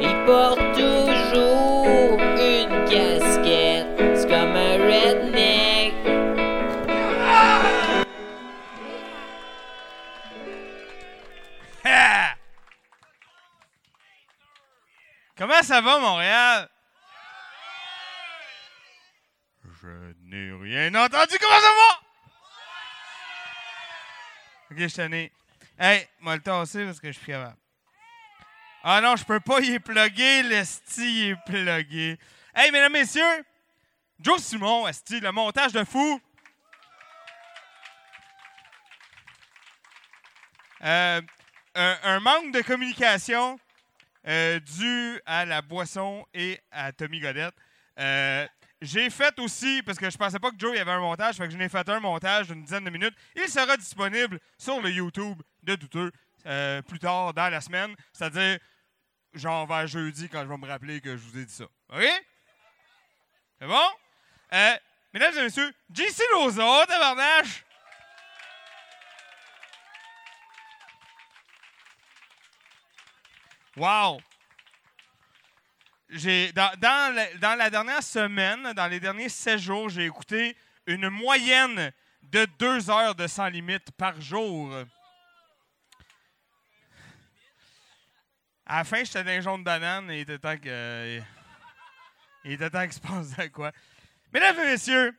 Il 0.00 0.24
porte 0.24 0.60
toujours 0.72 2.20
une 2.38 2.84
casquette, 2.84 3.88
c'est 4.14 4.28
comme 4.28 4.54
un 4.54 4.76
redneck. 4.86 5.94
Comment 15.36 15.62
ça 15.62 15.80
va, 15.80 15.98
Montréal? 15.98 16.68
Je 19.82 20.12
rien 20.60 20.94
entendu. 20.94 21.38
Comment 21.38 21.60
ça 21.60 21.72
va? 21.72 22.00
Ok, 24.70 24.78
je 24.78 24.94
t'en 24.96 25.12
ai. 25.12 25.32
Hey, 25.78 26.08
moi 26.20 26.36
le 26.36 26.42
tasser 26.42 26.84
parce 26.84 27.00
que 27.00 27.12
je 27.12 27.18
suis 27.18 27.26
capable. 27.26 27.56
Ah 28.82 29.00
non, 29.00 29.16
je 29.16 29.24
peux 29.24 29.40
pas 29.40 29.60
y 29.60 29.78
plugger. 29.78 30.42
Le 30.42 30.64
style 30.64 31.30
est 31.30 31.36
plugué. 31.46 32.18
Hey, 32.54 32.70
mesdames, 32.70 32.92
messieurs, 32.92 33.44
Joe 34.20 34.42
Simon, 34.42 34.86
esti, 34.86 35.20
le 35.20 35.32
montage 35.32 35.72
de 35.72 35.84
fou. 35.84 36.20
Euh, 40.82 41.22
un, 41.74 41.98
un 42.02 42.20
manque 42.20 42.52
de 42.52 42.60
communication 42.60 43.58
euh, 44.26 44.60
dû 44.60 45.20
à 45.24 45.46
la 45.46 45.62
boisson 45.62 46.26
et 46.34 46.60
à 46.70 46.92
Tommy 46.92 47.20
Godette. 47.20 47.54
Euh, 47.98 48.46
j'ai 48.84 49.08
fait 49.10 49.38
aussi, 49.38 49.82
parce 49.82 49.98
que 49.98 50.10
je 50.10 50.16
pensais 50.16 50.38
pas 50.38 50.50
que 50.50 50.58
Joe 50.58 50.78
avait 50.78 50.90
un 50.90 51.00
montage, 51.00 51.36
fait 51.36 51.46
que 51.46 51.52
je 51.52 51.56
n'ai 51.56 51.68
fait 51.68 51.88
un 51.88 52.00
montage 52.00 52.48
d'une 52.48 52.62
dizaine 52.62 52.84
de 52.84 52.90
minutes. 52.90 53.14
Il 53.34 53.48
sera 53.48 53.76
disponible 53.76 54.38
sur 54.58 54.80
le 54.80 54.90
YouTube 54.90 55.40
de 55.62 55.74
Douteux 55.74 56.12
euh, 56.46 56.82
plus 56.82 56.98
tard 56.98 57.32
dans 57.32 57.48
la 57.48 57.60
semaine, 57.60 57.94
c'est-à-dire 58.12 58.58
genre 59.32 59.66
vers 59.66 59.86
jeudi 59.86 60.28
quand 60.28 60.42
je 60.42 60.48
vais 60.48 60.56
me 60.56 60.66
rappeler 60.66 61.00
que 61.00 61.16
je 61.16 61.22
vous 61.22 61.38
ai 61.38 61.44
dit 61.44 61.52
ça. 61.52 61.64
OK? 61.64 62.24
C'est 63.58 63.66
bon? 63.66 63.88
Euh, 64.52 64.76
mesdames 65.12 65.38
et 65.38 65.42
messieurs, 65.42 65.72
JC 65.92 66.22
Loza, 66.32 66.84
tabarnache! 66.86 67.64
Wow! 73.76 74.20
Dans, 76.10 76.78
dans 76.78 77.14
la, 77.14 77.34
dans 77.38 77.54
la 77.56 77.70
dernière 77.70 78.02
semaine, 78.02 78.72
dans 78.74 78.86
les 78.86 79.00
derniers 79.00 79.28
16 79.28 79.60
jours, 79.60 79.88
j'ai 79.88 80.04
écouté 80.04 80.56
une 80.86 81.08
moyenne 81.08 81.92
de 82.22 82.46
deux 82.58 82.90
heures 82.90 83.14
de 83.14 83.26
Sans 83.26 83.48
Limite 83.48 83.90
par 83.92 84.20
jour. 84.20 84.72
À 88.66 88.78
la 88.78 88.84
fin, 88.84 89.04
j'étais 89.04 89.24
dans 89.24 89.40
jaune 89.42 89.60
de 89.60 89.64
banane 89.64 90.10
et 90.10 90.18
il 90.18 90.20
était 90.20 90.38
temps 90.38 90.56
que. 90.56 91.20
il 92.44 92.52
était 92.52 92.70
temps 92.70 92.82
qu'il 92.82 92.92
se 92.92 93.00
passe 93.00 93.36
de 93.36 93.46
quoi. 93.48 93.72
Mesdames 94.32 94.58
et 94.60 94.66
messieurs, 94.66 95.14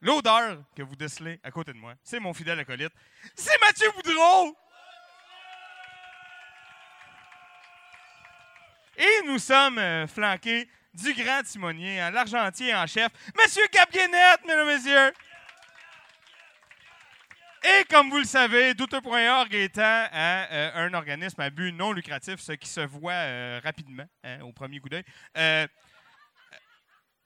l'odeur 0.00 0.62
que 0.74 0.82
vous 0.82 0.96
décelez 0.96 1.38
à 1.42 1.50
côté 1.50 1.72
de 1.72 1.78
moi, 1.78 1.94
c'est 2.02 2.20
mon 2.20 2.32
fidèle 2.32 2.58
acolyte. 2.60 2.92
C'est 3.34 3.58
Mathieu 3.60 3.90
Boudreau! 3.92 4.56
Et 8.98 9.22
nous 9.26 9.38
sommes 9.38 9.78
euh, 9.78 10.08
flanqués 10.08 10.68
du 10.92 11.14
grand 11.14 11.42
timonier, 11.44 12.00
hein, 12.00 12.10
l'argentier 12.10 12.74
en 12.74 12.84
chef, 12.84 13.12
Monsieur 13.40 13.64
Cap 13.68 13.92
Guénette, 13.92 14.44
mesdames 14.44 14.68
et 14.68 14.74
messieurs. 14.74 15.12
Et 17.62 17.84
comme 17.84 18.10
vous 18.10 18.18
le 18.18 18.24
savez, 18.24 18.74
Douteux.org 18.74 19.54
étant 19.54 19.82
hein, 19.82 20.46
euh, 20.50 20.70
un 20.74 20.94
organisme 20.94 21.40
à 21.40 21.48
but 21.48 21.70
non 21.70 21.92
lucratif, 21.92 22.40
ce 22.40 22.52
qui 22.52 22.68
se 22.68 22.80
voit 22.80 23.12
euh, 23.12 23.60
rapidement 23.62 24.06
hein, 24.24 24.40
au 24.40 24.52
premier 24.52 24.80
coup 24.80 24.88
d'œil, 24.88 25.04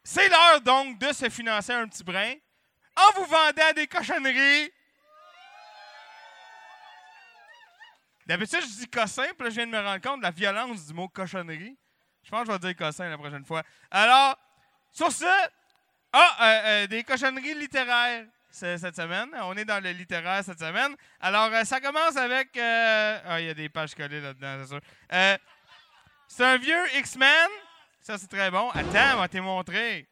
c'est 0.04 0.28
l'heure 0.28 0.60
donc 0.60 0.98
de 0.98 1.10
se 1.12 1.30
financer 1.30 1.72
un 1.72 1.88
petit 1.88 2.04
brin 2.04 2.34
en 2.96 3.18
vous 3.18 3.24
vendant 3.24 3.72
des 3.74 3.86
cochonneries. 3.86 4.70
D'habitude, 8.26 8.60
je 8.60 8.80
dis 8.80 8.88
cossin, 8.88 9.26
puis 9.36 9.44
là, 9.44 9.50
je 9.50 9.54
viens 9.56 9.66
de 9.66 9.72
me 9.72 9.80
rendre 9.80 10.00
compte 10.00 10.18
de 10.18 10.24
la 10.24 10.30
violence 10.30 10.86
du 10.86 10.94
mot 10.94 11.08
cochonnerie. 11.08 11.76
Je 12.22 12.30
pense 12.30 12.42
que 12.42 12.46
je 12.46 12.52
vais 12.52 12.58
dire 12.58 12.76
cossin 12.76 13.08
la 13.08 13.18
prochaine 13.18 13.44
fois. 13.44 13.62
Alors, 13.90 14.38
sur 14.92 15.10
ce, 15.10 15.24
ah, 16.12 16.36
euh, 16.40 16.44
euh, 16.44 16.86
des 16.86 17.02
cochonneries 17.04 17.54
littéraires 17.54 18.26
cette 18.50 18.94
semaine. 18.94 19.30
On 19.44 19.56
est 19.56 19.64
dans 19.64 19.82
le 19.82 19.90
littéraire 19.92 20.44
cette 20.44 20.58
semaine. 20.58 20.94
Alors, 21.20 21.50
euh, 21.52 21.64
ça 21.64 21.80
commence 21.80 22.16
avec. 22.16 22.50
Ah, 22.58 23.40
il 23.40 23.46
y 23.46 23.50
a 23.50 23.54
des 23.54 23.70
pages 23.70 23.94
collées 23.94 24.20
là-dedans, 24.20 24.58
c'est 24.60 24.68
sûr. 24.68 24.80
C'est 26.28 26.44
un 26.44 26.58
vieux 26.58 26.96
X-Men. 26.96 27.48
Ça, 28.00 28.18
c'est 28.18 28.28
très 28.28 28.50
bon. 28.50 28.68
Attends, 28.70 29.16
on 29.16 29.20
va 29.20 29.28
te 29.28 29.38
montrer. 29.38 30.06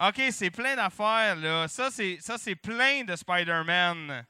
OK, 0.00 0.22
c'est 0.30 0.50
plein 0.50 0.76
d'affaires, 0.76 1.36
là. 1.36 1.66
Ça, 1.66 1.90
c'est 1.90 2.56
plein 2.56 3.04
de 3.04 3.16
Spider-Man. 3.16 4.24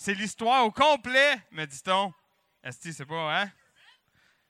C'est 0.00 0.14
l'histoire 0.14 0.64
au 0.64 0.70
complet, 0.70 1.42
me 1.50 1.64
dit-on. 1.66 2.14
Esti, 2.62 2.92
c'est 2.92 3.04
pas, 3.04 3.42
hein? 3.42 3.50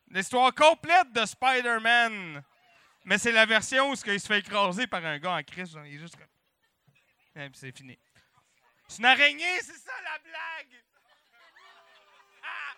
L'histoire 0.09 0.55
complète 0.55 1.11
de 1.15 1.25
Spider-Man. 1.25 2.45
Mais 3.07 3.17
c'est 3.17 3.33
la 3.33 3.47
version 3.47 3.91
où 3.91 3.95
qu'il 3.95 4.21
se 4.21 4.27
fait 4.27 4.41
écraser 4.41 4.87
par 4.87 5.03
un 5.07 5.19
gars 5.19 5.37
en 5.37 5.43
crise. 5.43 5.75
Il 5.87 5.95
est 5.95 5.99
juste 5.99 6.17
comme... 6.17 7.51
C'est 7.55 7.75
fini. 7.75 7.99
C'est 8.89 8.99
une 8.99 9.07
araignée, 9.07 9.59
c'est 9.63 9.79
ça 9.79 9.93
la 10.05 10.19
blague! 10.19 10.85
Ah! 12.43 12.75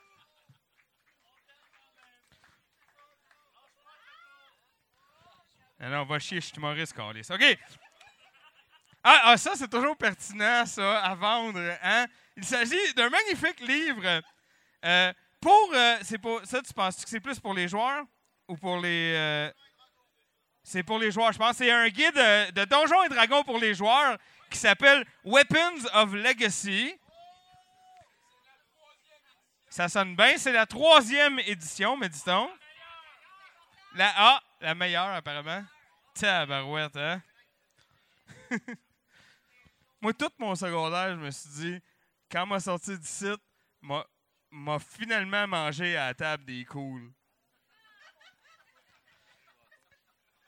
Alors, 5.81 6.05
on 6.05 6.09
va 6.09 6.21
chier, 6.21 6.41
je 6.41 6.47
suis 6.47 6.57
humoriste, 6.57 6.93
Carlis. 6.93 7.27
OK. 7.31 7.59
Ah, 9.03 9.23
ah, 9.25 9.37
ça, 9.37 9.57
c'est 9.57 9.69
toujours 9.69 9.97
pertinent, 9.97 10.65
ça, 10.67 11.01
à 11.01 11.17
vendre. 11.17 11.77
Hein? 11.83 12.07
Il 12.41 12.47
s'agit 12.47 12.95
d'un 12.95 13.11
magnifique 13.11 13.61
livre. 13.61 14.23
Euh, 14.83 15.13
pour. 15.41 15.71
euh, 15.75 15.99
c'est 16.03 16.17
pour 16.17 16.41
ça, 16.45 16.63
tu 16.63 16.73
penses 16.73 17.05
que 17.05 17.11
c'est 17.11 17.21
plus 17.21 17.39
pour 17.39 17.53
les 17.53 17.69
joueurs 17.69 18.05
ou 18.49 18.57
pour 18.57 18.79
les. 18.79 19.13
euh, 19.15 19.53
c'est 20.63 20.83
pour 20.83 20.99
les 20.99 21.11
joueurs, 21.11 21.33
je 21.33 21.39
pense. 21.39 21.57
C'est 21.59 21.71
un 21.71 21.89
guide 21.89 22.15
de 22.15 22.65
Donjons 22.65 23.03
et 23.05 23.11
Dragons 23.11 23.45
pour 23.45 23.59
les 23.59 23.75
joueurs 23.75 24.17
qui 24.51 24.57
s'appelle 24.57 25.05
Weapons 25.23 25.85
of 25.93 26.15
Legacy. 26.15 26.99
Ça 29.69 29.91
sonne 29.91 30.17
bien. 30.17 30.39
C'est 30.39 30.53
la 30.53 30.65
troisième 30.65 31.39
édition, 31.41 31.99
me 31.99 32.09
dit-on. 32.09 32.49
La 33.97 34.41
la 34.63 34.75
meilleure, 34.75 35.09
apparemment. 35.09 35.63
Tabarouette, 36.15 36.97
hein? 36.97 37.23
Moi, 40.01 40.15
tout 40.15 40.31
mon 40.39 40.55
secondaire, 40.55 41.11
je 41.11 41.21
me 41.21 41.31
suis 41.31 41.51
dit, 41.51 41.81
quand 42.31 42.47
m'a 42.47 42.61
sorti 42.61 42.99
du 42.99 43.07
site, 43.07 43.41
m'a 43.83 44.79
finalement 44.79 45.47
mangé 45.47 45.97
à 45.97 46.09
la 46.09 46.15
table 46.15 46.45
des 46.45 46.65
cools. 46.65 47.11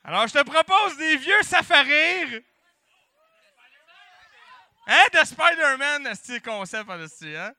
Alors, 0.05 0.27
je 0.27 0.33
te 0.33 0.43
propose 0.43 0.97
des 0.97 1.17
vieux 1.17 1.43
safarir. 1.43 2.41
Hein, 4.87 5.05
de 5.13 5.19
Spider-Man, 5.25 6.13
c'est 6.21 6.41
concept 6.41 6.91
hein? 6.91 7.53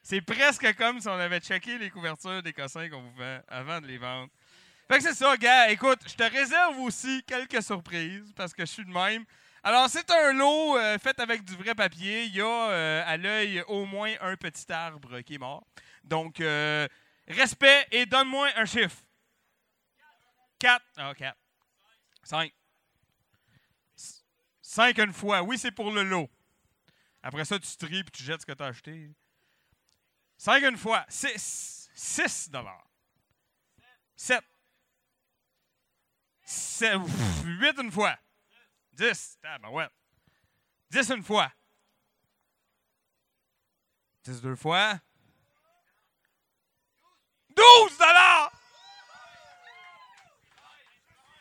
C'est 0.00 0.20
presque 0.20 0.76
comme 0.76 1.00
si 1.00 1.08
on 1.08 1.18
avait 1.18 1.40
checké 1.40 1.76
les 1.78 1.90
couvertures 1.90 2.40
des 2.40 2.52
cossins 2.52 2.88
qu'on 2.88 3.02
vous 3.02 3.14
vend 3.14 3.40
avant 3.48 3.80
de 3.80 3.88
les 3.88 3.98
vendre. 3.98 4.30
Fait 4.86 4.98
que 4.98 5.02
c'est 5.02 5.14
ça, 5.14 5.36
gars. 5.36 5.68
Écoute, 5.70 5.98
je 6.06 6.14
te 6.14 6.22
réserve 6.22 6.78
aussi 6.78 7.24
quelques 7.24 7.60
surprises 7.60 8.32
parce 8.36 8.54
que 8.54 8.64
je 8.64 8.70
suis 8.70 8.84
de 8.84 8.92
même. 8.92 9.24
Alors, 9.66 9.90
c'est 9.90 10.08
un 10.12 10.32
lot 10.32 10.78
euh, 10.78 10.96
fait 10.96 11.18
avec 11.18 11.42
du 11.42 11.56
vrai 11.56 11.74
papier. 11.74 12.26
Il 12.26 12.36
y 12.36 12.40
a 12.40 12.70
euh, 12.70 13.02
à 13.04 13.16
l'œil 13.16 13.64
au 13.66 13.84
moins 13.84 14.14
un 14.20 14.36
petit 14.36 14.72
arbre 14.72 15.22
qui 15.22 15.34
est 15.34 15.38
mort. 15.38 15.66
Donc, 16.04 16.40
euh, 16.40 16.86
respect 17.26 17.84
et 17.90 18.06
donne-moi 18.06 18.48
un 18.54 18.64
chiffre. 18.64 19.02
4. 20.60 20.84
Ah, 20.98 21.12
4. 21.16 21.36
5. 22.22 22.54
5 24.62 24.98
une 24.98 25.12
fois. 25.12 25.42
Oui, 25.42 25.58
c'est 25.58 25.72
pour 25.72 25.90
le 25.90 26.04
lot. 26.04 26.30
Après 27.20 27.44
ça, 27.44 27.58
tu 27.58 27.76
tries 27.76 27.98
et 27.98 28.04
tu 28.04 28.22
jettes 28.22 28.42
ce 28.42 28.46
que 28.46 28.52
tu 28.52 28.62
as 28.62 28.66
acheté. 28.66 29.10
5 30.36 30.62
une 30.62 30.76
fois. 30.76 31.04
6. 31.08 31.90
6 31.92 32.50
dollars. 32.50 32.86
7. 34.14 34.44
8 37.44 37.80
une 37.80 37.90
fois. 37.90 38.16
10. 38.96 39.38
Tabarouette. 39.42 39.92
10 40.90 41.10
une 41.10 41.22
fois. 41.22 41.52
10 44.24 44.40
deux 44.40 44.56
fois. 44.56 45.00
12 47.54 47.98
dollars! 47.98 48.52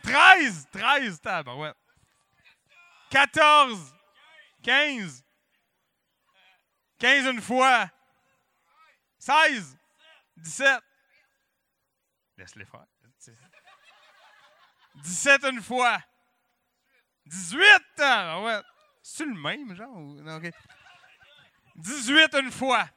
13! 0.04 0.68
13, 0.72 1.22
tabarouette. 1.22 1.78
14! 3.10 3.96
15! 4.62 5.24
15 7.00 7.26
une 7.28 7.42
fois. 7.42 7.90
16! 9.18 9.78
17! 10.38 10.84
Laisse-les 12.38 12.66
faire. 12.66 12.86
17 14.96 15.44
une 15.46 15.62
fois. 15.62 16.00
18! 17.26 17.60
Tabarouette. 17.96 18.66
C'est 19.02 19.26
le 19.26 19.34
même, 19.34 19.76
genre? 19.76 20.00
non, 20.00 20.38
ok. 20.38 20.52
18 21.76 22.34
une 22.36 22.52
fois. 22.52 22.90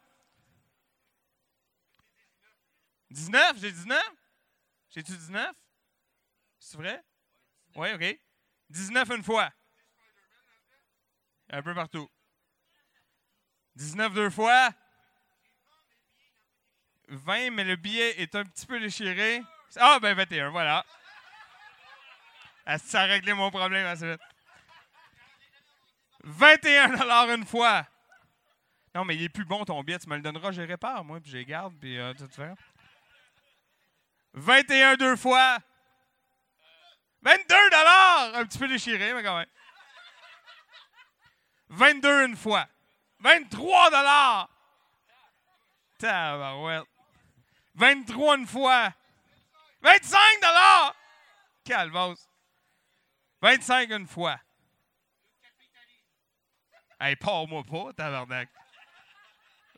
19? 3.11 3.59
J'ai 3.61 3.73
19? 3.73 4.03
J'ai-tu 4.91 5.13
19? 5.13 5.55
C'est 6.59 6.77
vrai? 6.77 7.03
Oui, 7.77 7.89
OK. 7.95 8.21
19 8.71 9.11
une 9.11 9.23
fois. 9.25 9.51
Un 11.51 11.63
peu 11.63 11.75
partout. 11.75 12.09
19 13.77 14.13
deux 14.13 14.31
fois. 14.31 14.71
20, 17.09 17.51
mais 17.51 17.65
le 17.65 17.77
billet 17.77 18.21
est 18.21 18.35
un 18.35 18.45
petit 18.45 18.67
peu 18.67 18.79
déchiré. 18.81 19.43
Ah, 19.77 19.99
ben 20.01 20.15
21, 20.15 20.51
voilà. 20.51 20.85
Ça 22.77 23.03
a 23.03 23.05
réglé 23.05 23.33
mon 23.33 23.51
problème 23.51 23.87
assez 23.87 24.11
vite. 24.11 24.21
21 26.25 27.35
une 27.35 27.47
fois. 27.47 27.87
Non, 28.95 29.05
mais 29.05 29.17
il 29.17 29.23
est 29.23 29.29
plus 29.29 29.45
bon 29.45 29.65
ton 29.65 29.83
billet. 29.83 29.99
Tu 29.99 30.09
me 30.09 30.17
le 30.17 30.23
donneras, 30.23 30.53
je 30.53 30.61
les 30.61 30.67
répare, 30.67 31.05
moi, 31.05 31.21
puis 31.21 31.31
je 31.31 31.39
les 31.39 31.45
garde, 31.47 31.75
puis 31.79 31.99
euh, 31.99 32.13
tout 32.15 32.29
faire. 32.29 32.55
21 34.35 34.97
deux 34.97 35.17
fois. 35.17 35.59
22 37.23 37.55
Un 38.35 38.45
petit 38.45 38.59
peu 38.59 38.69
déchiré, 38.69 39.15
mais 39.15 39.23
quand 39.23 39.39
même. 39.39 39.47
22 41.71 42.27
une 42.27 42.37
fois. 42.37 42.67
23 43.21 43.91
dollars. 43.91 44.49
Tabarouette. 45.99 46.85
23 47.75 48.37
une 48.37 48.47
fois. 48.47 48.93
25 49.83 50.19
dollars. 50.41 50.95
Calvose. 51.65 52.29
25 53.43 53.91
une 53.91 54.07
fois. 54.07 54.39
Hey, 57.01 57.15
pars-moi 57.17 57.63
pas, 57.65 57.93
tabarnak. 57.93 58.49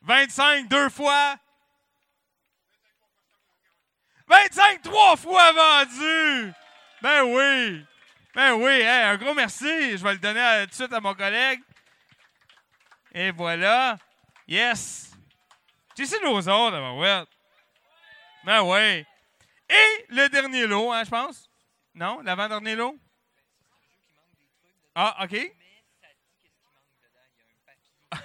25 0.02 0.68
deux 0.68 0.88
fois. 0.88 1.36
25 4.26 4.82
trois 4.82 5.16
fois 5.16 5.52
vendu. 5.52 6.52
Ben 7.02 7.22
oui. 7.24 7.84
Ben 8.34 8.52
oui. 8.54 8.72
Hey, 8.80 9.04
un 9.04 9.16
gros 9.16 9.34
merci. 9.34 9.98
Je 9.98 10.02
vais 10.02 10.12
le 10.12 10.18
donner 10.18 10.40
à- 10.40 10.64
tout 10.64 10.70
de 10.70 10.74
suite 10.74 10.92
à 10.92 11.00
mon 11.00 11.14
collègue. 11.14 11.60
Et 13.12 13.30
voilà. 13.32 13.98
Yes. 14.46 15.06
Nos 16.22 16.38
autres, 16.48 16.70
ben 16.70 16.92
ouais. 16.96 17.24
Ben 18.44 18.62
oui. 18.62 19.04
Et 19.68 20.06
le 20.08 20.28
dernier 20.28 20.66
lot, 20.66 20.90
hein, 20.92 21.04
je 21.04 21.10
pense? 21.10 21.50
Non, 21.94 22.20
l'avant-dernier 22.22 22.74
lot? 22.74 22.98
Ah, 24.94 25.24
OK. 25.24 25.52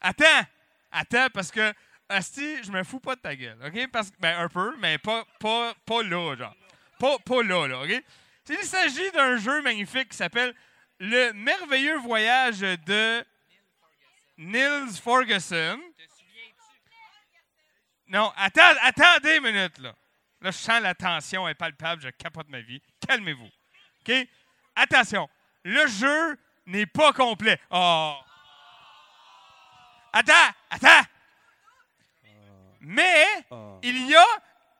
Attends. 0.00 0.46
Attends, 0.90 1.28
parce 1.32 1.50
que, 1.50 1.74
Asti, 2.08 2.62
je 2.62 2.70
me 2.70 2.82
fous 2.84 3.00
pas 3.00 3.16
de 3.16 3.20
ta 3.20 3.34
gueule, 3.34 3.58
OK? 3.64 3.90
Parce 3.90 4.10
ben, 4.18 4.38
un 4.38 4.48
peu, 4.48 4.74
mais 4.78 4.96
pas, 4.98 5.26
pas, 5.40 5.74
pas 5.84 6.02
là, 6.02 6.36
genre. 6.36 6.56
Pas, 6.98 7.18
pas 7.18 7.42
là, 7.42 7.66
là, 7.66 7.82
OK? 7.82 8.02
Il 8.48 8.64
s'agit 8.64 9.10
d'un 9.10 9.36
jeu 9.36 9.60
magnifique 9.62 10.10
qui 10.10 10.16
s'appelle 10.16 10.54
Le 11.00 11.32
merveilleux 11.32 11.98
voyage 11.98 12.60
de 12.60 13.24
Nils 14.38 14.96
Ferguson. 15.02 15.80
Non, 18.08 18.32
attends, 18.36 18.74
attendez 18.82 19.36
une 19.36 19.42
minute, 19.42 19.78
là. 19.78 19.94
Là, 20.40 20.50
je 20.50 20.56
sens 20.56 20.80
la 20.80 20.94
tension 20.94 21.48
est 21.48 21.54
palpable, 21.54 22.02
je 22.02 22.08
capote 22.10 22.48
ma 22.48 22.60
vie. 22.60 22.80
Calmez-vous. 23.06 23.50
OK? 24.06 24.28
Attention, 24.76 25.28
le 25.64 25.86
jeu 25.86 26.38
n'est 26.66 26.86
pas 26.86 27.12
complet. 27.12 27.58
Oh! 27.70 28.14
Attends, 30.12 30.32
attends! 30.70 31.08
Mais 32.80 33.26
il 33.82 34.08
y 34.08 34.14
a 34.14 34.26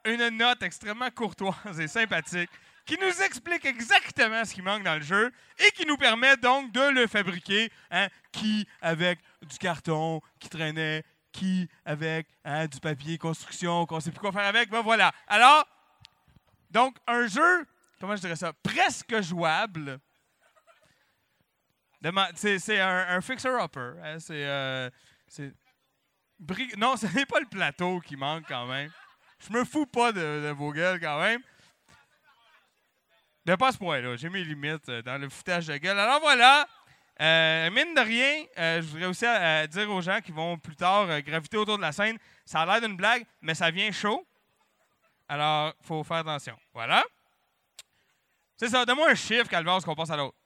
une 0.04 0.28
note 0.36 0.62
extrêmement 0.62 1.10
courtoise 1.10 1.80
et 1.80 1.88
sympathique 1.88 2.50
qui 2.84 2.96
nous 2.98 3.22
explique 3.22 3.64
exactement 3.64 4.44
ce 4.44 4.54
qui 4.54 4.62
manque 4.62 4.84
dans 4.84 4.94
le 4.94 5.02
jeu 5.02 5.32
et 5.58 5.72
qui 5.72 5.84
nous 5.86 5.96
permet 5.96 6.36
donc 6.36 6.70
de 6.70 6.88
le 6.90 7.08
fabriquer. 7.08 7.72
hein, 7.90 8.08
qui 8.30 8.66
avec 8.80 9.18
du 9.42 9.58
carton 9.58 10.20
qui 10.38 10.48
traînait, 10.48 11.02
qui 11.32 11.68
avec 11.84 12.28
hein, 12.44 12.66
du 12.66 12.78
papier 12.78 13.18
construction 13.18 13.86
qu'on 13.86 13.98
sait 14.00 14.12
plus 14.12 14.20
quoi 14.20 14.32
faire 14.32 14.46
avec. 14.46 14.70
Ben 14.70 14.82
voilà. 14.82 15.12
Alors, 15.26 15.66
donc 16.70 16.96
un 17.08 17.26
jeu, 17.26 17.66
comment 18.00 18.16
je 18.16 18.20
dirais 18.20 18.36
ça, 18.36 18.52
presque 18.52 19.20
jouable. 19.20 20.00
C'est 22.34 22.80
un, 22.80 23.20
fixer-upper. 23.20 23.94
hein, 24.02 24.18
c'est 24.20 24.44
euh, 24.44 24.90
Non, 26.76 26.96
ce 26.96 27.06
n'est 27.14 27.26
pas 27.26 27.40
le 27.40 27.46
plateau 27.46 28.00
qui 28.00 28.16
manque 28.16 28.44
quand 28.48 28.66
même. 28.66 28.90
Je 29.38 29.52
me 29.52 29.64
fous 29.64 29.86
pas 29.86 30.12
de, 30.12 30.50
vos 30.56 30.72
gueules 30.72 31.00
quand 31.00 31.20
même. 31.20 31.40
De 33.44 33.54
pas 33.54 33.72
ce 33.72 33.78
point-là. 33.78 34.16
J'ai 34.16 34.28
mes 34.28 34.42
limites 34.44 34.88
euh, 34.88 35.02
dans 35.02 35.20
le 35.20 35.28
foutage 35.28 35.66
de 35.66 35.76
gueule. 35.76 35.98
Alors 35.98 36.20
voilà. 36.20 36.66
Euh, 37.20 37.70
mine 37.70 37.94
de 37.94 38.00
rien, 38.00 38.44
euh, 38.58 38.82
je 38.82 38.88
voudrais 38.88 39.06
aussi 39.06 39.24
dire 39.70 39.90
aux 39.90 40.02
gens 40.02 40.20
qui 40.20 40.32
vont 40.32 40.58
plus 40.58 40.76
tard 40.76 41.22
graviter 41.22 41.56
autour 41.56 41.78
de 41.78 41.82
la 41.82 41.92
scène, 41.92 42.18
ça 42.44 42.60
a 42.60 42.66
l'air 42.66 42.86
d'une 42.86 42.96
blague, 42.96 43.24
mais 43.40 43.54
ça 43.54 43.70
vient 43.70 43.90
chaud. 43.90 44.26
Alors, 45.26 45.72
faut 45.80 46.04
faire 46.04 46.18
attention. 46.18 46.58
Voilà. 46.74 47.02
C'est 48.56 48.68
ça. 48.68 48.84
Donne-moi 48.84 49.10
un 49.10 49.14
chiffre, 49.14 49.48
Calvas, 49.48 49.80
qu'on 49.84 49.94
passe 49.94 50.10
à 50.10 50.16
l'autre. 50.16 50.36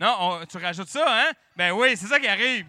Non, 0.00 0.16
on- 0.18 0.46
tu 0.46 0.56
rajoutes 0.58 0.88
ça, 0.88 1.04
hein? 1.08 1.32
Ben 1.56 1.72
oui, 1.72 1.96
c'est 1.96 2.06
ça 2.06 2.18
qui 2.18 2.26
arrive. 2.26 2.66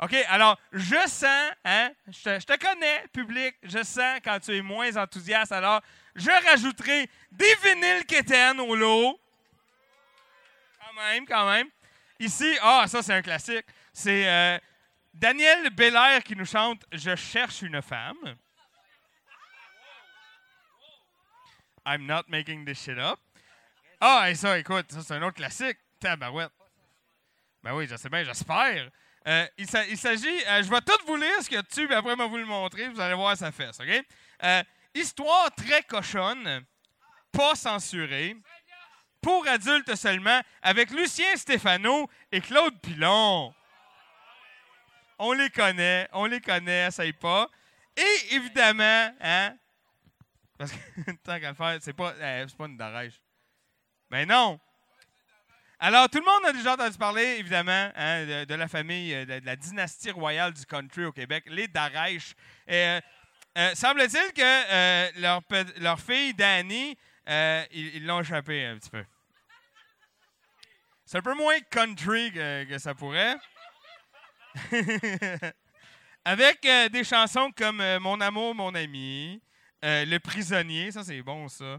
OK, 0.00 0.14
alors, 0.28 0.58
je 0.72 0.96
sens, 1.08 1.50
hein? 1.64 1.90
Je 2.06 2.22
te, 2.22 2.40
je 2.40 2.46
te 2.46 2.56
connais, 2.56 3.04
public. 3.12 3.56
Je 3.62 3.82
sens 3.82 4.20
quand 4.24 4.38
tu 4.40 4.56
es 4.56 4.62
moins 4.62 4.96
enthousiaste. 4.96 5.52
Alors, 5.52 5.80
je 6.14 6.30
rajouterai 6.48 7.08
des 7.32 7.54
vinyles 7.64 8.04
quétaines 8.06 8.60
au 8.60 8.74
lot. 8.76 9.18
Quand 10.80 10.94
même, 11.02 11.26
quand 11.26 11.50
même. 11.50 11.68
Ici, 12.20 12.56
ah, 12.62 12.84
ça, 12.88 13.02
c'est 13.02 13.12
un 13.14 13.22
classique. 13.22 13.66
C'est 13.92 14.28
euh, 14.28 14.58
Daniel 15.14 15.70
Belair 15.70 16.22
qui 16.22 16.34
nous 16.36 16.46
chante 16.46 16.82
Je 16.92 17.14
cherche 17.16 17.62
une 17.62 17.82
femme. 17.82 18.36
I'm 21.86 22.06
not 22.06 22.24
making 22.28 22.64
this 22.64 22.82
shit 22.82 22.98
up. 22.98 23.18
Ah, 24.00 24.30
et 24.30 24.34
ça, 24.34 24.58
écoute, 24.58 24.86
ça, 24.92 25.02
c'est 25.02 25.14
un 25.14 25.22
autre 25.22 25.36
classique. 25.36 25.78
Tabarouette. 26.00 26.52
Ben 27.62 27.74
oui, 27.74 27.86
je 27.90 27.96
sais 27.96 28.08
bien, 28.08 28.22
j'espère. 28.22 28.88
Euh, 29.26 29.46
il 29.58 29.68
s'a- 29.68 29.86
il 29.86 29.98
s'agit, 29.98 30.44
euh, 30.46 30.62
je 30.62 30.70
vais 30.70 30.80
tout 30.80 31.06
vous 31.06 31.16
lire 31.16 31.42
ce 31.42 31.48
qu'il 31.48 31.56
y 31.56 31.58
a 31.58 31.62
dessus, 31.62 31.86
puis 31.86 31.94
après, 31.96 32.12
je 32.12 32.16
vais 32.18 32.28
vous 32.28 32.36
le 32.36 32.44
montrer, 32.46 32.88
vous 32.88 33.00
allez 33.00 33.14
voir 33.14 33.36
sa 33.36 33.50
fesse, 33.50 33.80
OK? 33.80 34.04
Euh, 34.44 34.62
histoire 34.94 35.50
très 35.54 35.82
cochonne, 35.82 36.64
pas 37.32 37.54
censurée, 37.56 38.36
pour 39.20 39.46
adultes 39.48 39.96
seulement, 39.96 40.40
avec 40.62 40.90
Lucien 40.92 41.34
Stéphano 41.36 42.08
et 42.30 42.40
Claude 42.40 42.80
Pilon. 42.80 43.52
On 45.18 45.32
les 45.32 45.50
connaît, 45.50 46.08
on 46.12 46.26
les 46.26 46.40
connaît, 46.40 46.86
essaye 46.86 47.12
pas. 47.12 47.50
Et 47.96 48.34
évidemment, 48.36 49.12
hein, 49.20 49.56
parce 50.58 50.72
que 50.72 51.10
tant 51.22 51.38
qu'à 51.38 51.50
le 51.50 51.54
faire, 51.54 51.78
c'est 51.80 51.92
pas, 51.92 52.14
c'est 52.18 52.56
pas 52.56 52.66
une 52.66 52.76
darèche. 52.76 53.20
Ben 54.10 54.28
non! 54.28 54.60
Alors, 55.80 56.08
tout 56.08 56.18
le 56.18 56.24
monde 56.24 56.44
a 56.44 56.52
déjà 56.52 56.72
entendu 56.72 56.98
parler, 56.98 57.36
évidemment, 57.38 57.92
hein, 57.94 58.44
de, 58.44 58.54
la 58.54 58.66
famille, 58.66 59.14
euh, 59.14 59.24
de, 59.24 59.46
la 59.46 59.54
dynastie 59.54 60.10
royale 60.10 60.52
du 60.52 60.66
country 60.66 61.04
au 61.04 61.12
Québec, 61.12 61.44
les 61.46 61.68
Darèche. 61.68 62.34
Euh, 62.68 63.00
euh, 63.56 63.74
Semble-t-il 63.76 64.32
que 64.32 64.42
euh, 64.42 65.08
leur, 65.18 65.40
leur 65.76 66.00
fille, 66.00 66.34
Danny, 66.34 66.98
ils 67.70 68.04
l'ont 68.04 68.20
échappé 68.20 68.66
un 68.66 68.76
petit 68.78 68.90
peu. 68.90 69.04
C'est 71.04 71.18
un 71.18 71.22
peu 71.22 71.34
moins 71.34 71.60
country 71.70 72.32
que, 72.32 72.64
que 72.64 72.78
ça 72.78 72.94
pourrait. 72.94 73.36
Avec 76.24 76.60
des 76.90 77.04
chansons 77.04 77.52
comme 77.56 77.82
Mon 77.98 78.20
amour, 78.20 78.54
mon 78.54 78.74
ami, 78.74 79.40
euh, 79.84 80.04
Le 80.04 80.18
prisonnier, 80.18 80.90
ça 80.90 81.04
c'est 81.04 81.22
bon 81.22 81.48
ça. 81.48 81.78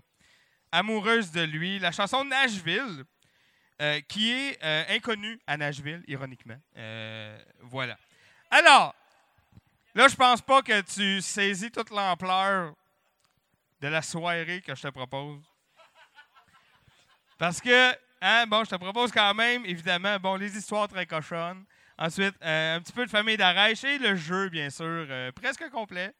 amoureuse 0.71 1.31
de 1.31 1.41
lui. 1.41 1.79
La 1.79 1.91
chanson 1.91 2.23
Nashville, 2.23 3.03
euh, 3.81 3.99
qui 4.01 4.31
est 4.31 4.57
euh, 4.63 4.83
inconnue 4.89 5.39
à 5.47 5.57
Nashville, 5.57 6.03
ironiquement. 6.07 6.59
Voilà. 7.61 7.97
Alors, 8.51 8.95
là, 9.93 10.07
je 10.07 10.15
pense 10.15 10.41
pas 10.41 10.61
que 10.61 10.81
tu 10.81 11.21
saisis 11.21 11.71
toute 11.71 11.89
l'ampleur 11.89 12.73
de 13.81 13.87
la 13.87 14.01
soirée 14.01 14.61
que 14.61 14.75
je 14.75 14.81
te 14.81 14.87
propose. 14.89 15.43
Parce 17.37 17.61
que, 17.61 17.91
hein, 18.21 18.45
bon, 18.47 18.65
je 18.65 18.69
te 18.71 18.75
propose 18.75 19.11
quand 19.11 19.33
même, 19.33 19.65
évidemment, 19.65 20.19
bon, 20.19 20.35
les 20.35 20.57
histoires 20.57 20.87
très 20.87 21.05
cochonnes. 21.05 21.63
Ensuite, 21.97 22.35
un 22.41 22.79
petit 22.81 22.93
peu 22.93 23.05
de 23.05 23.09
famille 23.09 23.37
d'arrache 23.37 23.83
et 23.83 23.97
le 23.97 24.15
jeu, 24.15 24.49
bien 24.49 24.69
sûr, 24.69 25.05
presque 25.35 25.69
complet. 25.69 26.13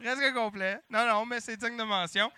Presque 0.00 0.32
complet. 0.32 0.80
Non, 0.88 1.06
non, 1.06 1.26
mais 1.26 1.40
c'est 1.40 1.58
digne 1.58 1.76
de 1.76 1.82
mention. 1.82 2.32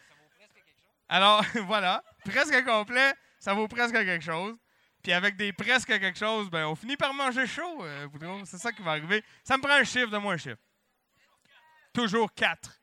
Alors, 1.08 1.44
voilà, 1.66 2.02
presque 2.24 2.64
complet, 2.64 3.14
ça 3.38 3.54
vaut 3.54 3.68
presque 3.68 3.94
quelque 3.94 4.24
chose. 4.24 4.56
Puis 5.02 5.12
avec 5.12 5.36
des 5.36 5.52
presque 5.52 5.86
quelque 5.86 6.18
chose, 6.18 6.50
ben, 6.50 6.66
on 6.66 6.74
finit 6.74 6.96
par 6.96 7.14
manger 7.14 7.46
chaud, 7.46 7.84
euh. 7.84 8.08
C'est 8.44 8.58
ça 8.58 8.72
qui 8.72 8.82
va 8.82 8.92
arriver. 8.92 9.24
Ça 9.44 9.56
me 9.56 9.62
prend 9.62 9.74
un 9.74 9.84
chiffre, 9.84 10.10
de 10.10 10.18
moi 10.18 10.34
un 10.34 10.36
chiffre. 10.36 10.60
Toujours 11.92 12.32
4. 12.34 12.80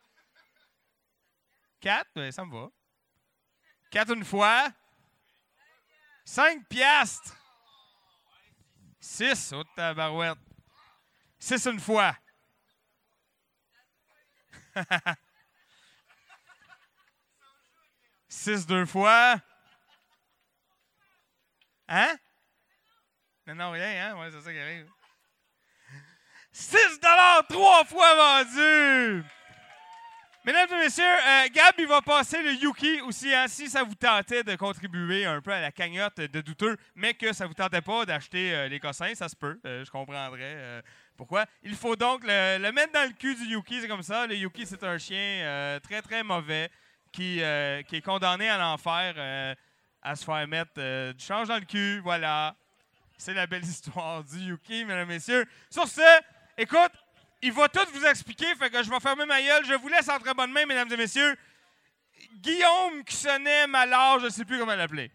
4, 1.82 2.10
ben, 2.16 2.32
ça 2.32 2.46
me 2.46 2.52
va. 2.52 2.70
4 3.92 4.14
une 4.16 4.26
fois. 4.26 4.70
5 6.24 6.68
piastres. 6.68 7.36
6, 9.00 9.54
oh 9.56 9.64
tabarouette. 9.76 10.38
6 11.40 11.66
une 11.68 11.80
fois. 11.80 12.16
Six 18.30 18.66
deux 18.68 18.86
fois. 18.86 19.42
Hein? 21.88 22.16
Non, 23.48 23.56
non, 23.56 23.72
rien, 23.72 24.12
hein? 24.12 24.20
Ouais, 24.20 24.30
c'est 24.32 24.42
ça 24.42 24.54
qui 24.54 24.60
arrive. 24.60 24.88
6 26.52 27.00
trois 27.48 27.86
fois 27.86 28.44
vendu! 28.44 29.24
Mesdames 30.46 30.70
et 30.72 30.84
messieurs, 30.84 31.04
euh, 31.04 31.48
Gab, 31.54 31.74
il 31.78 31.88
va 31.88 32.02
passer 32.02 32.42
le 32.42 32.54
Yuki 32.54 33.02
aussi. 33.02 33.34
hein, 33.34 33.48
si 33.48 33.70
ça 33.70 33.84
vous 33.84 33.94
tentait 33.96 34.44
de 34.44 34.56
contribuer 34.56 35.26
un 35.26 35.42
peu 35.42 35.52
à 35.52 35.62
la 35.62 35.72
cagnotte 35.72 36.18
de 36.18 36.42
douteux, 36.42 36.78
mais 36.96 37.14
que 37.14 37.34
ça 37.34 37.46
vous 37.46 37.54
tentait 37.54 37.82
pas 37.82 38.06
d'acheter 38.06 38.56
euh, 38.56 38.68
les 38.68 38.80
cossins, 38.80 39.14
ça 39.16 39.28
se 39.30 39.36
peut. 39.36 39.60
euh, 39.66 39.84
je 39.84 39.92
comprendrais 39.92 40.82
pourquoi? 41.20 41.46
Il 41.64 41.76
faut 41.76 41.98
donc 41.98 42.22
le, 42.24 42.72
mettre 42.72 42.94
dans 42.94 43.06
le 43.06 43.14
cul 43.14 43.36
du 43.36 43.44
Yuki, 43.44 43.82
c'est 43.82 43.90
comme 43.90 44.04
ça. 44.04 44.26
Le 44.26 44.36
Yuki, 44.36 44.66
c'est 44.66 44.82
un 44.86 44.98
chien 44.98 45.44
euh, 45.44 45.78
très, 45.82 46.02
très 46.02 46.24
mauvais 46.24 46.72
qui, 47.12 47.44
euh, 47.44 47.82
qui 47.84 47.98
est 47.98 48.02
condamné 48.02 48.48
à 48.48 48.58
l'enfer 48.58 49.16
euh, 49.18 49.54
à 50.02 50.16
se 50.16 50.24
faire 50.24 50.48
mettre 50.48 51.12
du 51.12 51.22
change 51.22 51.50
dans 51.50 51.58
le 51.58 51.66
cul. 51.66 52.00
Voilà. 52.00 52.56
C'est 53.18 53.34
la 53.34 53.48
belle 53.48 53.66
histoire 53.66 54.24
du 54.24 54.38
Yuki, 54.38 54.86
mesdames 54.86 55.12
et 55.12 55.16
messieurs. 55.16 55.46
Sur 55.70 55.90
ce, 55.90 56.22
écoute, 56.58 56.94
il 57.42 57.52
va 57.52 57.68
tout 57.68 57.86
vous 57.94 58.06
expliquer, 58.06 58.56
fait 58.56 58.70
que 58.70 58.82
je 58.82 58.90
vais 58.90 59.00
fermer 59.02 59.26
ma 59.26 59.42
gueule. 59.42 59.66
Je 59.66 59.74
vous 59.74 59.90
laisse 59.90 60.08
en 60.08 60.20
très 60.20 60.34
bonne 60.34 60.54
main, 60.54 60.66
mesdames 60.66 60.90
et 60.90 60.98
messieurs. 60.98 61.36
Guillaume 62.36 63.04
qui 63.06 63.18
sonnait 63.18 63.66
je 63.66 64.24
ne 64.24 64.30
sais 64.30 64.46
plus 64.46 64.58
comment 64.58 64.74
l'appeler. 64.74 65.12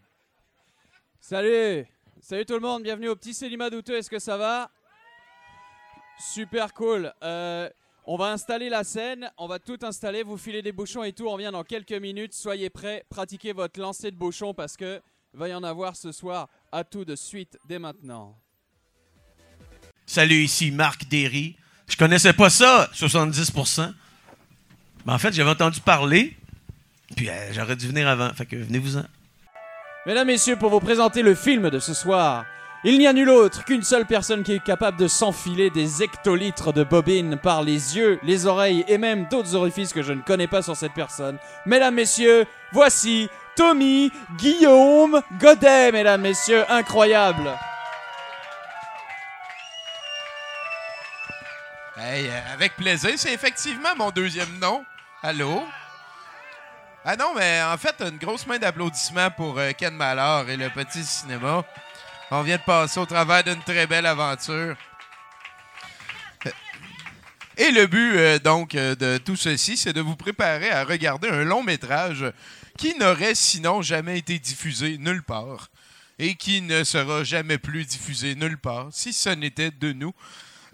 Salut 1.18 1.86
Salut 2.20 2.44
tout 2.44 2.55
le 2.55 2.60
monde, 2.60 2.82
bienvenue 2.82 3.09
au 3.09 3.16
petit 3.16 3.32
Célima 3.32 3.70
Douteux, 3.70 3.97
est-ce 3.97 4.10
que 4.10 4.18
ça 4.18 4.36
va? 4.36 4.70
Super 6.19 6.73
cool. 6.74 7.12
Euh, 7.23 7.69
on 8.07 8.16
va 8.16 8.32
installer 8.32 8.69
la 8.69 8.85
scène, 8.85 9.31
on 9.39 9.47
va 9.47 9.59
tout 9.59 9.78
installer, 9.82 10.23
vous 10.23 10.36
filez 10.36 10.62
des 10.62 10.73
bouchons 10.73 11.03
et 11.03 11.12
tout, 11.12 11.27
on 11.27 11.36
vient 11.36 11.53
dans 11.53 11.65
quelques 11.65 11.93
minutes, 11.93 12.35
soyez 12.35 12.69
prêts, 12.70 13.05
pratiquez 13.09 13.53
votre 13.53 13.81
lancer 13.81 14.11
de 14.11 14.16
bouchons 14.16 14.53
parce 14.53 14.77
que 14.77 15.01
va 15.32 15.49
y 15.49 15.55
en 15.55 15.65
avoir 15.65 15.97
ce 15.97 16.12
soir, 16.12 16.49
à 16.70 16.85
tout 16.85 17.05
de 17.05 17.16
suite, 17.16 17.59
dès 17.66 17.78
maintenant. 17.78 18.39
Salut, 20.07 20.45
ici 20.45 20.70
Marc 20.70 21.09
Derry. 21.09 21.57
Je 21.89 21.97
connaissais 21.97 22.32
pas 22.32 22.51
ça, 22.51 22.89
70%. 22.95 23.93
Mais 25.07 25.12
en 25.12 25.19
fait, 25.19 25.32
j'avais 25.32 25.51
entendu 25.51 25.81
parler, 25.81 26.36
puis 27.16 27.28
euh, 27.28 27.53
j'aurais 27.53 27.77
dû 27.77 27.89
venir 27.89 28.09
avant. 28.09 28.32
Fait 28.35 28.47
que 28.47 28.57
venez-vous-en. 28.57 29.05
Mesdames, 30.07 30.27
Messieurs, 30.27 30.57
pour 30.57 30.70
vous 30.70 30.81
présenter 30.81 31.23
le 31.23 31.35
film 31.35 31.70
de 31.70 31.78
ce 31.78 31.95
soir, 31.95 32.45
il 32.85 32.98
n'y 32.98 33.06
a 33.06 33.15
nul 33.15 33.31
autre 33.31 33.65
qu'une 33.65 33.82
seule 33.82 34.05
personne 34.05 34.43
qui 34.43 34.52
est 34.52 34.62
capable 34.62 34.98
de 34.98 35.09
s'enfiler 35.09 35.70
des 35.70 36.02
hectolitres 36.02 36.74
de 36.74 36.85
bobines 36.85 37.39
par 37.39 37.62
les 37.62 37.97
yeux, 37.97 38.20
les 38.23 38.47
oreilles 38.47 38.85
et 38.89 38.98
même 38.98 39.27
d'autres 39.31 39.55
orifices 39.55 39.94
que 39.94 40.02
je 40.02 40.12
ne 40.12 40.20
connais 40.20 40.47
pas 40.47 40.61
sur 40.61 40.77
cette 40.77 40.93
personne. 40.93 41.39
Mesdames, 41.65 41.94
Messieurs, 41.94 42.44
voici 42.73 43.31
Tommy 43.56 44.12
Guillaume 44.36 45.23
Godet, 45.40 45.93
Mesdames, 45.93 46.20
Messieurs, 46.20 46.65
incroyable. 46.69 47.51
Hey, 51.97 52.28
euh, 52.28 52.52
avec 52.52 52.77
plaisir. 52.77 53.12
C'est 53.16 53.32
effectivement 53.32 53.94
mon 53.97 54.11
deuxième 54.11 54.59
nom. 54.59 54.85
Allô? 55.23 55.62
Ah 57.02 57.16
non, 57.16 57.32
mais 57.35 57.62
en 57.62 57.78
fait, 57.78 57.94
une 58.01 58.19
grosse 58.19 58.47
main 58.47 58.59
d'applaudissements 58.59 59.31
pour 59.31 59.59
euh, 59.59 59.73
Ken 59.73 59.94
Mallard 59.94 60.51
et 60.51 60.56
le 60.56 60.69
petit 60.70 61.02
cinéma. 61.02 61.65
On 62.30 62.42
vient 62.42 62.56
de 62.56 62.62
passer 62.62 62.98
au 63.01 63.06
travers 63.06 63.44
d'une 63.44 63.62
très 63.62 63.86
belle 63.86 64.06
aventure. 64.06 64.76
Et 67.56 67.70
le 67.70 67.86
but, 67.86 68.16
euh, 68.16 68.38
donc, 68.40 68.74
euh, 68.74 68.96
de 68.96 69.18
tout 69.18 69.36
ceci, 69.36 69.76
c'est 69.76 69.92
de 69.92 70.01
vous 70.01 70.16
préparer 70.16 70.70
à 70.70 70.84
regarder 70.84 71.28
un 71.28 71.44
long 71.44 71.62
métrage 71.62 72.24
qui 72.76 72.96
n'aurait 72.98 73.36
sinon 73.36 73.80
jamais 73.80 74.18
été 74.18 74.40
diffusé 74.40 74.98
nulle 74.98 75.22
part 75.22 75.68
et 76.18 76.34
qui 76.34 76.62
ne 76.62 76.82
sera 76.82 77.22
jamais 77.22 77.59
plus 77.59 77.84
diffusé 77.84 78.34
nulle 78.34 78.59
part 78.59 78.88
si 78.90 79.12
ce 79.12 79.30
n'était 79.30 79.70
de 79.70 79.92
nous. 79.92 80.12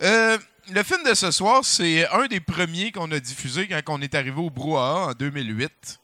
Euh, 0.02 0.39
le 0.72 0.82
film 0.82 1.02
de 1.05 1.12
ce 1.12 1.31
soir, 1.31 1.64
c'est 1.64 2.09
un 2.09 2.27
des 2.27 2.40
premiers 2.40 2.93
qu'on 2.93 3.10
a 3.12 3.20
diffusé 3.20 3.68
quand 3.68 3.82
on 3.89 4.01
est 4.01 4.14
arrivé 4.14 4.39
au 4.40 4.48
Brouhaha 4.48 5.09
en 5.09 5.12
2008. 5.12 5.99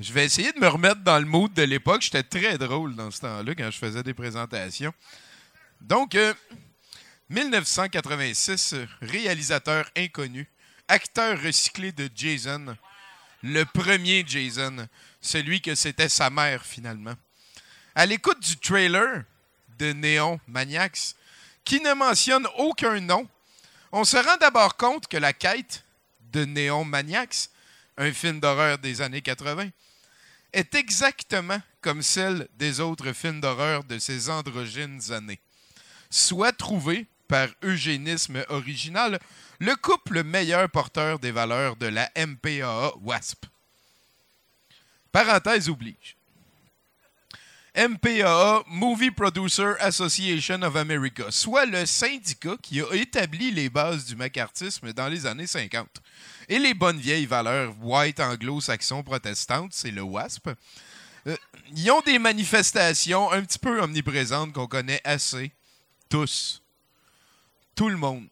Je 0.00 0.14
vais 0.14 0.24
essayer 0.24 0.50
de 0.52 0.58
me 0.58 0.66
remettre 0.66 1.02
dans 1.02 1.18
le 1.18 1.26
mood 1.26 1.52
de 1.52 1.62
l'époque. 1.62 2.00
J'étais 2.00 2.22
très 2.22 2.56
drôle 2.56 2.96
dans 2.96 3.10
ce 3.10 3.20
temps-là 3.20 3.54
quand 3.54 3.70
je 3.70 3.76
faisais 3.76 4.02
des 4.02 4.14
présentations. 4.14 4.94
Donc, 5.78 6.14
euh, 6.14 6.32
1986, 7.28 8.76
réalisateur 9.02 9.90
inconnu, 9.94 10.48
acteur 10.88 11.38
recyclé 11.42 11.92
de 11.92 12.08
Jason, 12.14 12.78
le 13.42 13.64
premier 13.64 14.24
Jason, 14.26 14.88
celui 15.20 15.60
que 15.60 15.74
c'était 15.74 16.08
sa 16.08 16.30
mère 16.30 16.64
finalement. 16.64 17.14
À 17.94 18.06
l'écoute 18.06 18.40
du 18.40 18.56
trailer 18.56 19.24
de 19.78 19.92
Néon 19.92 20.40
Maniacs, 20.48 21.14
qui 21.62 21.78
ne 21.82 21.92
mentionne 21.92 22.48
aucun 22.56 22.98
nom, 23.00 23.28
on 23.92 24.04
se 24.04 24.16
rend 24.16 24.38
d'abord 24.38 24.78
compte 24.78 25.08
que 25.08 25.18
la 25.18 25.34
quête 25.34 25.84
de 26.32 26.46
Néon 26.46 26.86
Maniacs, 26.86 27.50
un 27.98 28.14
film 28.14 28.40
d'horreur 28.40 28.78
des 28.78 29.02
années 29.02 29.20
80, 29.20 29.68
est 30.52 30.74
exactement 30.74 31.60
comme 31.80 32.02
celle 32.02 32.48
des 32.54 32.80
autres 32.80 33.12
films 33.12 33.40
d'horreur 33.40 33.84
de 33.84 33.98
ces 33.98 34.28
androgynes 34.28 35.12
années. 35.12 35.40
Soit 36.10 36.52
trouvé, 36.52 37.06
par 37.28 37.48
eugénisme 37.62 38.44
original, 38.48 39.20
le 39.60 39.76
couple 39.76 40.24
meilleur 40.24 40.68
porteur 40.68 41.18
des 41.18 41.30
valeurs 41.30 41.76
de 41.76 41.86
la 41.86 42.10
MPAA 42.16 42.92
WASP. 43.02 43.46
Parenthèse 45.12 45.68
oblige. 45.68 46.16
MPAA, 47.76 48.64
Movie 48.66 49.12
Producer 49.12 49.74
Association 49.78 50.62
of 50.62 50.74
America, 50.74 51.30
soit 51.30 51.66
le 51.66 51.86
syndicat 51.86 52.56
qui 52.60 52.80
a 52.80 52.92
établi 52.92 53.52
les 53.52 53.70
bases 53.70 54.06
du 54.06 54.16
macartisme 54.16 54.92
dans 54.92 55.08
les 55.08 55.24
années 55.24 55.46
50. 55.46 55.86
Et 56.50 56.58
les 56.58 56.74
bonnes 56.74 56.98
vieilles 56.98 57.26
valeurs 57.26 57.72
white 57.80 58.18
anglo-saxon 58.18 59.04
protestantes, 59.04 59.72
c'est 59.72 59.92
le 59.92 60.02
WASP. 60.02 60.50
Euh, 61.28 61.36
ils 61.76 61.90
ont 61.92 62.00
des 62.00 62.18
manifestations 62.18 63.30
un 63.30 63.42
petit 63.42 63.60
peu 63.60 63.80
omniprésentes 63.80 64.52
qu'on 64.52 64.66
connaît 64.66 65.00
assez, 65.04 65.52
tous. 66.08 66.60
Tout 67.76 67.88
le 67.88 67.96
monde. 67.96 68.26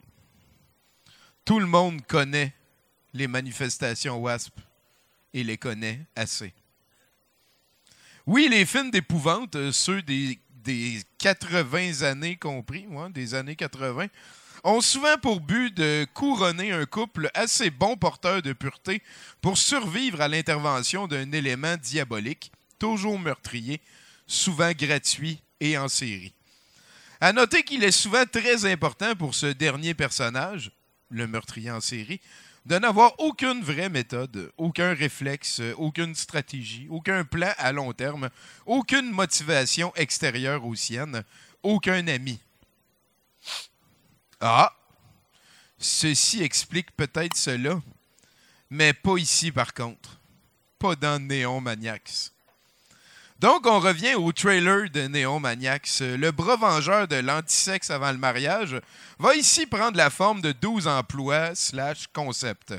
Tout 1.45 1.61
le 1.61 1.67
monde 1.67 2.05
connaît 2.09 2.53
les 3.15 3.29
manifestations 3.29 4.19
WASP 4.19 4.59
et 5.33 5.45
les 5.45 5.57
connaît 5.57 6.01
assez. 6.17 6.53
Oui, 8.27 8.49
les 8.51 8.67
films 8.67 8.91
d'épouvante, 8.91 9.55
euh, 9.55 9.71
ceux 9.71 10.03
des, 10.03 10.41
des 10.65 11.03
80 11.19 12.03
années 12.03 12.37
compris, 12.37 12.85
ouais, 12.89 13.11
des 13.11 13.35
années 13.35 13.55
80, 13.55 14.09
ont 14.65 14.81
souvent 14.81 15.17
pour 15.19 15.41
but 15.41 15.75
de 15.77 16.07
couronner 16.15 16.73
un 16.73 16.87
couple 16.87 17.31
assez 17.35 17.71
bon 17.71 17.97
porteur 17.97 18.43
de 18.43 18.53
pureté 18.53 19.03
pour 19.41 19.59
survivre 19.59 20.21
à 20.21 20.29
l'intervention 20.29 21.07
d'un 21.07 21.33
élément 21.33 21.77
diabolique, 21.77 22.53
toujours 22.79 23.19
meurtrier, 23.19 23.81
souvent 24.27 24.73
gratuit 24.73 25.41
et 25.61 25.79
en 25.79 25.89
série. 25.89 26.35
À 27.21 27.33
noter 27.33 27.63
qu'il 27.63 27.83
est 27.83 27.91
souvent 27.91 28.25
très 28.31 28.65
important 28.71 29.17
pour 29.17 29.35
ce 29.35 29.47
dernier 29.47 29.95
personnage, 29.95 30.71
le 31.11 31.27
meurtrier 31.27 31.71
en 31.71 31.81
série, 31.81 32.21
de 32.67 32.77
n'avoir 32.77 33.19
aucune 33.19 33.63
vraie 33.63 33.89
méthode, 33.89 34.53
aucun 34.59 34.93
réflexe, 34.93 35.63
aucune 35.79 36.15
stratégie, 36.15 36.87
aucun 36.91 37.25
plan 37.25 37.53
à 37.57 37.73
long 37.73 37.93
terme, 37.93 38.29
aucune 38.67 39.11
motivation 39.11 39.93
extérieure 39.97 40.65
aux 40.67 40.75
siennes, 40.75 41.25
aucun 41.63 42.07
ami. 42.09 42.39
Ah, 44.41 44.73
ceci 45.79 46.43
explique 46.43 46.93
peut-être 46.97 47.37
cela, 47.37 47.81
mais 48.71 48.93
pas 48.93 49.17
ici 49.17 49.51
par 49.51 49.75
contre. 49.75 50.19
Pas 50.79 50.95
dans 50.95 51.19
Néon. 51.19 51.61
Donc, 53.41 53.67
on 53.67 53.81
revient 53.81 54.15
au 54.15 54.33
trailer 54.33 54.91
de 54.91 55.03
Néon 55.09 55.41
Maniacs. 55.41 56.01
Le 56.01 56.31
bras 56.31 56.57
vengeur 56.57 57.09
de 57.09 57.17
l'antisexe 57.17 57.91
avant 57.91 58.13
le 58.13 58.19
mariage 58.19 58.81
va 59.19 59.35
ici 59.35 59.67
prendre 59.67 59.97
la 59.97 60.11
forme 60.11 60.41
de 60.41 60.53
12 60.53 60.87
emplois 60.87 61.55
slash 61.55 62.07
concepts. 62.13 62.75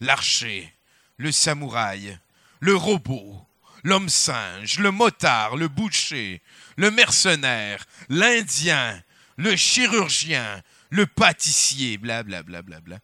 L'archer, 0.00 0.72
le 1.18 1.30
samouraï, 1.30 2.18
le 2.60 2.74
robot, 2.74 3.44
l'homme 3.84 4.08
singe, 4.08 4.78
le 4.78 4.90
motard, 4.90 5.56
le 5.56 5.68
boucher, 5.68 6.40
le 6.76 6.90
mercenaire, 6.90 7.84
l'indien, 8.08 9.02
le 9.36 9.56
chirurgien, 9.56 10.62
le 10.90 11.06
pâtissier, 11.06 11.98
blablabla. 11.98 12.62
Bla, 12.62 12.62
bla, 12.62 12.80
bla, 12.80 12.98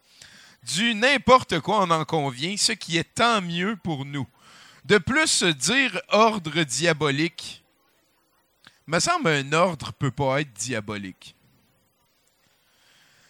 Du 0.63 0.93
n'importe 0.93 1.59
quoi 1.59 1.83
on 1.83 1.91
en 1.91 2.05
convient, 2.05 2.55
ce 2.57 2.73
qui 2.73 2.97
est 2.97 3.15
tant 3.15 3.41
mieux 3.41 3.75
pour 3.77 4.05
nous. 4.05 4.27
De 4.85 4.97
plus, 4.97 5.43
dire 5.43 5.99
ordre 6.09 6.63
diabolique, 6.63 7.63
me 8.85 8.99
semble 8.99 9.29
un 9.29 9.51
ordre 9.51 9.91
peut 9.93 10.11
pas 10.11 10.41
être 10.41 10.53
diabolique. 10.53 11.35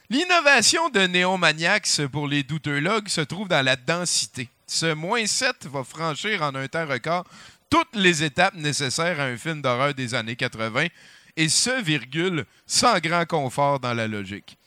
L'innovation 0.09 0.89
de 0.89 1.01
Néon 1.01 1.37
Maniacs 1.37 2.05
pour 2.11 2.27
les 2.27 2.43
douteux 2.43 2.79
logs 2.79 3.09
se 3.09 3.21
trouve 3.21 3.47
dans 3.47 3.65
la 3.65 3.75
densité. 3.75 4.49
Ce 4.65 4.93
moins 4.93 5.25
7 5.25 5.67
va 5.67 5.83
franchir 5.83 6.43
en 6.43 6.55
un 6.55 6.67
temps 6.67 6.85
record 6.85 7.25
toutes 7.69 7.95
les 7.95 8.23
étapes 8.23 8.55
nécessaires 8.55 9.19
à 9.19 9.23
un 9.25 9.37
film 9.37 9.61
d'horreur 9.61 9.93
des 9.93 10.13
années 10.13 10.35
80, 10.35 10.87
et 11.37 11.47
ce, 11.47 11.81
virgule, 11.81 12.45
sans 12.65 12.99
grand 12.99 13.25
confort 13.25 13.79
dans 13.79 13.93
la 13.93 14.07
logique. 14.07 14.57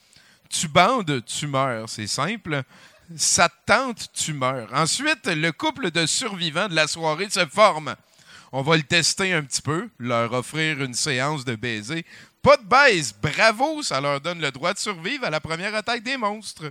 Tu 0.49 0.69
bandes, 0.69 1.23
tu 1.27 1.47
meurs, 1.47 1.89
c'est 1.89 2.07
simple 2.07 2.65
ça 3.17 3.49
te 3.49 3.55
tente, 3.67 4.13
tu 4.13 4.33
meurs. 4.33 4.73
Ensuite, 4.73 5.27
le 5.27 5.53
couple 5.53 5.91
de 5.91 6.07
survivants 6.07 6.69
de 6.69 6.75
la 6.75 6.87
soirée 6.87 7.31
se 7.31 7.45
forme. 7.47 7.95
On 8.53 8.63
va 8.63 8.77
le 8.77 8.83
tester 8.83 9.33
un 9.33 9.43
petit 9.43 9.63
peu, 9.63 9.89
leur 9.99 10.33
offrir 10.33 10.83
une 10.83 10.95
séance 10.95 11.45
de 11.45 11.55
baiser. 11.55 12.05
Pas 12.43 12.57
de 12.57 12.65
baise, 12.65 13.15
bravo, 13.21 13.83
ça 13.83 14.01
leur 14.01 14.21
donne 14.21 14.41
le 14.41 14.51
droit 14.51 14.73
de 14.73 14.79
survivre 14.79 15.25
à 15.25 15.31
la 15.31 15.41
première 15.41 15.75
attaque 15.75 16.03
des 16.03 16.17
monstres. 16.17 16.71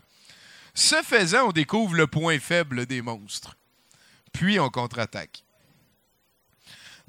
Ce 0.74 0.96
faisant, 1.04 1.50
on 1.50 1.52
découvre 1.52 1.96
le 1.96 2.08
point 2.08 2.40
faible 2.40 2.86
des 2.86 3.02
monstres. 3.02 3.56
Puis 4.34 4.60
on 4.60 4.70
contre-attaque. 4.70 5.44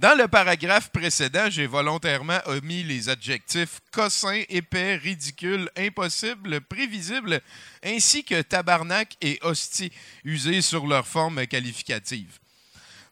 Dans 0.00 0.16
le 0.16 0.28
paragraphe 0.28 0.88
précédent, 0.88 1.50
j'ai 1.50 1.66
volontairement 1.66 2.40
omis 2.46 2.82
les 2.84 3.10
adjectifs 3.10 3.80
cossin, 3.92 4.44
épais, 4.48 4.96
ridicule, 4.96 5.68
impossible, 5.76 6.62
prévisible, 6.62 7.42
ainsi 7.84 8.24
que 8.24 8.40
tabarnak 8.40 9.14
et 9.20 9.38
hostie, 9.42 9.92
usés 10.24 10.62
sur 10.62 10.86
leur 10.86 11.06
forme 11.06 11.46
qualificative. 11.46 12.38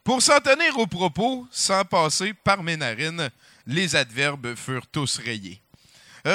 Pour 0.02 0.22
s'en 0.22 0.40
tenir 0.40 0.78
au 0.78 0.86
propos, 0.86 1.46
sans 1.50 1.84
passer 1.84 2.32
par 2.32 2.62
mes 2.62 2.78
narines, 2.78 3.28
les 3.66 3.94
adverbes 3.94 4.54
furent 4.54 4.86
tous 4.86 5.18
rayés. 5.18 5.60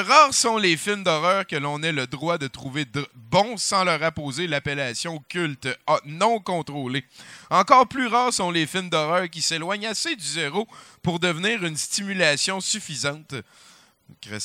Rares 0.01 0.33
sont 0.33 0.57
les 0.57 0.75
films 0.75 1.03
d'horreur 1.03 1.45
que 1.45 1.55
l'on 1.55 1.83
ait 1.83 1.91
le 1.91 2.07
droit 2.07 2.39
de 2.39 2.47
trouver 2.47 2.85
bons 3.13 3.57
sans 3.57 3.83
leur 3.83 4.01
apposer 4.01 4.47
l'appellation 4.47 5.23
culte 5.29 5.67
ah, 5.85 5.99
non 6.05 6.39
contrôlée. 6.39 7.05
Encore 7.51 7.87
plus 7.87 8.07
rares 8.07 8.33
sont 8.33 8.49
les 8.49 8.65
films 8.65 8.89
d'horreur 8.89 9.29
qui 9.29 9.43
s'éloignent 9.43 9.85
assez 9.85 10.15
du 10.15 10.25
zéro 10.25 10.67
pour 11.03 11.19
devenir 11.19 11.63
une 11.63 11.77
stimulation 11.77 12.59
suffisante. 12.59 13.35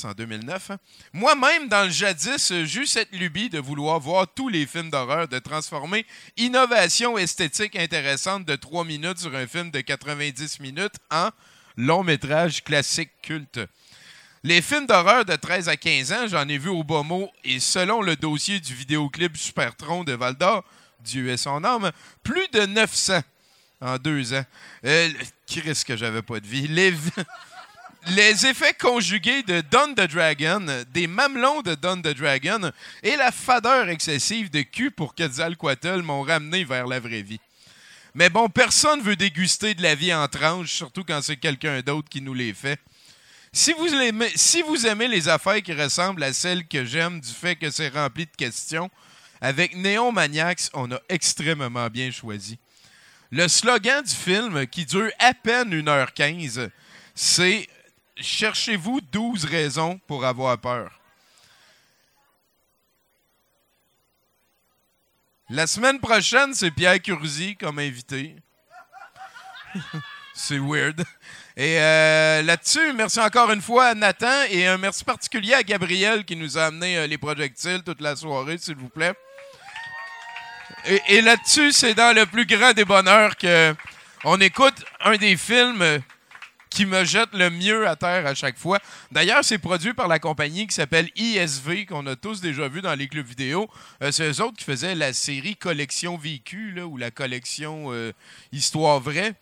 En 0.05 0.13
2009. 0.13 0.71
hein. 0.71 0.79
Moi-même, 1.15 1.69
dans 1.69 1.85
le 1.85 1.91
jadis, 1.91 2.53
j'eus 2.65 2.87
cette 2.87 3.13
lubie 3.13 3.49
de 3.49 3.59
vouloir 3.59 4.01
voir 4.01 4.27
tous 4.29 4.51
les 4.51 4.67
films 4.67 4.91
d'horreur, 4.91 5.29
de 5.29 5.39
transformer 5.39 6.05
innovation 6.37 7.17
esthétique 7.17 7.75
intéressante 7.75 8.45
de 8.45 8.55
3 8.55 8.85
minutes 8.85 9.19
sur 9.19 9.35
un 9.35 9.47
film 9.47 9.71
de 9.71 9.81
90 9.81 10.61
minutes 10.61 10.97
en 11.11 11.31
long 11.79 12.03
métrage 12.03 12.63
classique 12.63 13.13
culte. 13.23 13.61
Les 14.45 14.63
films 14.63 14.87
d'horreur 14.87 15.25
de 15.25 15.35
13 15.35 15.69
à 15.69 15.77
15 15.77 16.13
ans, 16.13 16.27
j'en 16.29 16.49
ai 16.49 16.59
vu 16.59 16.69
au 16.69 16.85
bas 16.85 17.03
mot, 17.03 17.31
et 17.43 17.59
selon 17.59 18.03
le 18.03 18.15
dossier 18.15 18.61
du 18.61 18.73
vidéoclip 18.73 19.37
Supertron 19.37 20.05
de 20.05 20.13
Val 20.13 20.35
d'Or, 20.35 20.65
Dieu 21.01 21.29
est 21.29 21.37
son 21.37 21.65
âme, 21.65 21.91
plus 22.23 22.47
de 22.53 22.67
900 22.67 23.21
en 23.81 23.99
deux 23.99 24.35
ans. 24.35 24.45
Euh, 24.85 25.11
Christ 25.47 25.85
que 25.85 25.97
j'avais 25.97 26.23
pas 26.23 26.39
de 26.39 26.47
vie? 26.47 26.69
Les, 28.07 28.47
effets 28.47 28.75
conjugués 28.75 29.43
de 29.43 29.61
Don 29.73 29.93
the 29.95 30.09
Dragon, 30.09 30.65
des 30.93 31.09
mamelons 31.09 31.63
de 31.63 31.75
Don 31.75 32.01
the 32.01 32.17
Dragon 32.17 32.71
et 33.03 33.17
la 33.17 33.33
fadeur 33.33 33.89
excessive 33.89 34.51
de 34.51 34.63
cul 34.63 34.93
pour 34.93 35.15
Quetzalcoatl 35.15 36.03
m'ont 36.03 36.23
ramené 36.23 36.65
vers 36.65 36.87
la 36.87 37.01
vraie 37.01 37.23
vie. 37.23 37.41
Mais 38.15 38.31
bon, 38.31 38.49
personne 38.49 39.03
veut 39.03 39.17
déguster 39.17 39.75
de 39.75 39.83
la 39.83 39.95
vie 39.95 40.15
en 40.15 40.27
tranches, 40.29 40.73
surtout 40.73 41.05
quand 41.05 41.21
c'est 41.23 41.37
quelqu'un 41.37 41.81
d'autre 41.81 42.09
qui 42.09 42.23
nous 42.23 42.35
les 42.35 42.55
fait. 42.55 42.81
Si 43.53 43.73
vous, 43.73 44.87
aimez, 44.87 45.09
les 45.09 45.29
affaires 45.29 45.63
qui 45.63 45.73
ressemblent 45.73 46.23
à 46.23 46.33
celles 46.33 46.67
que 46.67 46.85
j'aime 46.85 47.21
du 47.21 47.31
fait 47.31 47.57
que 47.57 47.71
c'est 47.71 47.89
rempli 47.89 48.27
de 48.27 48.37
questions, 48.37 48.91
avec 49.41 49.75
Néon 49.77 50.13
Maniacs, 50.13 50.69
on 50.75 50.91
a 50.93 51.01
extrêmement 51.09 51.89
bien 51.89 52.11
choisi. 52.11 52.59
Le 53.31 53.49
slogan 53.49 54.03
du 54.03 54.15
film, 54.15 54.67
qui 54.67 54.85
dure 54.85 55.11
à 55.19 55.35
peine 55.35 55.71
1h15, 55.71 56.71
c'est 57.15 57.69
Cherchez-vous 58.21 59.01
12 59.01 59.45
raisons 59.45 60.01
pour 60.09 60.25
avoir 60.25 60.59
peur. 60.59 60.99
La 65.51 65.67
semaine 65.67 66.01
prochaine, 66.01 66.53
c'est 66.53 66.73
Pierre 66.73 67.01
Curzi 67.01 67.57
comme 67.57 67.79
invité. 67.79 68.37
c'est 70.35 70.59
weird. 70.59 71.05
Et 71.59 71.81
euh, 71.81 72.41
là-dessus, 72.43 72.93
merci 72.93 73.19
encore 73.19 73.51
une 73.51 73.61
fois 73.61 73.87
à 73.87 73.95
Nathan 73.97 74.45
et 74.49 74.69
un 74.69 74.79
merci 74.79 75.03
particulier 75.03 75.55
à 75.55 75.65
Gabriel 75.65 76.25
qui 76.25 76.37
nous 76.37 76.57
a 76.57 76.67
amené 76.67 76.97
euh, 76.97 77.09
les 77.09 77.19
projectiles 77.19 77.83
toute 77.85 78.01
la 78.01 78.15
soirée, 78.15 78.59
s'il 78.59 78.77
vous 78.77 78.89
plaît. 78.89 79.13
Et, 81.09 81.21
là-dessus, 81.21 81.73
c'est 81.73 81.95
dans 81.95 82.15
le 82.15 82.27
plus 82.27 82.47
grand 82.47 82.75
des 82.75 82.85
bonheurs 82.85 83.37
que 83.37 83.75
on 84.23 84.41
écoute 84.41 84.85
un 85.01 85.17
des 85.17 85.37
films 85.37 85.83
euh, 85.83 85.99
qui 86.71 86.87
me 86.87 87.05
jette 87.05 87.31
le 87.33 87.51
mieux 87.51 87.89
à 87.89 87.97
terre 87.97 88.25
à 88.25 88.37
chaque 88.37 88.57
fois. 88.57 88.79
D'ailleurs, 89.11 89.45
c'est 89.45 89.59
produit 89.59 89.95
par 89.95 90.07
la 90.07 90.21
compagnie 90.21 90.69
qui 90.69 90.77
s'appelle 90.77 91.11
ISV, 91.17 91.87
qu'on 91.87 92.07
a 92.07 92.15
tous 92.15 92.41
déjà 92.41 92.69
vu 92.69 92.83
dans 92.83 92.95
les 92.95 93.09
clubs 93.09 93.27
vidéo. 93.27 93.69
C'est 94.13 94.31
eux 94.31 94.41
autres 94.43 94.59
qui 94.59 94.65
faisaient 94.65 94.95
la 94.95 95.13
série 95.13 95.57
Collection 95.57 96.17
Vécu, 96.17 96.81
ou 96.81 96.97
la 96.97 97.11
collection 97.11 97.91
Histoire 98.53 99.01
vraie. 99.01 99.35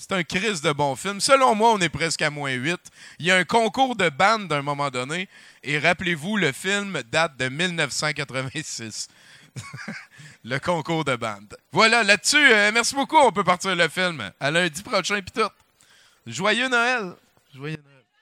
C'est 0.00 0.12
un 0.12 0.22
crise 0.22 0.62
de 0.62 0.72
bon 0.72 0.96
film. 0.96 1.20
Selon 1.20 1.54
moi, 1.54 1.72
on 1.74 1.78
est 1.78 1.90
presque 1.90 2.22
à 2.22 2.30
moins 2.30 2.52
8. 2.52 2.80
Il 3.18 3.26
y 3.26 3.30
a 3.30 3.36
un 3.36 3.44
concours 3.44 3.96
de 3.96 4.08
bande 4.08 4.48
d'un 4.48 4.62
moment 4.62 4.88
donné. 4.88 5.28
Et 5.62 5.78
rappelez-vous, 5.78 6.38
le 6.38 6.52
film 6.52 7.02
date 7.12 7.36
de 7.36 7.50
1986. 7.50 9.08
le 10.44 10.58
concours 10.58 11.04
de 11.04 11.16
bande. 11.16 11.54
Voilà, 11.70 12.02
là-dessus, 12.02 12.38
euh, 12.38 12.70
merci 12.72 12.94
beaucoup. 12.94 13.18
On 13.18 13.30
peut 13.30 13.44
partir 13.44 13.76
le 13.76 13.88
film. 13.88 14.32
À 14.40 14.50
lundi 14.50 14.82
prochain, 14.82 15.20
puis 15.20 15.32
tout. 15.42 15.50
Joyeux 16.26 16.70
Noël! 16.70 17.12
Joyeux 17.54 17.76
Noël. 17.76 17.89